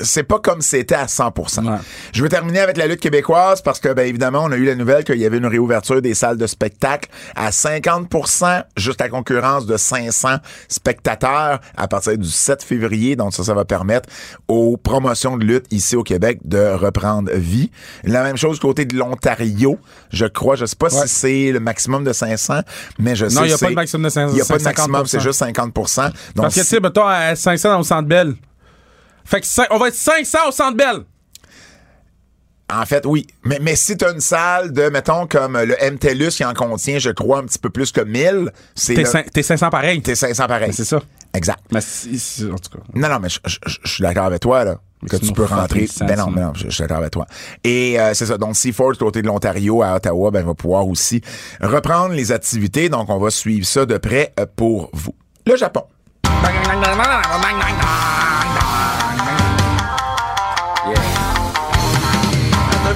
c'est 0.02 0.22
pas 0.24 0.38
comme 0.38 0.60
c'était 0.62 0.94
à 0.94 1.06
100%. 1.06 1.64
Ouais. 1.66 1.76
Je 2.12 2.22
veux 2.22 2.28
terminer 2.28 2.60
avec 2.60 2.76
la 2.76 2.86
lutte 2.86 3.00
québécoise 3.00 3.62
parce 3.62 3.80
que 3.80 3.92
ben 3.92 4.06
évidemment, 4.06 4.44
on 4.44 4.52
a 4.52 4.56
eu 4.56 4.64
la 4.64 4.74
nouvelle 4.74 5.04
qu'il 5.14 5.22
y 5.22 5.26
avait 5.26 5.38
une 5.38 5.46
réouverture 5.46 6.00
des 6.02 6.14
salles 6.14 6.36
de 6.36 6.46
spectacle 6.46 7.08
à 7.34 7.50
50%, 7.50 8.64
juste 8.76 9.00
à 9.00 9.08
concurrence 9.08 9.66
de 9.66 9.76
500 9.76 10.36
spectateurs 10.68 11.60
à 11.76 11.88
partir 11.88 12.16
du 12.18 12.28
7 12.28 12.62
février. 12.62 13.16
Donc 13.16 13.32
ça, 13.34 13.44
ça 13.44 13.54
va 13.54 13.64
permettre 13.64 14.08
aux 14.48 14.76
promotions 14.76 15.36
de 15.36 15.44
lutte 15.44 15.66
ici 15.70 15.96
au 15.96 16.02
Québec 16.02 16.40
de 16.44 16.72
reprendre 16.74 17.30
vie. 17.32 17.70
La 18.04 18.22
même 18.22 18.36
chose 18.36 18.58
côté 18.58 18.84
de 18.84 18.96
l'Ontario, 18.96 19.78
je 20.12 20.26
crois. 20.26 20.56
Je 20.56 20.66
sais 20.66 20.76
pas 20.76 20.92
Ouais. 20.92 21.06
si 21.06 21.08
c'est 21.14 21.52
le 21.52 21.60
maximum 21.60 22.04
de 22.04 22.12
500, 22.12 22.60
mais 22.98 23.14
je 23.16 23.28
sais 23.28 23.34
Non, 23.36 23.44
il 23.44 23.50
y 23.50 23.52
a 23.52 23.58
pas 23.58 23.70
de 23.70 23.74
maximum 23.74 24.02
de 24.04 24.08
500, 24.10 24.32
Il 24.34 24.38
y 24.38 24.42
a 24.42 24.44
pas 24.44 24.58
de 24.58 24.62
maximum, 24.64 25.06
c'est 25.06 25.18
50%. 25.18 25.22
juste 25.22 25.40
50%. 25.42 26.02
Donc, 26.04 26.12
Parce 26.36 26.54
que, 26.54 26.60
tu 26.60 26.66
sais, 26.66 26.80
mettons, 26.80 27.06
à 27.06 27.34
500 27.36 27.70
dans 27.70 27.78
le 27.78 27.84
Centre 27.84 28.08
Bell. 28.08 28.34
Fait 29.24 29.40
que 29.40 29.46
on 29.72 29.78
va 29.78 29.88
être 29.88 29.94
500 29.94 30.38
au 30.48 30.52
Centre 30.52 30.76
Bell. 30.76 31.04
En 32.74 32.86
fait, 32.86 33.04
oui. 33.06 33.26
Mais, 33.44 33.58
mais 33.60 33.76
si 33.76 33.96
tu 33.96 34.04
as 34.04 34.10
une 34.12 34.20
salle 34.20 34.72
de, 34.72 34.88
mettons, 34.88 35.26
comme 35.26 35.58
le 35.58 35.76
MTLUS 35.90 36.30
qui 36.30 36.44
en 36.44 36.54
contient, 36.54 36.98
je 36.98 37.10
crois, 37.10 37.38
un 37.38 37.44
petit 37.44 37.58
peu 37.58 37.70
plus 37.70 37.92
que 37.92 38.00
1000, 38.00 38.50
c'est 38.74 38.94
T'es 38.94 39.02
le- 39.02 39.08
cin- 39.08 39.28
t'es 39.30 39.42
500 39.42 39.68
pareil. 39.70 40.00
t'es 40.02 40.14
500 40.14 40.46
pareil. 40.46 40.72
C'est 40.72 40.84
ça. 40.84 41.00
Exact. 41.34 41.60
Mais 41.72 41.80
si- 41.80 42.18
si- 42.18 42.44
en 42.44 42.56
tout 42.56 42.70
cas. 42.78 42.84
Non, 42.94 43.08
non, 43.08 43.18
mais 43.20 43.28
je, 43.28 43.38
je- 43.46 43.58
je- 43.66 43.78
je 43.84 43.90
suis 43.92 44.02
d'accord 44.02 44.24
avec 44.26 44.40
toi, 44.40 44.64
là. 44.64 44.78
Que 45.10 45.16
tu 45.16 45.32
peux 45.32 45.44
rentrer. 45.44 45.88
Ben 46.00 46.16
non, 46.16 46.24
hein. 46.28 46.32
ben 46.32 46.42
non, 46.46 46.52
je, 46.54 46.66
je 46.66 46.70
suis 46.70 46.82
d'accord 46.82 46.98
avec 46.98 47.10
toi. 47.10 47.26
Et 47.64 47.98
euh, 47.98 48.14
c'est 48.14 48.26
ça. 48.26 48.38
Donc, 48.38 48.54
Seaford, 48.56 48.96
côté 48.96 49.20
de 49.20 49.26
l'Ontario, 49.26 49.82
à 49.82 49.96
Ottawa, 49.96 50.30
ben, 50.30 50.44
va 50.46 50.54
pouvoir 50.54 50.86
aussi 50.86 51.20
reprendre 51.60 52.14
les 52.14 52.30
activités. 52.30 52.88
Donc, 52.88 53.10
on 53.10 53.18
va 53.18 53.30
suivre 53.30 53.66
ça 53.66 53.84
de 53.84 53.98
près 53.98 54.32
euh, 54.38 54.46
pour 54.54 54.90
vous. 54.92 55.12
Le 55.44 55.56
Japon. 55.56 55.82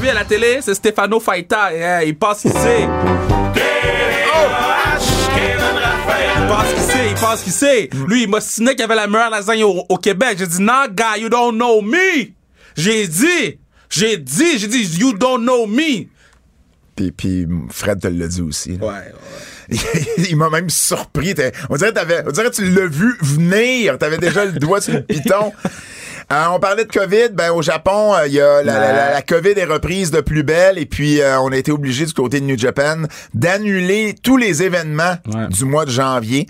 Vu 0.06 0.10
à 0.10 0.14
la 0.14 0.24
télé, 0.24 0.58
c'est 0.62 0.74
Stefano 0.74 1.18
Faita. 1.20 1.72
Yeah, 1.72 2.04
il 2.04 2.16
pense 2.16 2.40
qu'il 2.42 2.52
sait. 2.52 2.88
Il 6.38 6.48
pense 6.48 6.72
qu'il 6.72 6.82
sait, 6.82 7.08
il 7.10 7.14
pense 7.14 7.42
qu'il 7.42 7.52
sait. 7.52 7.90
Lui, 8.06 8.22
il 8.22 8.28
m'a 8.28 8.40
signé 8.40 8.74
qu'il 8.74 8.84
avait 8.84 8.94
la 8.94 9.08
meilleure 9.08 9.30
lasagne 9.30 9.64
au, 9.64 9.84
au 9.88 9.96
Québec. 9.96 10.36
J'ai 10.38 10.46
dit, 10.46 10.62
non, 10.62 10.86
guy, 10.90 11.22
you 11.22 11.28
don't 11.28 11.54
know 11.54 11.82
me. 11.82 12.28
J'ai 12.76 13.08
dit, 13.08 13.58
j'ai 13.90 14.16
dit, 14.16 14.58
j'ai 14.58 14.68
dit, 14.68 14.98
you 14.98 15.12
don't 15.12 15.42
know 15.42 15.66
me. 15.66 16.06
Puis, 16.94 17.10
puis 17.12 17.46
Fred 17.70 18.00
te 18.00 18.06
l'a 18.08 18.28
dit 18.28 18.42
aussi. 18.42 18.76
là. 18.76 18.86
Ouais, 18.86 19.12
il 20.28 20.36
m'a 20.36 20.48
même 20.48 20.70
surpris. 20.70 21.34
On 21.68 21.76
dirait, 21.76 21.92
on 22.26 22.30
dirait 22.30 22.50
que 22.50 22.54
tu 22.54 22.64
l'as 22.70 22.86
vu 22.86 23.16
venir. 23.20 23.98
T'avais 23.98 24.18
déjà 24.18 24.44
le 24.44 24.52
doigt 24.52 24.80
sur 24.80 24.94
le 24.94 25.02
piton. 25.02 25.52
Euh, 26.32 26.44
on 26.50 26.58
parlait 26.58 26.84
de 26.84 26.90
COVID. 26.92 27.28
Ben, 27.34 27.50
au 27.52 27.62
Japon, 27.62 28.14
euh, 28.14 28.26
il 28.26 28.32
y 28.34 28.40
a 28.40 28.62
la, 28.62 28.78
la- 28.80 28.92
la- 28.92 29.10
la 29.12 29.22
COVID 29.22 29.50
est 29.56 29.64
reprise 29.64 30.10
de 30.10 30.20
plus 30.20 30.42
belle. 30.42 30.76
Et 30.76 30.86
puis, 30.86 31.20
euh, 31.20 31.38
on 31.40 31.52
a 31.52 31.56
été 31.56 31.70
obligé 31.70 32.04
du 32.04 32.12
côté 32.12 32.40
de 32.40 32.44
New 32.46 32.58
Japan 32.58 33.02
d'annuler 33.32 34.14
tous 34.22 34.36
les 34.36 34.62
événements 34.64 35.16
Ouais. 35.32 35.46
du 35.48 35.64
mois 35.64 35.84
de 35.84 35.90
janvier. 35.90 36.46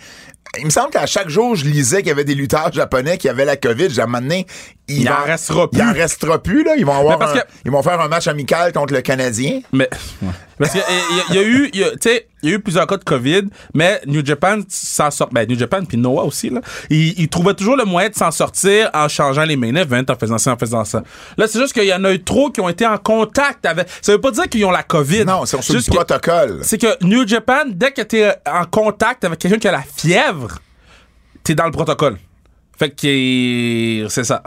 Il 0.58 0.64
me 0.64 0.70
semble 0.70 0.88
qu'à 0.90 1.04
chaque 1.04 1.28
jour, 1.28 1.54
je 1.56 1.66
lisais 1.66 1.98
qu'il 1.98 2.06
y 2.08 2.10
avait 2.10 2.24
des 2.24 2.34
lutteurs 2.34 2.72
japonais 2.72 3.18
qui 3.18 3.28
avaient 3.28 3.44
la 3.44 3.56
COVID. 3.58 3.90
J'ai 3.90 4.00
amené. 4.00 4.46
Il 4.88 5.06
en 5.10 5.24
restera 5.24 5.68
plus. 5.70 5.78
Il 5.80 5.86
en 5.86 5.92
restera 5.92 6.42
plus, 6.42 6.64
là. 6.64 6.76
Ils 6.78 6.86
vont 6.86 6.96
avoir 6.98 7.18
parce 7.18 7.32
un- 7.36 7.40
que- 7.40 7.46
ils 7.66 7.70
vont 7.70 7.82
faire 7.82 8.00
un 8.00 8.08
match 8.08 8.26
amical 8.28 8.72
contre 8.72 8.94
le 8.94 9.02
Canadien. 9.02 9.60
Mais, 9.72 9.90
parce 10.58 10.70
qu'il 10.70 10.80
y, 10.80 10.84
a- 10.84 11.24
il 11.28 11.34
y 11.34 11.38
a 11.38 11.42
eu, 11.42 11.70
il 11.74 11.82
tu 12.00 12.08
sais, 12.08 12.28
il 12.46 12.50
y 12.50 12.52
a 12.54 12.56
eu 12.58 12.60
plusieurs 12.60 12.86
cas 12.86 12.96
de 12.96 13.04
COVID, 13.04 13.42
mais 13.74 14.00
New 14.06 14.24
Japan 14.24 14.60
s'en 14.68 15.10
sort, 15.10 15.28
ben, 15.30 15.48
New 15.48 15.58
Japan 15.58 15.84
puis 15.84 15.98
Noah 15.98 16.24
aussi, 16.24 16.48
là, 16.48 16.60
ils, 16.90 17.18
ils 17.18 17.28
trouvaient 17.28 17.54
toujours 17.54 17.76
le 17.76 17.84
moyen 17.84 18.08
de 18.08 18.14
s'en 18.14 18.30
sortir 18.30 18.88
en 18.94 19.08
changeant 19.08 19.44
les 19.44 19.56
main 19.56 19.74
events, 19.74 20.04
en 20.08 20.14
faisant 20.14 20.38
ça, 20.38 20.52
en 20.52 20.56
faisant 20.56 20.84
ça. 20.84 21.02
Là, 21.36 21.46
c'est 21.48 21.58
juste 21.58 21.72
qu'il 21.72 21.84
y 21.84 21.92
en 21.92 22.04
a 22.04 22.12
eu 22.12 22.22
trop 22.22 22.50
qui 22.50 22.60
ont 22.60 22.68
été 22.68 22.86
en 22.86 22.98
contact 22.98 23.66
avec, 23.66 23.88
ça 24.00 24.12
veut 24.12 24.20
pas 24.20 24.30
dire 24.30 24.48
qu'ils 24.48 24.64
ont 24.64 24.70
la 24.70 24.84
COVID. 24.84 25.24
Non, 25.24 25.44
c'est 25.44 25.56
le 25.56 25.92
protocole. 25.92 26.60
C'est 26.62 26.78
que 26.78 27.04
New 27.04 27.26
Japan, 27.26 27.64
dès 27.66 27.90
que 27.90 28.02
t'es 28.02 28.32
en 28.46 28.64
contact 28.64 29.24
avec 29.24 29.40
quelqu'un 29.40 29.58
qui 29.58 29.68
a 29.68 29.72
la 29.72 29.82
fièvre, 29.82 30.58
t'es 31.42 31.56
dans 31.56 31.66
le 31.66 31.72
protocole. 31.72 32.16
Fait 32.78 32.90
que, 32.90 34.06
c'est 34.08 34.24
ça. 34.24 34.42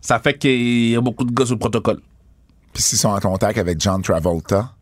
Ça 0.00 0.18
fait 0.18 0.36
qu'il 0.36 0.90
y 0.90 0.96
a 0.96 1.00
beaucoup 1.00 1.24
de 1.24 1.32
gars 1.32 1.46
sur 1.46 1.54
le 1.54 1.60
protocole. 1.60 2.00
Puis 2.74 2.82
s'ils 2.82 2.98
sont 2.98 3.08
en 3.08 3.20
contact 3.20 3.58
avec 3.58 3.80
John 3.80 4.02
Travolta, 4.02 4.72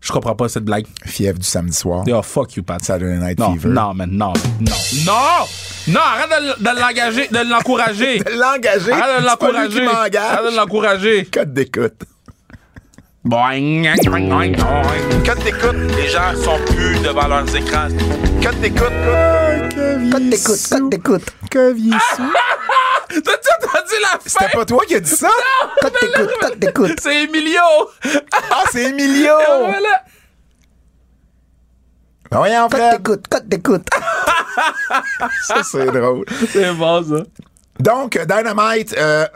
Je 0.00 0.12
comprends 0.12 0.34
pas 0.36 0.48
cette 0.48 0.64
blague. 0.64 0.86
fièvre 1.04 1.38
du 1.38 1.46
samedi 1.46 1.76
soir. 1.76 2.04
Oh, 2.10 2.22
fuck 2.22 2.54
you, 2.56 2.62
Pat. 2.62 2.82
Saturday 2.84 3.18
Night 3.18 3.38
Non, 3.38 3.52
Fever. 3.54 3.68
non, 3.70 3.94
man, 3.94 4.10
non, 4.10 4.32
non, 4.60 4.72
non, 5.06 5.12
non, 5.88 6.00
arrête 6.00 6.58
de, 6.58 6.62
de 6.64 6.80
l'engager, 6.80 7.28
de 7.28 7.50
l'encourager. 7.50 8.18
L'engager. 8.38 8.92
Arrête 8.92 9.20
de 9.22 9.26
l'encourager. 9.26 9.86
Arrête 9.86 10.52
de 10.52 10.56
l'encourager. 10.56 11.24
Code 11.26 11.52
d'écoute. 11.52 11.94
Quand 13.24 13.50
t'écoutes, 15.44 15.96
les 15.96 16.08
gens 16.08 16.34
sont 16.36 16.58
plus 16.66 16.98
devant 17.02 17.26
leurs 17.26 17.54
écrans. 17.54 17.88
Quand 18.42 18.58
t'écoutes, 18.60 18.92
Code 20.12 20.28
d'écoute, 20.30 20.60
code 20.70 20.88
d'écoute. 20.90 21.24
Que 21.50 21.72
t'as-tu 23.20 23.48
entendu 23.58 23.94
la 24.02 24.08
fin? 24.08 24.18
C'était 24.24 24.48
pas 24.56 24.64
toi 24.64 24.82
qui 24.86 24.94
as 24.94 25.00
dit 25.00 25.10
ça? 25.10 25.28
Code 25.80 25.92
d'écoute, 26.00 26.30
code 26.40 26.58
d'écoute. 26.58 26.92
C'est 27.02 27.24
Emilio. 27.24 27.60
Ah, 28.32 28.64
c'est 28.70 28.84
Emilio! 28.90 29.34
Voilà. 29.48 30.02
Ben 32.30 32.36
voyons, 32.38 32.68
Code 32.68 32.78
Fred. 32.78 32.96
d'écoute, 32.98 33.28
code 33.28 33.48
d'écoute. 33.48 33.86
Ça, 35.46 35.62
c'est 35.64 35.86
drôle. 35.86 36.24
C'est 36.52 36.72
bon, 36.74 37.02
ça. 37.02 37.22
Donc, 37.80 38.18
Dynamite, 38.18 38.94
euh, 38.98 39.26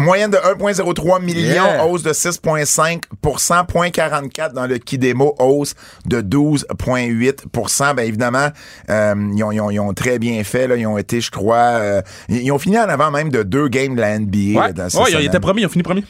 moyenne 0.00 0.30
de 0.30 0.36
1,03 0.36 1.20
million, 1.22 1.64
Yeah. 1.64 1.86
hausse 1.86 2.02
de 2.02 2.12
6,5% 2.12 3.00
0,44 3.66 4.52
dans 4.52 4.66
le 4.66 4.78
Kidemo, 4.78 5.34
hausse 5.38 5.74
de 6.06 6.20
12,8 6.20 7.94
Ben 7.94 8.06
évidemment, 8.06 8.48
euh, 8.90 9.14
ils, 9.34 9.44
ont, 9.44 9.52
ils 9.52 9.60
ont- 9.60 9.70
ils 9.70 9.80
ont 9.80 9.92
très 9.94 10.18
bien 10.18 10.42
fait. 10.44 10.66
Là. 10.66 10.76
Ils 10.76 10.86
ont 10.86 10.98
été, 10.98 11.20
je 11.20 11.30
crois, 11.30 11.56
euh, 11.56 12.02
ils 12.28 12.42
ils 12.42 12.52
ont 12.52 12.58
fini 12.58 12.78
en 12.78 12.88
avant 12.88 13.10
même 13.10 13.30
de 13.30 13.42
deux 13.42 13.68
games 13.68 13.94
de 13.94 14.00
la 14.00 14.18
NBA. 14.18 14.38
Ouais, 14.38 14.54
là, 14.68 14.72
dans 14.72 14.82
ouais, 14.84 14.90
il 15.08 15.12
semaine. 15.12 15.26
était 15.26 15.40
promis, 15.40 15.62
ils 15.62 15.66
ont 15.66 15.70
fini 15.70 15.82
premier. 15.82 16.04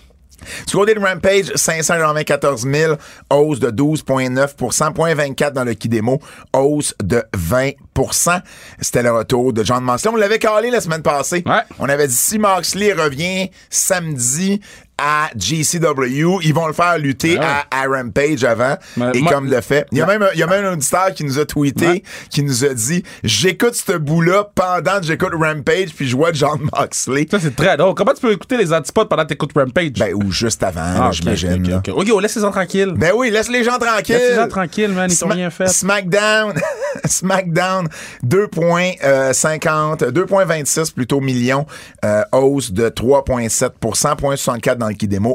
Du 0.66 0.74
côté 0.74 0.94
de 0.94 1.00
Rampage, 1.00 1.52
594 1.54 2.66
000, 2.66 2.94
hausse 3.30 3.60
de 3.60 3.70
12,9 3.70 4.92
point 4.92 5.14
24 5.14 5.52
dans 5.52 5.64
le 5.64 5.74
Kidemo, 5.74 6.20
hausse 6.52 6.94
de 7.02 7.22
20% 7.36 8.40
C'était 8.80 9.02
le 9.02 9.12
retour 9.12 9.52
de 9.52 9.64
John 9.64 9.82
Moxley. 9.82 10.10
On 10.12 10.16
l'avait 10.16 10.38
calé 10.38 10.70
la 10.70 10.80
semaine 10.80 11.02
passée. 11.02 11.42
Ouais. 11.46 11.62
On 11.78 11.88
avait 11.88 12.08
dit 12.08 12.14
si 12.14 12.38
Moxley 12.38 12.92
revient 12.92 13.50
samedi 13.68 14.60
à 15.02 15.30
GCW, 15.36 16.40
ils 16.42 16.52
vont 16.54 16.66
le 16.66 16.72
faire 16.72 16.98
lutter 16.98 17.38
Ouais. 17.38 17.44
à, 17.44 17.64
à 17.70 17.86
Rampage 17.86 18.44
avant. 18.44 18.76
Mais 18.96 19.06
et 19.14 19.20
moi- 19.22 19.32
comme 19.32 19.48
de 19.48 19.60
fait. 19.60 19.86
Il 19.92 19.98
y 19.98 20.02
a 20.02 20.06
même, 20.06 20.26
il 20.34 20.40
y 20.40 20.42
a 20.42 20.46
même 20.46 20.64
un 20.64 20.72
auditeur 20.72 21.12
qui 21.14 21.24
nous 21.24 21.38
a 21.38 21.44
tweeté, 21.46 21.86
Ouais. 21.86 22.02
qui 22.28 22.42
nous 22.42 22.64
a 22.64 22.74
dit 22.74 23.02
j'écoute 23.24 23.74
ce 23.74 23.92
bout-là 23.96 24.50
pendant 24.54 25.00
que 25.00 25.06
j'écoute 25.06 25.32
Rampage, 25.34 25.94
puis 25.96 26.06
je 26.08 26.16
vois 26.16 26.32
John 26.32 26.58
Moxley. 26.76 27.26
Ça, 27.30 27.38
c'est 27.40 27.54
très 27.56 27.76
drôle. 27.76 27.94
Comment 27.94 28.12
tu 28.12 28.20
peux 28.20 28.32
écouter 28.32 28.56
les 28.56 28.72
antipodes 28.72 29.08
pendant 29.08 29.22
que 29.22 29.28
t'écoutes 29.28 29.52
Rampage? 29.54 29.92
Ben, 29.98 30.12
ou 30.14 30.30
juste 30.30 30.62
avant, 30.62 30.80
Ah, 30.84 31.06
ok, 31.08 31.12
j'imagine. 31.14 31.80
ok, 31.86 31.90
on 32.12 32.18
laisse 32.18 32.34
les 32.36 32.42
gens 32.42 32.50
tranquilles. 32.50 32.92
Ben 32.96 33.12
oui, 33.16 33.30
laisse 33.30 33.48
les 33.48 33.64
gens 33.64 33.78
tranquilles. 33.78 34.16
Laisse 34.16 34.30
les 34.30 34.36
gens 34.36 34.48
tranquilles, 34.48 34.90
man. 34.92 35.10
Ils 35.10 35.18
t'ont 35.18 35.28
Sma- 35.28 35.34
rien 35.34 35.50
fait. 35.50 35.68
SmackDown, 35.68 36.52
SmackDown, 37.06 37.88
2.50, 38.22 40.04
2.26 40.10 40.92
plutôt 40.92 41.20
millions, 41.20 41.66
euh, 42.04 42.22
hausse 42.32 42.72
de 42.72 42.88
3.7 42.88 43.70
0.64 43.80 44.76
dans 44.78 44.88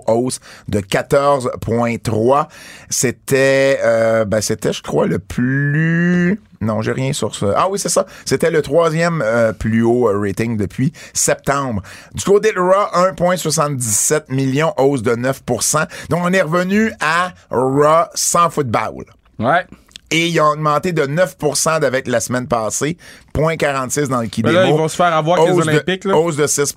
hausse 0.07 0.39
de 0.67 0.79
14.3. 0.79 2.47
C'était, 2.89 3.79
euh, 3.83 4.25
ben 4.25 4.41
c'était, 4.41 4.73
je 4.73 4.81
crois, 4.81 5.07
le 5.07 5.19
plus... 5.19 6.39
Non, 6.61 6.81
j'ai 6.81 6.93
rien 6.93 7.13
sur 7.13 7.35
ça. 7.35 7.53
Ah 7.55 7.67
oui, 7.69 7.77
c'est 7.77 7.89
ça. 7.89 8.05
C'était 8.25 8.49
le 8.49 8.61
troisième 8.61 9.21
euh, 9.23 9.53
plus 9.53 9.83
haut 9.83 10.09
euh, 10.09 10.19
rating 10.19 10.57
depuis 10.57 10.93
septembre. 11.13 11.81
Du 12.13 12.23
côté 12.23 12.51
de 12.53 12.59
Raw, 12.59 13.13
1,77 13.13 14.33
millions, 14.33 14.73
hausse 14.77 15.03
de 15.03 15.11
9% 15.15 15.87
Donc, 16.09 16.21
on 16.23 16.33
est 16.33 16.41
revenu 16.41 16.91
à 16.99 17.33
Raw 17.51 18.05
sans 18.15 18.49
football. 18.49 19.05
Ouais. 19.37 19.65
Et 20.11 20.27
ils 20.27 20.39
ont 20.39 20.49
augmenté 20.51 20.93
de 20.93 21.05
9 21.05 21.35
avec 21.83 22.07
la 22.07 22.19
semaine 22.19 22.47
passée. 22.47 22.95
0.46 23.35 24.07
dans 24.07 24.21
le 24.21 24.27
Kidemo. 24.27 24.53
Là, 24.53 24.67
ils 24.67 24.73
vont 24.73 24.87
se 24.87 24.95
faire 24.95 25.13
avoir 25.15 25.39
avec 25.39 25.51
les 25.51 25.57
Hausse 25.57 25.65
de- 25.65 25.71
Olympiques, 25.71 26.05
là. 26.05 26.15
Hausse 26.17 26.35
de 26.37 26.47
6 26.47 26.75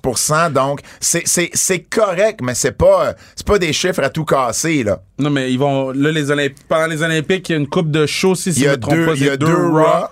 Donc, 0.51 0.81
c'est- 0.99 1.23
c'est 1.25 1.49
c'est 1.53 1.79
correct, 1.79 2.39
mais 2.41 2.55
c'est 2.55 2.71
pas, 2.71 3.13
c'est 3.35 3.45
pas 3.45 3.59
des 3.59 3.71
chiffres 3.71 4.01
à 4.03 4.09
tout 4.09 4.25
casser, 4.25 4.83
là. 4.83 4.99
Non, 5.19 5.29
mais 5.29 5.51
ils 5.51 5.59
vont. 5.59 5.91
Là, 5.91 6.11
les 6.11 6.31
Olympiques, 6.31 6.65
pendant 6.67 6.87
les 6.87 7.01
Olympiques, 7.03 7.47
il 7.49 7.51
y 7.53 7.55
a 7.55 7.59
une 7.59 7.67
coupe 7.69 7.91
de 7.91 8.05
shows, 8.05 8.35
si 8.35 8.49
Il 8.49 8.57
y 8.57 8.61
je 8.63 8.67
a 8.69 8.71
me 8.71 8.77
trompe 8.77 8.95
deux- 8.95 9.05
pas. 9.05 9.13
il 9.15 9.23
y 9.23 9.27
a 9.29 9.31
c'est 9.33 9.37
deux 9.37 9.53
Raw, 9.55 10.07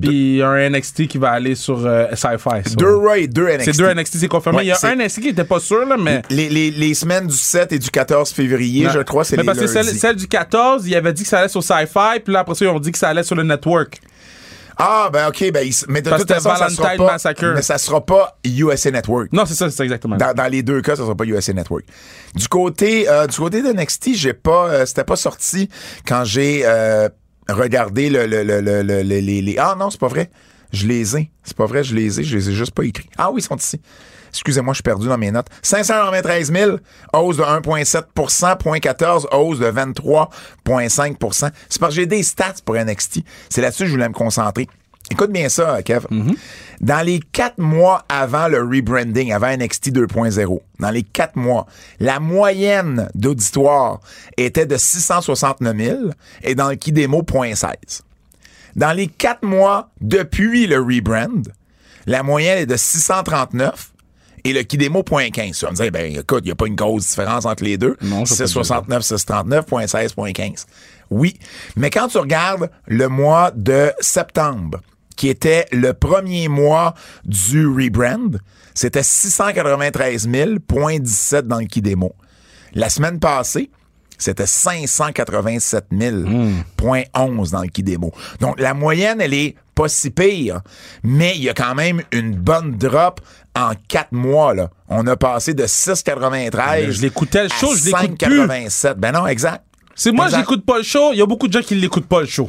Puis 0.00 0.42
un 0.42 0.70
NXT 0.70 1.06
qui 1.08 1.18
va 1.18 1.30
aller 1.30 1.54
sur 1.54 1.84
euh, 1.86 2.06
Sci-Fi. 2.14 2.74
Deux 2.76 3.00
et 3.16 3.28
deux 3.28 3.48
NXT. 3.48 3.64
C'est 3.64 3.76
deux 3.76 3.92
NXT, 3.92 4.16
c'est 4.18 4.28
confirmé. 4.28 4.58
Ouais, 4.58 4.64
il 4.64 4.68
y 4.68 4.72
a 4.72 4.78
un 4.82 4.96
NXT 4.96 5.20
qui 5.20 5.28
était 5.28 5.44
pas 5.44 5.60
sûr, 5.60 5.84
là, 5.86 5.96
mais. 5.98 6.22
Les, 6.30 6.48
les, 6.48 6.70
les 6.70 6.94
semaines 6.94 7.26
du 7.26 7.36
7 7.36 7.72
et 7.72 7.78
du 7.78 7.90
14 7.90 8.30
février, 8.32 8.88
je 8.92 9.00
crois, 9.00 9.24
c'est 9.24 9.36
Mais 9.36 9.42
les 9.42 9.46
parce 9.46 9.58
que 9.58 9.66
celle, 9.66 9.86
celle 9.86 10.16
du 10.16 10.26
14, 10.26 10.86
il 10.86 10.94
avait 10.94 11.12
dit 11.12 11.22
que 11.22 11.28
ça 11.28 11.40
allait 11.40 11.48
sur 11.48 11.62
Sci-Fi, 11.62 12.20
puis 12.24 12.32
là, 12.32 12.40
après 12.40 12.54
ça, 12.54 12.64
ils 12.64 12.68
ont 12.68 12.80
dit 12.80 12.92
que 12.92 12.98
ça 12.98 13.08
allait 13.08 13.22
sur 13.22 13.34
le 13.36 13.42
network. 13.42 14.00
Ah, 14.78 15.10
ben 15.12 15.28
OK, 15.28 15.52
ben, 15.52 15.70
mais 15.88 16.02
de 16.02 16.08
Parce 16.10 16.22
toute 16.22 16.32
façon, 16.32 16.48
ça 16.50 16.68
sera 16.70 16.88
Valentine 16.88 17.06
pas, 17.06 17.12
Massacre. 17.12 17.52
mais 17.54 17.62
ça 17.62 17.78
sera 17.78 18.04
pas 18.04 18.38
USA 18.44 18.90
Network. 18.90 19.28
Non, 19.32 19.44
c'est 19.46 19.54
ça, 19.54 19.70
c'est 19.70 19.82
exactement. 19.82 20.16
Dans, 20.16 20.34
dans 20.34 20.50
les 20.50 20.62
deux 20.62 20.80
cas, 20.80 20.96
ça 20.96 21.02
sera 21.02 21.14
pas 21.14 21.24
USA 21.24 21.52
Network. 21.52 21.84
Du 22.34 22.48
côté, 22.48 23.08
euh, 23.08 23.26
du 23.26 23.36
côté 23.36 23.62
de 23.62 23.68
NXT, 23.68 24.14
j'ai 24.14 24.32
pas, 24.32 24.68
euh, 24.68 24.86
c'était 24.86 25.04
pas 25.04 25.16
sorti 25.16 25.68
quand 26.06 26.24
j'ai 26.24 26.62
euh, 26.64 27.08
regardé 27.48 28.10
le, 28.10 28.26
le, 28.26 28.42
le, 28.42 28.60
le- 28.60 28.82
le- 28.82 29.02
le- 29.02 29.20
les, 29.20 29.42
les- 29.42 29.58
Ah 29.58 29.74
non, 29.78 29.90
c'est 29.90 30.00
pas 30.00 30.08
vrai. 30.08 30.30
Je 30.72 30.86
les 30.86 31.16
ai. 31.16 31.30
C'est 31.42 31.56
pas 31.56 31.66
vrai, 31.66 31.84
je 31.84 31.94
les 31.94 32.20
ai. 32.20 32.24
Je 32.24 32.36
les 32.36 32.48
ai 32.48 32.52
juste 32.52 32.72
pas 32.72 32.84
écrits. 32.84 33.08
Ah 33.18 33.30
oui, 33.30 33.40
ils 33.40 33.44
sont 33.44 33.56
ici. 33.56 33.80
Excusez-moi, 34.30 34.72
je 34.72 34.76
suis 34.76 34.82
perdu 34.82 35.06
dans 35.08 35.18
mes 35.18 35.30
notes. 35.30 35.48
593 35.60 36.50
000, 36.52 36.76
hausse 37.12 37.36
de 37.36 37.42
1,7% 37.42 38.06
0,14, 38.14 39.26
hausse 39.36 39.58
de 39.58 39.66
23,5% 39.70 41.50
C'est 41.68 41.78
parce 41.80 41.94
que 41.94 42.00
j'ai 42.00 42.06
des 42.06 42.22
stats 42.22 42.54
pour 42.64 42.74
NXT. 42.76 43.20
C'est 43.50 43.60
là-dessus 43.60 43.82
que 43.82 43.88
je 43.88 43.92
voulais 43.92 44.08
me 44.08 44.14
concentrer. 44.14 44.66
Écoute 45.12 45.30
bien 45.30 45.50
ça, 45.50 45.82
Kev. 45.82 46.06
Dans 46.80 47.04
les 47.04 47.20
quatre 47.20 47.58
mois 47.58 48.02
avant 48.08 48.48
le 48.48 48.62
rebranding, 48.62 49.30
avant 49.30 49.54
NXT 49.54 49.92
2.0, 49.92 50.60
dans 50.80 50.90
les 50.90 51.02
quatre 51.02 51.36
mois, 51.36 51.66
la 52.00 52.18
moyenne 52.18 53.10
d'auditoire 53.14 54.00
était 54.38 54.64
de 54.64 54.78
669 54.78 55.76
000 55.76 55.98
et 56.44 56.54
dans 56.54 56.70
le 56.70 56.76
Kidemo, 56.76 57.20
0.16. 57.20 58.00
Dans 58.74 58.92
les 58.92 59.06
quatre 59.06 59.44
mois 59.44 59.90
depuis 60.00 60.66
le 60.66 60.80
rebrand, 60.80 61.42
la 62.06 62.22
moyenne 62.22 62.60
est 62.60 62.66
de 62.66 62.76
639 62.76 63.92
et 64.44 64.54
le 64.54 64.62
Kidemo 64.62 65.02
0.15. 65.02 65.58
Tu 65.58 65.64
vas 65.66 65.72
me 65.72 65.76
dire, 65.76 65.92
ben 65.92 66.16
écoute, 66.16 66.40
il 66.44 66.46
n'y 66.46 66.52
a 66.52 66.54
pas 66.54 66.66
une 66.66 66.74
grosse 66.74 67.06
différence 67.06 67.44
entre 67.44 67.64
les 67.64 67.76
deux. 67.76 67.98
Non, 68.00 68.24
je 68.24 68.30
peux 68.32 68.38
pas 68.38 68.46
669, 68.46 69.02
639, 69.02 69.66
0.16, 69.66 70.14
0.15. 70.14 70.64
Oui, 71.10 71.38
mais 71.76 71.90
quand 71.90 72.08
tu 72.08 72.16
regardes 72.16 72.70
le 72.86 73.08
mois 73.08 73.50
de 73.54 73.92
septembre, 74.00 74.80
qui 75.14 75.28
était 75.28 75.66
le 75.72 75.92
premier 75.92 76.48
mois 76.48 76.94
du 77.24 77.66
rebrand, 77.66 78.38
c'était 78.74 79.02
693 79.02 80.28
000,17 80.28 81.42
dans 81.42 81.58
le 81.58 81.66
Kidemo. 81.66 82.14
La 82.74 82.88
semaine 82.88 83.18
passée, 83.18 83.70
c'était 84.18 84.46
587 84.46 85.86
000,11 85.92 87.50
dans 87.50 87.62
le 87.62 87.68
Kidemo. 87.68 88.12
Donc, 88.40 88.60
la 88.60 88.72
moyenne, 88.72 89.20
elle 89.20 89.34
est 89.34 89.56
pas 89.74 89.88
si 89.88 90.10
pire, 90.10 90.60
mais 91.02 91.32
il 91.34 91.42
y 91.42 91.48
a 91.48 91.54
quand 91.54 91.74
même 91.74 92.02
une 92.12 92.34
bonne 92.34 92.76
drop 92.76 93.20
en 93.56 93.72
quatre 93.88 94.12
mois. 94.12 94.54
Là. 94.54 94.70
On 94.88 95.06
a 95.06 95.16
passé 95.16 95.54
de 95.54 95.64
6,93 95.64 96.90
Je 96.90 97.02
l'écoutais, 97.02 97.44
le 97.44 97.48
show, 97.48 97.72
à 97.72 97.76
je 97.76 97.84
l'écoute 97.86 98.18
plus. 98.18 98.46
5,87. 98.46 98.94
Ben 98.94 99.12
non, 99.12 99.26
exact. 99.26 99.64
C'est 99.94 100.12
moi, 100.12 100.28
j'écoute 100.28 100.64
pas 100.64 100.78
le 100.78 100.82
show. 100.84 101.10
Il 101.12 101.18
y 101.18 101.22
a 101.22 101.26
beaucoup 101.26 101.48
de 101.48 101.52
gens 101.52 101.60
qui 101.60 101.74
l'écoutent 101.74 102.06
pas 102.06 102.20
le 102.20 102.26
show. 102.26 102.48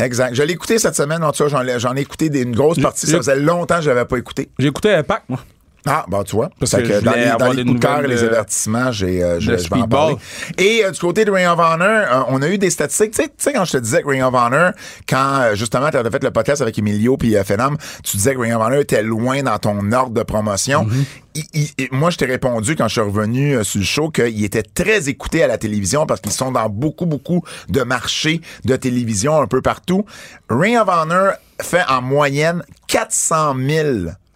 Exact. 0.00 0.34
Je 0.34 0.42
l'ai 0.42 0.52
écouté 0.54 0.78
cette 0.78 0.96
semaine, 0.96 1.22
en 1.22 1.32
tout 1.32 1.44
cas, 1.48 1.76
j'en 1.78 1.94
ai, 1.96 2.00
écouté 2.00 2.30
des- 2.30 2.42
une 2.42 2.54
grosse 2.54 2.78
partie. 2.80 3.06
Ça 3.06 3.16
faisait 3.18 3.36
longtemps 3.36 3.76
que 3.76 3.82
je 3.82 3.90
l'avais 3.90 4.04
pas 4.04 4.16
écouté. 4.18 4.48
J'ai 4.58 4.68
écouté 4.68 4.92
Impact, 4.94 5.24
moi. 5.28 5.40
Ah, 5.86 6.04
bah 6.08 6.22
tu 6.26 6.36
vois. 6.36 6.50
Parce 6.58 6.72
que 6.72 6.82
que 6.82 7.00
dans 7.00 7.12
les, 7.12 7.24
dans 7.38 7.52
les 7.52 7.64
coups 7.64 7.74
de 7.76 7.80
cœur 7.80 8.04
et 8.04 8.08
les 8.08 8.22
avertissements, 8.22 8.92
j'ai, 8.92 9.22
euh, 9.22 9.40
je, 9.40 9.56
je 9.56 9.68
vais 9.70 9.80
en 9.80 9.88
parler. 9.88 10.16
Et 10.58 10.84
euh, 10.84 10.90
du 10.90 10.98
côté 11.00 11.24
de 11.24 11.30
Ring 11.30 11.46
of 11.48 11.58
Honor, 11.58 11.80
euh, 11.88 12.22
on 12.28 12.42
a 12.42 12.48
eu 12.48 12.58
des 12.58 12.68
statistiques. 12.70 13.12
Tu 13.12 13.26
sais- 13.38 13.52
quand 13.54 13.64
je 13.64 13.72
te 13.72 13.76
disais 13.78 14.02
que 14.02 14.08
Ring 14.08 14.22
of 14.22 14.34
Honor, 14.34 14.72
quand 15.08 15.40
euh, 15.40 15.54
justement 15.54 15.90
tu 15.90 15.96
avais 15.96 16.10
fait 16.10 16.22
le 16.22 16.30
podcast 16.30 16.60
avec 16.60 16.78
Emilio 16.78 17.16
puis 17.16 17.36
euh, 17.36 17.44
Phenom, 17.44 17.76
tu 18.04 18.16
disais 18.18 18.34
que 18.34 18.40
Ring 18.40 18.52
of 18.54 18.60
Honor 18.62 18.80
était 18.80 19.02
loin 19.02 19.42
dans 19.42 19.58
ton 19.58 19.90
ordre 19.92 20.12
de 20.12 20.22
promotion. 20.22 20.84
Mm-hmm. 20.84 21.04
Il- 21.36 21.44
il- 21.54 21.70
il- 21.78 21.88
moi, 21.92 22.10
je 22.10 22.16
t'ai 22.18 22.26
répondu 22.26 22.76
quand 22.76 22.88
je 22.88 22.92
suis 22.92 23.00
revenu 23.00 23.56
euh, 23.56 23.64
sur 23.64 23.78
le 23.78 23.84
show 23.86 24.10
qu'il 24.10 24.44
était 24.44 24.62
très 24.64 25.08
écouté 25.08 25.42
à 25.42 25.46
la 25.46 25.56
télévision 25.58 26.04
parce 26.04 26.20
qu'ils 26.20 26.32
sont 26.32 26.52
dans 26.52 26.68
beaucoup, 26.68 27.06
beaucoup 27.06 27.42
de 27.68 27.82
marchés 27.82 28.40
de 28.64 28.76
télévision 28.76 29.40
un 29.40 29.46
peu 29.46 29.62
partout. 29.62 30.04
Ring 30.50 30.76
of 30.76 30.88
Honor 30.88 31.32
fait 31.62 31.84
en 31.88 32.02
moyenne 32.02 32.62
400 32.88 33.54
000 33.66 33.88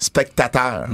spectateurs 0.04 0.86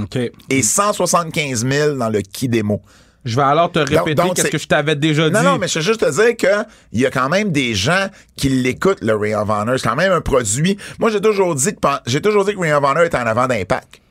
et 0.49 0.61
175 0.63 1.65
000 1.67 1.95
dans 1.97 2.09
le 2.09 2.21
Kidemo. 2.21 2.81
Je 3.23 3.35
vais 3.35 3.43
alors 3.43 3.71
te 3.71 3.77
répéter 3.77 4.15
donc, 4.15 4.33
c'est- 4.35 4.49
que 4.49 4.57
je 4.57 4.67
t'avais 4.67 4.95
déjà 4.95 5.29
dit. 5.29 5.35
Non, 5.35 5.43
non, 5.43 5.57
mais 5.59 5.67
je 5.67 5.77
veux 5.77 5.85
juste 5.85 5.99
te 5.99 6.09
dire 6.09 6.35
que 6.35 6.67
il 6.91 7.01
y 7.01 7.05
a 7.05 7.11
quand 7.11 7.29
même 7.29 7.51
des 7.51 7.75
gens 7.75 8.07
qui 8.35 8.49
l'écoutent, 8.49 9.01
le 9.01 9.15
Ring 9.15 9.35
of 9.35 9.47
Honor. 9.47 9.75
C'est 9.77 9.87
quand 9.87 9.95
même 9.95 10.11
un 10.11 10.21
produit. 10.21 10.75
Moi, 10.97 11.11
j'ai 11.11 11.21
toujours 11.21 11.53
dit 11.53 11.75
que, 11.75 11.87
j'ai 12.07 12.19
toujours 12.19 12.45
dit 12.45 12.55
que 12.55 12.59
Ring 12.59 12.73
of 12.73 12.83
Honor 12.83 13.03
est 13.03 13.13
en 13.13 13.19
avant 13.27 13.45
d'impact. 13.47 14.01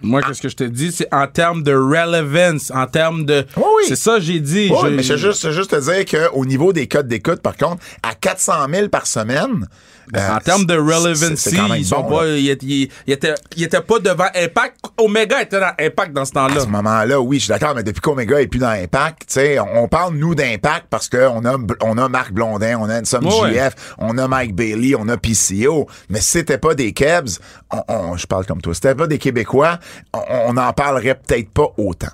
Moi, 0.00 0.22
qu'est-ce 0.22 0.42
que 0.42 0.48
je 0.48 0.56
te 0.56 0.64
dis, 0.64 0.90
c'est 0.92 1.12
en 1.12 1.26
termes 1.28 1.62
de 1.62 1.72
relevance, 1.72 2.70
en 2.74 2.86
termes 2.86 3.24
de. 3.24 3.44
Oui, 3.56 3.62
oui. 3.78 3.84
C'est 3.86 3.96
ça, 3.96 4.16
que 4.16 4.22
j'ai 4.22 4.40
dit. 4.40 4.68
Oui, 4.72 4.78
Je- 4.82 4.88
mais 4.88 5.02
je 5.04 5.12
veux 5.14 5.18
juste, 5.30 5.50
juste 5.52 5.70
te 5.70 5.76
dire 5.80 6.04
qu'au 6.32 6.44
niveau 6.44 6.72
des 6.72 6.88
codes 6.88 7.06
d'écoute, 7.08 7.40
par 7.40 7.56
contre, 7.56 7.82
à 8.02 8.14
400 8.14 8.54
000 8.72 8.88
par 8.88 9.06
semaine. 9.06 9.68
Euh, 10.16 10.36
En 10.36 10.38
termes 10.38 10.64
de 10.66 10.74
relevancy, 10.74 11.56
ils 11.76 11.84
sont 11.86 12.00
bon, 12.02 12.16
pas, 12.18 12.24
là. 12.24 12.36
ils, 12.36 12.50
étaient- 12.50 12.66
ils- 12.66 12.90
ils 13.06 13.12
étaient, 13.12 13.34
ils 13.56 13.64
étaient 13.64 13.80
pas 13.80 13.98
devant 13.98 14.26
Impact. 14.34 14.76
Omega 14.98 15.42
était 15.42 15.60
dans 15.60 15.72
Impact 15.78 16.12
dans 16.12 16.24
ce 16.24 16.30
À 16.32 16.34
temps-là. 16.34 16.60
ce 16.60 16.66
moment-là, 16.66 17.20
oui, 17.20 17.38
je 17.38 17.44
suis 17.44 17.48
d'accord, 17.50 17.74
mais 17.74 17.82
depuis 17.82 18.00
qu'Omega 18.00 18.40
est 18.40 18.46
plus 18.46 18.58
dans 18.58 18.68
Impact, 18.70 19.20
tu 19.20 19.34
sais, 19.34 19.58
on, 19.58 19.84
on 19.84 19.88
parle, 19.88 20.14
nous, 20.14 20.34
d'Impact 20.34 20.86
parce 20.90 21.08
qu'on 21.08 21.44
a, 21.44 21.56
on 21.82 21.98
a 21.98 22.08
Marc 22.08 22.32
Blondin, 22.32 22.78
on 22.80 22.88
a 22.88 23.00
Ensom 23.00 23.26
Ouais, 23.26 23.52
GF, 23.52 23.74
on 23.98 24.16
a 24.18 24.26
Mike 24.28 24.54
Bailey, 24.54 24.94
on 24.98 25.08
a 25.08 25.16
PCO. 25.16 25.86
Mais 26.08 26.20
si 26.20 26.30
c'était 26.30 26.58
pas 26.58 26.74
des 26.74 26.92
Kebs, 26.92 27.38
on, 27.70 27.82
on- 27.88 28.16
je 28.16 28.26
parle 28.26 28.46
comme 28.46 28.60
toi, 28.62 28.74
si 28.74 28.80
c'était 28.82 28.94
pas 28.94 29.06
des 29.06 29.18
Québécois, 29.18 29.78
on, 30.14 30.20
on 30.48 30.56
en 30.56 30.72
parlerait 30.72 31.14
peut-être 31.14 31.50
pas 31.50 31.68
autant. 31.76 32.08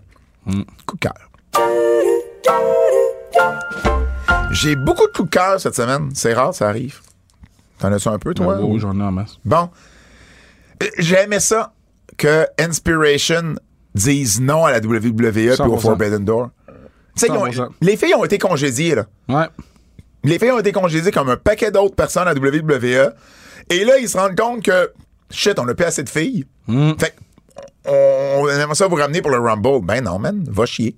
Coup 0.86 0.96
de 0.96 1.00
cœur. 1.00 1.14
J'ai 4.50 4.76
beaucoup 4.76 5.06
de 5.06 5.12
coups 5.12 5.30
de 5.30 5.34
cœur 5.34 5.60
cette 5.60 5.74
semaine. 5.74 6.10
C'est 6.14 6.32
rare, 6.34 6.54
ça 6.54 6.68
arrive. 6.68 7.00
T'en 7.78 7.92
as-tu 7.92 8.08
un 8.08 8.18
peu, 8.18 8.34
toi? 8.34 8.56
Ouais, 8.58 8.62
ouais, 8.62 8.78
j'en 8.78 8.98
ai 8.98 9.02
en 9.02 9.12
masse. 9.12 9.38
Bon. 9.44 9.68
Euh, 10.82 10.86
J'aimais 10.98 11.40
ça 11.40 11.72
que 12.16 12.46
Inspiration 12.58 13.54
dise 13.94 14.40
non 14.40 14.64
à 14.64 14.72
la 14.72 14.78
WWE 14.78 15.32
puis 15.32 15.50
au 15.50 15.54
100%. 15.54 15.80
Forbidden 15.80 16.24
Door. 16.24 16.50
Tu 16.68 16.72
sais, 17.16 17.26
ils 17.28 17.32
ont- 17.32 17.46
100%. 17.46 17.68
les 17.80 17.96
filles 17.96 18.14
ont 18.14 18.24
été 18.24 18.38
congédiées, 18.38 18.94
là. 18.94 19.06
Ouais. 19.28 19.46
Les 20.24 20.38
filles 20.38 20.52
ont 20.52 20.58
été 20.58 20.72
congédiées 20.72 21.10
comme 21.12 21.28
un 21.28 21.36
paquet 21.36 21.70
d'autres 21.70 21.94
personnes 21.94 22.26
à 22.28 22.34
WWE. 22.34 23.12
Et 23.70 23.84
là, 23.84 23.98
ils 23.98 24.08
se 24.08 24.16
rendent 24.18 24.36
compte 24.36 24.62
que, 24.62 24.90
shit, 25.30 25.58
on 25.58 25.64
n'a 25.64 25.74
plus 25.74 25.84
assez 25.84 26.02
de 26.02 26.08
filles. 26.08 26.44
Hmm. 26.66 26.92
Fait 26.98 27.10
que, 27.10 27.20
on, 27.90 28.42
on 28.44 28.48
aimerait 28.48 28.74
ça 28.74 28.86
vous 28.88 28.96
ramener 28.96 29.20
pour 29.22 29.30
le 29.30 29.38
Rumble. 29.38 29.84
Ben 29.84 30.02
non, 30.02 30.18
man, 30.18 30.44
va 30.48 30.64
chier. 30.66 30.96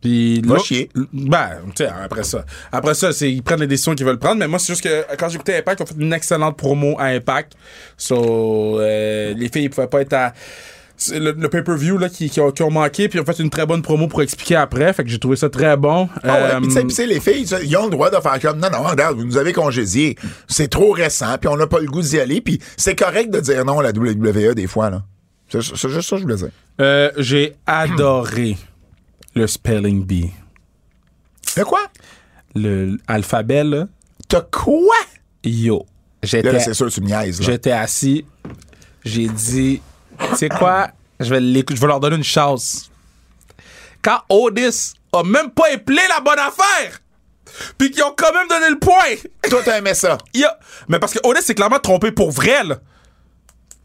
Puis 0.00 0.40
là- 0.42 0.58
chier. 0.58 0.88
Ben, 1.12 1.50
tu 1.76 1.84
sais, 1.84 1.88
après 2.04 2.24
ça. 2.24 2.44
Après 2.72 2.94
ça, 2.94 3.12
c'est, 3.12 3.30
ils 3.30 3.42
prennent 3.42 3.60
les 3.60 3.66
décisions 3.66 3.94
qu'ils 3.94 4.06
veulent 4.06 4.18
prendre. 4.18 4.36
Mais 4.38 4.48
moi, 4.48 4.58
c'est 4.58 4.72
juste 4.72 4.82
que 4.84 5.04
quand 5.16 5.28
j'ai 5.28 5.34
écouté 5.36 5.56
Impact, 5.56 5.80
ils 5.80 5.82
ont 5.82 5.86
fait 5.86 5.94
une 6.02 6.12
excellente 6.12 6.56
promo 6.56 6.96
à 6.98 7.06
Impact. 7.06 7.52
So, 7.98 8.80
euh, 8.80 9.34
les 9.36 9.48
filles, 9.48 9.64
ils 9.64 9.70
pouvaient 9.70 9.86
pas 9.88 10.00
être 10.00 10.12
à. 10.14 10.32
c'est 10.96 11.18
Le, 11.18 11.32
le 11.32 11.48
pay-per-view 11.48 11.98
là, 11.98 12.08
qui, 12.08 12.30
qui, 12.30 12.40
ont, 12.40 12.50
qui 12.50 12.62
ont 12.62 12.70
manqué, 12.70 13.08
puis 13.08 13.18
ils 13.18 13.22
ont 13.22 13.24
fait 13.24 13.38
une 13.42 13.50
très 13.50 13.66
bonne 13.66 13.82
promo 13.82 14.06
pour 14.08 14.22
expliquer 14.22 14.56
après. 14.56 14.92
Fait 14.92 15.04
que 15.04 15.10
j'ai 15.10 15.18
trouvé 15.18 15.36
ça 15.36 15.48
très 15.50 15.76
bon. 15.76 16.08
Ah 16.22 16.26
ouais, 16.32 16.40
Euh, 16.54 16.60
puis 16.60 16.68
tu 16.74 16.90
sais, 16.94 17.06
les 17.06 17.20
filles, 17.20 17.44
ils 17.64 17.76
ont 17.76 17.84
le 17.84 17.90
droit 17.90 18.10
de 18.10 18.16
faire 18.16 18.40
comme, 18.40 18.58
non, 18.58 18.68
non, 18.70 18.82
regarde, 18.82 19.16
vous 19.18 19.24
nous 19.24 19.36
avez 19.36 19.52
congédié. 19.52 20.16
C'est 20.48 20.68
trop 20.68 20.92
récent, 20.92 21.36
puis 21.38 21.48
on 21.48 21.56
n'a 21.56 21.66
pas 21.66 21.78
le 21.80 21.86
goût 21.86 22.00
d'y 22.02 22.18
aller, 22.18 22.40
puis 22.40 22.58
c'est 22.76 22.94
correct 22.98 23.30
de 23.30 23.40
dire 23.40 23.64
non 23.64 23.80
à 23.80 23.82
la 23.82 23.90
WWE 23.90 24.54
des 24.54 24.66
fois, 24.66 24.88
là. 24.90 25.02
C'est 25.52 25.62
c'est 25.62 25.88
juste 25.88 26.08
ça 26.08 26.14
que 26.16 26.18
je 26.18 26.22
voulais 26.22 26.36
dire. 26.36 26.50
euh, 26.80 27.10
j'ai 27.18 27.54
adoré 27.66 28.56
le 29.34 29.46
spelling 29.46 30.04
bee. 30.04 30.30
De 31.56 31.62
quoi? 31.64 31.80
Le 32.54 32.98
alphabet, 33.06 33.64
là. 33.64 33.86
T'as 34.28 34.42
quoi? 34.42 34.94
Yo. 35.44 35.86
J'étais. 36.22 36.52
là, 36.52 36.60
c'est 36.60 36.74
sûr, 36.74 36.90
tu 36.90 37.00
me 37.00 37.06
niaises, 37.06 37.40
là. 37.40 37.46
J'étais 37.46 37.72
assis, 37.72 38.26
j'ai 39.04 39.26
dit, 39.28 39.80
tu 40.30 40.36
sais 40.36 40.48
quoi, 40.50 40.90
je 41.18 41.30
vais, 41.30 41.40
l'écou- 41.40 41.74
je 41.74 41.80
vais 41.80 41.86
leur 41.86 41.98
donner 42.00 42.16
une 42.16 42.24
chance. 42.24 42.90
Quand 44.02 44.20
Otis 44.28 44.94
a 45.12 45.22
même 45.22 45.50
pas 45.50 45.70
éplé 45.72 46.00
la 46.08 46.20
bonne 46.20 46.38
affaire, 46.38 47.00
puis 47.78 47.90
qu'ils 47.90 48.02
ont 48.04 48.14
quand 48.16 48.32
même 48.34 48.48
donné 48.48 48.68
le 48.70 48.78
point. 48.78 49.30
Toi, 49.48 49.60
t'as 49.64 49.78
aimé 49.78 49.94
ça? 49.94 50.18
A- 50.44 50.58
Mais 50.88 50.98
parce 50.98 51.14
que 51.14 51.18
Otis 51.24 51.42
s'est 51.42 51.54
clairement 51.54 51.78
trompé 51.80 52.12
pour 52.12 52.30
vrai, 52.30 52.64
là. 52.64 52.78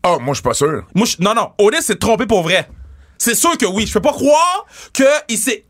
Oh, 0.05 0.19
moi, 0.19 0.33
je 0.33 0.39
suis 0.39 0.43
pas 0.43 0.53
sûr. 0.53 0.85
Moi, 0.93 1.07
non, 1.19 1.33
non, 1.33 1.51
Otis 1.57 1.81
s'est 1.83 1.95
trompé 1.95 2.25
pour 2.27 2.43
vrai. 2.43 2.67
C'est 3.17 3.35
sûr 3.35 3.57
que 3.57 3.65
oui. 3.65 3.85
Je 3.87 3.93
peux 3.93 4.01
pas 4.01 4.13
croire 4.13 4.65
qu'il 4.93 5.37
s'est. 5.37 5.65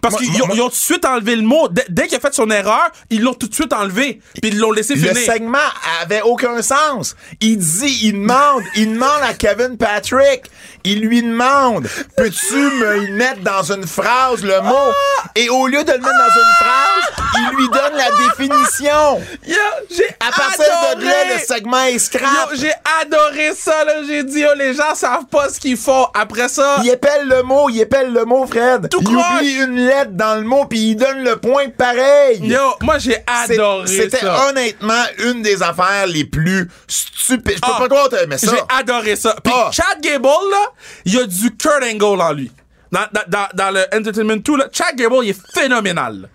Parce 0.00 0.16
qu'ils 0.16 0.42
ont, 0.42 0.46
tout 0.46 0.68
de 0.68 0.74
suite 0.74 1.04
enlevé 1.04 1.36
le 1.36 1.42
mot. 1.42 1.68
Dès, 1.68 1.84
dès 1.88 2.06
qu'il 2.06 2.16
a 2.16 2.20
fait 2.20 2.34
son 2.34 2.50
erreur, 2.50 2.88
ils 3.10 3.22
l'ont 3.22 3.34
tout 3.34 3.48
de 3.48 3.54
suite 3.54 3.72
enlevé. 3.72 4.20
Puis 4.40 4.50
ils 4.52 4.58
l'ont 4.58 4.70
laissé 4.72 4.94
Le 4.94 5.08
finir. 5.08 5.32
segment 5.32 5.58
avait 6.02 6.22
aucun 6.22 6.62
sens. 6.62 7.16
Il 7.40 7.58
dit, 7.58 7.98
il 8.02 8.12
demande, 8.12 8.62
il 8.76 8.94
demande 8.94 9.22
à 9.22 9.34
Kevin 9.34 9.76
Patrick, 9.76 10.42
il 10.84 11.00
lui 11.00 11.22
demande, 11.22 11.88
peux-tu 12.16 12.54
me 12.54 13.06
le 13.06 13.12
mettre 13.12 13.40
dans 13.42 13.62
une 13.72 13.86
phrase, 13.86 14.42
le 14.44 14.60
mot? 14.62 14.92
Et 15.34 15.48
au 15.48 15.66
lieu 15.66 15.82
de 15.84 15.92
le 15.92 15.98
mettre 15.98 16.10
dans 16.10 16.40
une 16.40 16.54
phrase, 16.60 17.26
il 17.36 17.56
lui 17.56 17.68
donne 17.68 17.96
la 17.96 18.10
définition. 18.28 19.20
Yo, 19.46 19.54
j'ai 19.90 20.08
À 20.20 20.30
partir 20.32 20.64
de 20.96 21.04
là, 21.04 21.34
le 21.34 21.40
segment 21.44 21.82
est 21.84 21.98
scrap. 21.98 22.50
J'ai 22.54 22.72
adoré 23.02 23.52
ça, 23.56 23.84
là. 23.84 24.02
J'ai 24.06 24.24
dit, 24.24 24.44
oh, 24.48 24.54
les 24.56 24.74
gens 24.74 24.94
savent 24.94 25.26
pas 25.26 25.48
ce 25.48 25.58
qu'ils 25.60 25.76
font. 25.76 26.06
Après 26.14 26.48
ça, 26.48 26.76
Il 26.82 26.88
épelle 26.90 27.26
le 27.28 27.42
mot, 27.42 27.68
il 27.68 27.80
épelle 27.80 28.12
le 28.12 28.24
mot, 28.24 28.46
Fred. 28.46 28.88
Tout 28.88 28.98
il 29.00 29.06
croche. 29.06 29.36
oublie 29.40 29.54
une 29.54 29.87
lettre 29.88 30.10
dans 30.12 30.36
le 30.36 30.42
mot, 30.44 30.64
puis 30.66 30.90
il 30.90 30.96
donne 30.96 31.24
le 31.24 31.36
point 31.36 31.68
pareil. 31.70 32.40
yo, 32.42 32.58
moi, 32.82 32.98
j'ai 32.98 33.16
adoré 33.26 33.86
C'était 33.86 34.18
ça. 34.18 34.48
honnêtement 34.48 35.02
une 35.24 35.42
des 35.42 35.62
affaires 35.62 36.06
les 36.06 36.24
plus 36.24 36.70
stupides. 36.86 37.56
Je 37.56 37.60
peux 37.60 37.72
Ah, 37.74 37.76
pas 37.78 37.88
croire 37.88 38.08
que 38.08 38.22
aimé 38.22 38.38
ça. 38.38 38.52
J'ai 38.54 38.62
adoré 38.78 39.16
ça. 39.16 39.34
Puis 39.42 39.52
Ah. 39.56 39.70
Chad 39.72 40.00
Gable, 40.02 40.24
là, 40.26 40.72
il 41.04 41.14
y 41.14 41.18
a 41.18 41.24
du 41.26 41.56
Kurt 41.56 41.82
Angle 41.82 42.20
en 42.22 42.32
lui. 42.32 42.50
Dans, 42.90 43.00
dans, 43.26 43.46
dans, 43.54 43.70
le 43.74 43.84
Entertainment 43.94 44.36
2, 44.36 44.56
là, 44.56 44.66
Chad 44.72 44.96
Gable, 44.96 45.16
il 45.24 45.30
est 45.30 45.40
phénoménal. 45.54 46.28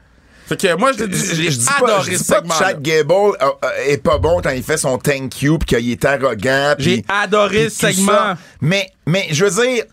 Fait 0.45 0.57
que 0.59 0.75
moi, 0.75 0.91
je, 0.91 1.05
j'ai 1.09 1.49
pas, 1.79 1.85
adoré 1.85 2.17
ce 2.17 2.23
pas 2.33 2.41
que. 2.41 2.53
Chad 2.53 2.81
Gable 2.81 3.11
euh, 3.13 3.45
euh, 3.63 3.69
est 3.87 3.97
pas 4.03 4.17
bon 4.17 4.41
quand 4.41 4.49
il 4.49 4.61
fait 4.61 4.77
son 4.77 4.97
thank 4.97 5.41
you 5.41 5.57
puis 5.57 5.77
qu'il 5.77 5.89
est 5.91 6.03
arrogant. 6.05 6.75
J'ai 6.77 7.03
adoré 7.07 7.69
tout 7.69 7.87
segment. 7.87 8.11
ça. 8.11 8.37
Mais, 8.61 8.89
mais 9.07 9.27
je 9.31 9.45
veux 9.45 9.63
dire, 9.65 9.85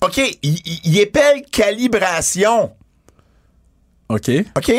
OK, 0.00 0.16
il, 0.16 0.38
il- 0.42 0.80
il 0.84 0.98
épelle 0.98 1.42
calibration. 1.52 2.72
OK. 4.10 4.30
OK? 4.56 4.72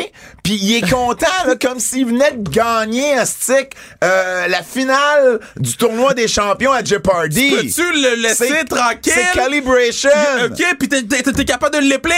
Puis 0.44 0.54
il 0.60 0.76
est 0.76 0.90
content, 0.90 1.26
là, 1.46 1.54
comme 1.60 1.80
s'il 1.80 2.06
venait 2.06 2.32
de 2.32 2.48
gagner 2.50 3.14
un 3.16 3.24
stick 3.24 3.74
euh, 4.04 4.46
la 4.46 4.62
finale 4.62 5.40
du 5.56 5.74
tournoi 5.76 6.14
des 6.14 6.28
champions 6.28 6.72
à 6.72 6.84
Jeopardy. 6.84 7.50
Peux-tu 7.50 7.92
le 7.92 8.14
laisser 8.22 8.64
tranquille? 8.68 9.12
C'est 9.14 9.32
calibration. 9.32 10.10
OK, 10.44 10.62
pis 10.78 10.88
t'es- 10.88 11.02
t'es 11.04 11.22
t'es 11.32 11.44
capable 11.44 11.76
de 11.76 11.80
l'épeler? 11.80 12.14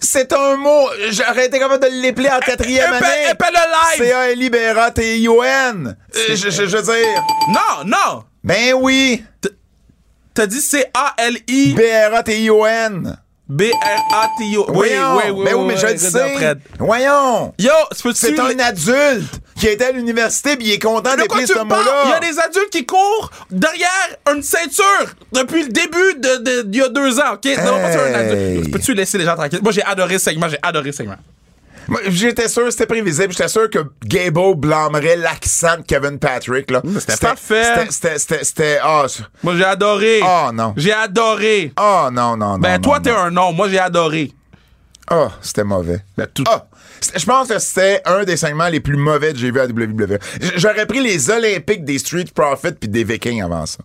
C'est 0.00 0.32
un 0.32 0.56
mot. 0.56 0.88
J'aurais 1.10 1.46
été 1.46 1.58
capable 1.58 1.82
de 1.84 1.90
l'épeler 2.02 2.28
en 2.30 2.38
quatrième 2.38 2.94
Épelle- 2.94 3.04
année. 3.04 3.30
épelle-le 3.32 3.98
live. 3.98 4.08
C-A-L-I-B-R-A-T-I-O-N. 4.08 5.96
Euh, 6.16 6.20
je, 6.30 6.50
je- 6.50 6.66
je 6.66 6.76
veux 6.76 6.82
dire. 6.82 7.22
Non, 7.48 7.84
non. 7.84 8.24
Ben 8.44 8.74
oui. 8.74 9.24
T'as 10.34 10.46
dit 10.46 10.60
C-A-L-I... 10.60 11.72
B-R-A-T-I-O-N. 11.74 13.18
B-R-A-T-O. 13.48 14.66
Oui, 14.68 14.88
oui, 14.90 15.30
oui. 15.32 15.44
Ben 15.44 15.54
oui, 15.54 15.64
mais 15.68 15.76
je 15.76 15.86
le 15.86 15.96
sais. 15.96 16.56
Voyons. 16.78 17.54
Yo. 17.58 17.70
C'est 18.14 18.38
un 18.38 18.58
adulte 18.58 19.40
qui 19.56 19.68
a 19.68 19.72
été 19.72 19.84
à 19.86 19.90
l'université 19.92 20.56
puis 20.56 20.66
il 20.66 20.72
est 20.72 20.78
content 20.78 21.10
tu 21.16 21.46
ce 21.46 21.58
mot-là. 21.58 22.02
Il 22.04 22.10
y 22.10 22.12
a 22.12 22.20
des 22.20 22.38
adultes 22.38 22.70
qui 22.70 22.84
courent 22.86 23.30
derrière 23.50 23.88
une 24.32 24.42
ceinture 24.42 24.84
depuis 25.32 25.64
le 25.64 25.68
début 25.70 26.14
de, 26.18 26.36
de- 26.42 26.62
d'il 26.62 26.80
y 26.80 26.84
a 26.84 26.88
deux 26.88 27.18
ans, 27.18 27.34
OK? 27.34 27.44
Non, 27.46 27.80
pas 27.80 27.88
un 27.88 28.14
adulte. 28.14 28.70
Peux-tu 28.70 28.94
laisser 28.94 29.18
les 29.18 29.24
gens 29.24 29.34
tranquilles? 29.34 29.60
Moi, 29.62 29.72
j'ai 29.72 29.82
adoré 29.82 30.18
ce 30.18 30.26
segment. 30.26 30.48
J'ai 30.48 30.58
adoré 30.62 30.92
ce 30.92 30.98
segment. 30.98 31.16
J'étais 32.08 32.48
sûr, 32.48 32.70
c'était 32.70 32.86
prévisible. 32.86 33.32
J'étais 33.32 33.48
sûr 33.48 33.70
que 33.70 33.78
Gable 34.04 34.54
blâmerait 34.56 35.16
l'accent 35.16 35.78
de 35.78 35.82
Kevin 35.82 36.18
Patrick. 36.18 36.70
Là. 36.70 36.82
c'était 36.98 37.16
parfait. 37.16 37.86
C'était, 37.90 38.18
c'était, 38.18 38.44
c'était, 38.44 38.78
ah, 38.82 39.06
Moi, 39.42 39.56
j'ai 39.56 39.64
adoré. 39.64 40.20
Oh, 40.22 40.50
non. 40.52 40.74
J'ai 40.76 40.92
adoré. 40.92 41.72
ah, 41.76 42.10
non, 42.12 42.36
non, 42.36 42.54
non. 42.54 42.58
Ben, 42.58 42.74
non, 42.74 42.80
toi, 42.80 42.96
non. 42.98 43.02
t'es 43.02 43.10
un 43.10 43.30
non. 43.30 43.52
Moi, 43.52 43.68
j'ai 43.70 43.78
adoré. 43.78 44.32
Ah, 45.10 45.28
c'était 45.40 45.64
mauvais. 45.64 46.00
Ben, 46.16 46.26
tout- 46.32 46.44
Ah, 46.46 46.66
je 47.16 47.24
pense 47.24 47.48
que 47.48 47.58
c'était 47.58 48.02
un 48.04 48.24
des 48.24 48.36
segments 48.36 48.68
les 48.68 48.80
plus 48.80 48.96
mauvais 48.96 49.32
que 49.32 49.38
j'ai 49.38 49.50
vu 49.50 49.60
à 49.60 49.66
WWE. 49.66 50.18
J'aurais 50.56 50.84
pris 50.86 51.00
les 51.00 51.30
Olympiques 51.30 51.84
des 51.84 51.98
Street 51.98 52.26
Profits 52.34 52.72
puis 52.78 52.88
des 52.88 53.04
Vikings 53.04 53.42
avant 53.42 53.64
ça. 53.64 53.78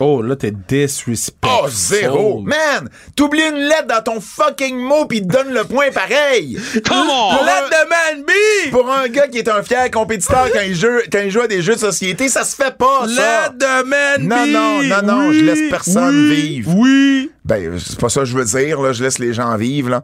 Oh, 0.00 0.22
là, 0.22 0.36
t'es 0.36 0.52
disrespectful. 0.52 1.60
Oh, 1.64 1.68
zéro! 1.68 2.40
Man! 2.40 2.88
T'oublies 3.16 3.48
une 3.48 3.68
lettre 3.68 3.88
dans 3.88 4.02
ton 4.02 4.20
fucking 4.20 4.76
mot 4.76 5.06
te 5.06 5.18
donne 5.18 5.52
le 5.52 5.64
point 5.64 5.90
pareil! 5.90 6.58
Come 6.86 7.08
on! 7.10 7.32
Let 7.44 7.68
the 7.70 7.88
man 7.88 8.24
be! 8.24 8.70
Pour 8.70 8.90
un 8.90 9.08
gars 9.08 9.26
qui 9.26 9.38
est 9.38 9.48
un 9.48 9.62
fier 9.62 9.90
compétiteur 9.90 10.48
quand 10.52 10.60
il 10.64 10.74
joue, 10.74 11.00
quand 11.10 11.18
il 11.18 11.30
joue 11.30 11.40
à 11.40 11.48
des 11.48 11.62
jeux 11.62 11.74
de 11.74 11.80
société, 11.80 12.28
ça 12.28 12.44
se 12.44 12.54
fait 12.54 12.76
pas, 12.76 13.08
ça! 13.08 13.48
Let 13.48 13.58
the 13.58 13.86
man 13.86 14.22
Non, 14.22 14.44
be! 14.44 14.48
non, 14.50 14.82
non, 14.82 15.02
non, 15.02 15.32
je 15.32 15.40
laisse 15.40 15.70
personne 15.70 16.28
oui, 16.28 16.34
vivre. 16.34 16.74
Oui! 16.76 17.30
Ben, 17.44 17.78
c'est 17.78 17.98
pas 17.98 18.08
ça 18.08 18.20
que 18.20 18.26
je 18.26 18.36
veux 18.36 18.44
dire, 18.44 18.80
là. 18.80 18.92
Je 18.92 19.02
laisse 19.02 19.18
les 19.18 19.32
gens 19.32 19.56
vivre, 19.56 19.88
là. 19.88 20.02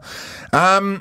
Hum, 0.51 0.99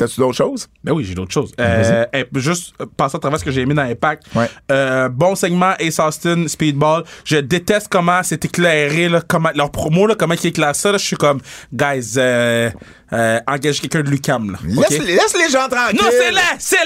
T'as-tu 0.00 0.18
d'autres 0.18 0.36
choses? 0.36 0.66
Ben 0.82 0.92
oui, 0.92 1.04
j'ai 1.04 1.14
d'autres 1.14 1.32
choses. 1.32 1.52
Euh, 1.60 2.06
eh, 2.14 2.24
juste 2.36 2.72
euh, 2.80 2.86
passer 2.96 3.16
à 3.16 3.18
travers 3.18 3.38
ce 3.38 3.44
que 3.44 3.50
j'ai 3.50 3.66
mis 3.66 3.74
dans 3.74 3.82
Impact. 3.82 4.22
Ouais. 4.34 4.48
Euh, 4.72 5.10
bon 5.10 5.34
segment 5.34 5.74
Ace 5.78 5.98
Austin, 5.98 6.48
Speedball. 6.48 7.04
Je 7.22 7.36
déteste 7.36 7.88
comment 7.90 8.22
c'est 8.22 8.42
éclairé, 8.42 9.10
là, 9.10 9.20
comment, 9.20 9.50
leur 9.54 9.70
promo, 9.70 10.06
là, 10.06 10.14
comment 10.18 10.32
ils 10.32 10.46
éclairent 10.46 10.74
ça. 10.74 10.90
là. 10.90 10.96
Je 10.96 11.04
suis 11.04 11.16
comme, 11.16 11.42
guys, 11.70 12.14
euh, 12.16 12.70
euh, 13.12 13.40
engage 13.46 13.82
quelqu'un 13.82 14.00
de 14.00 14.08
Lucam. 14.08 14.52
Là, 14.52 14.58
Laisse, 14.64 14.98
laisse 15.04 15.36
les 15.36 15.50
gens 15.50 15.68
tranquilles! 15.68 16.00
Non, 16.00 16.08
c'est 16.10 16.30
laid! 16.30 16.56
C'est! 16.58 16.78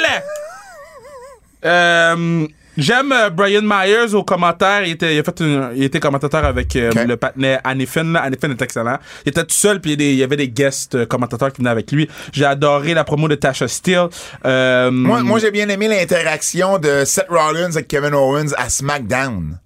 Euh, 1.65 2.47
J'aime 2.77 3.13
euh, 3.13 3.31
Brian 3.31 3.63
Myers 3.63 4.15
au 4.15 4.25
commentaire. 4.25 4.85
Il 4.85 4.93
était, 4.93 5.15
il 5.15 5.19
a 5.19 5.23
fait 5.23 5.41
une- 5.41 5.71
il 5.77 5.83
était 5.85 6.01
commentateur 6.01 6.45
avec 6.45 6.75
euh, 6.77 6.91
Ok. 6.91 7.05
le 7.07 7.17
patinet 7.17 7.59
Anifin. 7.65 8.15
Anifin 8.17 8.51
est 8.51 8.63
excellent. 8.63 8.99
Il 9.25 9.29
était 9.31 9.43
tout 9.45 9.55
seul, 9.55 9.81
puis 9.81 9.93
il 9.93 10.15
y 10.15 10.23
avait 10.23 10.37
des 10.37 10.49
guests 10.49 10.95
euh, 10.95 11.07
commentateurs 11.07 11.53
qui 11.53 11.59
venaient 11.59 11.71
avec 11.71 11.93
lui. 11.93 12.09
J'ai 12.33 12.45
adoré 12.45 12.95
la 12.95 13.05
promo 13.05 13.29
de 13.29 13.37
Tasha 13.37 13.69
Steele. 13.69 14.09
Euh, 14.45 14.91
Moi, 14.91 15.23
moi 15.23 15.39
j'ai 15.39 15.51
bien 15.51 15.69
aimé 15.69 15.87
l'interaction 15.89 16.79
de 16.79 17.05
Seth 17.05 17.27
Rollins 17.29 17.71
avec 17.71 17.87
Kevin 17.89 18.15
Owens 18.15 18.53
à 18.57 18.69
SmackDown. 18.69 19.59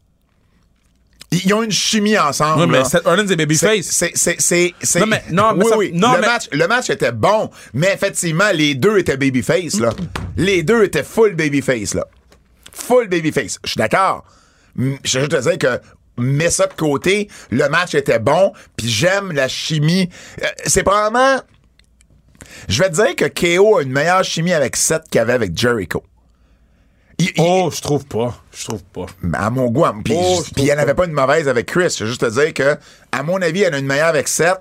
Ils 1.30 1.52
ont 1.52 1.62
une 1.62 1.70
chimie 1.70 2.16
ensemble. 2.18 2.60
Ouais, 2.62 2.66
mais 2.66 2.78
là. 2.78 2.85
Seth 2.85 3.05
Rollins 3.05 3.26
C'est- 3.28 3.36
babyface. 3.36 3.86
C'est, 3.86 4.12
c'est, 4.14 4.36
c'est, 4.39 4.74
c'est- 4.80 5.01
Non, 5.01 5.06
mais- 5.06 5.22
non, 5.30 5.52
mais 5.55 5.64
oui, 5.64 5.70
ça- 5.70 5.76
oui. 5.76 5.90
non, 5.93 6.12
le, 6.14 6.20
mais- 6.20 6.26
match, 6.26 6.48
le 6.52 6.66
match 6.66 6.89
était 6.90 7.12
bon, 7.12 7.51
mais 7.74 7.93
effectivement, 7.93 8.51
les 8.55 8.74
deux 8.74 8.97
étaient 8.98 9.18
babyface, 9.18 9.78
là. 9.78 9.90
Les 10.39 10.62
deux 10.62 10.85
étaient 10.85 11.02
full 11.02 11.35
babyface, 11.35 11.94
là. 11.94 12.06
Full 12.86 13.09
babyface. 13.09 13.59
Je 13.64 13.70
suis 13.70 13.78
d'accord. 13.78 14.24
Je 14.76 15.18
veux 15.18 15.24
juste 15.28 15.30
te 15.30 15.40
dire 15.48 15.59
que 15.59 15.80
mets 16.16 16.50
ça 16.50 16.66
de 16.66 16.72
côté, 16.74 17.28
le 17.50 17.68
match 17.68 17.94
était 17.94 18.18
bon, 18.18 18.52
puis 18.76 18.88
j'aime 18.88 19.32
la 19.32 19.48
chimie. 19.48 20.09
Euh, 20.42 20.46
c'est 20.66 20.82
probablement... 20.82 21.40
Je 22.68 22.82
vais 22.82 22.90
te 22.90 22.94
dire 22.94 23.14
que 23.16 23.56
KO 23.56 23.78
a 23.78 23.82
une 23.82 23.92
meilleure 23.92 24.24
chimie 24.24 24.52
avec 24.52 24.74
Seth 24.76 25.02
qu'il 25.10 25.20
avait 25.20 25.32
avec 25.34 25.56
Jericho. 25.56 26.02
Il- 27.18 27.26
il- 27.26 27.32
Oh, 27.38 27.70
je 27.74 27.80
trouve 27.80 28.05
pas. 28.06 28.36
Je 28.52 28.64
trouve 28.64 28.82
pas. 28.84 29.06
à 29.34 29.50
mon 29.50 29.66
goût. 29.70 29.84
à- 29.84 29.94
Puis 30.05 30.14
Oh, 30.16 30.42
il 30.56 30.64
n'y 30.64 30.72
en 30.72 30.78
avait 30.78 30.94
pas 30.94 31.05
une 31.06 31.12
mauvaise 31.12 31.48
avec 31.48 31.66
Chris. 31.66 31.94
Je 31.98 32.05
veux 32.05 32.10
juste 32.10 32.20
te 32.20 32.30
dire 32.30 32.55
que, 32.55 32.76
à 33.12 33.22
mon 33.22 33.40
avis, 33.42 33.62
elle 33.62 33.74
a 33.74 33.78
une 33.78 33.86
meilleure 33.86 34.06
avec 34.09 34.28
Seth. 34.28 34.60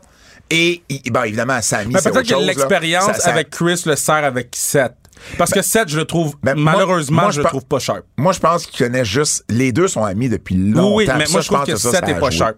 Et, 0.50 0.82
il- 0.90 1.12
bon, 1.12 1.24
évidemment, 1.24 1.56
Mais 1.56 1.62
c'est 1.62 1.84
peut-être 1.86 2.08
autre 2.08 2.22
que 2.22 2.28
chose, 2.30 2.40
là. 2.42 2.46
l'expérience 2.48 3.06
Ça- 3.06 3.14
ça- 3.14 3.30
avec 3.32 3.50
Chris 3.52 3.84
le 3.86 3.96
sert 3.96 4.16
avec 4.24 4.50
Seth. 4.56 4.94
Parce 5.38 5.52
que 5.52 5.62
Seth, 5.62 5.90
je 5.90 5.98
le 5.98 6.06
trouve, 6.06 6.36
Ben, 6.44 6.56
malheureusement, 6.56 7.24
moi, 7.24 7.32
je 7.32 7.38
je 7.38 7.42
le 7.42 7.48
trouve 7.48 7.66
pas 7.66 7.80
sharp. 7.80 8.02
Moi, 8.18 8.34
je 8.34 8.40
pense 8.40 8.66
qu'il 8.66 8.86
connaît 8.86 9.06
juste... 9.06 9.44
Les 9.50 9.72
deux 9.72 9.88
sont 9.88 10.04
amis 10.04 10.30
depuis 10.30 10.56
longtemps. 10.56 10.96
Oui, 10.96 11.08
mais 11.18 11.26
Ça, 11.26 11.32
moi, 11.32 11.42
je 11.42 11.48
trouve 11.48 11.58
pense 11.60 11.68
que 11.68 11.76
Seth 11.78 11.92
ça 11.92 12.00
est 12.00 12.14
a 12.14 12.20
pas 12.20 12.30
joué. 12.30 12.38
sharp. 12.40 12.58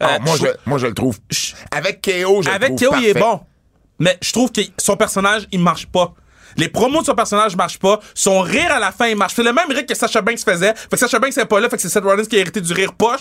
Ah, 0.00 0.14
Euh, 0.14 0.18
moi, 0.24 0.36
je- 0.40 0.46
moi, 0.70 0.78
je 0.78 0.86
le 0.86 0.94
trouve... 0.94 1.18
Avec 1.70 2.02
KO, 2.02 2.42
je 2.42 2.48
Avec 2.50 2.70
le 2.70 2.76
trouve 2.76 2.78
Théo, 2.78 2.92
il 3.00 3.06
est 3.08 3.14
bon. 3.18 3.40
Mais 3.98 4.18
je 4.22 4.32
trouve 4.32 4.52
que 4.52 4.60
son 4.78 4.96
personnage, 4.96 5.46
il 5.52 5.60
marche 5.60 5.86
pas. 5.86 6.12
Les 6.58 6.68
promos 6.68 7.00
de 7.02 7.06
son 7.06 7.14
personnage 7.14 7.54
marchent 7.56 7.78
pas. 7.78 8.00
Son 8.14 8.40
rire 8.40 8.70
à 8.72 8.78
la 8.78 8.90
fin, 8.92 9.06
il 9.08 9.16
marche. 9.16 9.34
C'est 9.36 9.42
le 9.42 9.52
même 9.52 9.68
rire 9.70 9.84
que 9.84 9.94
Sacha 9.94 10.22
Banks 10.22 10.38
faisait. 10.38 10.74
Fait 10.74 10.88
que 10.90 10.96
Sacha 10.96 11.18
Banks 11.18 11.36
n'est 11.36 11.44
pas 11.44 11.60
là. 11.60 11.68
Fait 11.68 11.76
que 11.76 11.82
c'est 11.82 11.88
Seth 11.90 12.02
Rollins 12.04 12.24
qui 12.24 12.36
a 12.36 12.38
hérité 12.40 12.60
du 12.62 12.72
rire 12.72 12.94
poche. 12.94 13.20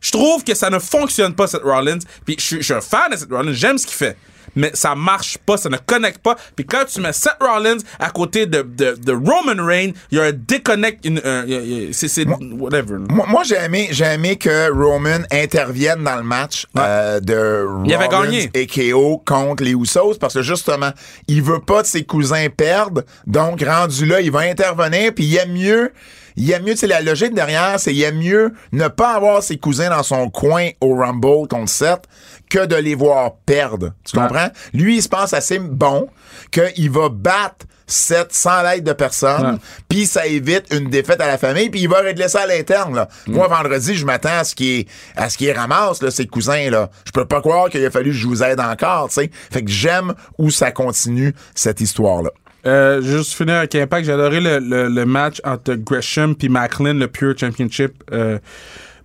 Je 0.00 0.10
trouve 0.10 0.42
que 0.42 0.54
ça 0.54 0.68
ne 0.68 0.80
fonctionne 0.80 1.32
pas, 1.34 1.46
Seth 1.46 1.62
Rollins. 1.62 1.98
Puis 2.24 2.34
je 2.38 2.44
suis- 2.44 2.56
je 2.56 2.62
suis 2.62 2.74
un 2.74 2.80
fan 2.80 3.10
de 3.12 3.16
Seth 3.16 3.30
Rollins. 3.30 3.52
J'aime 3.52 3.78
ce 3.78 3.86
qu'il 3.86 3.94
fait. 3.96 4.16
Mais 4.56 4.70
ça 4.74 4.94
marche 4.94 5.38
pas, 5.38 5.56
ça 5.56 5.68
ne 5.68 5.76
connecte 5.78 6.18
pas. 6.18 6.36
Puis 6.56 6.64
quand 6.66 6.84
tu 6.86 7.00
mets 7.00 7.12
Seth 7.12 7.36
Rollins 7.40 7.78
à 7.98 8.10
côté 8.10 8.46
de, 8.46 8.62
de, 8.62 8.96
de 9.02 9.12
Roman 9.12 9.64
Reigns, 9.64 9.92
il 10.10 10.18
y 10.18 10.20
a 10.20 10.24
un 10.24 10.32
y 10.32 11.54
a- 11.54 11.60
y 11.60 11.88
a- 11.88 11.92
C'est 11.92 12.08
c'est 12.08 12.26
whatever. 12.26 12.96
Moi, 13.08 13.26
moi, 13.28 13.42
j'ai 13.44 13.56
aimé, 13.56 13.88
j'ai 13.90 14.04
aimé 14.04 14.36
que 14.36 14.70
Roman 14.72 15.24
intervienne 15.30 16.04
dans 16.04 16.16
le 16.16 16.22
match 16.22 16.66
euh, 16.78 17.20
de 17.20 17.66
Il 17.84 17.94
avait 17.94 18.08
gagné. 18.08 18.50
et 18.54 18.66
KO 18.66 19.22
contre 19.24 19.64
les 19.64 19.72
Usos 19.72 20.18
parce 20.20 20.34
que 20.34 20.42
justement, 20.42 20.90
il 21.28 21.42
veut 21.42 21.60
pas 21.60 21.82
de 21.82 21.86
ses 21.86 22.04
cousins 22.04 22.46
perdre. 22.54 23.02
Donc, 23.26 23.62
rendu 23.62 24.06
là, 24.06 24.20
il 24.20 24.30
va 24.30 24.40
intervenir 24.40 25.12
puis 25.14 25.24
il 25.24 25.36
aime 25.36 25.52
mieux. 25.52 25.92
Il 26.34 26.50
aime 26.50 26.62
mieux, 26.62 26.72
tu 26.72 26.78
sais, 26.78 26.86
la 26.86 27.02
logique 27.02 27.34
derrière, 27.34 27.78
c'est 27.78 27.92
il 27.92 28.02
aime 28.02 28.16
mieux 28.18 28.52
ne 28.72 28.88
pas 28.88 29.10
avoir 29.12 29.42
ses 29.42 29.58
cousins 29.58 29.90
dans 29.90 30.02
son 30.02 30.30
coin 30.30 30.68
au 30.80 30.94
Rumble 30.96 31.46
contre 31.46 31.68
Seth 31.68 32.04
que 32.52 32.66
de 32.66 32.76
les 32.76 32.94
voir 32.94 33.36
perdre. 33.46 33.92
Tu 34.04 34.16
Ouais. 34.18 34.22
comprends? 34.26 34.48
Lui, 34.74 34.96
il 34.98 35.02
se 35.02 35.08
pense 35.08 35.32
assez 35.32 35.58
bon 35.58 36.08
qu'il 36.50 36.90
va 36.90 37.08
battre 37.08 37.66
Seth 37.86 38.32
sans 38.32 38.62
l'aide 38.62 38.84
de 38.84 38.92
personne, 38.92 39.58
puis 39.88 40.06
ça 40.06 40.26
évite 40.26 40.66
une 40.72 40.88
défaite 40.88 41.20
à 41.20 41.26
la 41.26 41.36
famille, 41.36 41.68
puis 41.68 41.80
il 41.80 41.88
va 41.88 41.98
régler 42.00 42.28
ça 42.28 42.42
à 42.42 42.46
l'interne. 42.46 42.94
Là. 42.94 43.08
Moi, 43.26 43.48
vendredi, 43.48 43.94
je 43.94 44.04
m'attends 44.06 44.38
à 44.38 44.44
ce 44.44 44.54
qu'il 44.54 44.86
à 45.16 45.28
ce 45.28 45.36
qu'il 45.38 45.50
ramasse 45.52 46.02
là, 46.02 46.10
ses 46.10 46.26
cousins. 46.26 46.70
Là. 46.70 46.90
Je 47.06 47.10
peux 47.12 47.24
pas 47.26 47.40
croire 47.40 47.68
qu'il 47.70 47.84
a 47.84 47.90
fallu 47.90 48.10
que 48.10 48.16
je 48.16 48.26
vous 48.26 48.42
aide 48.42 48.60
encore. 48.60 49.08
tu 49.08 49.14
sais. 49.14 49.30
Fait 49.50 49.62
que 49.62 49.70
j'aime 49.70 50.14
où 50.38 50.50
ça 50.50 50.70
continue 50.72 51.34
cette 51.54 51.80
histoire-là. 51.80 52.30
Euh, 52.64 53.02
juste 53.02 53.32
finir 53.34 53.56
avec 53.56 53.74
Impact. 53.74 54.06
J'ai 54.06 54.12
adoré 54.12 54.40
le, 54.40 54.58
le, 54.60 54.88
le 54.88 55.04
match 55.06 55.40
entre 55.44 55.74
Gresham 55.74 56.34
puis 56.36 56.48
Macklin, 56.48 56.94
le 56.94 57.08
Pure 57.08 57.34
Championship 57.36 57.92
euh, 58.12 58.38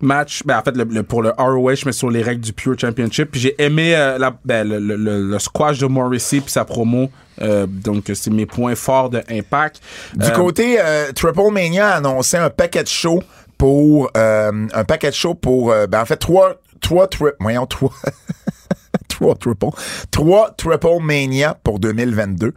match. 0.02 0.42
Ben, 0.44 0.58
en 0.58 0.62
fait, 0.62 0.76
le, 0.76 0.84
le- 0.84 1.02
pour 1.02 1.22
le 1.22 1.30
ROH, 1.36 1.84
mais 1.86 1.92
sur 1.92 2.10
les 2.10 2.22
règles 2.22 2.40
du 2.40 2.52
Pure 2.52 2.78
Championship. 2.78 3.30
Puis 3.30 3.40
j'ai 3.40 3.62
aimé 3.62 3.94
euh, 3.96 4.18
la, 4.18 4.36
ben, 4.44 4.66
le, 4.68 4.78
le, 4.78 5.38
squash 5.38 5.78
de 5.78 5.86
Morrissey 5.86 6.40
puis 6.40 6.50
sa 6.50 6.64
promo. 6.64 7.10
Euh, 7.40 7.66
donc, 7.66 8.10
c'est 8.14 8.30
mes 8.30 8.46
points 8.46 8.74
forts 8.74 9.10
de 9.10 9.22
Impact. 9.30 9.80
Du 10.14 10.26
Euh, 10.26 10.30
côté, 10.30 10.78
euh, 10.80 11.12
Triple 11.12 11.50
Mania 11.52 11.88
a 11.90 11.96
annoncé 11.96 12.36
un 12.36 12.50
paquet 12.50 12.82
de 12.82 12.88
show 12.88 13.22
pour 13.56 14.10
euh, 14.16 14.66
un 14.72 14.84
paquet 14.84 15.10
de 15.10 15.14
show 15.14 15.34
pour 15.34 15.74
ben 15.88 16.00
en 16.00 16.04
fait 16.06 16.16
trois 16.16 16.54
trois 16.80 17.08
tri- 17.08 17.32
voyons 17.40 17.66
trois 17.66 17.90
trois 19.08 19.34
triple 19.34 19.66
trois 20.12 20.50
triple 20.56 21.00
mania 21.02 21.56
pour 21.64 21.78
2022 21.80 22.54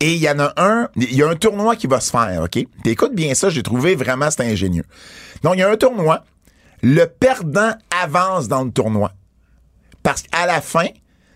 et 0.00 0.12
il 0.12 0.18
y 0.20 0.28
en 0.28 0.38
a 0.40 0.52
un 0.58 0.88
il 0.96 1.14
y 1.14 1.22
a 1.22 1.28
un 1.28 1.36
tournoi 1.36 1.74
qui 1.76 1.86
va 1.86 2.00
se 2.00 2.10
faire 2.10 2.42
ok? 2.42 2.50
Puis 2.50 2.66
écoute 2.92 3.14
bien 3.14 3.34
ça 3.34 3.48
j'ai 3.48 3.62
trouvé 3.62 3.94
vraiment 3.94 4.30
c'est 4.30 4.42
ingénieux 4.44 4.84
donc 5.42 5.54
il 5.54 5.60
y 5.60 5.62
a 5.62 5.70
un 5.70 5.76
tournoi 5.76 6.22
le 6.82 7.06
perdant 7.06 7.72
avance 8.02 8.48
dans 8.48 8.64
le 8.64 8.70
tournoi 8.70 9.12
parce 10.02 10.22
qu'à 10.22 10.46
la 10.46 10.60
fin 10.60 10.86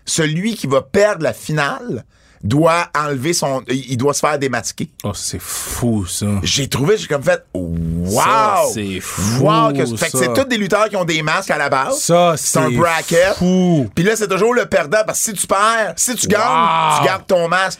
celui 0.05 0.55
qui 0.55 0.67
va 0.67 0.81
perdre 0.81 1.23
la 1.23 1.33
finale 1.33 2.03
doit 2.43 2.87
enlever 2.95 3.33
son 3.33 3.63
il 3.67 3.97
doit 3.97 4.13
se 4.13 4.19
faire 4.19 4.37
démasquer 4.37 4.89
Oh, 5.03 5.11
c'est 5.13 5.39
fou, 5.41 6.05
ça. 6.05 6.27
j'ai 6.43 6.67
trouvé, 6.67 6.95
j'ai 6.97 7.07
comme 7.07 7.23
fait, 7.23 7.43
wow! 7.53 8.71
C'est 8.73 8.99
fou, 8.99 9.43
Wow! 9.43 9.73
que- 9.73 9.85
fait 9.97 10.11
que 10.11 10.17
c'est 10.19 10.33
tous 10.33 10.43
des 10.45 10.57
lutteurs 10.57 10.87
qui 10.89 10.95
ont 10.95 11.03
des 11.05 11.21
masques 11.23 11.49
à 11.49 11.57
la 11.57 11.67
base. 11.69 11.99
Ça, 11.99 12.35
c'est 12.37 12.59
un 12.59 12.69
bracket. 12.69 13.33
fou. 13.37 13.89
Puis 13.95 14.03
là, 14.03 14.15
c'est 14.15 14.27
toujours 14.27 14.53
le 14.53 14.65
perdant 14.67 14.99
parce 15.05 15.19
que 15.19 15.31
si 15.31 15.33
tu 15.33 15.47
perds, 15.47 15.93
si 15.95 16.15
tu 16.15 16.27
gagnes, 16.27 16.97
tu 16.99 17.05
gardes 17.05 17.25
ton 17.25 17.47
masque. 17.47 17.79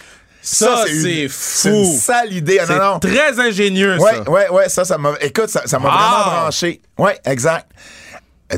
Ça, 0.49 0.85
c'est 0.87 1.27
C'est 1.29 1.69
fou. 1.69 1.75
une 1.75 1.85
sale 1.97 2.33
idée. 2.33 2.59
C'est 2.65 2.77
non, 2.77 2.93
non. 2.93 2.99
très 2.99 3.39
ingénieux, 3.39 3.97
Ouais, 3.97 4.15
ça. 4.23 4.29
ouais, 4.31 4.49
ouais, 4.49 4.69
ça, 4.69 4.85
ça 4.85 4.97
m'a. 4.97 5.13
Écoute, 5.21 5.49
ça, 5.49 5.63
ça 5.65 5.77
m'a 5.79 5.89
Wow. 5.89 5.93
vraiment 5.97 6.41
branché. 6.41 6.81
Ouais, 6.97 7.19
exact. 7.25 7.69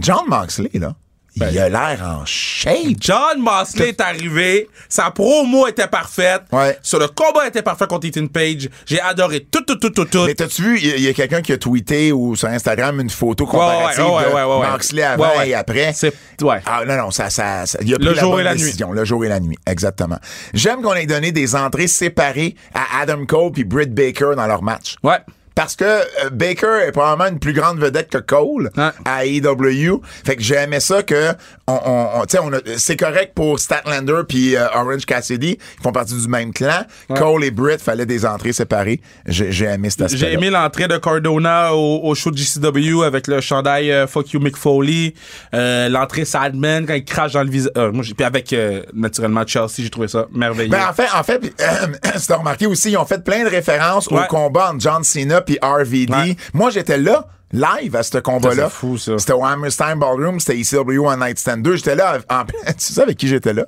John 0.01 0.25
Moxley, 0.27 0.69
là, 0.75 0.93
Ben. 1.39 1.49
il 1.51 1.59
a 1.59 1.69
l'air 1.69 1.99
en 2.03 2.25
shape. 2.25 2.75
John 2.99 3.39
Mosley 3.39 3.89
est 3.89 4.01
arrivé, 4.01 4.69
sa 4.89 5.09
promo 5.11 5.67
était 5.67 5.87
parfaite, 5.87 6.41
Ouais. 6.51 6.77
sur 6.81 6.99
le 6.99 7.07
combat 7.07 7.47
était 7.47 7.61
parfait 7.61 7.85
contre 7.87 8.07
Ethan 8.07 8.27
Page. 8.27 8.69
J'ai 8.85 8.99
adoré 9.01 9.47
tout, 9.49 9.61
tout, 9.61 9.75
tout, 9.77 9.89
tout, 9.89 10.05
tout. 10.05 10.25
Mais 10.25 10.35
t'as-tu 10.35 10.61
vu, 10.61 10.79
il 10.79 10.99
y 11.01 11.07
a- 11.07 11.13
quelqu'un 11.13 11.41
qui 11.41 11.53
a 11.53 11.57
tweeté 11.57 12.11
ou 12.11 12.35
sur 12.35 12.47
Instagram 12.49 12.99
une 12.99 13.09
photo 13.09 13.45
comparative 13.45 14.03
ouais, 14.05 14.33
ouais, 14.33 14.65
de. 14.67 14.71
Moxley 14.71 15.03
avant 15.03 15.41
et 15.41 15.53
après? 15.53 15.93
Ouais. 16.41 16.61
Ah 16.65 16.83
non, 16.85 16.95
non, 16.97 17.11
ça, 17.11 17.29
ça, 17.29 17.65
ça- 17.65 17.79
il 17.81 17.93
a 17.93 17.97
pris 17.97 18.05
Le 18.05 18.13
la 18.13 18.21
jour 18.21 18.31
bonne 18.31 18.41
et 18.41 18.43
la 18.43 18.55
nuit. 18.55 18.61
décision. 18.63 18.91
Le 18.91 19.05
jour 19.05 19.23
et 19.25 19.29
la 19.29 19.39
nuit, 19.39 19.57
exactement. 19.65 20.17
J'aime 20.53 20.81
qu'on 20.81 20.93
ait 20.93 21.05
donné 21.05 21.31
des 21.31 21.55
entrées 21.55 21.87
séparées 21.87 22.55
à 22.73 23.01
Adam 23.01 23.25
Cole 23.25 23.51
puis 23.51 23.63
Britt 23.63 23.93
Baker 23.93 24.31
dans 24.35 24.47
leur 24.47 24.61
match. 24.61 24.95
Ouais. 25.03 25.17
Parce 25.59 25.75
que 25.75 25.83
euh, 25.83 26.29
Baker 26.31 26.79
est 26.87 26.93
probablement 26.93 27.29
une 27.29 27.37
plus 27.39 27.51
grande 27.51 27.79
vedette 27.79 28.09
que 28.09 28.17
Cole 28.19 28.69
Ouais. 28.77 28.89
à 29.03 29.25
AEW. 29.25 30.01
Fait 30.25 30.37
que 30.37 30.41
j'aimais 30.41 30.79
ça 30.79 31.03
que 31.03 31.33
on, 31.67 31.73
on, 31.85 32.09
on- 32.21 32.25
tu 32.25 32.37
sais, 32.37 32.39
on 32.41 32.53
a- 32.53 32.59
c'est 32.77 32.95
correct 32.95 33.33
pour 33.35 33.59
Statlander 33.59 34.21
puis 34.27 34.55
euh, 34.55 34.67
Orange 34.73 35.05
Cassidy, 35.05 35.57
ils 35.77 35.83
font 35.83 35.91
partie 35.91 36.13
du 36.15 36.27
même 36.29 36.53
clan. 36.53 36.85
Cole 37.13 37.43
et 37.43 37.51
Britt 37.51 37.81
fallait 37.81 38.05
des 38.05 38.25
entrées 38.25 38.53
séparées. 38.53 39.01
J'ai 39.25 39.65
aimé 39.65 39.89
cet 39.89 40.03
aspect. 40.03 40.17
J'ai 40.17 40.31
aimé 40.31 40.49
l'entrée 40.49 40.87
de 40.87 40.95
Cardona 40.97 41.75
au, 41.75 42.05
au 42.05 42.15
show 42.15 42.31
de 42.31 42.37
GCW 42.37 43.03
avec 43.03 43.27
le 43.27 43.41
chandail 43.41 43.91
euh, 43.91 44.07
Fuck 44.07 44.31
You 44.31 44.39
Mick 44.39 44.55
Foley. 44.55 45.13
Euh, 45.53 45.89
l'entrée 45.89 46.23
Sadman 46.23 46.85
quand 46.85 46.93
il 46.93 47.03
crache 47.03 47.33
dans 47.33 47.43
le 47.43 47.49
visage. 47.49 47.73
Moi, 47.75 48.05
puis 48.15 48.25
avec, 48.25 48.55
naturellement, 48.93 49.43
Chelsea, 49.45 49.79
j'ai 49.79 49.89
trouvé 49.89 50.07
ça 50.07 50.25
merveilleux. 50.33 50.69
Ben, 50.69 50.87
en 50.89 50.93
fait, 50.93 51.07
en 51.13 51.23
fait, 51.23 51.53
t'as 52.27 52.35
remarqué 52.37 52.65
aussi, 52.65 52.91
ils 52.91 52.97
ont 52.97 53.05
fait 53.05 53.21
plein 53.23 53.43
de 53.43 53.49
références 53.49 54.07
au 54.09 54.17
combat 54.29 54.69
entre 54.69 54.79
John 54.79 55.03
Cena 55.03 55.41
puis 55.49 55.57
RVD. 55.61 56.13
Ouais. 56.13 56.37
Moi, 56.53 56.69
j'étais 56.69 56.97
là, 56.97 57.27
live 57.51 57.95
à 57.95 58.03
ce 58.03 58.19
combat-là. 58.19 58.69
C'était 59.17 59.33
au 59.33 59.43
Hammerstein 59.43 59.97
Ballroom, 59.97 60.39
c'était 60.39 60.59
ECW 60.59 60.99
One 60.99 61.19
Night 61.19 61.39
Stand 61.39 61.63
2. 61.63 61.77
J'étais 61.77 61.95
là, 61.95 62.19
en, 62.29 62.45
tu 62.67 62.73
sais 62.77 63.01
avec 63.01 63.17
qui 63.17 63.27
j'étais 63.27 63.53
là? 63.53 63.65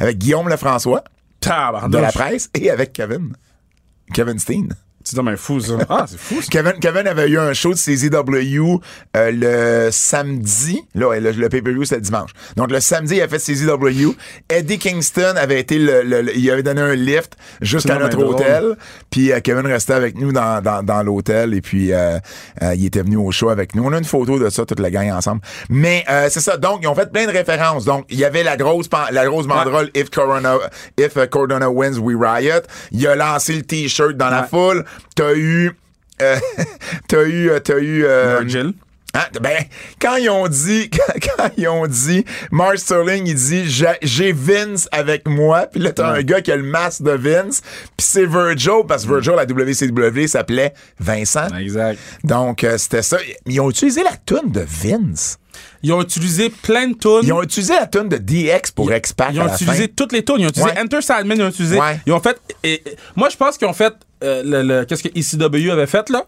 Avec 0.00 0.18
Guillaume 0.18 0.48
Lefrançois, 0.48 1.04
de 1.88 1.98
la 1.98 2.12
presse, 2.12 2.50
et 2.54 2.70
avec 2.70 2.92
Kevin. 2.92 3.34
Kevin 4.12 4.38
Steen. 4.38 4.74
Fou, 5.36 5.60
ça. 5.60 5.74
Ah, 5.88 6.04
c'est 6.08 6.18
fou, 6.18 6.40
ça. 6.40 6.48
Kevin, 6.50 6.72
Kevin 6.80 7.06
avait 7.06 7.28
eu 7.28 7.38
un 7.38 7.52
show 7.52 7.70
de 7.72 7.78
CZW 7.78 8.80
euh, 9.16 9.30
le 9.86 9.90
samedi. 9.90 10.82
Là, 10.94 11.18
le, 11.18 11.32
le 11.32 11.48
pay-per-view, 11.48 11.84
c'était 11.84 12.00
dimanche. 12.00 12.30
Donc, 12.56 12.70
le 12.70 12.80
samedi, 12.80 13.16
il 13.16 13.22
a 13.22 13.28
fait 13.28 13.38
CZW. 13.38 14.10
Eddie 14.48 14.78
Kingston 14.78 15.34
avait 15.36 15.60
été 15.60 15.78
le, 15.78 16.02
le- 16.02 16.22
le- 16.22 16.36
il 16.36 16.50
avait 16.50 16.62
donné 16.62 16.80
un 16.80 16.94
lift 16.94 17.36
jusqu'à 17.60 17.94
notre 17.98 18.18
hôtel. 18.22 18.76
Puis 19.10 19.32
euh, 19.32 19.40
Kevin 19.40 19.66
restait 19.66 19.94
avec 19.94 20.16
nous 20.16 20.32
dans, 20.32 20.62
dans, 20.62 20.82
dans 20.82 21.02
l'hôtel. 21.02 21.54
Et 21.54 21.60
puis, 21.60 21.92
euh, 21.92 22.18
euh, 22.62 22.74
il 22.74 22.86
était 22.86 23.02
venu 23.02 23.16
au 23.16 23.30
show 23.30 23.48
avec 23.48 23.74
nous. 23.74 23.84
On 23.84 23.92
a 23.92 23.98
une 23.98 24.04
photo 24.04 24.38
de 24.38 24.48
ça, 24.50 24.64
toute 24.64 24.80
la 24.80 24.90
gang 24.90 25.10
ensemble. 25.10 25.40
Mais 25.68 26.04
euh, 26.08 26.28
c'est 26.30 26.40
ça. 26.40 26.56
Donc, 26.56 26.80
ils 26.82 26.86
ont 26.88 26.94
fait 26.94 27.10
plein 27.10 27.26
de 27.26 27.32
références. 27.32 27.84
Donc, 27.84 28.04
il 28.10 28.18
y 28.18 28.24
avait 28.24 28.42
la 28.42 28.56
grosse, 28.56 28.88
la 29.10 29.24
grosse 29.26 29.46
banderole 29.46 29.90
If 29.94 30.10
Corona, 30.10 30.56
If 30.98 31.14
Cordona 31.30 31.70
wins, 31.70 31.98
we 31.98 32.16
riot. 32.18 32.62
Il 32.92 33.06
a 33.06 33.14
lancé 33.16 33.54
le 33.54 33.62
T-shirt 33.62 34.12
dans 34.16 34.30
la 34.30 34.44
foule. 34.44 34.84
T'as 35.14 35.34
eu... 35.34 35.72
euh, 36.22 36.36
t'as 37.08 37.22
eu... 37.24 37.50
euh, 37.50 37.60
T'as 37.60 37.78
eu... 37.78 38.04
euh, 38.04 38.38
Virgil. 38.40 38.72
Hein, 39.12 39.24
ben, 39.40 39.64
quand 40.00 40.14
ils 40.16 40.30
ont 40.30 40.46
dit, 40.46 40.88
quand, 40.92 41.12
quand 41.36 41.50
ils 41.56 41.66
ont 41.66 41.88
dit, 41.88 42.24
Mark 42.52 42.78
Sterling, 42.78 43.26
il 43.26 43.34
dit, 43.34 43.64
j'ai 44.02 44.32
Vince 44.32 44.88
avec 44.92 45.26
moi, 45.26 45.66
puis 45.66 45.80
là, 45.80 45.90
t'as 45.92 46.12
un 46.12 46.22
gars 46.22 46.40
qui 46.40 46.52
a 46.52 46.56
le 46.56 46.62
masque 46.62 47.02
de 47.02 47.10
Vince, 47.10 47.60
puis 47.96 48.06
c'est 48.06 48.24
Virgil, 48.24 48.82
parce 48.86 49.04
que 49.04 49.08
Virgil, 49.08 49.32
la 49.34 49.46
WCW, 49.46 50.28
s'appelait 50.28 50.74
Vincent. 51.00 51.48
Exact. 51.58 51.98
Donc, 52.22 52.62
euh, 52.62 52.78
c'était 52.78 53.02
ça. 53.02 53.18
Ils 53.46 53.60
ont 53.60 53.68
utilisé 53.70 54.04
la 54.04 54.16
toune 54.24 54.52
de 54.52 54.64
Vince. 54.64 55.38
Ils 55.82 55.92
ont 55.92 56.02
utilisé 56.02 56.50
plein 56.50 56.88
de 56.88 56.94
tunes. 56.94 57.20
Ils 57.22 57.32
ont 57.32 57.42
utilisé 57.42 57.72
la 57.74 57.86
toune 57.86 58.08
de 58.08 58.18
DX 58.18 58.70
pour 58.74 58.92
X-Pac 58.92 59.30
Ils 59.32 59.40
à 59.40 59.42
ont 59.42 59.46
la 59.46 59.54
utilisé 59.54 59.84
fin. 59.84 59.92
toutes 59.96 60.12
les 60.12 60.22
tunes. 60.24 60.36
Ils 60.38 60.46
ont 60.46 60.50
utilisé 60.50 60.70
Ouais. 60.72 60.80
Enter 60.80 61.00
Sandman, 61.00 61.38
ils 61.38 61.42
ont 61.44 61.48
utilisé. 61.48 61.78
Ouais. 61.80 62.00
Ils 62.06 62.12
ont 62.12 62.20
fait. 62.20 62.38
et- 62.62 62.74
et- 62.74 62.96
moi, 63.16 63.28
je 63.30 63.36
pense 63.36 63.56
qu'ils 63.56 63.66
ont 63.68 63.72
fait. 63.72 63.94
euh, 64.22 64.42
le, 64.44 64.62
le- 64.62 64.84
Qu'est-ce 64.84 65.02
que 65.02 65.08
ECW 65.18 65.70
avait 65.70 65.86
fait, 65.86 66.10
là? 66.10 66.24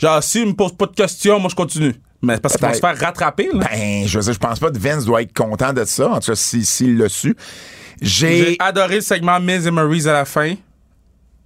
Genre, 0.00 0.22
s'ils 0.22 0.46
me 0.46 0.54
posent 0.54 0.74
pas 0.76 0.86
de 0.86 0.94
questions, 0.94 1.38
moi, 1.38 1.50
je 1.50 1.54
continue. 1.54 1.94
Mais 2.22 2.38
parce 2.38 2.56
qu'ils 2.56 2.66
vont 2.66 2.72
se 2.72 2.78
faire 2.80 2.98
rattraper, 2.98 3.50
là. 3.52 3.66
Ben, 3.70 4.06
je 4.06 4.18
veux 4.18 4.24
dire, 4.24 4.32
je 4.32 4.38
pense 4.38 4.58
pas 4.58 4.70
que 4.70 4.78
Vince 4.78 5.04
doit 5.04 5.20
être 5.20 5.34
content 5.34 5.74
de 5.74 5.84
ça, 5.84 6.08
en 6.08 6.20
tout 6.20 6.30
cas, 6.30 6.34
si- 6.34 6.64
s'il 6.64 6.96
l'a 6.96 7.10
su. 7.10 7.36
J'ai 8.00 8.56
adoré 8.58 8.96
le 8.96 9.00
segment 9.02 9.38
Miz 9.40 9.66
et 9.66 9.70
Maryse 9.70 10.08
à 10.08 10.12
la 10.14 10.24
fin. 10.24 10.54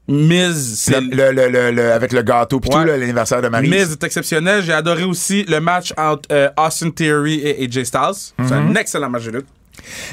Miz, 0.08 0.74
c'est. 0.78 1.00
Le, 1.00 1.32
le- 1.32 1.48
le- 1.48 1.70
le- 1.70 1.92
avec 1.92 2.12
le 2.12 2.22
gâteau 2.22 2.60
puis 2.60 2.70
Ouais. 2.70 2.80
tout, 2.80 2.86
l'anniversaire 2.86 3.42
de 3.42 3.48
Marie. 3.48 3.68
Miz 3.68 3.92
est 3.92 4.02
exceptionnel. 4.02 4.62
J'ai 4.62 4.72
adoré 4.72 5.04
aussi 5.04 5.44
le 5.44 5.60
match 5.60 5.92
entre 5.96 6.28
euh, 6.32 6.48
Austin 6.56 6.90
Theory 6.90 7.40
et 7.44 7.64
AJ 7.64 7.84
Styles. 7.84 8.32
C'est 8.46 8.52
un 8.54 8.74
excellent 8.74 9.10
match 9.10 9.24
de 9.24 9.30
lutte. 9.32 9.46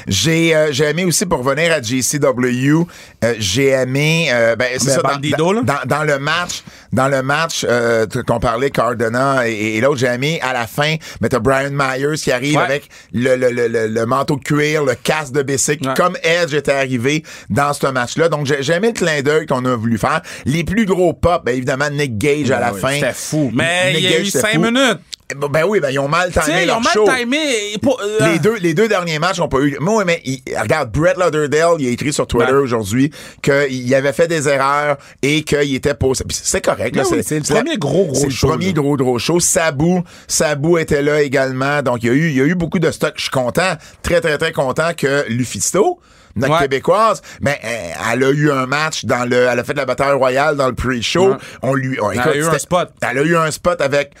J'ai 0.06 0.54
euh, 0.54 0.72
j'ai 0.72 0.84
aimé 0.84 1.04
aussi 1.04 1.26
pour 1.26 1.38
revenir 1.44 1.72
à 1.72 1.80
JCW, 1.80 2.86
euh, 3.24 3.34
j'ai 3.38 3.68
aimé 3.68 4.28
euh, 4.32 4.56
ben 4.56 4.68
c'est 4.78 4.86
Ben, 4.86 4.94
ça 4.94 5.02
dans, 5.02 5.08
Bandido, 5.14 5.52
là. 5.52 5.60
dans, 5.62 5.96
dans 5.96 6.04
le 6.04 6.18
match 6.18 6.62
dans 6.92 7.08
le 7.08 7.22
match 7.22 7.64
euh, 7.68 8.06
qu'on 8.26 8.38
parlait, 8.40 8.70
Cardona 8.70 9.46
et, 9.48 9.76
et 9.76 9.80
l'autre, 9.80 9.98
j'ai 9.98 10.06
aimé 10.06 10.38
à 10.42 10.52
la 10.52 10.66
fin, 10.66 10.94
mais 11.20 11.28
t'as 11.28 11.40
Brian 11.40 11.70
Myers 11.72 12.16
qui 12.16 12.32
arrive 12.32 12.56
Ouais. 12.56 12.62
avec 12.62 12.88
le, 13.12 13.36
le, 13.36 13.50
le, 13.50 13.86
le, 13.88 14.06
manteau 14.06 14.36
de 14.36 14.42
cuir, 14.42 14.84
le 14.84 14.94
casque 14.94 15.32
de 15.32 15.42
bicycle, 15.42 15.88
Ouais. 15.88 15.94
comme 15.94 16.16
Edge 16.22 16.54
était 16.54 16.72
arrivé 16.72 17.22
dans 17.50 17.72
ce 17.74 17.86
match-là. 17.88 18.28
Donc, 18.30 18.46
j'ai 18.46 18.62
j'ai 18.62 18.72
aimé 18.74 18.88
le 18.88 18.92
clin 18.94 19.20
d'œil 19.20 19.44
qu'on 19.46 19.64
a 19.66 19.74
voulu 19.76 19.98
faire. 19.98 20.22
Les 20.46 20.64
plus 20.64 20.86
gros 20.86 21.12
pop, 21.12 21.42
ben, 21.44 21.54
évidemment, 21.54 21.90
Nick 21.90 22.16
Gage 22.16 22.50
à 22.50 22.60
la 22.60 22.72
fin. 22.72 22.94
C'était 22.94 23.12
fou. 23.12 23.50
Mais 23.52 23.92
Nick 23.92 23.98
il 23.98 24.04
y 24.04 24.06
a 24.06 24.18
Gage, 24.18 24.28
eu 24.28 24.30
cinq 24.30 24.54
fou. 24.54 24.60
minutes. 24.60 25.00
Ben 25.34 25.48
ben 25.48 25.64
oui, 25.66 25.80
ben 25.80 25.90
ils 25.90 25.98
ont 25.98 26.06
mal 26.06 26.30
timé 26.30 26.62
ils 26.62 26.66
leur 26.68 26.78
ont 26.78 26.80
mal 26.80 26.92
show. 26.92 27.04
timé. 27.18 27.76
pour- 27.82 28.00
euh, 28.00 28.32
Les 28.32 28.38
deux, 28.38 28.54
les 28.58 28.74
deux 28.74 28.86
derniers 28.86 29.18
matchs 29.18 29.38
n'ont 29.38 29.48
pas 29.48 29.58
eu. 29.58 29.76
Moi, 29.80 30.04
mais 30.04 30.22
il- 30.24 30.40
regarde, 30.56 30.92
Brett 30.92 31.16
Lauderdale, 31.16 31.74
il 31.80 31.88
a 31.88 31.90
écrit 31.90 32.12
sur 32.12 32.28
Twitter 32.28 32.52
aujourd'hui 32.52 33.10
qu'il 33.42 33.92
avait 33.94 34.12
fait 34.12 34.28
des 34.28 34.48
erreurs 34.48 34.98
et 35.22 35.42
qu'il 35.42 35.74
était 35.74 35.94
puis 35.94 36.08
C'est 36.30 36.60
correct. 36.60 36.94
Ben 36.94 37.02
oui, 37.10 37.22
c'est 37.26 37.40
le 37.40 37.44
la- 37.48 37.60
premier 37.62 37.76
gros, 37.76 38.04
gros 38.06 38.14
c'est 38.14 38.30
show, 38.30 38.46
le 38.46 38.52
premier 38.52 38.66
là. 38.66 38.72
gros 38.74 38.96
gros 38.96 39.18
show. 39.18 39.40
Sabu, 39.40 40.02
Sabu 40.28 40.78
était 40.80 41.02
là 41.02 41.20
également. 41.22 41.82
Donc 41.82 42.04
il 42.04 42.06
y 42.06 42.10
a 42.10 42.14
eu, 42.14 42.28
il 42.28 42.36
y 42.36 42.40
a 42.40 42.44
eu 42.44 42.54
beaucoup 42.54 42.78
de 42.78 42.90
stock. 42.92 43.14
Je 43.16 43.22
suis 43.22 43.30
content, 43.30 43.72
très 44.02 44.20
très 44.20 44.38
très 44.38 44.52
content 44.52 44.90
que 44.96 45.24
Lufisto. 45.28 45.98
Notre 46.38 46.52
Ouais. 46.52 46.60
québécoise, 46.60 47.22
mais 47.40 47.58
euh, 47.64 48.12
elle 48.12 48.22
a 48.22 48.28
eu 48.30 48.50
un 48.50 48.66
match 48.66 49.06
dans 49.06 49.24
le, 49.26 49.36
elle 49.50 49.58
a 49.58 49.64
fait 49.64 49.72
la 49.72 49.86
bataille 49.86 50.12
royale 50.12 50.54
dans 50.54 50.66
le 50.68 50.74
pre-show. 50.74 51.30
Ouais. 51.30 51.36
On 51.62 51.72
lui, 51.72 51.98
on, 51.98 52.10
Elle 52.10 52.18
a 52.20 52.22
écoute, 52.24 52.36
eu 52.36 52.44
un 52.44 52.58
spot. 52.58 52.90
Elle 53.00 53.18
a 53.18 53.22
eu 53.22 53.36
un 53.38 53.50
spot 53.50 53.80
avec 53.80 54.12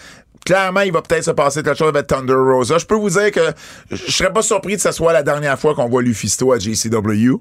clairement, 0.46 0.80
il 0.80 0.92
va 0.92 1.02
peut-être 1.02 1.24
se 1.24 1.30
passer 1.32 1.62
quelque 1.62 1.76
chose 1.76 1.88
avec 1.88 2.06
Thunder 2.06 2.32
Rosa. 2.32 2.78
Je 2.78 2.86
peux 2.86 2.94
vous 2.94 3.10
dire 3.10 3.30
que 3.30 3.52
je 3.90 4.10
serais 4.10 4.32
pas 4.32 4.42
surpris 4.42 4.76
que 4.76 4.80
ce 4.82 4.92
soit 4.92 5.12
la 5.12 5.22
dernière 5.22 5.58
fois 5.58 5.74
qu'on 5.74 5.88
voit 5.88 6.00
Lufisto 6.02 6.52
à 6.52 6.58
JCW. 6.58 7.34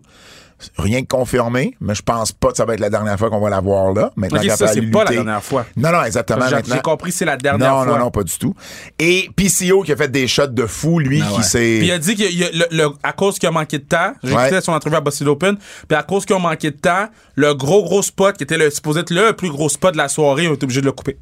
Rien 0.77 1.01
de 1.01 1.05
confirmé, 1.05 1.75
mais 1.81 1.93
je 1.95 2.01
pense 2.01 2.31
pas 2.31 2.49
que 2.51 2.55
ça 2.55 2.63
va 2.63 2.75
être 2.75 2.79
la 2.79 2.89
dernière 2.89 3.19
fois 3.19 3.29
qu'on 3.29 3.41
va 3.41 3.49
la 3.49 3.59
voir 3.59 3.91
là. 3.93 4.11
Maintenant 4.15 4.39
Ok, 4.39 4.45
qu'elle 4.47 4.55
ça, 4.57 4.67
c'est 4.67 4.81
pas 4.83 5.03
la 5.03 5.11
dernière 5.11 5.43
fois. 5.43 5.65
Non, 5.75 5.91
non, 5.91 6.01
exactement. 6.03 6.45
J'ai 6.65 6.79
compris, 6.81 7.11
c'est 7.11 7.25
la 7.25 7.35
dernière 7.35 7.69
non, 7.75 7.83
fois. 7.83 7.97
non, 7.97 8.05
non, 8.05 8.09
pas 8.09 8.23
du 8.23 8.37
tout. 8.39 8.55
Et 8.97 9.29
PCO 9.35 9.81
qui 9.83 9.91
a 9.91 9.97
fait 9.97 10.07
des 10.07 10.29
shots 10.29 10.47
de 10.47 10.65
fou, 10.65 10.99
lui, 10.99 11.21
Ah 11.21 11.29
qui 11.35 11.43
s'est... 11.43 11.75
Puis 11.79 11.87
il 11.87 11.91
a 11.91 11.99
dit 11.99 12.15
que 12.15 12.23
le, 12.23 12.65
le- 12.71 12.89
à 13.03 13.11
cause 13.11 13.37
qu'il 13.37 13.49
a 13.49 13.51
manqué 13.51 13.79
de 13.79 13.83
temps, 13.83 14.13
j'ai 14.23 14.33
Ouais. 14.33 14.45
écouté 14.47 14.61
son 14.61 14.71
entrevue 14.71 14.95
à 14.95 15.01
Boston 15.01 15.27
Open, 15.27 15.57
puis 15.89 15.97
à 15.97 16.03
cause 16.03 16.25
qu'il 16.25 16.37
a 16.37 16.39
manqué 16.39 16.71
de 16.71 16.77
temps, 16.77 17.07
le 17.35 17.53
gros 17.53 17.83
gros 17.83 18.01
spot 18.01 18.37
qui 18.37 18.45
était 18.45 18.57
le, 18.57 18.69
supposé 18.71 19.01
être 19.01 19.11
le 19.11 19.33
plus 19.33 19.49
gros 19.49 19.67
spot 19.67 19.91
de 19.91 19.97
la 19.97 20.07
soirée, 20.07 20.43
ils 20.45 20.49
ont 20.49 20.53
été 20.53 20.63
obligés 20.63 20.79
de 20.81 20.85
le 20.85 20.93
couper. 20.93 21.17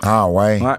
Ah 0.00 0.26
ouais. 0.28 0.62
Ouais. 0.62 0.72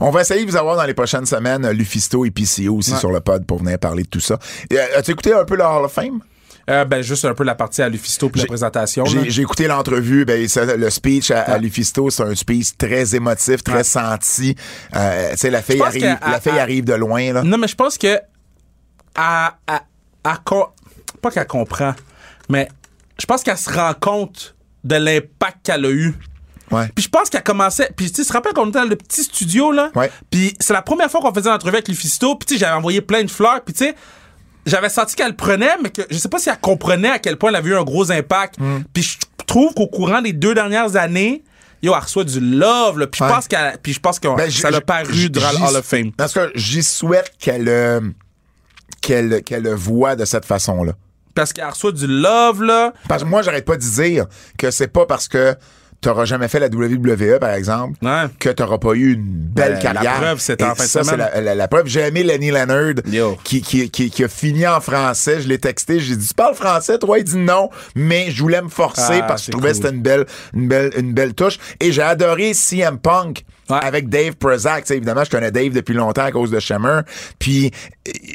On 0.00 0.10
va 0.10 0.22
essayer 0.22 0.44
de 0.44 0.50
vous 0.50 0.56
avoir 0.56 0.76
dans 0.76 0.84
les 0.84 0.94
prochaines 0.94 1.26
semaines 1.26 1.64
euh, 1.64 1.72
Lufisto 1.72 2.24
et 2.24 2.30
PCO 2.30 2.76
aussi 2.76 2.92
Ouais. 2.92 2.98
sur 2.98 3.10
le 3.10 3.20
pod 3.20 3.44
pour 3.46 3.58
venir 3.58 3.78
parler 3.78 4.02
de 4.04 4.08
tout 4.08 4.20
ça. 4.20 4.38
Euh, 4.72 4.76
As-tu 4.96 5.12
écouté 5.12 5.32
un 5.32 5.44
peu 5.44 5.56
le 5.56 5.64
Hall 5.64 5.84
of 5.84 5.92
Fame? 5.92 6.20
Euh, 6.68 6.84
ben 6.84 7.00
juste 7.00 7.24
un 7.24 7.32
peu 7.34 7.44
la 7.44 7.54
partie 7.54 7.80
à 7.80 7.88
Lufisto 7.88 8.28
puis 8.28 8.40
la 8.40 8.46
présentation. 8.48 9.04
J'ai 9.04 9.42
écouté 9.42 9.68
l'entrevue, 9.68 10.24
ben, 10.24 10.44
le 10.76 10.90
speech 10.90 11.30
à, 11.30 11.42
à 11.42 11.58
Lufisto, 11.58 12.10
c'est 12.10 12.24
un 12.24 12.34
speech 12.34 12.70
très 12.76 13.14
émotif, 13.14 13.62
très 13.62 13.74
Ouais. 13.76 13.84
senti. 13.84 14.56
Euh, 14.96 15.30
tu 15.30 15.36
sais, 15.36 15.50
la 15.50 15.62
fille 15.62 15.80
arrive, 15.80 16.02
qu'à- 16.02 16.18
la 16.28 16.40
fille 16.40 16.58
à- 16.58 16.62
arrive 16.62 16.84
de 16.84 16.94
loin 16.94 17.32
là. 17.32 17.42
Non, 17.44 17.56
mais 17.56 17.68
je 17.68 17.76
pense 17.76 17.96
que 17.96 18.18
à, 19.14 19.54
pas 21.22 21.30
qu'elle 21.30 21.46
comprend, 21.46 21.94
mais 22.48 22.68
je 23.20 23.26
pense 23.26 23.42
qu'elle 23.44 23.56
se 23.58 23.70
rend 23.70 23.94
compte 23.94 24.56
de 24.84 24.96
l'impact 24.96 25.58
qu'elle 25.64 25.84
a 25.84 25.90
eu. 25.90 26.14
Ouais. 26.70 26.88
Puis 26.94 27.04
je 27.04 27.08
pense 27.08 27.30
qu'elle 27.30 27.42
commençait. 27.42 27.90
Puis 27.96 28.10
tu 28.10 28.24
te 28.24 28.32
rappelles 28.32 28.52
qu'on 28.52 28.68
était 28.68 28.78
dans 28.78 28.88
le 28.88 28.96
petit 28.96 29.22
studio, 29.22 29.72
là? 29.72 29.90
Ouais. 29.94 30.10
Puis 30.30 30.54
c'est 30.60 30.72
la 30.72 30.82
première 30.82 31.10
fois 31.10 31.20
qu'on 31.20 31.32
faisait 31.32 31.50
l'entrevue 31.50 31.74
avec 31.74 31.88
Lufisto. 31.88 32.34
Puis 32.36 32.46
tu 32.46 32.54
sais, 32.54 32.60
j'avais 32.60 32.76
envoyé 32.76 33.00
plein 33.00 33.22
de 33.22 33.30
fleurs. 33.30 33.62
Puis 33.64 33.74
tu 33.74 33.84
sais, 33.84 33.94
j'avais 34.66 34.88
senti 34.88 35.14
qu'elle 35.14 35.28
le 35.28 35.36
prenait, 35.36 35.76
mais 35.82 35.90
que 35.90 36.02
je 36.10 36.16
sais 36.18 36.28
pas 36.28 36.38
si 36.38 36.48
elle 36.48 36.58
comprenait 36.58 37.10
à 37.10 37.18
quel 37.18 37.36
point 37.36 37.50
elle 37.50 37.56
avait 37.56 37.70
eu 37.70 37.76
un 37.76 37.84
gros 37.84 38.10
impact. 38.10 38.58
Mm. 38.58 38.78
Puis 38.92 39.02
je 39.02 39.44
trouve 39.46 39.72
qu'au 39.74 39.86
courant 39.86 40.20
des 40.20 40.32
deux 40.32 40.54
dernières 40.54 40.96
années, 40.96 41.44
yo, 41.82 41.92
elle 41.94 42.02
reçoit 42.02 42.24
du 42.24 42.40
love, 42.40 42.98
là. 42.98 43.06
Puis 43.06 43.20
je 43.22 43.28
pense 43.28 43.46
qu'elle, 43.46 43.78
puis 43.82 43.92
je 43.92 44.00
pense 44.00 44.18
que 44.18 44.28
Ben, 44.36 44.50
ça 44.50 44.70
l'a 44.70 44.80
paru 44.80 45.30
durant 45.30 45.52
le 45.52 45.58
Hall 45.58 45.76
of 45.76 45.84
Fame. 45.84 46.12
Parce 46.12 46.32
que 46.32 46.50
j'y 46.54 46.82
souhaite 46.82 47.32
qu'elle 47.38 47.68
euh, 47.68 48.00
qu'elle 49.00 49.42
qu'elle 49.42 49.62
le 49.62 49.74
voit 49.74 50.16
de 50.16 50.24
cette 50.24 50.44
façon-là. 50.44 50.92
Parce 51.34 51.52
qu'elle 51.52 51.68
reçoit 51.68 51.92
du 51.92 52.06
love, 52.06 52.62
là. 52.62 52.92
Parce 53.08 53.22
que 53.22 53.28
moi, 53.28 53.42
j'arrête 53.42 53.66
pas 53.66 53.76
de 53.76 53.82
dire 53.82 54.26
que 54.58 54.70
c'est 54.70 54.88
pas 54.88 55.06
parce 55.06 55.28
que 55.28 55.54
t'auras 56.06 56.24
jamais 56.24 56.46
fait 56.48 56.60
la 56.60 56.68
WWE, 56.68 57.38
par 57.40 57.50
exemple, 57.50 57.98
Ouais. 58.02 58.26
que 58.38 58.48
t'auras 58.50 58.78
pas 58.78 58.92
eu 58.94 59.14
une 59.14 59.24
belle 59.24 59.74
Ben, 59.74 59.74
la 59.74 59.92
carrière. 59.92 60.14
preuve, 60.20 60.38
c'était 60.40 60.64
en 60.64 60.74
fin 60.74 60.84
de 60.84 60.88
ça, 60.88 61.02
c'est 61.02 61.10
semaine. 61.10 61.28
la, 61.34 61.40
la- 61.40 61.54
la 61.56 61.68
preuve. 61.68 61.86
J'ai 61.86 62.00
aimé 62.00 62.22
Lenny 62.22 62.50
Leonard 62.50 62.94
qui, 63.42 63.60
qui, 63.60 63.90
qui, 63.90 64.10
qui 64.10 64.24
a 64.24 64.28
fini 64.28 64.66
en 64.66 64.80
français. 64.80 65.40
Je 65.40 65.48
l'ai 65.48 65.58
texté. 65.58 65.98
J'ai 65.98 66.14
dit, 66.16 66.28
tu 66.28 66.34
parles 66.34 66.54
français? 66.54 66.98
Toi, 66.98 67.18
il 67.18 67.24
dit 67.24 67.36
non. 67.36 67.70
Mais 67.96 68.30
je 68.30 68.40
voulais 68.40 68.62
me 68.62 68.68
forcer 68.68 69.18
Ah, 69.20 69.22
parce 69.22 69.40
que 69.40 69.40
je 69.40 69.44
c'est 69.46 69.50
trouvais 69.52 69.68
que 69.70 69.74
cool. 69.74 69.82
c'était 69.84 69.96
une 69.96 70.02
belle, 70.02 70.26
une 70.54 70.68
belle, 70.68 70.90
une 70.96 71.12
belle 71.12 71.34
touche. 71.34 71.58
Et 71.80 71.90
j'ai 71.92 72.02
adoré 72.02 72.54
CM 72.54 72.98
Punk. 72.98 73.44
Ouais. 73.68 73.78
Avec 73.82 74.08
Dave 74.08 74.36
Prezak, 74.36 74.84
Tu 74.84 74.88
sais, 74.88 74.96
évidemment, 74.96 75.24
je 75.24 75.30
connais 75.30 75.50
Dave 75.50 75.72
depuis 75.72 75.94
longtemps 75.94 76.24
à 76.24 76.30
cause 76.30 76.50
de 76.50 76.60
Shimmer. 76.60 77.00
Puis 77.38 77.72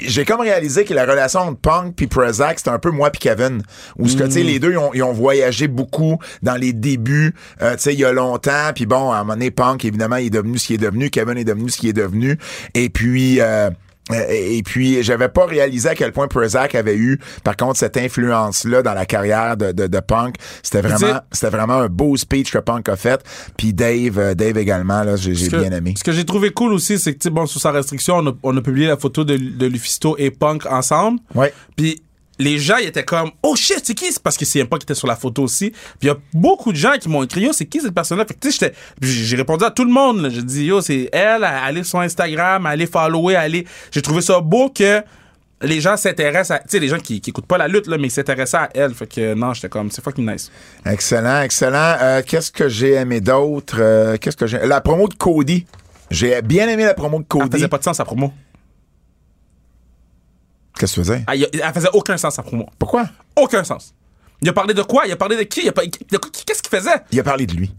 j'ai 0.06 0.26
comme 0.26 0.42
réalisé 0.42 0.84
que 0.84 0.94
la 0.94 1.06
relation 1.06 1.42
entre 1.42 1.60
Punk 1.60 1.96
puis 1.96 2.08
Prezak, 2.08 2.60
c'était 2.60 2.72
un 2.72 2.80
peu 2.80 2.92
moi 2.92 3.10
puis 3.12 3.20
Kevin. 3.20 3.64
Où 3.98 4.08
ce 4.08 4.18
que, 4.18 4.24
tu 4.24 4.32
sais, 4.32 4.44
les 4.44 4.60
deux, 4.60 4.72
ils 4.72 4.78
ont, 4.78 4.92
ils 4.94 5.04
ont 5.04 5.14
voyagé 5.14 5.68
beaucoup 5.68 6.18
dans 6.42 6.56
les 6.56 6.74
débuts, 6.74 7.34
euh, 7.62 7.76
tu 7.76 7.82
sais, 7.84 7.94
il 7.94 8.00
y 8.00 8.06
a 8.06 8.12
longtemps. 8.12 8.72
Puis 8.76 8.86
bon, 8.86 9.12
à 9.12 9.18
un 9.18 9.20
moment 9.20 9.34
donné, 9.34 9.52
Punk, 9.52 9.86
évidemment, 9.86 10.18
il 10.18 10.28
est 10.28 10.32
devenu 10.32 10.58
ce 10.58 10.68
qu'il 10.68 10.76
est 10.76 10.86
devenu. 10.86 11.10
Kevin 11.10 11.38
est 11.38 11.44
devenu 11.44 11.70
ce 11.70 11.78
qu'il 11.78 11.90
est 11.90 11.94
devenu. 11.94 12.38
Et 12.74 12.90
puis... 12.90 13.40
euh, 13.42 13.70
et 14.14 14.62
puis, 14.64 15.04
j'avais 15.04 15.30
pas 15.30 15.46
réalisé 15.46 15.90
à 15.90 15.96
quel 15.96 16.12
point 16.12 16.28
Prezak 16.28 16.76
avait 16.76 16.96
eu, 16.96 17.20
par 17.44 17.56
contre, 17.58 17.78
cette 17.78 17.98
influence-là 17.98 18.82
dans 18.82 18.94
la 18.94 19.06
carrière 19.06 19.58
de, 19.58 19.72
de, 19.72 19.88
de 19.88 20.00
Punk. 20.00 20.36
C'était 20.64 20.82
vraiment, 20.82 21.20
c'était 21.32 21.50
vraiment 21.50 21.76
un 21.80 21.88
beau 21.88 22.16
speech 22.18 22.52
que 22.52 22.58
Punk 22.60 22.90
a 22.90 22.96
fait. 22.96 23.22
Puis 23.58 23.74
Dave, 23.74 24.18
euh, 24.20 24.34
Dave 24.34 24.58
également, 24.58 25.04
là, 25.04 25.16
j'ai 25.16 25.34
que- 25.34 25.58
bien 25.58 25.72
aimé. 25.72 25.94
Ce 25.98 26.04
que 26.04 26.12
j'ai 26.12 26.26
trouvé 26.26 26.52
cool 26.52 26.74
aussi, 26.74 27.00
c'est 27.00 27.14
que, 27.16 27.30
bon, 27.30 27.46
sous 27.46 27.60
sa 27.60 27.72
restriction, 27.72 28.18
on 28.18 28.28
a, 28.28 28.32
on 28.44 28.58
a 28.58 28.62
publié 28.62 28.88
la 28.88 28.98
photo 28.98 29.24
de, 29.24 29.38
de 29.38 29.66
Lufisto 29.66 30.16
et 30.18 30.32
Punk 30.32 30.66
ensemble. 30.66 31.20
Ouais. 31.36 31.54
Puis 31.76 32.02
les 32.42 32.58
gens, 32.60 32.78
ils 32.78 32.88
étaient 32.88 33.04
comme, 33.04 33.32
oh 33.44 33.56
shit, 33.56 33.82
c'est 33.84 33.94
qui? 33.94 34.12
C'est 34.12 34.22
parce 34.22 34.36
que 34.38 34.46
c'est 34.46 34.64
Punk 34.66 34.80
qui 34.80 34.86
était 34.86 34.96
sur 34.96 35.08
la 35.08 35.16
photo 35.16 35.44
aussi. 35.44 35.70
Puis 35.72 35.80
il 36.04 36.08
y 36.08 36.10
a 36.10 36.18
beaucoup 36.34 36.72
de 36.72 36.78
gens 36.78 36.94
qui 37.00 37.08
m'ont 37.10 37.24
écrit, 37.24 37.42
yo, 37.42 37.54
c'est 37.54 37.66
qui 37.66 37.80
cette 37.80 37.94
personne-là? 37.94 38.26
Fait 38.26 38.34
que, 38.34 38.40
tu 38.40 38.52
sais, 38.52 38.74
j'ai 39.02 39.36
répondu 39.36 39.64
à 39.64 39.72
tout 39.72 39.86
le 39.86 39.92
monde. 39.92 40.22
là. 40.22 40.30
J'ai 40.30 40.44
dit, 40.44 40.66
yo, 40.66 40.82
c'est 40.82 41.10
elle, 41.12 41.44
allez 41.44 41.84
sur 41.84 42.00
Instagram, 42.00 42.66
allez 42.66 42.88
follower, 42.88 43.36
allez. 43.36 43.66
J'ai 43.92 44.02
trouvé 44.02 44.22
ça 44.22 44.40
beau 44.40 44.70
que 44.70 45.02
les 45.64 45.80
gens 45.80 45.96
s'intéressent 45.96 46.52
à, 46.52 46.60
tu 46.60 46.66
sais, 46.70 46.80
les 46.80 46.88
gens 46.88 46.98
qui, 46.98 47.22
qui 47.22 47.30
écoutent 47.30 47.46
pas 47.46 47.58
la 47.60 47.68
lutte, 47.68 47.86
là, 47.86 47.98
mais 48.00 48.08
ils 48.08 48.12
s'intéressaient 48.12 48.58
à 48.58 48.70
elle. 48.74 48.94
Fait 48.96 49.06
que, 49.08 49.34
non, 49.36 49.54
j'étais 49.54 49.70
comme, 49.70 49.92
c'est 49.92 50.04
fucking 50.04 50.28
nice. 50.28 50.52
Excellent, 50.86 51.42
excellent. 51.44 51.96
Euh, 52.02 52.22
Qu'est-ce 52.26 52.52
que 52.52 52.68
j'ai 52.68 52.94
aimé 52.94 53.22
d'autre? 53.22 53.78
Euh, 53.80 54.18
Qu'est-ce 54.20 54.38
que 54.38 54.48
j'ai... 54.48 54.66
La 54.66 54.82
promo 54.82 55.08
de 55.08 55.14
Cody. 55.14 55.66
J'ai 56.10 56.42
bien 56.42 56.68
aimé 56.68 56.84
la 56.86 56.94
promo 56.96 57.20
de 57.20 57.24
Elle 57.24 57.28
Cody. 57.28 57.52
faisait 57.52 57.68
pas 57.68 57.78
de 57.78 57.84
sens, 57.84 57.98
sa 57.98 58.06
promo. 58.06 58.34
Qu'est-ce 60.82 60.96
que 60.96 61.02
tu 61.02 61.12
dire? 61.12 61.24
Elle, 61.32 61.48
elle 61.54 61.74
faisait 61.76 61.90
aucun 61.94 62.18
sens, 62.18 62.34
sa 62.34 62.42
promo. 62.42 62.68
Pourquoi? 62.80 63.08
Aucun 63.36 63.64
sens. 63.64 63.94
Il 64.42 64.50
a 64.50 64.54
parlé 64.54 64.74
de 64.74 64.82
quoi? 64.82 65.06
Il 65.06 65.12
a 65.12 65.16
parlé 65.16 65.38
de 65.38 65.44
qui? 65.44 65.62
Il 65.62 65.70
a 65.70 65.74
Qu'est-ce 65.74 66.64
qu'il 66.64 66.76
faisait? 66.76 67.04
Il 67.12 67.20
a 67.20 67.24
parlé 67.24 67.46
de 67.46 67.54
lui. 67.54 67.72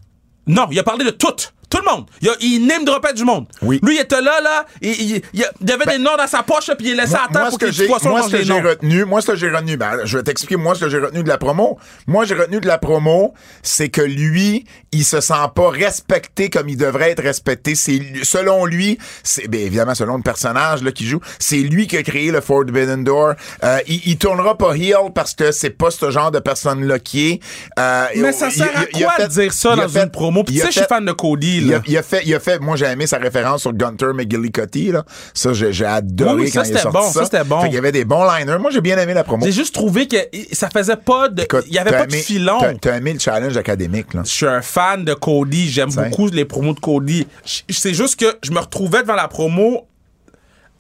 Non, 0.47 0.69
il 0.71 0.79
a 0.79 0.85
parlé 0.85 1.05
de 1.05 1.11
tout. 1.11 1.35
Tout 1.73 1.79
le 1.79 1.91
monde. 1.91 2.05
Il, 2.21 2.29
a, 2.29 2.33
il 2.43 2.67
name 2.67 2.85
dropait 2.85 3.15
du 3.15 3.25
monde. 3.25 3.47
Oui. 3.63 3.81
Lui, 3.83 3.97
il 3.97 4.01
était 4.03 4.21
là, 4.21 4.43
là. 4.43 4.67
Il, 4.83 5.23
il- 5.33 5.73
avait 5.73 5.87
des 5.87 5.99
noms 5.99 6.17
dans 6.19 6.27
sa 6.27 6.43
poche, 6.43 6.71
puis 6.77 6.91
il 6.91 6.97
laissait 6.97 7.15
à 7.15 7.33
terre 7.33 7.49
pour 7.49 7.59
que 7.59 7.65
que 7.65 7.81
les 7.81 7.87
poissons 7.87 8.11
moi, 8.11 8.23
ce 8.25 8.31
que 8.31 8.43
j'ai 8.45 8.61
retenu, 8.61 9.07
moi, 9.07 9.23
ce 9.23 9.29
que 9.29 9.37
j'ai 9.37 9.49
retenu, 9.49 9.79
ben, 9.79 10.01
je 10.05 10.19
vais 10.19 10.23
t'expliquer, 10.23 10.57
moi, 10.57 10.75
ce 10.75 10.81
que 10.81 10.91
j'ai 10.91 10.99
retenu 10.99 11.23
de 11.23 11.29
la 11.29 11.39
promo. 11.39 11.79
Moi, 12.07 12.27
j'ai 12.27 12.35
retenu 12.35 12.61
de 12.61 12.67
la 12.67 12.77
promo, 12.77 13.33
c'est 13.63 13.89
que 13.89 14.03
lui, 14.03 14.67
il 14.93 15.03
se 15.03 15.23
sent 15.23 15.33
pas 15.55 15.71
respecté 15.71 16.51
comme 16.51 16.69
il 16.69 16.77
devrait 16.77 17.13
être 17.13 17.23
respecté. 17.23 17.75
C'est, 17.75 18.03
selon 18.23 18.67
lui, 18.67 18.99
c'est, 19.23 19.49
bien 19.49 19.61
évidemment, 19.61 19.95
selon 19.95 20.19
le 20.19 20.23
personnage, 20.23 20.83
là, 20.83 20.93
qui 20.93 21.07
joue, 21.07 21.21
c'est 21.39 21.57
lui 21.57 21.87
qui 21.87 21.97
a 21.97 22.03
créé 22.03 22.31
le 22.31 22.43
Forbidden 22.43 23.03
Door. 23.03 23.33
Euh, 23.65 23.79
il, 23.87 24.03
il 24.05 24.19
tournera 24.19 24.59
pas 24.59 24.75
heel 24.75 25.11
parce 25.15 25.33
que 25.33 25.53
c'est 25.53 25.71
pas 25.71 25.91
ce 25.91 26.11
genre 26.11 26.31
de 26.31 26.39
personne-là 26.39 26.99
qui 26.99 27.31
est. 27.31 27.41
Euh, 27.79 28.07
Mais 28.17 28.33
ça 28.33 28.51
sert 28.51 28.69
à 28.77 28.85
quoi 28.85 29.25
de 29.25 29.27
dire 29.33 29.53
ça 29.55 29.75
dans 29.75 29.89
une 29.89 30.11
promo? 30.11 30.45
Tu 30.47 30.59
sais, 30.59 30.67
je 30.67 30.71
suis 30.73 30.83
fan 30.87 31.07
de 31.07 31.13
Cody, 31.13 31.62
il 31.63 31.75
a, 31.75 31.83
il 31.87 31.97
a 31.97 32.03
fait, 32.03 32.23
il 32.25 32.35
a 32.35 32.41
fait, 32.41 32.59
moi 32.61 32.77
j'ai 32.77 32.87
aimé 32.87 33.07
sa 33.07 33.19
référence 33.19 33.63
sur 33.63 33.73
Gunter 33.73 34.13
McGillicuddy, 34.15 34.93
là. 34.93 35.05
Ça, 35.35 35.53
j'ai, 35.53 35.85
adoré 35.85 36.43
Oui, 36.43 36.51
ça, 36.51 36.63
quand 36.63 36.69
il 36.69 36.79
sorti 36.79 36.99
bon, 36.99 37.11
ça, 37.11 37.25
c'était 37.25 37.45
bon. 37.45 37.61
Fait 37.61 37.69
qu'il 37.69 37.75
y 37.75 37.79
avait 37.79 37.93
des 37.93 38.05
bons 38.05 38.25
liners. 38.25 38.59
Moi, 38.59 38.71
j'ai 38.71 38.81
bien 38.81 38.99
aimé 38.99 39.15
la 39.15 39.25
promo. 39.25 39.45
J'ai 39.45 39.53
juste 39.53 39.75
trouvé 39.75 40.07
que 40.07 40.17
ça 40.53 40.71
faisait 40.71 40.97
pas 40.97 41.29
de. 41.29 41.43
Écoute, 41.43 41.65
Il 41.67 41.75
y 41.75 41.79
avait 41.79 41.91
pas 41.91 42.07
de 42.07 42.15
filon. 42.15 42.59
T'as, 42.81 42.97
aimé 42.97 43.13
le 43.13 43.19
challenge 43.19 43.57
académique, 43.57 44.15
là. 44.15 44.23
Je 44.25 44.31
suis 44.31 44.47
un 44.47 44.63
fan 44.63 45.05
de 45.05 45.15
Cody. 45.15 45.69
J'aime 45.69 45.91
beaucoup 45.91 46.29
les 46.29 46.45
promos 46.45 46.75
de 46.75 46.81
Cody. 46.81 47.27
C'est 47.45 47.95
juste 47.95 48.19
que 48.19 48.37
je 48.43 48.51
me 48.53 48.59
retrouvais 48.61 49.03
devant 49.03 49.15
la 49.15 49.29
promo 49.29 49.87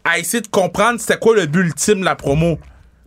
à 0.04 0.18
essayer 0.18 0.40
de 0.40 0.48
comprendre 0.48 1.00
c'était 1.00 1.18
quoi 1.18 1.36
le 1.36 1.46
but 1.46 1.60
ultime 1.60 2.00
de 2.00 2.04
la 2.04 2.16
promo. 2.16 2.58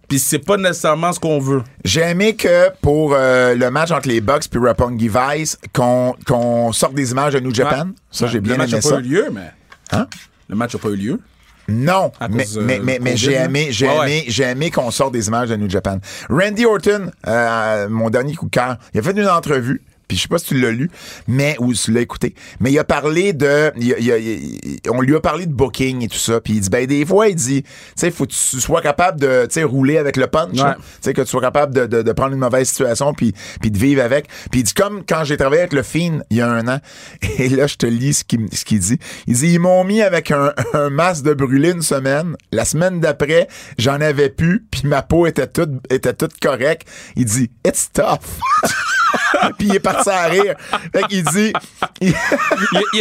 Puis 0.07 0.19
c'est 0.19 0.39
pas 0.39 0.57
nécessairement 0.57 1.11
ce 1.13 1.19
qu'on 1.19 1.39
veut. 1.39 1.63
J'ai 1.83 2.01
aimé 2.01 2.35
que 2.35 2.69
pour 2.81 3.13
euh, 3.13 3.55
le 3.55 3.71
match 3.71 3.91
entre 3.91 4.07
les 4.07 4.21
Bucks 4.21 4.47
puis 4.49 4.59
Roppongi 4.59 5.09
Vice, 5.09 5.57
qu'on, 5.73 6.71
sorte 6.73 6.93
des 6.93 7.11
images 7.11 7.33
de 7.33 7.39
New 7.39 7.53
Japan. 7.53 7.89
Ça, 8.11 8.27
j'ai 8.27 8.39
bien 8.39 8.53
Le 8.53 8.57
match 8.59 8.69
aimé 8.69 8.77
n'a 8.77 8.81
ça. 8.81 8.95
pas 8.95 8.99
eu 8.99 9.03
lieu, 9.03 9.29
mais. 9.31 9.51
Hein? 9.91 10.07
Le 10.49 10.55
match 10.55 10.73
n'a 10.73 10.79
pas 10.79 10.89
eu 10.89 10.95
lieu. 10.95 11.19
Non, 11.67 12.11
mais, 12.29 12.43
cause, 12.43 12.59
euh, 12.59 12.61
mais, 12.63 12.79
mais, 12.79 12.99
mais 13.01 13.17
j'ai 13.17 13.33
aimé, 13.33 13.69
j'ai 13.71 13.87
Ouais, 13.87 14.03
aimé, 14.03 14.25
j'ai 14.27 14.43
aimé 14.43 14.69
qu'on 14.69 14.91
sorte 14.91 15.13
des 15.13 15.27
images 15.27 15.49
de 15.49 15.55
New 15.55 15.69
Japan. 15.69 15.97
Randy 16.29 16.65
Orton, 16.65 17.11
euh, 17.27 17.89
mon 17.89 18.11
dernier 18.11 18.35
coup 18.35 18.45
de 18.45 18.51
cœur, 18.51 18.77
il 18.93 18.99
a 18.99 19.03
fait 19.03 19.11
une 19.11 19.27
entrevue. 19.27 19.81
Puis 20.07 20.17
je 20.17 20.23
sais 20.23 20.27
pas 20.27 20.37
si 20.37 20.45
tu 20.47 20.59
l'as 20.61 20.71
lu, 20.71 20.89
mais 21.27 21.55
ou 21.59 21.73
si 21.73 21.85
tu 21.85 21.91
l'as 21.91 22.01
écouté, 22.01 22.35
mais 22.59 22.71
il 22.71 22.79
a 22.79 22.83
parlé 22.83 23.33
de, 23.33 23.71
il 23.77 23.93
a- 23.93 23.97
il 23.99 24.11
a- 24.11 24.17
il- 24.17 24.79
on 24.89 25.01
lui 25.01 25.15
a 25.15 25.19
parlé 25.19 25.45
de 25.45 25.53
booking 25.53 26.03
et 26.03 26.07
tout 26.07 26.17
ça, 26.17 26.39
puis 26.41 26.53
il 26.53 26.59
dit 26.61 26.69
ben 26.69 26.85
des 26.85 27.05
fois 27.05 27.27
il 27.27 27.35
dit, 27.35 27.63
tu 27.63 27.69
sais, 27.95 28.11
faut 28.11 28.25
que 28.25 28.31
tu 28.31 28.59
sois 28.61 28.81
capable 28.81 29.19
de, 29.19 29.45
tu 29.47 29.53
sais, 29.53 29.63
rouler 29.63 29.97
avec 29.97 30.17
le 30.17 30.27
punch, 30.27 30.59
Ouais. 30.59 30.73
tu 30.75 30.81
sais 31.01 31.13
que 31.13 31.21
tu 31.21 31.27
sois 31.27 31.41
capable 31.41 31.73
de, 31.73 31.85
de, 31.85 32.01
de 32.01 32.11
prendre 32.11 32.33
une 32.33 32.39
mauvaise 32.39 32.67
situation 32.67 33.13
puis 33.13 33.33
puis 33.61 33.71
de 33.71 33.77
vivre 33.77 34.01
avec. 34.03 34.27
Puis 34.51 34.61
il 34.61 34.63
dit 34.63 34.73
comme 34.73 35.03
quand 35.07 35.23
j'ai 35.23 35.37
travaillé 35.37 35.61
avec 35.61 35.73
le 35.73 35.83
Fiend 35.83 36.19
il 36.29 36.37
y 36.37 36.41
a 36.41 36.49
un 36.49 36.67
an, 36.67 36.79
et 37.39 37.49
là 37.49 37.67
je 37.67 37.75
te 37.75 37.85
lis 37.85 38.13
ce 38.15 38.23
qu'il 38.23 38.47
ce 38.53 38.65
qu'il 38.65 38.79
dit. 38.79 38.99
Il 39.27 39.35
dit 39.35 39.53
ils 39.53 39.59
m'ont 39.59 39.83
mis 39.83 40.01
avec 40.01 40.31
un, 40.31 40.53
un 40.73 40.89
masque 40.89 41.23
de 41.23 41.33
brûlé 41.33 41.71
une 41.71 41.81
semaine. 41.81 42.35
La 42.51 42.65
semaine 42.65 42.99
d'après 42.99 43.47
j'en 43.77 44.01
avais 44.01 44.29
plus, 44.29 44.65
puis 44.69 44.81
ma 44.85 45.01
peau 45.01 45.25
était 45.27 45.47
toute 45.47 45.71
était 45.89 46.13
toute 46.13 46.39
correcte. 46.39 46.87
Il 47.15 47.25
dit 47.25 47.49
it's 47.65 47.89
tough. 47.93 48.19
puis 49.57 49.67
il 49.67 49.75
est 49.75 49.79
parti 49.79 50.09
à 50.09 50.23
rire. 50.25 50.55
Fait 50.93 51.03
qu'il 51.03 51.23
dit 51.23 51.53
il- 52.01 52.13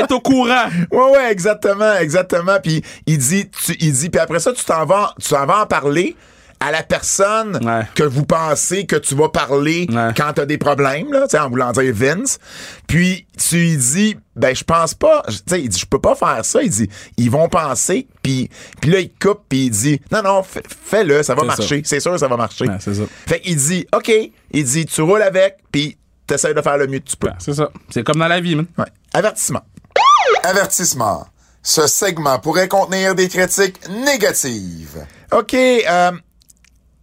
est 0.00 0.12
au 0.12 0.20
courant. 0.20 0.66
Ouais, 0.90 1.10
ouais, 1.12 1.32
exactement, 1.32 1.94
exactement. 1.96 2.58
Puis 2.62 2.82
il 3.06 3.18
dit, 3.18 3.48
tu- 3.50 3.76
il 3.80 3.92
dit, 3.92 4.10
puis 4.10 4.20
après 4.20 4.38
ça, 4.38 4.52
tu 4.52 4.64
t'en 4.64 4.84
vas, 4.84 5.14
tu 5.20 5.28
t'en 5.28 5.44
vas 5.46 5.62
en 5.62 5.66
parler 5.66 6.16
à 6.60 6.70
la 6.70 6.82
personne 6.82 7.58
Ouais. 7.64 7.82
que 7.94 8.04
vous 8.04 8.24
pensez 8.24 8.86
que 8.86 8.96
tu 8.96 9.14
vas 9.14 9.28
parler 9.28 9.86
Ouais. 9.90 10.10
quand 10.16 10.32
t'as 10.34 10.46
des 10.46 10.56
problèmes, 10.58 11.12
là, 11.12 11.22
tu 11.22 11.30
sais, 11.30 11.38
en 11.38 11.50
voulant 11.50 11.72
dire 11.72 11.92
Vince. 11.94 12.38
Puis 12.86 13.26
tu 13.36 13.56
lui 13.56 13.76
dis, 13.76 14.16
ben 14.36 14.54
je 14.54 14.64
pense 14.64 14.94
pas, 14.94 15.22
tu 15.28 15.34
sais, 15.46 15.60
il 15.62 15.68
dit, 15.68 15.78
je 15.78 15.86
peux 15.86 15.98
pas 16.00 16.14
faire 16.14 16.44
ça. 16.44 16.62
Il 16.62 16.70
dit, 16.70 16.88
ils 17.18 17.30
vont 17.30 17.48
penser, 17.48 18.06
puis 18.22 18.48
puis 18.80 18.90
là 18.90 19.00
il 19.00 19.10
coupe, 19.20 19.42
puis 19.48 19.66
il 19.66 19.70
dit, 19.70 20.00
non 20.12 20.22
non, 20.22 20.42
fais- 20.42 20.62
fais-le, 20.68 21.22
ça 21.22 21.34
va 21.34 21.44
marcher, 21.44 21.82
c'est 21.84 22.00
sûr, 22.00 22.18
ça 22.18 22.28
va 22.28 22.36
marcher. 22.36 22.66
Ouais, 22.66 22.78
ça. 22.80 22.90
Fait 23.26 23.40
qu'il 23.40 23.56
dit, 23.56 23.86
ok, 23.94 24.10
il 24.52 24.64
dit, 24.64 24.86
tu 24.86 25.02
roules 25.02 25.22
avec, 25.22 25.56
puis 25.72 25.98
t'essayes 26.26 26.54
de 26.54 26.62
faire 26.62 26.76
le 26.76 26.86
mieux 26.86 26.98
que 27.00 27.08
tu 27.10 27.16
peux. 27.16 27.28
Ben, 27.28 27.36
c'est 27.38 27.54
ça. 27.54 27.70
C'est 27.90 28.04
comme 28.04 28.18
dans 28.18 28.28
la 28.28 28.40
vie, 28.40 28.56
man. 28.56 28.66
Ouais. 28.78 28.86
Avertissement. 29.12 29.62
Avertissement. 30.42 31.26
Ce 31.62 31.86
segment 31.86 32.38
pourrait 32.38 32.68
contenir 32.68 33.14
des 33.14 33.28
critiques 33.28 33.88
négatives. 33.88 35.06
OK, 35.32 35.54
euh, 35.54 36.12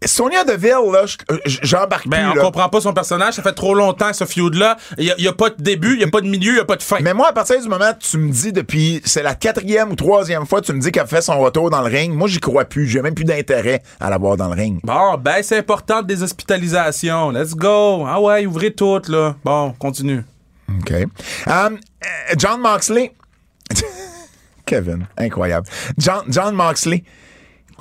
Sonia 0.04 0.44
Deville, 0.44 0.92
là, 0.92 1.06
je- 1.06 1.18
je- 1.46 1.60
j'embarque 1.62 2.08
Ben, 2.08 2.30
on 2.30 2.32
plus, 2.32 2.38
là. 2.40 2.44
comprend 2.46 2.70
pas 2.70 2.82
son 2.82 2.92
personnage. 2.94 3.36
Ça 3.36 3.44
fait 3.44 3.54
trop 3.54 3.76
longtemps, 3.76 4.12
ce 4.14 4.26
feud-là. 4.26 4.78
Il 4.98 5.06
y, 5.06 5.12
a- 5.12 5.16
il 5.20 5.24
y 5.24 5.28
a 5.28 5.34
pas 5.34 5.50
de 5.52 5.62
début, 5.62 5.94
il 5.94 6.02
y 6.02 6.04
a 6.04 6.08
pas 6.08 6.22
de 6.22 6.28
milieu, 6.28 6.54
il 6.54 6.58
y 6.58 6.60
a 6.60 6.66
pas 6.66 6.76
de 6.76 6.82
fin. 6.82 6.98
Mais 7.02 7.14
moi, 7.14 7.28
à 7.30 7.34
partir 7.34 7.62
du 7.62 7.68
moment 7.70 7.90
où 7.92 8.00
tu 8.00 8.18
me 8.18 8.32
dis 8.32 8.52
depuis, 8.52 9.02
c'est 9.06 9.22
la 9.22 9.36
quatrième 9.36 9.92
ou 9.92 9.96
troisième 9.96 10.46
fois, 10.48 10.62
tu 10.62 10.74
me 10.74 10.80
dis 10.80 10.92
qu'elle 10.92 11.06
fait 11.08 11.22
son 11.22 11.40
retour 11.40 11.70
dans 11.70 11.82
le 11.82 11.88
ring, 11.88 12.14
moi, 12.16 12.28
j'y 12.28 12.40
crois 12.40 12.66
plus. 12.66 12.88
J'ai 12.88 13.02
même 13.04 13.14
plus 13.14 13.26
d'intérêt 13.26 13.84
à 14.00 14.10
la 14.10 14.18
voir 14.18 14.38
dans 14.38 14.48
le 14.48 14.56
ring. 14.56 14.80
Bon, 14.84 15.18
ben, 15.18 15.44
c'est 15.44 15.58
important 15.60 16.02
des 16.02 16.24
hospitalisations. 16.24 17.30
Let's 17.32 17.54
go. 17.54 18.04
Ah 18.08 18.20
ouais, 18.20 18.46
ouvrez 18.48 18.74
toutes, 18.74 19.08
là. 19.08 19.36
Bon, 19.44 19.72
continue. 19.78 20.24
OK. 20.80 20.92
Um, 20.94 21.08
euh, 21.48 22.08
John 22.38 22.60
Moxley. 22.60 23.14
Kevin, 24.66 25.06
incroyable. 25.18 25.68
John, 25.98 26.24
John 26.30 26.56
Moxley. 26.56 27.04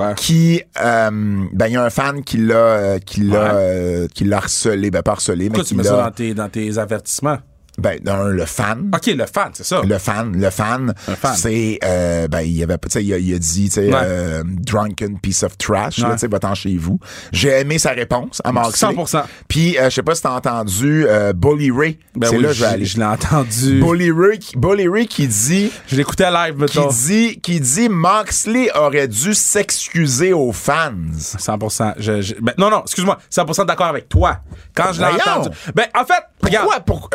Ouais. 0.01 0.15
qui 0.17 0.63
euh, 0.83 1.11
ben 1.53 1.67
il 1.67 1.73
y 1.73 1.77
a 1.77 1.85
un 1.85 1.91
fan 1.91 2.25
qui 2.25 2.39
l'a 2.39 2.55
euh, 2.55 2.99
qui 2.99 3.21
l'a 3.21 3.41
Ouais. 3.43 3.51
euh, 3.53 4.09
qui 4.15 4.25
l'a 4.25 4.39
harcelé 4.39 4.91
ben 4.91 5.03
pas 5.03 5.13
harcelé 5.13 5.45
mais 5.45 5.49
Pourquoi 5.51 5.65
qui 5.65 5.69
tu 5.71 5.77
mets 5.77 5.85
ça 5.85 6.03
dans 6.05 6.11
tes, 6.11 6.35
dans 6.35 6.49
tes 6.49 6.79
avertissements? 6.79 7.39
Ben 7.79 7.99
un, 8.09 8.25
le 8.29 8.45
fan 8.47 8.91
OK, 8.95 9.07
le 9.07 9.27
fan, 9.27 9.51
c'est 9.55 9.65
ça. 9.65 9.83
le 9.87 9.99
fan 9.99 10.33
le 10.41 10.51
fan 10.51 10.93
fan. 10.97 11.35
c'est 11.37 11.79
euh, 11.85 12.29
ben 12.29 12.41
il 12.41 12.53
y 12.57 12.63
avait 12.63 12.77
tu 12.79 12.89
sais 12.91 13.05
il, 13.05 13.13
a- 13.13 13.19
il 13.19 13.35
a 13.35 13.39
dit 13.39 13.65
tu 13.69 13.75
sais 13.75 13.87
Ouais. 13.89 13.95
euh, 14.03 14.43
drunken 14.45 15.19
piece 15.21 15.43
of 15.43 15.57
trash 15.59 15.99
là, 15.99 16.13
tu 16.13 16.19
sais 16.19 16.27
va-t'en 16.29 16.55
chez 16.55 16.77
vous 16.77 16.99
j'ai 17.33 17.51
aimé 17.61 17.79
sa 17.79 17.91
réponse 17.91 18.41
à 18.45 18.53
Moxley 18.53 18.89
100%. 18.95 19.25
puis 19.49 19.79
euh, 19.79 19.85
je 19.91 19.95
sais 19.95 20.03
pas 20.03 20.15
si 20.15 20.23
t'as 20.23 20.31
entendu 20.37 21.07
Bully 21.35 21.71
Ray 21.71 21.99
Ben 22.17 22.29
c'est 22.29 22.37
oui, 22.37 22.43
là 22.43 22.53
je 22.53 22.63
vais 22.63 22.69
je- 22.69 22.75
aller 22.75 22.85
Je 22.85 22.97
l'ai 22.99 23.05
entendu. 23.05 23.81
Bully 23.81 24.11
Ray 24.11 24.39
qui- 24.39 24.57
Bully 24.57 24.89
Ray 24.89 25.07
qui 25.07 25.27
dit 25.29 25.71
Je 25.87 25.97
l'écoutais 25.97 26.31
live, 26.31 26.55
qui 26.55 26.61
mettons. 26.79 26.89
dit 26.89 27.41
qui 27.41 27.61
dit 27.61 27.89
Moxley 27.89 28.69
aurait 28.77 29.09
dû 29.09 29.35
s'excuser 29.35 30.33
aux 30.33 30.53
fans 30.53 30.93
100%. 31.17 31.95
Je, 31.99 32.21
je- 32.21 32.35
ben, 32.41 32.53
non, 32.59 32.71
non, 32.71 32.83
excuse-moi. 32.83 33.19
100% 33.31 33.67
d'accord 33.67 33.87
avec 33.87 34.09
toi. 34.09 34.41
Quand 34.75 34.93
je 34.93 35.01
l'ai 35.01 35.07
entendu. 35.07 35.49
Ben, 35.75 35.87
en 35.95 36.05
fait, 36.05 36.23
regarde. 36.43 36.67
Pourquoi? 36.67 36.81
Pour, 36.81 37.11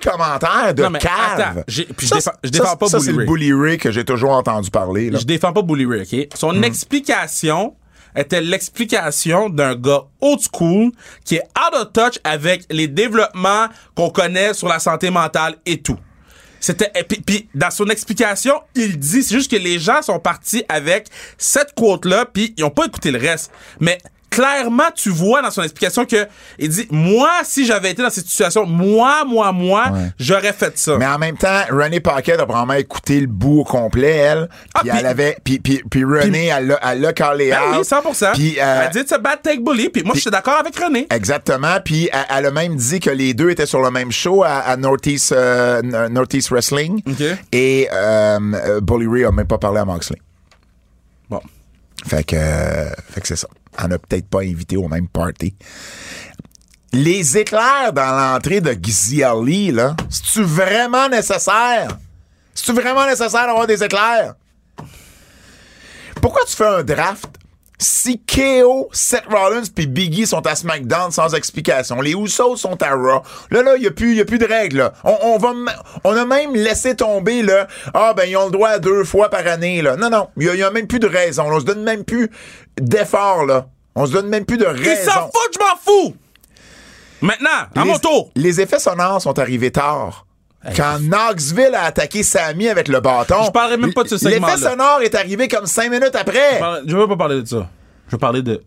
quel 0.00 0.12
commentaire 0.12 0.74
de 0.74 0.82
Non, 0.82 0.90
mais 0.90 0.98
cave? 0.98 1.12
attends, 1.38 1.62
puis 1.66 1.74
je 2.06 2.14
défends- 2.14 2.30
je 2.42 2.48
ça, 2.48 2.52
défends 2.62 2.76
pas 2.76 2.86
ça, 2.88 2.98
Bully 2.98 3.04
c'est 3.06 3.12
le 3.12 3.18
Ray. 3.18 3.26
Bully 3.26 3.52
Ray 3.52 3.78
que 3.78 3.90
j'ai 3.90 4.04
toujours 4.04 4.30
entendu 4.32 4.70
parler. 4.70 5.10
Là. 5.10 5.18
Je 5.18 5.24
défends 5.24 5.52
pas 5.52 5.62
Bully 5.62 5.86
Ray, 5.86 6.02
OK? 6.02 6.28
Son 6.34 6.52
Hmm. 6.52 6.64
explication 6.64 7.74
était 8.14 8.40
l'explication 8.40 9.50
d'un 9.50 9.74
gars 9.76 10.02
old 10.20 10.40
school 10.40 10.90
qui 11.24 11.36
est 11.36 11.42
out 11.58 11.74
of 11.74 11.92
touch 11.92 12.18
avec 12.24 12.64
les 12.70 12.88
développements 12.88 13.66
qu'on 13.94 14.10
connaît 14.10 14.54
sur 14.54 14.68
la 14.68 14.78
santé 14.78 15.10
mentale 15.10 15.56
et 15.66 15.80
tout. 15.82 15.98
C'était 16.58 16.90
puis, 17.06 17.20
puis 17.20 17.48
dans 17.54 17.70
son 17.70 17.86
explication, 17.88 18.54
il 18.74 18.98
dit 18.98 19.22
c'est 19.22 19.34
juste 19.34 19.50
que 19.50 19.56
les 19.56 19.78
gens 19.78 20.00
sont 20.02 20.18
partis 20.18 20.64
avec 20.68 21.08
cette 21.36 21.74
quote 21.74 22.06
là 22.06 22.24
puis 22.24 22.54
ils 22.56 22.64
ont 22.64 22.70
pas 22.70 22.86
écouté 22.86 23.10
le 23.10 23.18
reste. 23.18 23.52
Mais 23.78 23.98
clairement, 24.36 24.90
tu 24.94 25.10
vois 25.10 25.42
dans 25.42 25.50
son 25.50 25.62
explication 25.62 26.04
que 26.04 26.26
il 26.58 26.68
dit 26.68 26.86
moi 26.90 27.30
si 27.44 27.64
j'avais 27.66 27.90
été 27.90 28.02
dans 28.02 28.10
cette 28.10 28.26
situation, 28.26 28.66
moi 28.66 29.24
moi 29.24 29.52
moi, 29.52 29.84
Ouais. 29.92 30.10
j'aurais 30.18 30.52
fait 30.52 30.76
ça. 30.78 30.96
Mais 30.98 31.06
en 31.06 31.18
même 31.18 31.36
temps, 31.36 31.60
René 31.70 32.00
Paquette 32.00 32.40
a 32.40 32.46
probablement 32.46 32.78
écouté 32.78 33.20
le 33.20 33.26
bout 33.26 33.60
au 33.60 33.64
complet, 33.64 34.16
elle. 34.16 34.48
Ah, 34.74 34.80
Puis 34.80 34.90
elle 34.98 35.06
avait. 35.06 35.36
Puis, 35.44 35.58
puis, 35.58 35.82
puis 35.90 36.04
René, 36.04 36.46
elle 36.46 36.76
elle 36.82 37.00
l'a 37.00 37.12
Ben 37.12 37.36
oui, 37.38 37.78
out. 37.78 37.84
100%. 37.84 38.32
Puis, 38.34 38.56
euh, 38.60 38.82
elle 38.84 38.90
dit 38.92 39.06
c'est 39.08 39.20
bad 39.22 39.40
take 39.42 39.60
bully 39.60 39.88
puis 39.88 40.02
moi 40.02 40.14
je 40.14 40.20
suis 40.20 40.30
d'accord 40.30 40.58
avec 40.58 40.76
René. 40.78 41.06
Exactement. 41.10 41.78
Puis 41.84 42.08
elle, 42.12 42.26
elle 42.38 42.46
a 42.46 42.50
même 42.50 42.76
dit 42.76 43.00
que 43.00 43.10
les 43.10 43.34
deux 43.34 43.50
étaient 43.50 43.66
sur 43.66 43.80
le 43.80 43.90
même 43.90 44.12
show 44.12 44.42
à, 44.44 44.58
à 44.58 44.76
Northeast, 44.76 45.32
euh, 45.32 45.80
Northeast 46.08 46.50
Wrestling. 46.50 47.02
Et 47.52 47.88
euh, 47.92 48.38
euh, 48.54 48.80
Bully 48.80 49.06
Ray 49.06 49.24
a 49.24 49.30
même 49.32 49.46
pas 49.46 49.58
parlé 49.58 49.80
à 49.80 49.84
Moxley. 49.84 50.18
Bon. 51.30 51.40
Fait 52.06 52.24
que, 52.24 52.36
euh, 52.36 52.90
fait 53.10 53.20
que 53.20 53.28
c'est 53.28 53.36
ça. 53.36 53.48
On 53.82 53.88
n'a 53.88 53.98
peut-être 53.98 54.28
pas 54.28 54.40
invité 54.40 54.76
au 54.76 54.88
même 54.88 55.08
party. 55.08 55.54
Les 56.92 57.36
éclairs 57.36 57.92
dans 57.92 58.16
l'entrée 58.16 58.60
de 58.60 58.72
Gizzy 58.72 59.22
Ali, 59.22 59.70
là, 59.70 59.94
c'est-tu 60.08 60.42
vraiment 60.42 61.08
nécessaire? 61.08 61.88
C'est-tu 62.54 62.72
vraiment 62.72 63.06
nécessaire 63.06 63.46
d'avoir 63.46 63.66
des 63.66 63.82
éclairs? 63.82 64.34
Pourquoi 66.22 66.42
tu 66.46 66.56
fais 66.56 66.66
un 66.66 66.82
draft 66.82 67.35
si 67.78 68.20
KO, 68.20 68.88
Seth 68.92 69.24
Rollins 69.30 69.62
puis 69.74 69.86
Biggie 69.86 70.26
sont 70.26 70.46
à 70.46 70.54
SmackDown 70.54 71.10
sans 71.10 71.34
explication? 71.34 72.00
Les 72.00 72.12
Usos 72.12 72.56
sont 72.56 72.82
à 72.82 72.90
Raw. 72.94 73.22
Là, 73.50 73.62
là, 73.62 73.76
il 73.76 73.82
n'y 73.82 73.86
a, 73.86 73.90
plus- 73.90 74.14
y 74.14 74.20
a 74.20 74.24
plus 74.24 74.38
de 74.38 74.46
règles. 74.46 74.78
là. 74.78 74.92
On, 75.04 75.16
on, 75.22 75.38
va, 75.38 75.52
on 76.04 76.16
a 76.16 76.24
même 76.24 76.54
laissé 76.54 76.96
tomber, 76.96 77.42
là, 77.42 77.66
ah, 77.94 78.14
ben, 78.16 78.24
ils 78.24 78.36
ont 78.36 78.46
le 78.46 78.50
droit 78.52 78.70
à 78.70 78.78
deux 78.78 79.04
fois 79.04 79.28
par 79.28 79.46
année, 79.46 79.82
là. 79.82 79.96
Non, 79.96 80.08
non, 80.10 80.28
il 80.38 80.50
n'y 80.52 80.62
a, 80.62 80.70
même 80.70 80.86
plus 80.86 80.98
de 81.00 81.06
raison. 81.06 81.44
On 81.50 81.60
se 81.60 81.64
donne 81.64 81.82
même 81.82 82.04
plus 82.04 82.30
d'effort, 82.80 83.44
là. 83.44 83.66
On 83.94 84.06
se 84.06 84.12
donne 84.12 84.28
même 84.28 84.44
plus 84.44 84.58
de 84.58 84.66
raison. 84.66 85.10
s'en 85.10 85.22
fout, 85.26 85.54
je 85.54 85.58
m'en 85.58 85.76
fous! 85.82 86.14
Maintenant, 87.22 87.48
à 87.74 87.82
Les- 87.82 87.90
mon 87.90 87.98
tour. 87.98 88.30
Les 88.36 88.60
effets 88.60 88.78
sonores 88.78 89.22
sont 89.22 89.38
arrivés 89.38 89.70
tard. 89.70 90.25
Quand 90.74 90.98
Knoxville 91.00 91.74
a 91.74 91.84
attaqué 91.84 92.22
Sammy 92.22 92.68
avec 92.68 92.88
le 92.88 93.00
bâton. 93.00 93.44
Je 93.46 93.50
parlerai 93.50 93.76
même 93.76 93.92
pas 93.94 94.02
de 94.04 94.08
ce 94.08 94.18
segment-là. 94.18 94.54
L'effet 94.56 94.68
sonore 94.70 95.00
est 95.02 95.14
arrivé 95.14 95.48
comme 95.48 95.66
cinq 95.66 95.90
minutes 95.90 96.14
après. 96.14 96.60
Je 96.86 96.96
veux 96.96 97.06
pas 97.06 97.16
parler 97.16 97.42
de 97.42 97.46
ça. 97.46 97.68
Je 98.08 98.12
veux 98.12 98.18
parler 98.18 98.42
de 98.42 98.62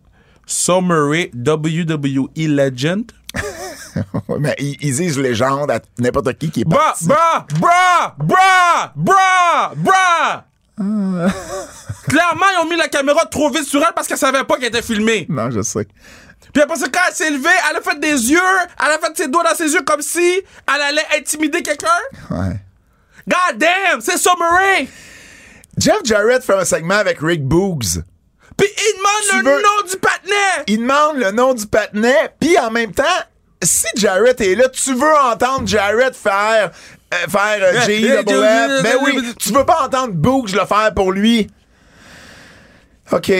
Summary 0.45 1.31
WWE 1.35 2.29
Legend. 2.37 3.03
Mais 4.39 4.55
ils, 4.59 4.77
ils 4.81 4.95
disent 4.95 5.17
légende 5.19 5.71
à 5.71 5.79
n'importe 5.97 6.33
qui 6.37 6.49
qui 6.51 6.61
est 6.61 6.65
Bra, 6.65 6.79
parti. 6.93 7.07
bra, 7.07 7.47
bra, 7.59 8.15
bra, 8.17 8.93
bra, 8.95 9.73
bra. 9.75 10.45
Clairement, 12.07 12.45
ils 12.53 12.65
ont 12.65 12.69
mis 12.69 12.77
la 12.77 12.87
caméra 12.87 13.25
trop 13.25 13.49
vite 13.49 13.65
sur 13.65 13.81
elle 13.81 13.93
parce 13.93 14.07
qu'elle 14.07 14.17
savait 14.17 14.43
pas 14.45 14.55
qu'elle 14.57 14.69
était 14.69 14.81
filmée. 14.81 15.25
Non, 15.29 15.51
je 15.51 15.61
sais. 15.61 15.87
Puis 16.53 16.63
après 16.63 16.77
ça, 16.77 16.87
quand 16.91 16.99
elle 17.07 17.13
s'est 17.15 17.29
levée, 17.29 17.49
elle 17.69 17.77
a 17.77 17.81
fait 17.81 17.99
des 17.99 18.31
yeux, 18.31 18.39
elle 18.83 18.91
a 18.91 18.97
fait 18.99 19.15
ses 19.15 19.27
doigts 19.27 19.43
dans 19.43 19.55
ses 19.55 19.71
yeux 19.73 19.83
comme 19.83 20.01
si 20.01 20.41
elle 20.67 20.81
allait 20.81 21.05
intimider 21.17 21.61
quelqu'un. 21.61 21.87
Ouais. 22.31 22.55
God 23.27 23.57
damn, 23.57 24.01
c'est 24.01 24.17
Summary. 24.17 24.89
Jeff 25.77 25.99
Jarrett 26.03 26.43
fait 26.43 26.55
un 26.55 26.65
segment 26.65 26.95
avec 26.95 27.19
Rick 27.21 27.43
Boogs. 27.45 28.03
Puis 28.57 28.67
il 28.77 28.97
demande 28.97 29.29
Tu 29.29 29.37
le 29.37 29.51
veux- 29.55 29.61
nom 29.61 29.89
du 29.89 29.97
patinet. 29.97 30.63
Il 30.67 30.79
demande 30.79 31.17
le 31.17 31.31
nom 31.31 31.53
du 31.53 31.67
patinet, 31.67 32.33
puis 32.39 32.57
en 32.57 32.71
même 32.71 32.91
temps, 32.93 33.03
si 33.61 33.85
Jarrett 33.95 34.41
est 34.41 34.55
là, 34.55 34.67
tu 34.69 34.93
veux 34.93 35.15
entendre 35.31 35.67
Jarrett 35.67 36.15
faire 36.15 36.71
euh, 37.13 37.27
faire 37.29 37.57
euh, 37.61 37.71
Yeah, 37.73 37.85
J.E. 37.85 37.99
yeah, 37.99 38.23
double 38.23 38.79
F. 38.79 38.83
Ben 38.83 38.97
oui, 39.03 39.33
tu 39.39 39.53
veux 39.53 39.65
pas 39.65 39.83
entendre 39.85 40.13
Boogs 40.13 40.51
le 40.53 40.65
faire 40.65 40.93
pour 40.95 41.11
lui. 41.11 41.49
OK. 43.11 43.31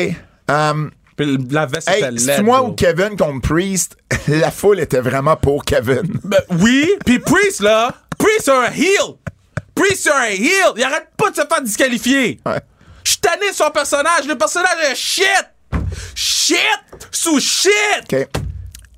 Um, 0.48 0.91
la 1.24 1.66
veste 1.66 1.90
hey, 1.90 2.04
était 2.04 2.12
laide, 2.12 2.44
moi 2.44 2.64
ou 2.64 2.74
Kevin 2.74 3.16
contre 3.16 3.41
Priest, 3.41 3.98
la 4.28 4.52
foule 4.52 4.80
était 4.80 5.02
vraiment 5.02 5.36
pour 5.36 5.64
Kevin. 5.66 6.04
Ben, 6.24 6.41
oui, 6.60 6.90
puis 7.06 7.20
Priest, 7.20 7.62
là, 7.62 7.94
Priest, 8.18 8.41
c'est 8.46 8.52
un 8.52 8.72
heel. 8.72 9.16
Priest, 9.74 10.04
c'est 10.04 10.12
un 10.12 10.26
heel. 10.26 10.74
Il 10.76 10.84
arrête 10.84 11.08
pas 11.18 11.32
de 11.32 11.36
se 11.36 11.41
faire 11.41 11.62
disqualifier. 11.62 12.40
Ouais. 12.46 12.60
Je 13.04 13.12
suis 13.12 13.20
tanné 13.20 13.52
son 13.54 13.72
personnage. 13.72 14.28
Le 14.28 14.38
personnage 14.38 14.78
est 14.91 14.96
shit. 14.96 15.26
Shit 16.14 16.58
sous 17.12 17.40
shit. 17.40 17.72
OK. 18.12 18.28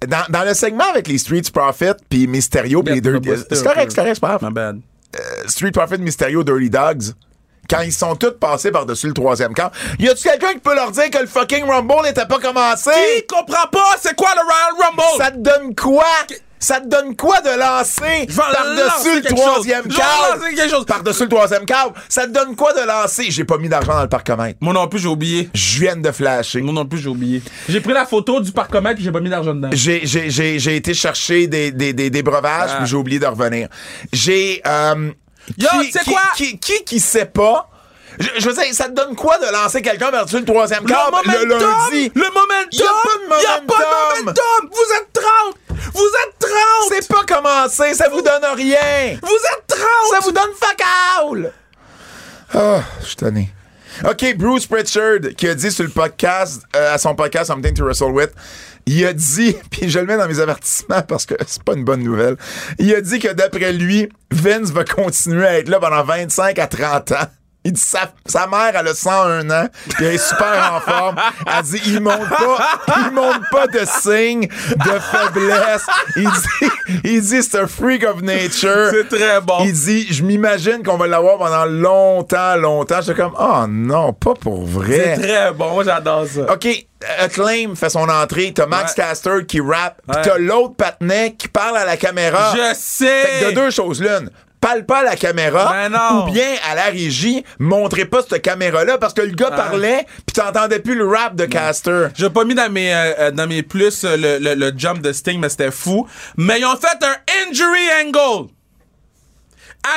dans, 0.07 0.25
dans 0.29 0.43
le 0.43 0.53
segment 0.53 0.89
avec 0.89 1.07
les 1.07 1.17
Street 1.17 1.43
Profits 1.53 2.01
puis 2.09 2.27
Mysterio 2.27 2.83
puis 2.83 2.95
les 2.95 3.01
Dirty... 3.01 3.29
C'est 3.49 3.63
correct, 3.63 3.91
c'est 3.91 3.95
correct, 3.95 4.15
c'est 4.15 4.19
pas 4.19 4.37
grave. 4.37 4.43
My 4.43 4.53
bad. 4.53 4.81
Street 5.47 5.71
Profit, 5.71 5.99
Mysterio, 5.99 6.43
Dirty 6.43 6.69
Dogs, 6.69 7.13
quand 7.71 7.81
ils 7.81 7.93
sont 7.93 8.15
tous 8.15 8.31
passés 8.39 8.71
par-dessus 8.71 9.07
le 9.07 9.13
troisième 9.13 9.53
quart, 9.53 9.71
y 9.99 10.09
a-tu 10.09 10.23
quelqu'un 10.27 10.53
qui 10.53 10.59
peut 10.59 10.75
leur 10.75 10.91
dire 10.91 11.09
que 11.09 11.19
le 11.19 11.27
fucking 11.27 11.63
Rumble 11.65 12.03
n'était 12.03 12.25
pas 12.25 12.39
commencé? 12.39 12.91
Qui 13.15 13.25
comprend 13.27 13.67
pas 13.71 13.95
c'est 13.99 14.15
quoi 14.15 14.29
le 14.35 14.41
Royal 14.41 14.89
Rumble? 14.89 15.17
Ça 15.23 15.31
te 15.31 15.37
donne 15.37 15.73
quoi? 15.75 16.03
Ça 16.59 16.79
te 16.79 16.87
donne 16.87 17.15
quoi 17.15 17.41
de 17.41 17.49
lancer 17.57 18.27
par-dessus 18.35 19.15
le 19.15 19.35
troisième 19.35 19.81
câble? 19.87 20.85
Par-dessus 20.85 21.23
le 21.23 21.29
troisième 21.29 21.65
câble. 21.65 21.93
Ça 22.07 22.27
te 22.27 22.31
donne 22.31 22.55
quoi 22.55 22.71
de 22.73 22.85
lancer? 22.85 23.31
J'ai 23.31 23.45
pas 23.45 23.57
mis 23.57 23.67
d'argent 23.67 23.93
dans 23.93 24.03
le 24.03 24.09
parcomètre. 24.09 24.59
Moi 24.61 24.71
non 24.71 24.87
plus, 24.87 24.99
j'ai 24.99 25.07
oublié. 25.07 25.49
Je 25.55 25.79
viens 25.79 25.95
de 25.95 26.11
flasher. 26.11 26.61
Moi 26.61 26.71
non 26.73 26.85
plus, 26.85 26.99
j'ai 26.99 27.09
oublié. 27.09 27.41
J'ai 27.67 27.81
pris 27.81 27.93
la 27.93 28.05
photo 28.05 28.39
du 28.41 28.51
parcomètre 28.51 28.99
et 28.99 29.03
j'ai 29.03 29.11
pas 29.11 29.21
mis 29.21 29.31
d'argent 29.31 29.55
dedans. 29.55 29.69
J'ai, 29.71 30.75
été 30.75 30.93
chercher 30.93 31.47
des, 31.47 31.71
des, 31.71 31.93
des, 31.93 32.11
des 32.11 32.21
breuvages, 32.23 32.69
Ah. 32.73 32.77
puis 32.77 32.87
j'ai 32.87 32.95
oublié 32.95 33.17
de 33.17 33.25
revenir. 33.25 33.67
J'ai... 34.13 34.61
Euh, 34.67 35.11
Yo, 35.57 35.67
qui- 35.81 35.85
tu 35.87 35.91
sais 35.91 35.99
qui- 36.03 36.11
quoi? 36.11 36.21
Qui, 36.35 36.59
qui, 36.59 36.83
qui 36.83 36.99
sait 36.99 37.25
pas... 37.25 37.67
Je, 38.19 38.27
je 38.39 38.49
veux 38.49 38.53
dire, 38.53 38.65
ça 38.73 38.85
te 38.85 38.91
donne 38.91 39.15
quoi 39.15 39.37
de 39.37 39.45
lancer 39.51 39.81
quelqu'un 39.81 40.11
par-dessus 40.11 40.39
le 40.39 40.45
troisième 40.45 40.83
Le 40.83 40.89
câble 40.89 41.11
momentum! 41.11 41.47
le 41.47 41.55
lundi? 41.59 42.11
Le 42.13 42.25
momentum! 42.25 42.69
Y 42.73 42.81
a 42.83 42.87
pas 42.87 43.37
de 43.37 43.41
Y 43.41 43.45
a 43.45 43.61
pas 43.61 43.77
de 43.77 44.19
momentum! 44.19 44.25
momentum! 44.25 44.69
Vous 44.69 44.93
êtes 44.97 45.13
30! 45.13 45.93
Vous 45.93 46.05
êtes 46.05 46.39
30! 46.39 46.51
C'est 46.89 47.07
pas 47.07 47.23
commencé, 47.35 47.93
ça 47.93 48.09
vous 48.09 48.21
donne 48.21 48.43
rien! 48.55 49.17
Vous 49.23 49.29
êtes 49.29 49.65
30! 49.67 49.79
Ça 50.11 50.19
vous 50.23 50.31
donne 50.33 50.51
fuck 50.59 50.81
all! 51.17 51.53
Ah, 52.53 52.81
je 53.01 53.05
suis 53.07 53.15
tanné. 53.15 53.49
OK, 54.05 54.35
Bruce 54.35 54.65
Pritchard, 54.67 55.19
qui 55.37 55.47
a 55.47 55.55
dit 55.55 55.71
sur 55.71 55.83
le 55.85 55.89
podcast, 55.89 56.63
euh, 56.75 56.93
à 56.93 56.97
son 56.97 57.15
podcast 57.15 57.47
Something 57.47 57.73
to 57.73 57.85
Wrestle 57.85 58.11
With, 58.11 58.31
il 58.85 59.05
a 59.05 59.13
dit, 59.13 59.55
puis 59.71 59.89
je 59.89 59.99
le 59.99 60.05
mets 60.05 60.17
dans 60.17 60.27
mes 60.27 60.39
avertissements 60.39 61.01
parce 61.01 61.25
que 61.25 61.35
c'est 61.47 61.63
pas 61.63 61.73
une 61.73 61.83
bonne 61.83 62.03
nouvelle, 62.03 62.37
il 62.79 62.93
a 62.93 63.01
dit 63.01 63.19
que 63.19 63.33
d'après 63.33 63.73
lui, 63.73 64.09
Vince 64.31 64.71
va 64.71 64.83
continuer 64.83 65.45
à 65.45 65.59
être 65.59 65.69
là 65.69 65.79
pendant 65.79 66.03
25 66.03 66.57
à 66.59 66.67
30 66.67 67.11
ans. 67.11 67.27
Il 67.63 67.73
dit 67.73 67.81
sa, 67.81 68.11
sa 68.25 68.47
mère, 68.47 68.71
elle 68.75 68.87
a 68.87 68.95
101 68.95 69.47
ans, 69.51 69.67
puis 69.89 70.05
elle 70.05 70.15
est 70.15 70.17
super 70.17 70.73
en 70.73 70.79
forme. 70.79 71.15
Elle 71.45 71.63
dit 71.63 71.81
il 71.85 72.01
montre 72.01 72.27
pas, 72.29 72.79
il 73.05 73.11
montre 73.11 73.41
pas 73.51 73.67
de 73.67 73.81
signe 73.85 74.47
de 74.47 74.99
faiblesse. 74.99 75.85
Il 76.15 76.23
dit, 76.29 76.71
il 77.03 77.21
dit 77.21 77.43
c'est 77.43 77.59
un 77.59 77.67
freak 77.67 78.03
of 78.03 78.21
nature. 78.23 78.89
C'est 78.91 79.09
très 79.15 79.39
bon. 79.41 79.59
Il 79.63 79.73
dit, 79.73 80.11
je 80.11 80.23
m'imagine 80.23 80.81
qu'on 80.83 80.97
va 80.97 81.05
l'avoir 81.05 81.37
pendant 81.37 81.65
longtemps, 81.65 82.55
longtemps. 82.55 82.99
J'étais 83.01 83.21
comme, 83.21 83.35
oh 83.39 83.65
non, 83.69 84.11
pas 84.13 84.33
pour 84.33 84.65
C'est 84.67 84.73
vrai. 84.79 85.17
très 85.17 85.51
bon. 85.51 85.83
J'adore 85.83 86.25
ça. 86.25 86.51
OK, 86.53 86.67
Acclaim 87.19 87.75
fait 87.75 87.89
son 87.91 88.09
entrée. 88.09 88.53
T'as 88.55 88.65
Max 88.65 88.91
Ouais. 88.97 89.03
Caster 89.03 89.45
qui 89.47 89.61
rappe. 89.61 90.01
Ouais. 90.07 90.21
t'as 90.23 90.37
l'autre 90.39 90.75
patinet 90.75 91.33
qui 91.37 91.47
parle 91.47 91.77
à 91.77 91.85
la 91.85 91.95
caméra. 91.97 92.53
Je 92.55 92.57
Fait 92.61 92.73
sais! 92.75 93.23
que 93.41 93.49
de 93.51 93.55
deux 93.55 93.69
choses 93.69 94.01
l'une. 94.01 94.31
Parle 94.61 94.85
pas 94.85 94.99
à 94.99 95.03
la 95.03 95.15
caméra 95.15 95.69
Ben 95.73 95.89
non. 95.89 96.27
ou 96.27 96.31
bien 96.31 96.53
à 96.69 96.75
la 96.75 96.83
régie, 96.85 97.43
montrez 97.57 98.05
pas 98.05 98.21
cette 98.21 98.43
caméra-là 98.43 98.99
parce 98.99 99.13
que 99.13 99.21
le 99.21 99.31
gars 99.33 99.49
parlait 99.49 100.05
puis 100.25 100.35
t'entendais 100.35 100.77
plus 100.79 100.93
le 100.95 101.07
rap 101.07 101.35
de 101.35 101.45
Caster. 101.45 102.09
J'ai 102.15 102.29
pas 102.29 102.45
mis 102.45 102.53
dans 102.53 102.71
mes, 102.71 102.93
euh, 102.93 103.13
euh, 103.19 103.31
dans 103.31 103.47
mes 103.47 103.63
plus 103.63 104.03
euh, 104.03 104.15
le, 104.17 104.37
le- 104.37 104.53
le 104.53 104.71
jump 104.77 105.01
de 105.01 105.11
Sting, 105.11 105.39
mais 105.39 105.49
c'était 105.49 105.71
fou. 105.71 106.07
Mais 106.37 106.59
ils 106.59 106.65
ont 106.65 106.77
fait 106.77 107.03
un 107.03 107.15
injury 107.49 107.87
angle 108.05 108.49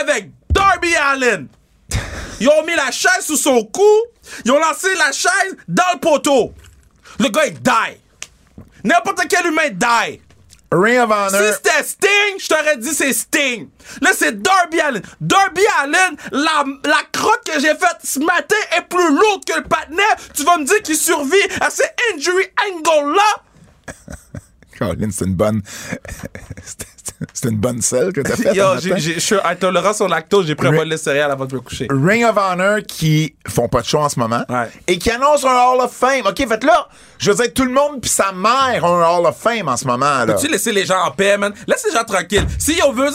avec 0.00 0.30
Darby 0.50 0.94
Allen. 0.96 1.46
Ils 2.40 2.48
ont 2.48 2.64
mis 2.66 2.74
la 2.74 2.90
chaise 2.90 3.20
sous 3.26 3.36
son 3.36 3.62
cou. 3.64 3.82
Ils 4.46 4.50
ont 4.50 4.58
lancé 4.58 4.88
la 4.96 5.12
chaise 5.12 5.56
dans 5.68 5.84
le 5.92 6.00
poteau. 6.00 6.54
Le 7.20 7.28
gars, 7.28 7.46
il 7.46 7.60
die. 7.60 8.00
N'importe 8.82 9.26
quel 9.28 9.46
humain 9.46 9.68
die. 9.70 10.20
Ring 10.74 10.98
of 10.98 11.10
Honor. 11.10 11.30
Si 11.30 11.52
c'était 11.54 11.82
Sting, 11.82 12.38
je 12.38 12.48
t'aurais 12.48 12.76
dit 12.76 12.94
c'est 12.94 13.12
Sting. 13.12 13.68
Là, 14.00 14.10
c'est 14.14 14.40
Darby 14.40 14.80
Allen. 14.80 15.02
Darby 15.20 15.62
Allen, 15.80 16.16
la, 16.32 16.64
la 16.84 17.02
crotte 17.12 17.44
que 17.46 17.60
j'ai 17.60 17.74
faite 17.74 17.98
ce 18.02 18.18
matin 18.20 18.56
est 18.76 18.82
plus 18.88 19.10
lourde 19.10 19.44
que 19.44 19.56
le 19.56 19.64
patinet. 19.64 20.02
Tu 20.34 20.44
vas 20.44 20.58
me 20.58 20.64
dire 20.64 20.82
qu'il 20.82 20.96
survit 20.96 21.36
à 21.60 21.70
ces 21.70 21.84
injury 22.14 22.44
angles-là? 22.70 23.42
Colin, 24.78 25.10
c'est 25.10 25.26
une 25.26 25.34
bonne. 25.34 25.62
c'est- 27.34 27.44
c'est 27.44 27.50
une 27.50 27.58
bonne 27.58 27.82
selle 27.82 28.12
que 28.12 28.20
t'as 28.22 28.36
faite. 28.36 28.54
Yo, 28.54 28.64
je 28.80 29.18
suis 29.18 29.36
intolérant 29.44 29.92
sur 29.92 30.08
lactose, 30.08 30.46
j'ai 30.46 30.54
pris 30.54 30.68
un 30.68 30.70
Ri- 30.70 30.76
bol 30.78 30.88
de 30.88 30.96
céréales 30.96 31.30
avant 31.30 31.44
de 31.44 31.54
me 31.54 31.60
coucher. 31.60 31.88
Ring 31.90 32.24
of 32.24 32.36
Honor 32.38 32.78
qui 32.86 33.34
font 33.46 33.68
pas 33.68 33.80
de 33.82 33.86
show 33.86 33.98
en 33.98 34.08
ce 34.08 34.18
moment 34.18 34.42
Ouais. 34.48 34.68
et 34.86 34.96
qui 34.98 35.10
annoncent 35.10 35.46
un 35.46 35.52
Hall 35.74 35.80
of 35.80 35.92
Fame. 35.92 36.22
OK, 36.26 36.36
fait 36.48 36.64
là, 36.64 36.88
je 37.18 37.30
veux 37.30 37.36
dire, 37.36 37.52
tout 37.52 37.64
le 37.64 37.72
monde 37.72 38.00
puis 38.00 38.10
sa 38.10 38.32
mère 38.32 38.82
ont 38.84 38.98
un 38.98 39.06
Hall 39.18 39.26
of 39.26 39.36
Fame 39.36 39.68
en 39.68 39.76
ce 39.76 39.86
moment. 39.86 40.24
Là. 40.24 40.34
Tu 40.34 40.48
laisser 40.48 40.72
les 40.72 40.86
gens 40.86 41.02
en 41.04 41.10
paix, 41.10 41.36
man? 41.36 41.52
Laisse 41.66 41.84
les 41.86 41.92
gens 41.92 42.04
tranquilles. 42.04 42.46
Si 42.58 42.78
on 42.86 42.92
veut. 42.92 43.08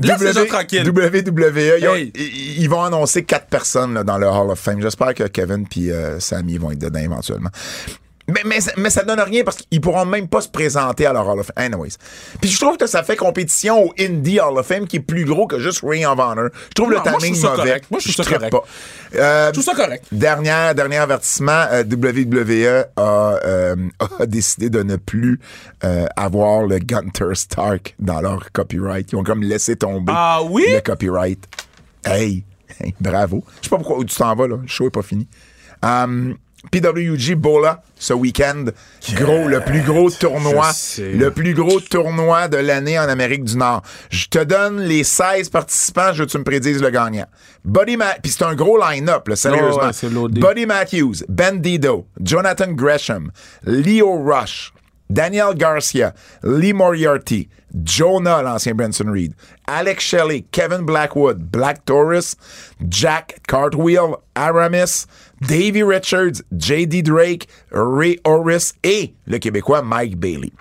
Laisse 0.00 0.20
les 0.20 0.32
gens 0.32 0.46
tranquilles. 0.46 0.84
WWE, 0.88 1.78
ils, 1.80 1.88
ont- 1.88 1.94
Hey. 1.94 2.12
ils- 2.14 2.62
ils 2.62 2.68
vont 2.68 2.82
annoncer 2.82 3.24
quatre 3.24 3.46
personnes 3.46 3.94
là, 3.94 4.04
dans 4.04 4.18
le 4.18 4.26
Hall 4.26 4.50
of 4.50 4.58
Fame. 4.58 4.80
J'espère 4.82 5.14
que 5.14 5.24
Kevin 5.24 5.66
puis 5.66 5.90
euh, 5.90 6.18
Sammy 6.20 6.58
vont 6.58 6.70
être 6.70 6.78
dedans 6.78 7.00
éventuellement. 7.00 7.50
Mais, 8.28 8.42
mais, 8.44 8.58
mais 8.76 8.90
ça 8.90 9.04
donne 9.04 9.20
rien 9.20 9.42
parce 9.42 9.56
qu'ils 9.56 9.80
pourront 9.80 10.04
même 10.04 10.28
pas 10.28 10.40
se 10.42 10.48
présenter 10.48 11.06
à 11.06 11.12
leur 11.14 11.26
Hall 11.26 11.40
of 11.40 11.46
Fame. 11.46 11.72
Anyways. 11.72 11.92
Puis 12.40 12.50
je 12.50 12.60
trouve 12.60 12.76
que 12.76 12.86
ça 12.86 13.02
fait 13.02 13.16
compétition 13.16 13.84
au 13.86 13.94
Indie 13.98 14.38
Hall 14.38 14.58
of 14.58 14.66
Fame 14.66 14.86
qui 14.86 14.96
est 14.96 15.00
plus 15.00 15.24
gros 15.24 15.46
que 15.46 15.58
juste 15.58 15.80
Ring 15.82 16.04
of 16.04 16.18
Honor. 16.18 16.50
Je 16.68 16.74
trouve 16.74 16.92
Non, 16.92 16.98
le 17.02 17.10
timing 17.18 17.40
mauvais. 17.40 17.56
correct. 17.56 17.86
Moi, 17.90 18.00
je 18.00 18.12
trouve 18.12 18.24
ça 18.26 18.34
correct. 18.34 18.50
pas. 18.52 18.64
Euh, 19.16 19.46
Je 19.48 19.52
trouve 19.52 19.64
ça 19.64 19.74
correct. 19.74 20.04
Dernière, 20.12 20.74
dernier 20.74 20.98
avertissement, 20.98 21.64
euh, 21.72 21.82
WWE 21.84 22.84
a, 22.96 23.38
euh, 23.44 23.76
a 24.20 24.26
décidé 24.26 24.68
de 24.68 24.82
ne 24.82 24.96
plus 24.96 25.40
euh, 25.84 26.04
avoir 26.16 26.62
le 26.64 26.78
Gunter 26.80 27.34
Stark 27.34 27.94
dans 27.98 28.20
leur 28.20 28.52
copyright. 28.52 29.10
Ils 29.12 29.16
ont 29.16 29.24
comme 29.24 29.42
laissé 29.42 29.76
tomber 29.76 30.12
Ah 30.14 30.40
oui? 30.42 30.64
le 30.70 30.80
copyright. 30.80 31.42
Hey, 32.04 32.44
hey, 32.80 32.94
bravo. 33.00 33.42
Je 33.60 33.64
sais 33.64 33.70
pas 33.70 33.76
pourquoi 33.78 33.98
où 33.98 34.04
tu 34.04 34.14
t'en 34.16 34.34
vas, 34.34 34.46
là? 34.48 34.56
Le 34.60 34.68
show 34.68 34.86
est 34.86 34.90
pas 34.90 35.02
fini. 35.02 35.26
Um, 35.82 36.36
PWG 36.70 37.34
Bola 37.36 37.82
ce 37.94 38.12
week-end. 38.12 38.66
Gros, 39.14 39.48
le 39.48 39.60
plus 39.60 39.82
gros 39.82 40.10
tournoi. 40.10 40.70
Le 40.98 41.30
plus 41.30 41.54
gros 41.54 41.80
tournoi 41.80 42.48
de 42.48 42.56
l'année 42.56 42.98
en 42.98 43.08
Amérique 43.08 43.44
du 43.44 43.56
Nord. 43.56 43.82
Je 44.10 44.26
te 44.26 44.42
donne 44.42 44.80
les 44.80 45.04
16 45.04 45.48
participants, 45.50 46.12
je 46.12 46.20
veux 46.20 46.26
que 46.26 46.32
tu 46.32 46.38
me 46.38 46.44
prédises 46.44 46.82
le 46.82 46.90
gagnant. 46.90 47.26
Buddy 47.64 47.96
Ma 47.96 48.14
Puis 48.22 48.32
c'est 48.32 48.44
un 48.44 48.54
gros 48.54 48.78
line-up, 48.78 49.28
là, 49.28 49.36
sérieusement. 49.36 49.90
Ouais. 49.90 50.28
Buddy 50.28 50.66
Matthews, 50.66 51.24
Ben 51.28 51.60
Dido, 51.60 52.06
Jonathan 52.20 52.72
Gresham, 52.72 53.30
Leo 53.64 54.22
Rush, 54.22 54.72
Daniel 55.10 55.54
Garcia, 55.54 56.14
Lee 56.42 56.72
Moriarty, 56.72 57.48
Jonah, 57.82 58.42
l'ancien 58.42 58.74
Benson 58.74 59.10
Reed, 59.10 59.34
Alex 59.66 60.04
Shelley, 60.04 60.46
Kevin 60.50 60.84
Blackwood, 60.84 61.50
Black 61.50 61.84
Taurus, 61.84 62.34
Jack 62.88 63.40
Cartwheel, 63.46 64.16
Aramis, 64.34 65.06
Davey 65.40 65.82
Richards, 65.82 66.42
J.D. 66.52 67.02
Drake, 67.02 67.48
Ray 67.70 68.18
Orris 68.24 68.72
et 68.82 69.14
le 69.26 69.38
Québécois 69.38 69.82
Mike 69.82 70.16
Bailey. 70.18 70.52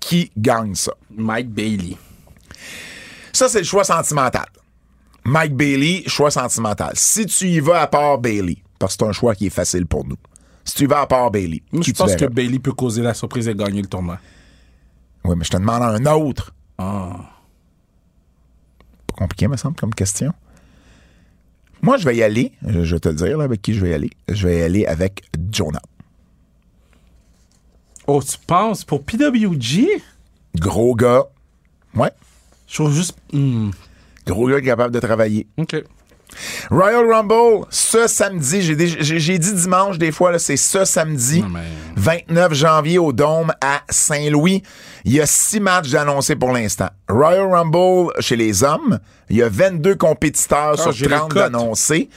Qui 0.00 0.30
gagne 0.36 0.74
ça? 0.74 0.92
Mike 1.10 1.50
Bailey. 1.50 1.96
Ça, 3.32 3.48
c'est 3.48 3.58
le 3.58 3.64
choix 3.64 3.84
sentimental. 3.84 4.46
Mike 5.24 5.54
Bailey, 5.56 6.04
choix 6.06 6.30
sentimental. 6.30 6.92
Si 6.94 7.26
tu 7.26 7.46
y 7.46 7.60
vas 7.60 7.82
à 7.82 7.86
part 7.86 8.18
Bailey, 8.18 8.58
parce 8.78 8.96
que 8.96 9.04
c'est 9.04 9.08
un 9.10 9.12
choix 9.12 9.34
qui 9.34 9.46
est 9.46 9.50
facile 9.50 9.86
pour 9.86 10.06
nous. 10.06 10.16
Si 10.64 10.74
tu 10.74 10.84
y 10.84 10.86
vas 10.86 11.00
à 11.00 11.06
part 11.06 11.30
Bailey, 11.30 11.62
je 11.72 11.80
tu 11.80 11.92
pense 11.92 12.14
que? 12.14 12.26
Bailey 12.26 12.58
peut 12.58 12.72
causer 12.72 13.02
la 13.02 13.14
surprise 13.14 13.48
et 13.48 13.54
gagner 13.54 13.82
le 13.82 13.88
tournoi. 13.88 14.18
Oui, 15.24 15.34
mais 15.36 15.44
je 15.44 15.50
te 15.50 15.56
demande 15.56 15.82
un 15.82 16.06
autre. 16.12 16.54
Ah. 16.78 17.16
Pas 19.08 19.14
compliqué, 19.16 19.48
me 19.48 19.56
semble, 19.56 19.76
comme 19.76 19.94
question. 19.94 20.32
Moi, 21.82 21.96
je 21.96 22.04
vais 22.04 22.16
y 22.16 22.22
aller. 22.22 22.52
Je 22.66 22.84
je 22.84 22.94
vais 22.94 23.00
te 23.00 23.08
le 23.08 23.14
dire 23.14 23.38
là, 23.38 23.44
avec 23.44 23.62
qui 23.62 23.74
je 23.74 23.80
vais 23.80 23.90
y 23.90 23.94
aller. 23.94 24.10
Je 24.28 24.46
vais 24.46 24.58
y 24.58 24.62
aller 24.62 24.86
avec 24.86 25.22
Jonah. 25.50 25.82
Oh, 28.06 28.22
tu 28.22 28.38
penses 28.46 28.84
pour 28.84 29.02
PWG? 29.02 30.00
Gros 30.56 30.94
gars. 30.94 31.24
Ouais. 31.94 32.10
Je 32.66 32.74
trouve 32.74 32.92
juste. 32.92 33.16
Hmm. 33.32 33.70
Gros 34.26 34.48
gars 34.48 34.60
capable 34.60 34.94
de 34.94 35.00
travailler. 35.00 35.46
OK. 35.56 35.76
Royal 36.70 37.04
Rumble, 37.10 37.66
ce 37.70 38.06
samedi, 38.06 38.62
j'ai 38.62 39.38
dit 39.38 39.52
dimanche 39.54 39.98
des 39.98 40.12
fois, 40.12 40.38
c'est 40.38 40.56
ce 40.56 40.84
samedi, 40.84 41.42
Non, 41.42 41.48
mais- 41.48 41.60
29 41.96 42.52
janvier 42.54 42.98
au 42.98 43.12
Dôme 43.12 43.52
à 43.60 43.82
Saint-Louis. 43.88 44.62
Il 45.04 45.12
y 45.12 45.20
a 45.20 45.26
six 45.26 45.60
matchs 45.60 45.90
d'annoncés 45.90 46.36
pour 46.36 46.52
l'instant. 46.52 46.88
Royal 47.08 47.46
Rumble 47.50 48.12
chez 48.20 48.36
les 48.36 48.64
hommes, 48.64 48.98
il 49.30 49.36
y 49.36 49.42
a 49.42 49.48
22 49.48 49.94
compétiteurs 49.94 50.74
Ah, 50.78 50.82
sur 50.82 50.92
j'ai 50.92 51.06
les 51.06 51.16
30 51.16 51.32
cotes. 51.32 51.38
d'annoncés. 51.52 52.08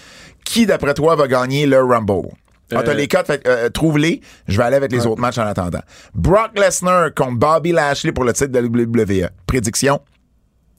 Qui, 0.45 0.65
d'après 0.65 0.93
toi, 0.95 1.15
va 1.15 1.27
gagner 1.27 1.65
le 1.67 1.83
Rumble? 1.83 2.29
Ah, 2.71 2.83
t'as 2.83 2.91
Euh, 2.91 2.93
les 2.93 3.07
que, 3.07 3.17
euh, 3.47 3.69
trouve-les. 3.69 4.21
Je 4.47 4.57
vais 4.57 4.63
aller 4.63 4.75
avec 4.75 4.91
les 4.91 5.05
autres 5.07 5.19
matchs 5.21 5.37
en 5.39 5.45
attendant. 5.45 5.81
Brock 6.13 6.51
Lesnar 6.57 7.13
contre 7.15 7.35
Bobby 7.37 7.71
Lashley 7.71 8.11
pour 8.11 8.23
le 8.23 8.33
titre 8.33 8.51
de 8.51 8.59
la 8.59 8.65
WWE. 8.67 9.29
Prédiction? 9.47 9.99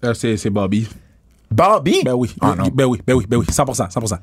Euh, 0.04 0.14
c'est 0.14 0.36
c'est 0.36 0.50
Bobby. 0.50 0.88
Bobby? 1.50 2.02
Ben 2.04 2.14
oui. 2.14 2.34
Ah 2.40 2.54
non. 2.56 2.68
Ben 2.72 2.84
oui, 2.86 3.00
ben 3.06 3.14
oui, 3.14 3.26
ben 3.28 3.36
oui. 3.38 3.46
100%, 3.46 3.90
100%. 3.92 4.18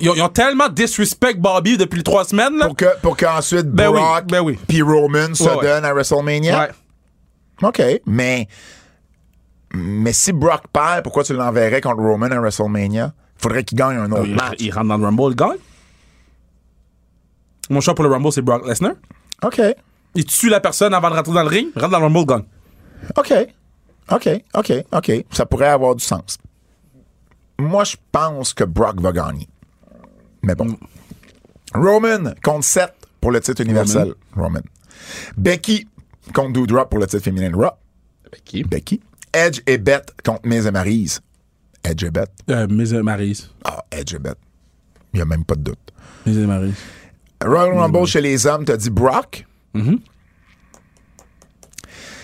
Ils 0.00 0.10
ont, 0.10 0.14
ils 0.14 0.22
ont 0.22 0.28
tellement 0.28 0.68
disrespect 0.68 1.34
Bobby 1.38 1.76
depuis 1.76 1.98
les 1.98 2.02
trois 2.02 2.24
semaines, 2.24 2.56
là. 2.56 2.66
Pour 2.66 2.76
que 2.76 3.00
pour 3.00 3.16
qu'ensuite 3.16 3.66
Ben 3.68 3.88
oui, 3.88 4.00
Brock 4.00 4.24
ben 4.26 4.40
oui. 4.40 4.58
puis 4.66 4.82
Roman 4.82 5.32
se 5.34 5.44
Ouais, 5.44 5.56
ouais. 5.56 5.62
donnent 5.62 5.84
à 5.84 5.92
WrestleMania? 5.92 6.58
Ouais. 6.58 7.68
OK, 7.68 7.82
mais 8.06 8.48
mais 9.74 10.12
si 10.12 10.32
Brock 10.32 10.64
perd, 10.72 11.02
pourquoi 11.04 11.22
tu 11.24 11.32
l'enverrais 11.34 11.80
contre 11.80 12.02
Roman 12.02 12.26
à 12.26 12.40
WrestleMania? 12.40 13.12
Faudrait 13.36 13.62
qu'il 13.64 13.78
gagne 13.78 13.96
un 13.96 14.10
autre 14.12 14.26
Il, 14.26 14.34
match. 14.34 14.56
il 14.58 14.72
rentre 14.72 14.88
dans 14.88 14.98
le 14.98 15.04
Rumble, 15.04 15.30
il 15.30 15.36
gagne. 15.36 15.56
Mon 17.70 17.80
choix 17.80 17.94
pour 17.94 18.04
le 18.04 18.10
Rumble, 18.10 18.32
c'est 18.32 18.42
Brock 18.42 18.66
Lesnar. 18.66 18.92
OK. 19.44 19.60
Il 20.14 20.24
tue 20.26 20.48
la 20.48 20.60
personne 20.60 20.92
avant 20.92 21.10
de 21.10 21.14
rentrer 21.14 21.32
dans 21.32 21.42
le 21.42 21.48
ring, 21.48 21.68
rentre 21.74 21.88
dans 21.90 21.98
le 22.00 22.04
Rumble, 22.06 22.26
gagne. 22.26 22.44
OK. 23.16 23.32
OK. 24.10 24.28
OK. 24.54 24.72
OK. 24.92 25.12
Ça 25.30 25.46
pourrait 25.46 25.68
avoir 25.68 25.94
du 25.94 26.04
sens. 26.04 26.38
Moi, 27.58 27.84
je 27.84 27.96
pense 28.10 28.54
que 28.54 28.64
Brock 28.64 29.00
va 29.00 29.12
gagner. 29.12 29.48
Mais 30.42 30.54
bon. 30.54 30.76
Roman 31.74 32.32
contre 32.42 32.64
Seth 32.64 32.94
pour 33.20 33.30
le 33.30 33.40
titre 33.40 33.62
universel. 33.62 34.14
Roman. 34.34 34.60
Becky 35.36 35.86
contre 36.34 36.52
Doudrop 36.52 36.90
pour 36.90 36.98
le 36.98 37.06
titre 37.06 37.22
féminin 37.22 37.50
Raw. 37.54 37.70
Becky. 38.30 38.64
Becky. 38.64 39.00
Edge 39.32 39.60
et 39.66 39.78
Beth 39.78 40.12
contre 40.24 40.46
Miz 40.46 40.66
et 40.66 40.70
Maryse. 40.70 41.20
Edge 41.84 42.04
et 42.04 42.10
Beth. 42.10 42.30
Euh, 42.50 42.66
Miz 42.68 42.92
et 42.92 43.02
Maryse. 43.02 43.50
Ah, 43.64 43.84
Edge 43.90 44.14
et 44.14 44.18
Beth. 44.18 44.38
Il 45.12 45.16
n'y 45.18 45.22
a 45.22 45.24
même 45.24 45.44
pas 45.44 45.54
de 45.54 45.62
doute. 45.62 45.92
Miz 46.26 46.38
et 46.38 46.46
Maryse. 46.46 46.74
Royal 47.44 47.76
Rumble 47.76 48.06
chez 48.06 48.20
les 48.20 48.46
hommes, 48.46 48.64
t'as 48.64 48.76
dit 48.76 48.90
Brock? 48.90 49.46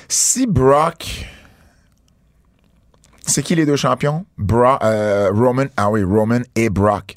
Si 0.09 0.47
Brock. 0.47 1.27
C'est 3.29 3.43
qui 3.43 3.55
les 3.55 3.67
deux 3.67 3.77
champions? 3.77 4.25
Bro- 4.37 4.79
euh, 4.83 5.31
Roman. 5.33 5.67
Ah 5.77 5.91
oui, 5.91 6.03
Roman 6.03 6.41
et 6.57 6.69
Brock. 6.71 7.17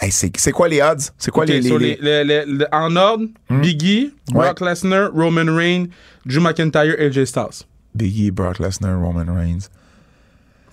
Hey, 0.00 0.10
c'est 0.12 0.52
quoi 0.52 0.68
les 0.68 0.82
odds? 0.82 1.00
C'est 1.16 1.30
quoi 1.30 1.46
les, 1.46 1.62
so 1.62 1.78
les- 1.78 1.96
les- 2.02 2.22
les- 2.24 2.44
les- 2.44 2.66
en 2.70 2.94
ordre, 2.96 3.24
Biggie, 3.48 4.12
Brock 4.30 4.60
Lesnar, 4.60 5.10
Roman 5.14 5.54
Reigns, 5.56 5.86
Drew 6.26 6.40
McIntyre 6.40 6.94
et 7.00 7.06
AJ 7.06 7.24
Styles. 7.24 7.64
Biggie, 7.94 8.30
Brock 8.30 8.58
Lesnar, 8.58 9.00
Roman 9.00 9.24
Reigns? 9.34 9.70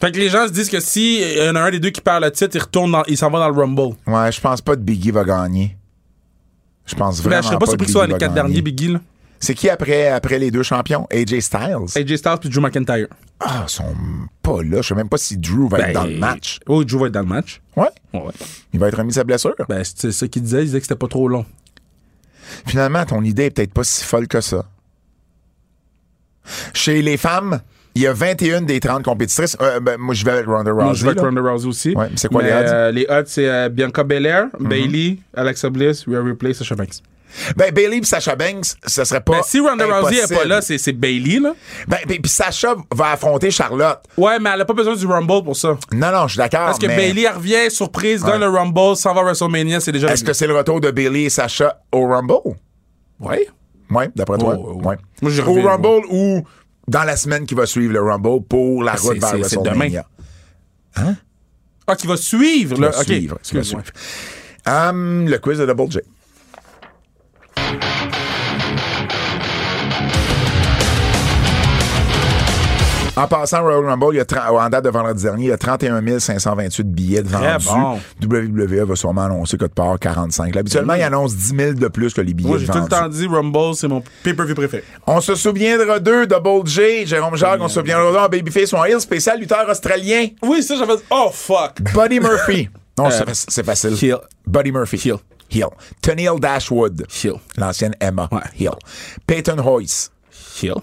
Fait 0.02 0.12
que 0.12 0.18
les 0.18 0.28
gens 0.28 0.46
se 0.48 0.52
disent 0.52 0.70
que 0.70 0.82
si 0.82 1.20
y 1.22 1.50
en 1.50 1.56
a 1.56 1.62
un 1.62 1.72
des 1.72 1.80
deux 1.80 1.92
qui 1.92 2.02
perd 2.02 2.22
le 2.24 2.32
titre, 2.32 2.52
il 2.56 2.60
retourne 2.62 2.92
dans, 2.92 3.04
il 3.08 3.16
s'en 3.18 3.30
va 3.30 3.40
dans 3.40 3.48
le 3.48 3.54
Rumble. 3.58 3.96
Ouais, 4.06 4.30
je 4.32 4.42
pense 4.42 4.60
pas 4.62 4.76
que 4.76 4.82
Biggie 4.82 5.12
va 5.12 5.24
gagner. 5.24 5.78
Je 6.86 6.96
pense 6.96 7.22
Ben, 7.22 7.30
vraiment 7.30 7.42
je 7.44 7.48
serais 7.48 7.60
pas 7.60 7.66
que 7.66 7.70
surpris 7.72 7.86
que 7.86 7.92
ce 7.92 7.94
soit 7.94 8.08
Biggie 8.08 8.14
les 8.16 8.20
quatre 8.20 8.34
derniers, 8.34 8.62
Biggie, 8.62 8.88
là. 8.90 9.00
C'est 9.44 9.56
qui 9.56 9.70
après, 9.70 10.08
après 10.08 10.40
les 10.40 10.52
deux 10.52 10.64
champions? 10.64 11.06
AJ 11.12 11.42
Styles? 11.42 11.88
AJ 11.98 12.16
Styles 12.16 12.38
puis 12.40 12.50
Drew 12.50 12.62
McIntyre. 12.62 13.08
Ah, 13.42 13.66
ils 13.68 13.70
sont 13.70 13.94
pas 14.42 14.64
là. 14.64 14.82
Je 14.82 14.88
sais 14.88 14.96
même 14.96 15.10
pas 15.10 15.18
si 15.18 15.36
Drew 15.38 15.68
va 15.68 15.80
être 15.80 15.88
Ben, 15.88 15.94
dans 15.94 16.06
le 16.06 16.18
match. 16.18 16.60
Oui, 16.68 16.86
Drew 16.86 17.00
va 17.00 17.08
être 17.08 17.14
dans 17.14 17.20
le 17.20 17.26
match. 17.28 17.62
Ouais. 17.76 17.90
Ouais. 18.14 18.32
Il 18.72 18.80
va 18.80 18.88
être 18.88 18.98
remis 18.98 19.10
de 19.10 19.16
sa 19.16 19.26
blessure. 19.26 19.54
Ben, 19.68 19.84
c'est 19.84 20.14
ça 20.14 20.28
qu'il 20.30 20.44
disait. 20.44 20.62
Il 20.62 20.66
disait 20.68 20.80
que 20.80 20.86
c'était 20.86 20.96
pas 20.98 21.10
trop 21.10 21.28
long. 21.28 21.46
Finalement, 22.66 23.06
ton 23.06 23.22
idée 23.22 23.46
est 23.46 23.52
peut-être 23.52 23.74
pas 23.74 23.84
si 23.84 24.06
folle 24.06 24.30
que 24.30 24.40
ça. 24.40 24.64
Chez 26.74 27.02
les 27.02 27.18
femmes, 27.18 27.60
il 27.96 28.04
y 28.04 28.08
a 28.08 28.14
21 28.14 28.62
des 28.62 28.80
30 28.80 29.04
compétitrices. 29.04 29.58
Euh, 29.62 29.82
ben, 29.82 29.98
moi, 29.98 30.14
je 30.14 30.24
vais 30.24 30.32
avec 30.32 30.46
Ronda 30.46 30.72
Rousey. 30.72 30.84
Moi, 30.86 30.94
je 30.94 31.04
vais 31.04 31.12
avec. 31.12 31.22
Ronda 31.22 31.42
Rousey 31.42 31.68
aussi. 31.68 31.94
Ouais, 31.96 32.10
c'est 32.16 32.30
quoi 32.30 32.44
Mais, 32.44 32.50
les 32.50 32.56
odds? 32.56 32.72
euh, 32.74 32.92
les 32.92 33.06
odds, 33.10 33.24
c'est 33.28 33.50
euh, 33.50 33.68
Bianca 33.70 34.04
Belair, 34.06 34.46
Bailey, 34.60 35.18
Alexa 35.36 35.70
Bliss, 35.70 36.06
Rhea 36.08 36.22
Ripley, 36.24 36.54
Sasha 36.54 36.76
Banks. 36.76 37.02
Ben, 37.56 37.72
Bailey 37.74 37.98
et 37.98 38.04
Sasha 38.04 38.36
Banks, 38.36 38.66
ce 38.86 39.04
serait 39.04 39.22
pas. 39.22 39.34
Ben, 39.38 39.42
si 39.44 39.60
Ronda 39.60 39.86
Rousey 39.86 40.18
est 40.18 40.34
pas 40.34 40.46
là, 40.46 40.62
c'est 40.62 40.78
c'est 40.78 40.92
Bailey, 40.94 41.40
là. 41.40 41.54
Ben, 41.88 41.98
puis 42.08 42.20
puis 42.20 42.32
Sasha 42.32 42.76
va 42.94 43.12
affronter 43.12 43.52
Charlotte. 43.52 44.00
Ouais, 44.18 44.40
mais 44.40 44.50
elle 44.54 44.62
a 44.62 44.66
pas 44.66 44.74
besoin 44.74 44.96
du 44.96 45.06
Rumble 45.06 45.44
pour 45.44 45.56
ça. 45.56 45.78
Non, 45.92 46.12
non, 46.12 46.28
je 46.28 46.34
suis 46.34 46.38
d'accord. 46.38 46.66
Parce 46.68 46.80
que 46.80 46.88
mais 46.88 46.96
Bailey, 46.96 47.28
revient, 47.30 47.70
surprise, 47.70 48.24
gagne 48.24 48.40
le 48.40 48.48
Rumble, 48.50 48.96
s'en 48.96 49.14
va 49.14 49.22
à 49.22 49.24
WrestleMania, 49.24 49.80
c'est 49.80 49.92
déjà 49.92 50.12
Est-ce 50.12 50.24
que 50.24 50.34
c'est 50.34 50.48
le 50.48 50.56
retour 50.56 50.80
de 50.80 50.92
Bailey 50.92 51.24
et 51.24 51.30
Sasha 51.30 51.82
au 51.92 52.08
Rumble? 52.08 52.56
Ouais. 53.20 53.48
Oui, 53.90 54.06
d'après 54.16 54.38
toi. 54.38 54.56
Oh, 54.58 54.74
ouais, 54.76 54.86
Ouais. 54.88 54.98
Moi, 55.22 55.32
au 55.40 55.44
reviens, 55.54 55.70
Rumble 55.72 56.06
ou 56.10 56.44
dans 56.88 57.04
la 57.04 57.16
semaine 57.16 57.46
qui 57.46 57.54
va 57.56 57.66
suivre 57.66 57.94
le 57.94 58.02
Rumble 58.02 58.44
pour 58.48 58.84
la 58.84 58.94
Ah, 58.94 58.96
route 58.96 59.14
c'est- 59.14 59.20
vers 59.20 59.30
c'est- 59.46 59.50
c'est 59.50 59.56
WrestleMania. 59.60 60.06
Ah, 61.88 61.96
qui 61.96 62.08
va 62.08 62.18
suivre, 62.18 62.80
là. 62.80 62.90
va 62.90 62.98
OK. 63.00 63.04
suivre, 63.06 63.38
qui 63.42 63.56
va 63.56 63.64
suivre. 63.64 63.84
Hum, 64.66 65.28
le 65.28 65.38
quiz 65.40 65.60
de 65.60 65.66
Double 65.66 65.92
J. 65.92 66.00
En 73.16 73.28
passant, 73.28 73.62
Royal 73.62 73.86
Rumble, 73.86 74.08
il 74.14 74.18
y 74.18 74.20
a 74.22 74.26
30 74.26 74.40
en 74.50 74.70
date 74.70 74.86
de 74.86 74.90
vendredi 74.90 75.22
dernier, 75.24 75.44
il 75.46 75.50
y 75.50 75.52
a 75.52 75.58
31 75.58 76.20
528 76.20 76.84
billets 76.84 77.22
de 77.22 77.28
vendus. 77.30 77.68
bon. 77.68 78.00
WWE 78.24 78.86
va 78.88 78.96
sûrement 78.96 79.26
annoncer 79.26 79.56
code 79.56 79.72
part 79.76 80.00
45. 80.00 80.58
Habituellement, 80.58 80.96
il 80.96 81.04
annonce 81.04 81.36
10 81.36 81.56
000 81.56 81.74
de 81.74 81.88
plus 81.90 82.12
que 82.12 82.22
les 82.22 82.34
billets 82.34 82.50
Moi, 82.50 82.58
j'ai 82.58 82.66
tout 82.66 82.80
le 82.80 82.88
temps 82.88 83.08
dit 83.08 83.28
Rumble, 83.28 83.76
c'est 83.76 83.88
mon 83.88 84.02
pay-per-view 84.24 84.56
préféré. 84.56 84.84
On 85.06 85.22
se 85.22 85.36
souviendra 85.36 86.00
d'eux, 86.00 86.26
Double 86.26 86.66
J, 86.68 87.06
Jérôme 87.06 87.36
Jacques, 87.36 87.62
on 87.62 87.68
se 87.68 87.76
souviendra 87.80 88.12
d'eux 88.12 88.18
en 88.18 88.30
Babyface 88.30 88.74
ou 88.74 88.78
en 88.78 88.86
heel 88.86 89.00
spécial 89.00 89.40
lutteur 89.40 89.70
australien, 89.70 90.30
Oui, 90.42 90.64
ça, 90.64 90.76
j'avais. 90.76 90.94
Oh, 91.12 91.30
fuck. 91.32 91.82
Buddy 91.94 92.20
Murphy. 92.20 92.68
Non, 92.98 93.08
Euh, 93.08 93.22
c'est- 93.34 93.64
facile. 93.64 93.96
Heel. 94.02 94.18
Buddy 94.48 94.72
Murphy. 94.72 94.98
Heel. 94.98 95.20
Heel. 95.52 95.70
Tennille 96.02 96.40
Dashwood. 96.40 97.06
Heel. 97.24 97.36
L'ancienne 97.58 97.94
Emma. 98.00 98.28
Ouais. 98.32 98.40
Heel. 98.60 98.74
Peyton 99.28 99.60
Hoyce. 99.60 100.10
Heel. 100.62 100.82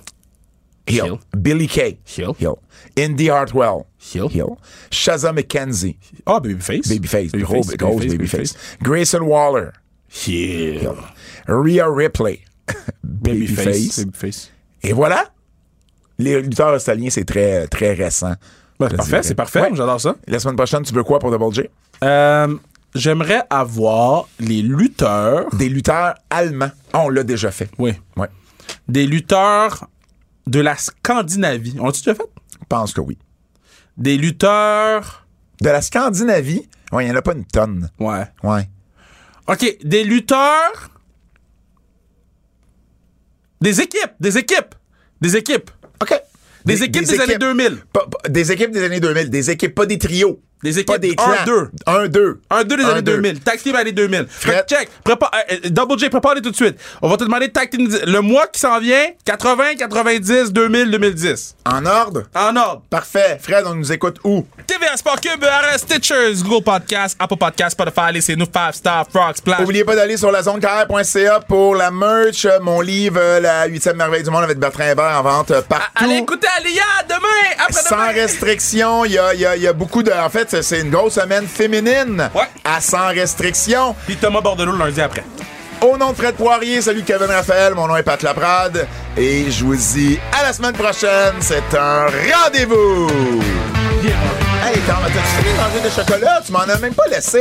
Heel. 0.91 1.05
Heel. 1.05 1.21
Billy 1.37 1.67
Kay. 1.67 1.99
Heel. 2.05 2.35
Heel. 2.39 2.59
Indy 2.97 3.29
Hartwell. 3.29 3.87
Heel. 3.99 4.29
Heel. 4.29 4.59
Shaza 4.91 5.33
McKenzie. 5.33 5.97
Ah, 6.27 6.41
Babyface. 6.41 6.89
Babyface. 6.89 7.31
Gros, 7.33 7.67
Babyface, 7.67 7.77
grosse 7.77 8.07
Babyface, 8.07 8.55
Babyface. 8.55 8.57
Grayson 8.83 9.23
Waller. 9.23 9.73
Heel. 10.09 10.97
Rhea 11.47 11.89
Ripley. 11.89 12.41
Babyface. 13.05 13.57
Babyface. 13.65 13.99
Babyface. 14.05 14.51
Et 14.83 14.93
voilà. 14.93 15.31
Les 16.19 16.41
lutteurs 16.41 16.75
australiens, 16.75 17.11
c'est 17.11 17.25
très, 17.25 17.67
très 17.69 17.95
récent. 17.95 18.35
Ben, 18.79 18.89
c'est 18.91 18.97
parfait, 18.97 19.23
c'est 19.23 19.35
parfait. 19.35 19.61
Ouais. 19.63 19.71
J'adore 19.75 20.01
ça. 20.01 20.17
La 20.27 20.39
semaine 20.39 20.57
prochaine, 20.57 20.83
tu 20.83 20.93
veux 20.95 21.03
quoi 21.05 21.19
pour 21.19 21.31
Double 21.31 21.55
J? 21.55 21.63
Euh, 22.03 22.57
J'aimerais 22.95 23.43
avoir 23.51 24.27
les 24.41 24.63
lutteurs. 24.63 25.47
Des 25.55 25.69
lutteurs 25.69 26.15
allemands. 26.29 26.71
On 26.93 27.09
l'a 27.09 27.23
déjà 27.23 27.51
fait. 27.51 27.69
Oui. 27.79 27.93
Ouais. 28.17 28.29
Des 28.89 29.07
lutteurs 29.07 29.87
de 30.51 30.61
la 30.61 30.77
Scandinavie. 30.77 31.77
On 31.79 31.87
l'a-tu 31.87 32.01
déjà 32.01 32.15
fait? 32.15 32.29
Je 32.61 32.67
pense 32.69 32.93
que 32.93 33.01
oui. 33.01 33.17
Des 33.97 34.17
lutteurs. 34.17 35.27
De 35.61 35.69
la 35.69 35.83
Scandinavie, 35.83 36.69
ouais, 36.91 37.05
il 37.05 37.09
n'y 37.09 37.13
en 37.13 37.17
a 37.19 37.23
pas 37.23 37.35
une 37.35 37.45
tonne. 37.45 37.91
Ouais. 37.99 38.25
Ouais. 38.43 38.69
OK. 39.47 39.77
Des 39.85 40.05
lutteurs. 40.05 40.91
Des 43.61 43.81
équipes. 43.81 44.13
Des 44.19 44.39
équipes. 44.39 44.75
Des 45.21 45.37
équipes. 45.37 45.71
OK. 46.01 46.19
Des, 46.65 46.83
équipes 46.83 47.05
des, 47.05 47.21
années 47.21 47.39
2000. 47.39 47.77
Pas- 47.93 48.07
pas- 48.07 48.29
des 48.29 48.53
équipes 48.53 48.71
des 48.71 48.83
années 48.83 49.01
2000. 49.01 49.29
Des 49.29 49.51
équipes, 49.51 49.75
pas 49.75 49.87
des 49.87 49.99
trios. 49.99 50.41
Des 50.63 50.73
Pas 50.85 50.95
équipes 50.97 51.01
des 51.01 51.11
1, 51.13 51.15
clans. 51.15 51.45
2. 51.47 51.71
Un, 51.87 52.07
deux. 52.09 52.41
Un, 52.51 52.65
deux 52.65 52.77
des 52.77 52.85
Un, 52.85 52.89
années 52.91 53.03
deux. 53.03 53.17
2000. 53.17 53.41
Tag 53.41 53.59
team 53.63 53.75
années 53.77 53.93
2000. 53.93 54.27
Fait 54.29 54.51
Fred. 54.53 54.65
check. 54.69 54.89
Prépare, 55.03 55.31
euh, 55.51 55.55
euh, 55.65 55.69
Double 55.71 55.99
J, 55.99 56.11
prépare-les 56.11 56.43
tout 56.43 56.51
de 56.51 56.57
suite. 56.57 56.77
On 57.01 57.09
va 57.09 57.17
te 57.17 57.25
demander 57.25 57.51
tag 57.51 57.71
team. 57.71 57.89
Le 58.07 58.21
mois 58.21 58.47
qui 58.47 58.61
s'en 58.61 58.79
vient, 58.79 59.07
80, 59.25 59.77
90, 59.79 60.53
2000, 60.53 60.91
2010. 60.91 61.55
En 61.65 61.87
ordre? 61.87 62.25
En 62.35 62.55
ordre. 62.57 62.83
Parfait. 62.91 63.39
Fred, 63.43 63.65
on 63.67 63.75
nous 63.75 63.91
écoute 63.93 64.19
où? 64.25 64.47
TVA 64.67 64.97
Sport 64.97 65.21
Cube, 65.21 65.43
RS 65.43 65.79
Stitchers, 65.79 66.35
Google 66.43 66.63
Podcast, 66.65 67.17
Apple 67.19 67.37
Podcast, 67.37 67.73
Spotify, 67.73 68.13
laissez-nous 68.13 68.47
5 68.53 68.75
Star, 68.75 69.07
Frog, 69.13 69.37
Splash. 69.37 69.61
Oubliez 69.61 69.85
pas 69.85 69.97
d'aller 69.97 70.17
sur 70.17 70.31
la 70.31 70.43
zonecarrière.ca 70.43 71.41
pour 71.41 71.75
la 71.75 71.91
merch. 71.91 72.47
Mon 72.61 72.81
livre, 72.81 73.39
La 73.41 73.67
huitième 73.67 73.97
merveille 73.97 74.23
du 74.23 74.31
monde 74.31 74.45
avec 74.45 74.59
Bertrand 74.59 74.85
Hébert 74.85 75.19
en 75.19 75.23
vente 75.23 75.53
partout. 75.69 75.87
Allez 75.97 76.17
écouter 76.17 76.47
Alia 76.59 76.83
demain, 77.09 77.67
Sans 77.71 77.81
après-demain. 77.97 78.23
restriction, 78.23 79.05
il 79.05 79.13
y 79.13 79.19
a, 79.19 79.35
il 79.35 79.41
y 79.41 79.47
a- 79.47 79.57
il 79.57 79.63
y 79.63 79.67
a 79.69 79.73
beaucoup 79.73 80.03
de. 80.03 80.11
En 80.13 80.29
fait, 80.29 80.50
c'est- 80.51 80.63
c'est 80.63 80.81
une 80.81 80.91
grosse 80.91 81.15
semaine 81.15 81.47
féminine. 81.47 82.29
Ouais. 82.35 82.43
À 82.65 82.81
sans 82.81 83.09
restriction. 83.09 83.95
Puis 84.07 84.17
Thomas 84.17 84.41
Bordelot 84.41 84.73
le 84.73 84.79
lundi 84.79 85.01
après. 85.01 85.25
Au 85.81 85.97
nom 85.97 86.11
de 86.11 86.17
Fred 86.17 86.35
Poirier, 86.35 86.83
salut 86.83 87.03
Kevin 87.05 87.29
Raphaël, 87.29 87.75
mon 87.75 87.87
nom 87.89 87.97
est 87.97 88.03
Pat 88.03 88.23
Laprade 88.23 88.87
et 89.17 89.51
je 89.51 89.65
vous 89.65 89.75
dis 89.77 90.19
à 90.39 90.43
la 90.43 90.53
semaine 90.53 90.75
prochaine, 90.75 91.33
c'est 91.41 91.63
un 91.75 92.07
rendez-vous! 92.35 93.09
Hey, 94.63 94.79
t'en- 94.87 94.93
t'as-tu 95.07 95.43
fini 95.43 95.53
de 95.55 95.57
manger 95.57 95.81
de 95.89 95.91
chocolat? 95.91 96.43
Tu 96.45 96.53
m'en 96.53 96.59
as 96.61 96.79
même 96.79 96.93
pas 96.93 97.07
laissé! 97.11 97.41